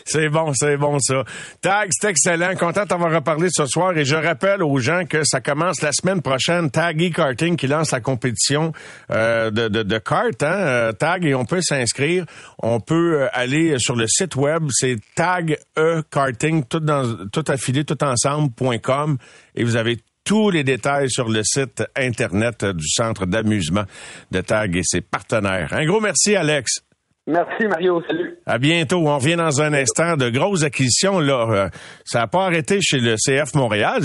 c'est 0.06 0.30
bon, 0.30 0.52
c'est 0.54 0.78
bon 0.78 0.98
ça. 1.00 1.24
Tag, 1.62 1.90
c'est 1.92 2.10
excellent. 2.10 2.56
Content 2.56 2.86
d'avoir 2.86 3.14
reparlé 3.14 3.48
ce 3.52 3.66
soir 3.66 3.98
et 3.98 4.06
je 4.06 4.16
rappelle 4.16 4.64
aux 4.64 4.78
gens 4.80 5.06
que 5.06 5.24
ça 5.24 5.42
commence 5.42 5.82
la 5.82 5.92
semaine 5.92 6.22
prochaine. 6.22 6.72
Tag 6.72 7.02
e-karting 7.02 7.56
qui 7.56 7.68
lance 7.68 7.92
la 7.92 8.00
compétition 8.00 8.72
euh, 9.12 9.52
de, 9.52 9.68
de, 9.68 9.84
de 9.84 9.98
kart, 9.98 10.42
hein, 10.42 10.46
euh, 10.46 10.92
Tag 10.92 11.26
et 11.26 11.36
on 11.36 11.46
peut 11.46 11.62
s'inscrire. 11.62 12.26
On 12.62 12.80
peut 12.80 13.22
euh, 13.22 13.28
aller 13.34 13.78
sur 13.80 13.96
le 13.96 14.08
site 14.08 14.36
web, 14.36 14.64
c'est 14.72 14.98
tag 15.16 15.58
e 15.78 16.02
karting 16.10 16.64
tout 16.66 16.80
dans 16.80 17.28
tout 17.32 17.44
affilé 17.48 17.84
tout 17.84 18.02
ensemble.com 18.04 19.18
et 19.56 19.64
vous 19.64 19.76
avez 19.76 19.98
tous 20.24 20.50
les 20.50 20.64
détails 20.64 21.10
sur 21.10 21.30
le 21.30 21.44
site 21.44 21.84
Internet 21.96 22.66
du 22.66 22.88
Centre 22.88 23.26
d'amusement 23.26 23.84
de 24.32 24.42
TAG 24.42 24.78
et 24.78 24.84
ses 24.84 25.02
partenaires. 25.02 25.74
Un 25.74 25.86
gros 25.86 26.00
merci, 26.00 26.36
Alex. 26.36 26.82
Merci, 27.26 27.68
Mario. 27.70 28.02
Salut. 28.06 28.36
À 28.46 28.58
bientôt. 28.58 28.98
On 29.08 29.18
revient 29.18 29.38
dans 29.38 29.62
un 29.62 29.74
instant 29.74 30.18
de 30.18 30.30
grosses 30.30 30.64
acquisitions. 30.64 31.20
Là, 31.20 31.48
euh, 31.50 31.70
ça 32.04 32.20
n'a 32.20 32.28
pas 32.28 32.46
arrêté 32.46 32.80
chez 32.82 33.00
le 33.00 33.16
CF 33.16 33.54
Montréal. 33.54 34.04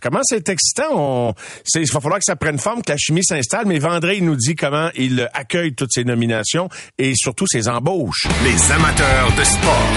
Comment 0.00 0.20
c'est 0.22 0.48
excitant? 0.48 0.88
On, 0.92 1.34
il 1.74 1.92
va 1.92 2.00
falloir 2.00 2.18
que 2.20 2.24
ça 2.24 2.36
prenne 2.36 2.58
forme, 2.58 2.82
que 2.82 2.92
la 2.92 2.96
chimie 2.96 3.22
s'installe. 3.22 3.66
Mais 3.66 3.78
Vendré, 3.78 4.16
il 4.16 4.24
nous 4.24 4.36
dit 4.36 4.54
comment 4.54 4.88
il 4.94 5.28
accueille 5.34 5.74
toutes 5.74 5.92
ces 5.92 6.04
nominations 6.04 6.70
et 6.96 7.12
surtout 7.14 7.46
ses 7.46 7.68
embauches. 7.68 8.26
Les 8.44 8.72
amateurs 8.72 9.30
de 9.36 9.44
sport. 9.44 9.92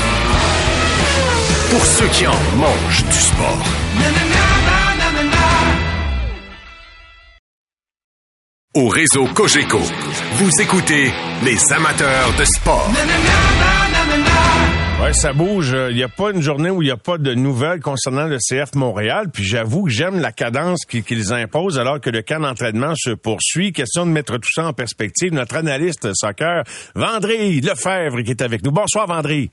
Pour 1.72 1.86
ceux 1.86 2.08
qui 2.08 2.28
en 2.28 2.58
mangent 2.58 3.06
du 3.06 3.18
sport. 3.18 4.57
Au 8.78 8.90
réseau 8.90 9.26
Cogeco. 9.34 9.80
Vous 10.34 10.52
écoutez 10.62 11.12
les 11.44 11.74
amateurs 11.74 12.32
de 12.38 12.46
sport. 12.46 12.88
Ouais, 15.02 15.14
ça 15.14 15.34
bouge. 15.34 15.76
Il 15.90 15.96
n'y 15.96 16.04
a 16.04 16.08
pas 16.08 16.30
une 16.30 16.42
journée 16.42 16.70
où 16.70 16.84
il 16.84 16.86
n'y 16.86 16.92
a 16.92 16.98
pas 16.98 17.18
de 17.18 17.34
nouvelles 17.34 17.80
concernant 17.80 18.28
le 18.28 18.38
CF 18.38 18.76
Montréal. 18.76 19.30
Puis 19.34 19.44
j'avoue 19.44 19.86
que 19.86 19.90
j'aime 19.90 20.20
la 20.20 20.32
cadence 20.32 20.86
qu'ils 20.86 21.34
imposent 21.34 21.80
alors 21.80 22.00
que 22.00 22.12
le 22.12 22.22
camp 22.22 22.40
d'entraînement 22.40 22.94
se 22.96 23.10
poursuit. 23.10 23.74
Question 23.74 24.06
de 24.06 24.12
mettre 24.12 24.38
tout 24.38 24.52
ça 24.54 24.68
en 24.68 24.74
perspective. 24.74 25.34
Notre 25.34 25.56
analyste 25.56 26.10
soccer, 26.14 26.64
Vendry 26.94 27.60
Lefebvre, 27.62 28.22
qui 28.22 28.32
est 28.32 28.44
avec 28.44 28.64
nous. 28.64 28.72
Bonsoir, 28.72 29.08
Vendry. 29.08 29.50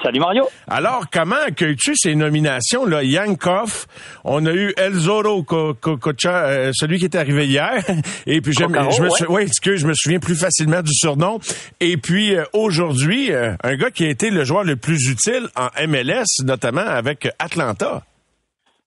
Salut 0.00 0.20
Mario. 0.20 0.44
Alors, 0.68 1.06
comment 1.12 1.42
accueilles-tu 1.44 1.96
ces 1.96 2.14
nominations? 2.14 2.86
Là? 2.86 3.02
Yankov, 3.02 3.86
on 4.22 4.46
a 4.46 4.52
eu 4.52 4.72
El 4.76 4.94
Zoro, 4.94 5.44
euh, 5.52 6.70
celui 6.72 6.98
qui 7.00 7.04
est 7.04 7.16
arrivé 7.16 7.46
hier. 7.46 7.82
Et 8.26 8.40
puis, 8.40 8.52
je, 8.52 8.64
me 8.64 8.78
ouais. 9.28 9.46
je 9.48 9.86
me 9.86 9.94
souviens 9.94 10.20
plus 10.20 10.40
facilement 10.40 10.82
du 10.82 10.94
surnom. 10.94 11.40
Et 11.80 11.96
puis, 11.96 12.36
euh, 12.36 12.44
aujourd'hui, 12.52 13.32
euh, 13.32 13.54
un 13.64 13.74
gars 13.74 13.90
qui 13.90 14.04
a 14.04 14.08
été 14.08 14.30
le 14.30 14.44
joueur 14.44 14.62
le 14.62 14.76
plus 14.76 15.10
utile 15.10 15.48
en 15.56 15.68
MLS, 15.88 16.44
notamment 16.44 16.86
avec 16.86 17.28
Atlanta. 17.40 18.02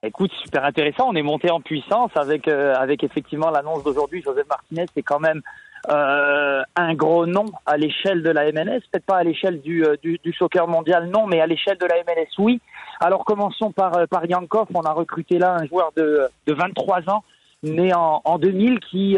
Écoute, 0.04 0.32
super 0.42 0.64
intéressant. 0.64 1.10
On 1.10 1.16
est 1.16 1.24
monté 1.24 1.52
en 1.52 1.60
puissance 1.60 2.12
avec, 2.16 2.48
avec 2.48 3.04
effectivement 3.04 3.50
l'annonce 3.52 3.84
d'aujourd'hui. 3.84 4.22
Joseph 4.24 4.48
Martinez, 4.48 4.86
c'est 4.96 5.04
quand 5.04 5.20
même 5.20 5.42
euh, 5.90 6.62
un 6.76 6.94
gros 6.94 7.26
nom 7.26 7.46
à 7.66 7.76
l'échelle 7.76 8.22
de 8.22 8.30
la 8.30 8.52
MLS, 8.52 8.82
peut-être 8.92 9.06
pas 9.06 9.18
à 9.18 9.24
l'échelle 9.24 9.62
du, 9.62 9.84
euh, 9.84 9.96
du, 10.04 10.20
du, 10.24 10.32
soccer 10.34 10.68
mondial, 10.68 11.10
non, 11.10 11.26
mais 11.26 11.42
à 11.42 11.48
l'échelle 11.48 11.78
de 11.80 11.88
la 11.88 11.96
MLS, 12.04 12.30
oui. 12.38 12.62
Alors 13.00 13.26
commençons 13.26 13.72
par, 13.72 13.98
euh, 13.98 14.06
par 14.06 14.26
Yankov, 14.26 14.68
on 14.76 14.82
a 14.82 14.92
recruté 14.92 15.40
là 15.40 15.58
un 15.60 15.66
joueur 15.66 15.92
de, 15.98 16.28
de 16.46 16.54
23 16.54 17.10
ans, 17.10 17.24
né 17.64 17.96
en, 17.96 18.22
en 18.24 18.38
2000, 18.38 18.80
qui 18.80 19.18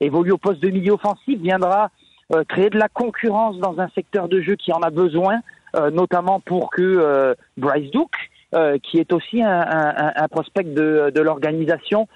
évolue 0.00 0.32
au 0.32 0.38
poste 0.38 0.60
de 0.60 0.68
milieu 0.68 0.92
offensif, 0.92 1.38
viendra 1.40 1.90
créer 2.48 2.70
de 2.70 2.78
la 2.78 2.88
concurrence 2.88 3.58
dans 3.58 3.78
un 3.78 3.88
secteur 3.90 4.28
de 4.28 4.40
jeu 4.40 4.56
qui 4.56 4.72
en 4.72 4.80
a 4.80 4.88
besoin, 4.88 5.40
notamment 5.92 6.40
pour 6.40 6.70
que 6.70 7.36
Bryce 7.58 7.90
Duke, 7.90 8.80
qui 8.82 8.96
est 8.96 9.12
aussi 9.12 9.42
un, 9.42 9.60
un, 9.60 10.12
un 10.16 10.28
prospect 10.28 10.64
de, 10.64 11.12
de 11.14 11.20
l'organisation, 11.20 12.08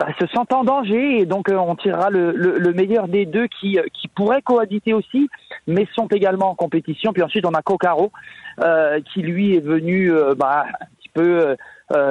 bah, 0.00 0.06
se 0.18 0.26
sentent 0.28 0.54
en 0.54 0.64
danger 0.64 1.18
et 1.18 1.26
donc 1.26 1.50
euh, 1.50 1.56
on 1.56 1.76
tirera 1.76 2.08
le, 2.08 2.32
le, 2.32 2.72
meilleur 2.72 3.06
des 3.06 3.26
deux 3.26 3.46
qui, 3.48 3.78
euh, 3.78 3.82
qui 3.92 4.08
pourraient 4.08 4.40
cohabiter 4.40 4.94
aussi, 4.94 5.28
mais 5.66 5.86
sont 5.94 6.06
également 6.06 6.48
en 6.48 6.54
compétition. 6.54 7.12
Puis 7.12 7.22
ensuite 7.22 7.44
on 7.44 7.52
a 7.52 7.60
Kokaro 7.60 8.10
euh, 8.64 9.00
qui 9.12 9.20
lui 9.20 9.56
est 9.56 9.60
venu 9.60 10.10
bah, 10.38 10.64
un 10.80 10.86
petit 10.96 11.10
peu 11.12 11.54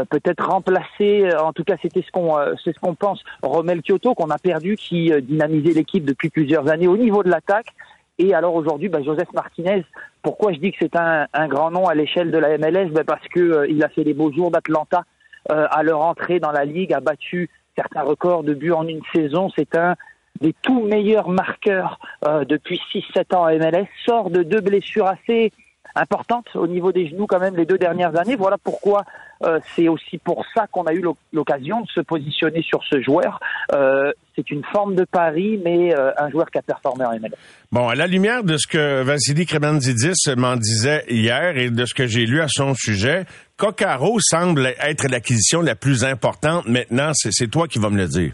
peut-être 0.09 0.45
remplacer, 0.47 1.33
en 1.35 1.51
tout 1.51 1.63
cas 1.63 1.77
c'était 1.81 2.03
ce 2.03 2.11
qu'on 2.11 2.35
c'est 2.63 2.75
ce 2.75 2.79
qu'on 2.79 2.93
pense, 2.93 3.23
Romel 3.41 3.81
Kyoto 3.81 4.13
qu'on 4.13 4.29
a 4.29 4.37
perdu, 4.37 4.75
qui 4.75 5.11
dynamisait 5.21 5.71
l'équipe 5.71 6.05
depuis 6.05 6.29
plusieurs 6.29 6.69
années 6.69 6.87
au 6.87 6.97
niveau 6.97 7.23
de 7.23 7.29
l'attaque. 7.29 7.73
Et 8.19 8.35
alors 8.35 8.53
aujourd'hui, 8.53 8.89
bah, 8.89 9.01
Joseph 9.01 9.31
Martinez, 9.33 9.83
pourquoi 10.21 10.51
je 10.51 10.59
dis 10.59 10.73
que 10.73 10.77
c'est 10.81 10.97
un, 10.97 11.25
un, 11.33 11.47
grand 11.47 11.71
nom 11.71 11.87
à 11.87 11.95
l'échelle 11.95 12.29
de 12.29 12.37
la 12.37 12.57
MLS 12.57 12.91
bah, 12.91 13.05
Parce 13.07 13.25
que 13.29 13.67
il 13.69 13.81
a 13.83 13.89
fait 13.89 14.03
les 14.03 14.13
beaux 14.13 14.31
jours 14.31 14.51
d'Atlanta 14.51 15.05
à 15.49 15.81
leur 15.81 16.01
entrée 16.01 16.39
dans 16.39 16.51
la 16.51 16.65
ligue, 16.65 16.93
a 16.93 16.99
battu 16.99 17.49
certains 17.79 18.03
records 18.03 18.43
de 18.43 18.53
buts 18.53 18.73
en 18.73 18.87
une 18.87 19.01
saison. 19.13 19.49
C'est 19.55 19.75
un 19.75 19.95
des 20.41 20.53
tout 20.61 20.83
meilleurs 20.83 21.29
marqueurs 21.29 21.99
euh, 22.27 22.43
depuis 22.45 22.81
6-7 22.93 23.35
ans 23.35 23.45
à 23.45 23.55
MLS. 23.55 23.87
Sort 24.05 24.29
de 24.29 24.43
deux 24.43 24.61
blessures 24.61 25.07
assez 25.07 25.51
importantes 25.95 26.47
au 26.55 26.67
niveau 26.67 26.91
des 26.91 27.09
genoux 27.09 27.25
quand 27.25 27.39
même 27.39 27.55
les 27.55 27.65
deux 27.65 27.77
dernières 27.77 28.17
années. 28.17 28.35
Voilà 28.35 28.57
pourquoi 28.63 29.03
euh, 29.43 29.59
c'est 29.75 29.87
aussi 29.87 30.17
pour 30.17 30.45
ça 30.53 30.67
qu'on 30.67 30.83
a 30.83 30.93
eu 30.93 31.03
l'occasion 31.33 31.81
de 31.81 31.87
se 31.87 32.01
positionner 32.01 32.61
sur 32.61 32.81
ce 32.83 33.01
joueur. 33.01 33.39
Euh, 33.73 34.11
c'est 34.35 34.51
une 34.51 34.63
forme 34.71 34.95
de 34.95 35.03
pari, 35.03 35.59
mais 35.63 35.93
un 35.93 36.29
joueur 36.29 36.49
qui 36.51 36.57
a 36.57 36.61
performé 36.61 37.05
en 37.05 37.11
MLS. 37.11 37.35
Bon, 37.71 37.89
à 37.89 37.95
la 37.95 38.07
lumière 38.07 38.43
de 38.43 38.55
ce 38.55 38.67
que 38.67 39.01
Vassili 39.03 39.45
Kremanzidis 39.45 40.33
m'en 40.37 40.55
disait 40.55 41.03
hier 41.09 41.57
et 41.57 41.69
de 41.69 41.85
ce 41.85 41.93
que 41.93 42.07
j'ai 42.07 42.25
lu 42.25 42.39
à 42.39 42.47
son 42.47 42.73
sujet, 42.73 43.25
Coccaro 43.59 44.19
semble 44.21 44.67
être 44.81 45.09
l'acquisition 45.11 45.59
la 45.61 45.75
plus 45.75 46.05
importante 46.05 46.65
maintenant. 46.65 47.11
C'est 47.13 47.51
toi 47.51 47.67
qui 47.67 47.77
vas 47.77 47.89
me 47.89 47.97
le 47.97 48.07
dire. 48.07 48.33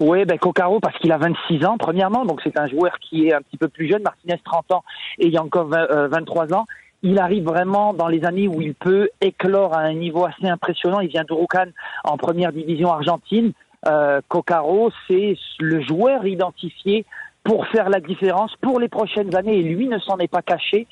Oui, 0.00 0.24
ben 0.24 0.38
Coccaro 0.38 0.80
parce 0.80 0.96
qu'il 1.00 1.12
a 1.12 1.18
26 1.18 1.66
ans 1.66 1.76
premièrement, 1.78 2.24
donc 2.24 2.40
c'est 2.42 2.58
un 2.58 2.66
joueur 2.66 2.98
qui 2.98 3.26
est 3.26 3.34
un 3.34 3.42
petit 3.42 3.58
peu 3.58 3.68
plus 3.68 3.90
jeune. 3.90 4.02
Martinez 4.02 4.40
30 4.42 4.72
ans 4.72 4.84
et 5.18 5.28
Yankov 5.28 5.68
23 5.68 6.54
ans. 6.54 6.64
Il 7.02 7.18
arrive 7.18 7.44
vraiment 7.44 7.92
dans 7.92 8.08
les 8.08 8.24
années 8.24 8.48
où 8.48 8.62
il 8.62 8.74
peut 8.74 9.10
éclore 9.20 9.76
à 9.76 9.80
un 9.80 9.92
niveau 9.92 10.24
assez 10.24 10.48
impressionnant. 10.48 11.00
Il 11.00 11.10
vient 11.10 11.24
d'Urucan 11.24 11.66
en 12.04 12.16
première 12.16 12.50
division 12.50 12.90
argentine. 12.90 13.52
Euh, 13.86 14.22
Coccaro, 14.28 14.90
c'est 15.08 15.36
le 15.58 15.82
joueur 15.82 16.26
identifié 16.26 17.04
pour 17.44 17.66
faire 17.66 17.90
la 17.90 18.00
différence 18.00 18.54
pour 18.62 18.80
les 18.80 18.88
prochaines 18.88 19.34
années. 19.36 19.58
Et 19.58 19.62
lui 19.62 19.88
ne 19.88 19.98
s'en 19.98 20.16
est 20.16 20.28
pas 20.28 20.42
caché. 20.42 20.86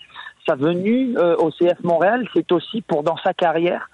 Sa 0.46 0.54
venue 0.54 1.16
euh, 1.18 1.36
au 1.36 1.50
CF 1.50 1.82
Montréal, 1.82 2.28
c'est 2.34 2.50
aussi 2.52 2.82
pour, 2.82 3.02
dans 3.02 3.16
sa 3.16 3.34
carrière, 3.34 3.90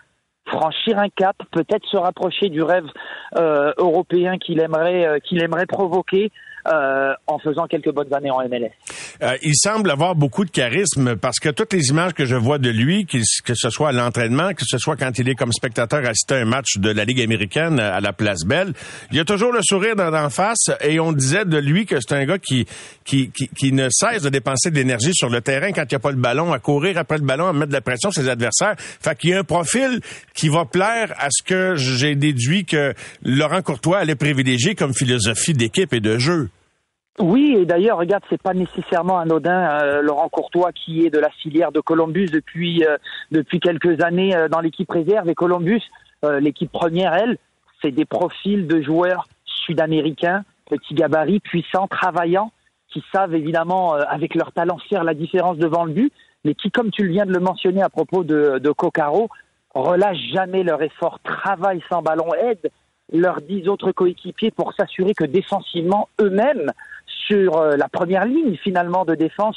franchir 0.47 0.99
un 0.99 1.09
cap, 1.09 1.37
peut-être 1.51 1.87
se 1.87 1.97
rapprocher 1.97 2.49
du 2.49 2.63
rêve 2.63 2.87
euh, 3.37 3.73
européen 3.79 4.39
qu'il 4.39 4.61
aimerait, 4.61 5.07
euh, 5.07 5.19
qu'il 5.19 5.43
aimerait 5.43 5.67
provoquer 5.67 6.31
en 7.27 7.39
faisant 7.41 7.67
quelques 7.67 7.93
bonnes 7.93 8.15
années 8.15 8.31
en 8.31 8.39
MLS. 8.49 8.71
Euh, 9.23 9.37
il 9.43 9.55
semble 9.57 9.91
avoir 9.91 10.15
beaucoup 10.15 10.45
de 10.45 10.51
charisme 10.51 11.17
parce 11.17 11.39
que 11.39 11.49
toutes 11.49 11.73
les 11.73 11.89
images 11.89 12.15
que 12.15 12.25
je 12.25 12.37
vois 12.37 12.59
de 12.59 12.71
lui, 12.71 13.07
que, 13.07 13.55
ce 13.55 13.71
soit 13.71 13.91
à 13.91 13.93
l'entraînement, 13.93 14.55
que 14.55 14.65
ce 14.67 14.79
soit 14.79 14.97
quand 14.97 15.19
il 15.19 15.29
est 15.29 15.35
comme 15.35 15.53
spectateur 15.53 16.05
assisté 16.07 16.35
à 16.35 16.39
un 16.39 16.45
match 16.45 16.79
de 16.79 16.91
la 16.91 17.05
Ligue 17.05 17.21
américaine 17.21 17.79
à 17.79 18.01
la 18.01 18.13
Place 18.13 18.45
Belle, 18.45 18.73
il 19.11 19.21
a 19.21 19.25
toujours 19.25 19.53
le 19.53 19.61
sourire 19.63 19.97
d'en 19.97 20.31
face 20.31 20.71
et 20.81 21.01
on 21.01 21.13
disait 21.13 21.45
de 21.45 21.59
lui 21.59 21.87
que 21.87 21.97
c'est 22.01 22.15
un 22.15 22.25
gars 22.25 22.39
qui, 22.39 22.67
qui, 23.05 23.31
qui, 23.31 23.73
ne 23.73 23.89
cesse 23.91 24.23
de 24.23 24.29
dépenser 24.29 24.71
de 24.71 24.77
l'énergie 24.77 25.15
sur 25.15 25.29
le 25.29 25.41
terrain 25.41 25.73
quand 25.73 25.83
il 25.83 25.93
n'y 25.93 25.97
a 25.97 26.01
pas 26.01 26.11
le 26.11 26.17
ballon, 26.17 26.53
à 26.53 26.59
courir 26.59 26.99
après 26.99 27.19
le 27.19 27.25
ballon, 27.25 27.47
à 27.49 27.53
mettre 27.53 27.69
de 27.69 27.73
la 27.73 27.81
pression 27.81 28.11
sur 28.11 28.23
ses 28.23 28.29
adversaires. 28.29 28.75
Fait 28.79 29.17
qu'il 29.17 29.31
y 29.31 29.35
a 29.35 29.39
un 29.39 29.45
profil 29.45 30.01
qui 30.35 30.49
va 30.49 30.65
plaire 30.65 31.15
à 31.19 31.29
ce 31.31 31.43
que 31.43 31.75
j'ai 31.77 32.15
déduit 32.15 32.65
que 32.65 32.95
Laurent 33.25 33.63
Courtois 33.63 33.99
allait 33.99 34.15
privilégier 34.15 34.75
comme 34.75 34.95
philosophie 34.95 35.55
d'équipe 35.55 35.93
et 35.93 36.01
de 36.01 36.19
jeu. 36.19 36.49
Oui, 37.19 37.55
et 37.59 37.67
d'ailleurs, 37.67 37.99
regarde, 37.99 38.25
c'est 38.31 38.41
pas 38.41 38.55
nécessairement 38.55 39.19
anodin. 39.19 39.81
Euh, 39.83 40.03
Laurent 40.03 40.29
Courtois, 40.31 40.73
qui 40.73 41.05
est 41.05 41.11
de 41.11 41.19
la 41.19 41.29
filière 41.31 41.71
de 41.71 41.81
Columbus 41.81 42.27
depuis 42.27 42.85
euh, 42.85 42.97
depuis 43.31 43.61
quelques 43.61 44.03
années 44.03 44.35
euh, 44.35 44.49
dans 44.49 44.61
l'équipe 44.61 44.91
réserve, 44.91 45.29
et 45.29 45.35
Columbus, 45.35 45.83
l'équipe 46.41 46.71
première, 46.71 47.15
elle, 47.15 47.37
c'est 47.81 47.91
des 47.91 48.05
profils 48.05 48.69
de 48.69 48.81
joueurs 48.81 49.27
sud-américains, 49.45 50.45
petits 50.71 50.95
gabarits, 50.95 51.41
puissants, 51.41 51.89
travaillants, 51.89 52.53
qui 52.89 53.03
savent 53.13 53.35
évidemment, 53.35 53.95
avec 53.95 54.37
leur 54.37 54.53
talent, 54.53 54.79
faire 54.89 55.03
la 55.03 55.15
différence 55.15 55.59
devant 55.59 55.85
le 55.85 55.93
but, 55.93 56.13
mais 56.45 56.55
qui, 56.55 56.71
comme 56.71 56.93
tu 56.93 57.09
viens 57.09 57.27
de 57.27 57.33
le 57.33 57.41
mentionner 57.41 57.83
à 57.83 57.89
propos 57.89 58.23
de, 58.23 58.61
de 58.61 58.71
Coccaro, 58.71 59.31
relâchent 59.75 60.31
jamais 60.33 60.63
leur 60.63 60.81
effort, 60.81 61.19
travaillent 61.25 61.83
sans 61.89 62.03
ballon, 62.03 62.33
aident 62.35 62.71
leurs 63.13 63.41
dix 63.41 63.67
autres 63.69 63.91
coéquipiers 63.91 64.53
pour 64.53 64.75
s'assurer 64.75 65.15
que 65.15 65.25
défensivement, 65.25 66.09
eux-mêmes, 66.21 66.71
sur 67.33 67.57
euh, 67.57 67.77
la 67.77 67.89
première 67.89 68.27
ligne 68.27 68.57
finalement 68.57 69.05
de 69.05 69.15
défense 69.15 69.57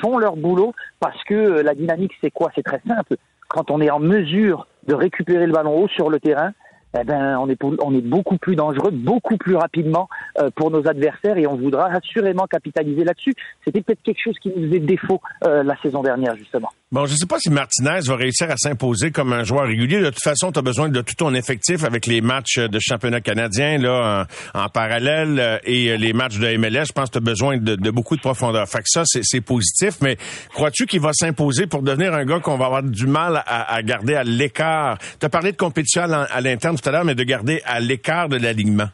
font 0.00 0.18
leur 0.18 0.36
boulot 0.36 0.72
parce 1.00 1.22
que 1.24 1.34
euh, 1.34 1.62
la 1.62 1.74
dynamique 1.74 2.12
c'est 2.20 2.30
quoi? 2.30 2.50
C'est 2.54 2.62
très 2.62 2.80
simple. 2.86 3.16
Quand 3.48 3.70
on 3.70 3.80
est 3.80 3.90
en 3.90 4.00
mesure 4.00 4.66
de 4.86 4.94
récupérer 4.94 5.46
le 5.46 5.52
ballon 5.52 5.82
haut 5.82 5.88
sur 5.88 6.08
le 6.08 6.18
terrain, 6.18 6.52
eh 6.98 7.04
ben, 7.04 7.36
on 7.38 7.48
est, 7.48 7.62
on 7.62 7.94
est 7.94 8.00
beaucoup 8.00 8.38
plus 8.38 8.56
dangereux, 8.56 8.90
beaucoup 8.90 9.36
plus 9.36 9.54
rapidement 9.54 10.08
euh, 10.38 10.50
pour 10.54 10.70
nos 10.70 10.88
adversaires 10.88 11.36
et 11.36 11.46
on 11.46 11.56
voudra 11.56 11.90
assurément 11.92 12.46
capitaliser 12.46 13.04
là-dessus. 13.04 13.34
C'était 13.64 13.82
peut-être 13.82 14.02
quelque 14.02 14.22
chose 14.22 14.38
qui 14.38 14.48
nous 14.48 14.68
faisait 14.68 14.80
défaut 14.80 15.20
la 15.42 15.76
saison 15.82 16.02
dernière, 16.02 16.36
justement. 16.36 16.70
Bon, 16.92 17.06
je 17.06 17.12
ne 17.12 17.18
sais 17.18 17.26
pas 17.26 17.38
si 17.38 17.50
Martinez 17.50 18.00
va 18.04 18.16
réussir 18.16 18.50
à 18.50 18.56
s'imposer 18.56 19.12
comme 19.12 19.32
un 19.32 19.44
joueur 19.44 19.68
régulier. 19.68 20.00
De 20.00 20.10
toute 20.10 20.24
façon, 20.24 20.50
tu 20.50 20.58
as 20.58 20.62
besoin 20.62 20.88
de 20.88 21.00
tout 21.02 21.14
ton 21.14 21.32
effectif 21.34 21.84
avec 21.84 22.04
les 22.06 22.20
matchs 22.20 22.58
de 22.58 22.78
championnat 22.80 23.20
canadien 23.20 23.78
là 23.78 24.26
en, 24.54 24.68
parallèle 24.68 25.38
euh, 25.38 25.58
et 25.62 25.96
les 25.96 26.12
matchs 26.12 26.38
de 26.38 26.56
MLS. 26.56 26.86
Je 26.88 26.92
pense 26.92 27.10
que 27.10 27.12
tu 27.12 27.18
as 27.18 27.20
besoin 27.20 27.58
de, 27.58 27.90
beaucoup 27.92 28.16
de 28.16 28.20
profondeur. 28.20 28.68
Fait 28.68 28.78
que 28.78 28.88
ça, 28.88 29.04
c'est 29.04 29.40
positif. 29.40 29.98
Mais 30.00 30.16
crois-tu 30.52 30.86
qu'il 30.86 31.00
va 31.00 31.12
s'imposer 31.12 31.68
pour 31.68 31.82
devenir 31.82 32.12
un 32.12 32.24
gars 32.24 32.40
qu'on 32.40 32.56
va 32.56 32.66
avoir 32.66 32.82
du 32.82 33.06
mal 33.06 33.40
à, 33.46 33.80
garder 33.84 34.16
à 34.16 34.24
l'écart? 34.24 34.98
Tu 35.20 35.26
as 35.26 35.28
parlé 35.28 35.52
de 35.52 35.56
compétition 35.56 36.02
à 36.02 36.40
l'interne 36.40 36.76
tout 36.76 36.88
à 36.88 36.90
l'heure, 36.90 37.04
mais 37.04 37.14
de 37.14 37.22
garder 37.22 37.62
à 37.66 37.78
l'écart 37.78 38.28
de 38.28 38.36
l'alignement. 38.36 38.88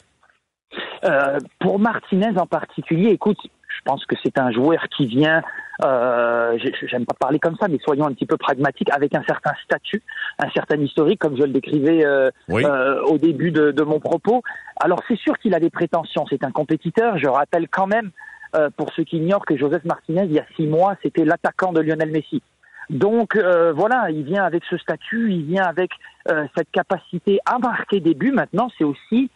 Euh, 1.04 1.38
pour 1.60 1.78
Martinez 1.78 2.38
en 2.38 2.46
particulier, 2.46 3.10
écoute, 3.10 3.38
je 3.68 3.80
pense 3.84 4.04
que 4.06 4.16
c'est 4.22 4.38
un 4.38 4.50
joueur 4.50 4.88
qui 4.96 5.06
vient, 5.06 5.42
euh, 5.84 6.58
j'aime 6.82 7.04
pas 7.04 7.14
parler 7.18 7.38
comme 7.38 7.56
ça, 7.56 7.68
mais 7.68 7.78
soyons 7.84 8.06
un 8.06 8.12
petit 8.12 8.26
peu 8.26 8.36
pragmatiques, 8.36 8.90
avec 8.92 9.14
un 9.14 9.22
certain 9.24 9.52
statut, 9.64 10.02
un 10.38 10.50
certain 10.50 10.76
historique, 10.76 11.20
comme 11.20 11.36
je 11.36 11.42
le 11.42 11.50
décrivais 11.50 12.04
euh, 12.04 12.30
euh, 12.50 13.02
au 13.02 13.18
début 13.18 13.50
de, 13.50 13.70
de, 13.70 13.82
mon 13.82 14.00
propos. 14.00 14.42
Alors 14.80 15.00
c'est 15.08 15.18
sûr 15.18 15.38
qu'il 15.38 15.54
a 15.54 15.60
des 15.60 15.70
prétentions, 15.70 16.24
c'est 16.28 16.44
un 16.44 16.50
compétiteur. 16.50 17.18
Je 17.18 17.28
rappelle 17.28 17.68
quand 17.68 17.86
même, 17.86 18.10
euh, 18.56 18.70
pour 18.76 18.92
ceux 18.94 19.04
qui 19.04 19.18
ignorent, 19.18 19.44
que 19.44 19.56
Joseph 19.56 19.84
Martinez, 19.84 20.24
il 20.24 20.32
y 20.32 20.38
a 20.38 20.46
six 20.56 20.66
mois, 20.66 20.96
c'était 21.02 21.24
l'attaquant 21.24 21.72
de 21.72 21.80
Lionel 21.80 22.10
Messi. 22.10 22.42
Donc 22.90 23.36
euh, 23.36 23.72
voilà, 23.72 24.10
il 24.10 24.22
vient 24.22 24.44
avec 24.44 24.62
ce 24.70 24.76
statut, 24.76 25.32
il 25.32 25.44
vient 25.44 25.64
avec 25.64 25.90
euh, 26.30 26.46
cette 26.56 26.70
capacité 26.70 27.40
à 27.44 27.58
marquer 27.58 28.00
des 28.00 28.14
buts. 28.14 28.32
Maintenant, 28.32 28.68
c'est 28.78 28.84
aussi, 28.84 29.30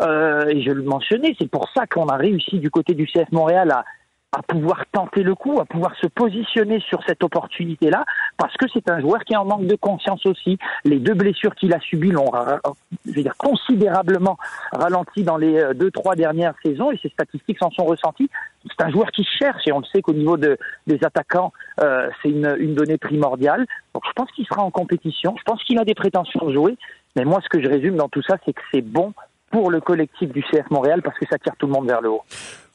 euh, 0.00 0.46
et 0.48 0.62
je 0.62 0.70
le 0.70 0.82
mentionnais, 0.82 1.34
c'est 1.38 1.50
pour 1.50 1.68
ça 1.74 1.86
qu'on 1.86 2.06
a 2.06 2.16
réussi 2.16 2.58
du 2.58 2.70
côté 2.70 2.94
du 2.94 3.06
CF 3.06 3.30
Montréal 3.32 3.70
à, 3.70 3.84
pouvoir 4.48 4.84
tenter 4.92 5.22
le 5.22 5.34
coup, 5.34 5.60
à 5.60 5.64
pouvoir 5.64 5.96
se 5.96 6.06
positionner 6.08 6.78
sur 6.80 7.02
cette 7.06 7.24
opportunité-là, 7.24 8.04
parce 8.36 8.54
que 8.58 8.66
c'est 8.70 8.90
un 8.90 9.00
joueur 9.00 9.24
qui 9.24 9.32
est 9.32 9.36
en 9.36 9.46
manque 9.46 9.66
de 9.66 9.76
conscience 9.76 10.26
aussi. 10.26 10.58
Les 10.84 10.98
deux 10.98 11.14
blessures 11.14 11.54
qu'il 11.54 11.72
a 11.72 11.80
subies 11.80 12.10
l'ont, 12.10 12.30
dire, 13.06 13.34
considérablement 13.38 14.36
ralenti 14.72 15.22
dans 15.22 15.38
les 15.38 15.58
euh, 15.58 15.72
deux, 15.72 15.90
trois 15.90 16.16
dernières 16.16 16.52
saisons, 16.62 16.90
et 16.90 16.98
ses 16.98 17.08
statistiques 17.08 17.58
s'en 17.58 17.70
sont 17.70 17.86
ressenties. 17.86 18.28
C'est 18.68 18.84
un 18.84 18.90
joueur 18.90 19.10
qui 19.10 19.24
cherche, 19.24 19.62
et 19.66 19.72
on 19.72 19.78
le 19.78 19.86
sait 19.86 20.02
qu'au 20.02 20.12
niveau 20.12 20.36
de, 20.36 20.58
des 20.86 21.02
attaquants, 21.02 21.54
euh, 21.80 22.10
c'est 22.22 22.28
une, 22.28 22.74
donnée 22.74 22.98
primordiale. 22.98 23.64
Je 23.94 24.12
pense 24.14 24.30
qu'il 24.32 24.44
sera 24.44 24.62
en 24.62 24.70
compétition, 24.70 25.34
je 25.38 25.44
pense 25.44 25.64
qu'il 25.64 25.78
a 25.78 25.84
des 25.86 25.94
prétentions 25.94 26.44
de 26.44 26.52
jouer, 26.52 26.76
mais 27.14 27.24
moi 27.24 27.40
ce 27.42 27.48
que 27.48 27.62
je 27.62 27.68
résume 27.68 27.96
dans 27.96 28.10
tout 28.10 28.22
ça, 28.22 28.36
c'est 28.44 28.52
que 28.52 28.60
c'est 28.70 28.82
bon 28.82 29.14
pour 29.50 29.70
le 29.70 29.80
collectif 29.80 30.30
du 30.32 30.42
CF 30.42 30.70
Montréal 30.70 31.02
parce 31.02 31.18
que 31.18 31.26
ça 31.30 31.38
tire 31.38 31.54
tout 31.58 31.66
le 31.66 31.72
monde 31.72 31.86
vers 31.86 32.00
le 32.00 32.10
haut. 32.10 32.22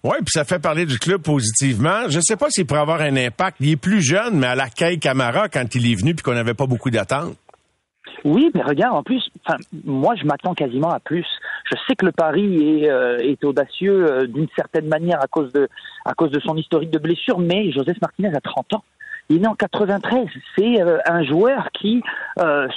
Oui, 0.04 0.18
puis 0.18 0.32
ça 0.32 0.44
fait 0.46 0.60
parler 0.60 0.86
du 0.86 0.98
club 0.98 1.22
positivement. 1.22 2.10
Je 2.10 2.18
ne 2.18 2.22
sais 2.22 2.36
pas 2.36 2.50
s'il 2.50 2.66
pourrait 2.66 2.82
avoir 2.82 3.02
un 3.02 3.16
impact. 3.16 3.58
Il 3.60 3.70
est 3.70 3.76
plus 3.76 4.02
jeune, 4.02 4.40
mais 4.40 4.48
à 4.48 4.56
la 4.56 4.68
Caille 4.68 5.00
Camara, 5.00 5.48
quand 5.48 5.76
il 5.76 5.92
est 5.92 5.96
venu, 5.96 6.16
puis 6.16 6.24
qu'on 6.24 6.34
n'avait 6.34 6.56
pas 6.56 6.66
beaucoup 6.66 6.90
d'attentes. 6.90 7.36
Oui, 8.24 8.52
mais 8.54 8.62
regarde, 8.62 8.96
en 8.96 9.04
plus, 9.04 9.24
moi, 9.84 10.16
je 10.20 10.26
m'attends 10.26 10.54
quasiment 10.54 10.90
à 10.90 11.00
plus. 11.00 11.26
Je 11.72 11.78
sais 11.88 11.96
que 11.96 12.06
le 12.06 12.12
pari 12.12 12.84
est, 12.84 12.90
euh, 12.90 13.18
est 13.18 13.44
audacieux 13.44 14.12
euh, 14.12 14.28
d'une 14.28 14.48
certaine 14.56 14.88
manière 14.88 15.22
à 15.22 15.28
cause 15.28 15.52
de 15.54 15.68
à 16.06 16.14
cause 16.14 16.32
de 16.32 16.40
son 16.40 16.56
historique 16.56 16.90
de 16.90 16.98
blessure, 16.98 17.40
mais 17.40 17.72
Joseph 17.72 17.98
Martinez 18.02 18.32
a 18.36 18.42
30 18.42 18.74
ans. 18.74 18.84
Il 19.32 19.38
est 19.38 19.40
né 19.40 19.48
en 19.48 19.56
93. 19.56 20.28
C'est 20.58 20.82
euh, 20.82 20.98
un 21.06 21.24
joueur 21.24 21.70
qui, 21.72 22.04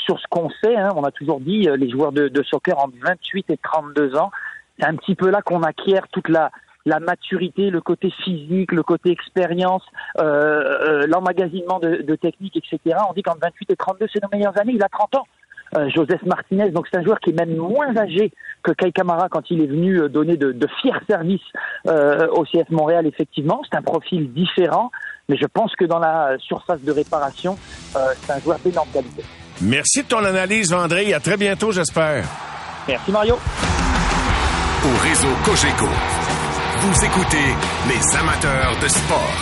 sur 0.04 0.18
ce 0.20 0.24
qu'on 0.30 0.50
sait, 0.62 0.76
hein, 0.76 0.90
on 0.94 1.02
a 1.02 1.10
toujours 1.10 1.40
dit 1.40 1.68
les 1.76 1.90
joueurs 1.90 2.12
de, 2.12 2.42
soccer 2.44 2.78
entre 2.78 2.94
28 3.02 3.50
et 3.50 3.56
32 3.56 4.16
ans. 4.16 4.30
C'est 4.78 4.86
un 4.86 4.94
petit 4.94 5.14
peu 5.14 5.30
là 5.30 5.42
qu'on 5.42 5.62
acquiert 5.62 6.06
toute 6.08 6.28
la 6.28 6.50
maturité, 7.00 7.70
le 7.70 7.80
côté 7.80 8.10
physique, 8.10 8.72
le 8.72 8.82
côté 8.82 9.10
expérience, 9.10 9.82
euh, 10.18 10.22
euh, 10.22 11.06
l'emmagasinement 11.08 11.78
de, 11.80 12.02
de 12.02 12.14
technique, 12.14 12.56
etc. 12.56 12.98
On 13.08 13.12
dit 13.14 13.22
qu'en 13.22 13.36
28 13.40 13.70
et 13.70 13.76
32, 13.76 14.06
c'est 14.12 14.22
nos 14.22 14.28
meilleures 14.30 14.58
années. 14.58 14.74
Il 14.74 14.82
a 14.82 14.88
30 14.88 15.16
ans. 15.16 15.26
Euh, 15.76 15.88
Joseph 15.94 16.22
Martinez, 16.24 16.70
donc 16.70 16.86
c'est 16.90 16.98
un 16.98 17.02
joueur 17.02 17.18
qui 17.20 17.30
est 17.30 17.32
même 17.32 17.56
moins 17.56 17.96
âgé 17.96 18.32
que 18.62 18.72
Kai 18.72 18.92
Kamara 18.92 19.28
quand 19.28 19.50
il 19.50 19.60
est 19.62 19.66
venu 19.66 20.00
euh, 20.00 20.08
donner 20.08 20.36
de, 20.36 20.52
de 20.52 20.66
fiers 20.80 20.92
services 21.08 21.40
euh, 21.86 22.28
au 22.32 22.44
CF 22.44 22.70
Montréal, 22.70 23.06
effectivement. 23.06 23.60
C'est 23.70 23.76
un 23.76 23.82
profil 23.82 24.32
différent, 24.32 24.90
mais 25.28 25.36
je 25.36 25.46
pense 25.46 25.74
que 25.74 25.84
dans 25.84 25.98
la 25.98 26.36
surface 26.38 26.80
de 26.82 26.92
réparation, 26.92 27.56
euh, 27.96 27.98
c'est 28.20 28.32
un 28.32 28.40
joueur 28.40 28.58
d'énorme 28.64 28.88
qualité. 28.92 29.22
Merci 29.62 30.02
de 30.02 30.08
ton 30.08 30.24
analyse, 30.24 30.70
Vendré. 30.72 31.12
À 31.12 31.20
très 31.20 31.36
bientôt, 31.36 31.72
j'espère. 31.72 32.24
Merci, 32.88 33.10
Mario. 33.12 33.34
Au 33.34 35.02
réseau 35.02 35.28
Cogeco. 35.44 35.86
Vous 36.80 37.04
écoutez 37.04 37.54
les 37.88 38.16
amateurs 38.16 38.76
de 38.82 38.88
sport. 38.88 39.34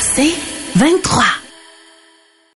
C'est 0.00 0.34
23. 0.76 1.43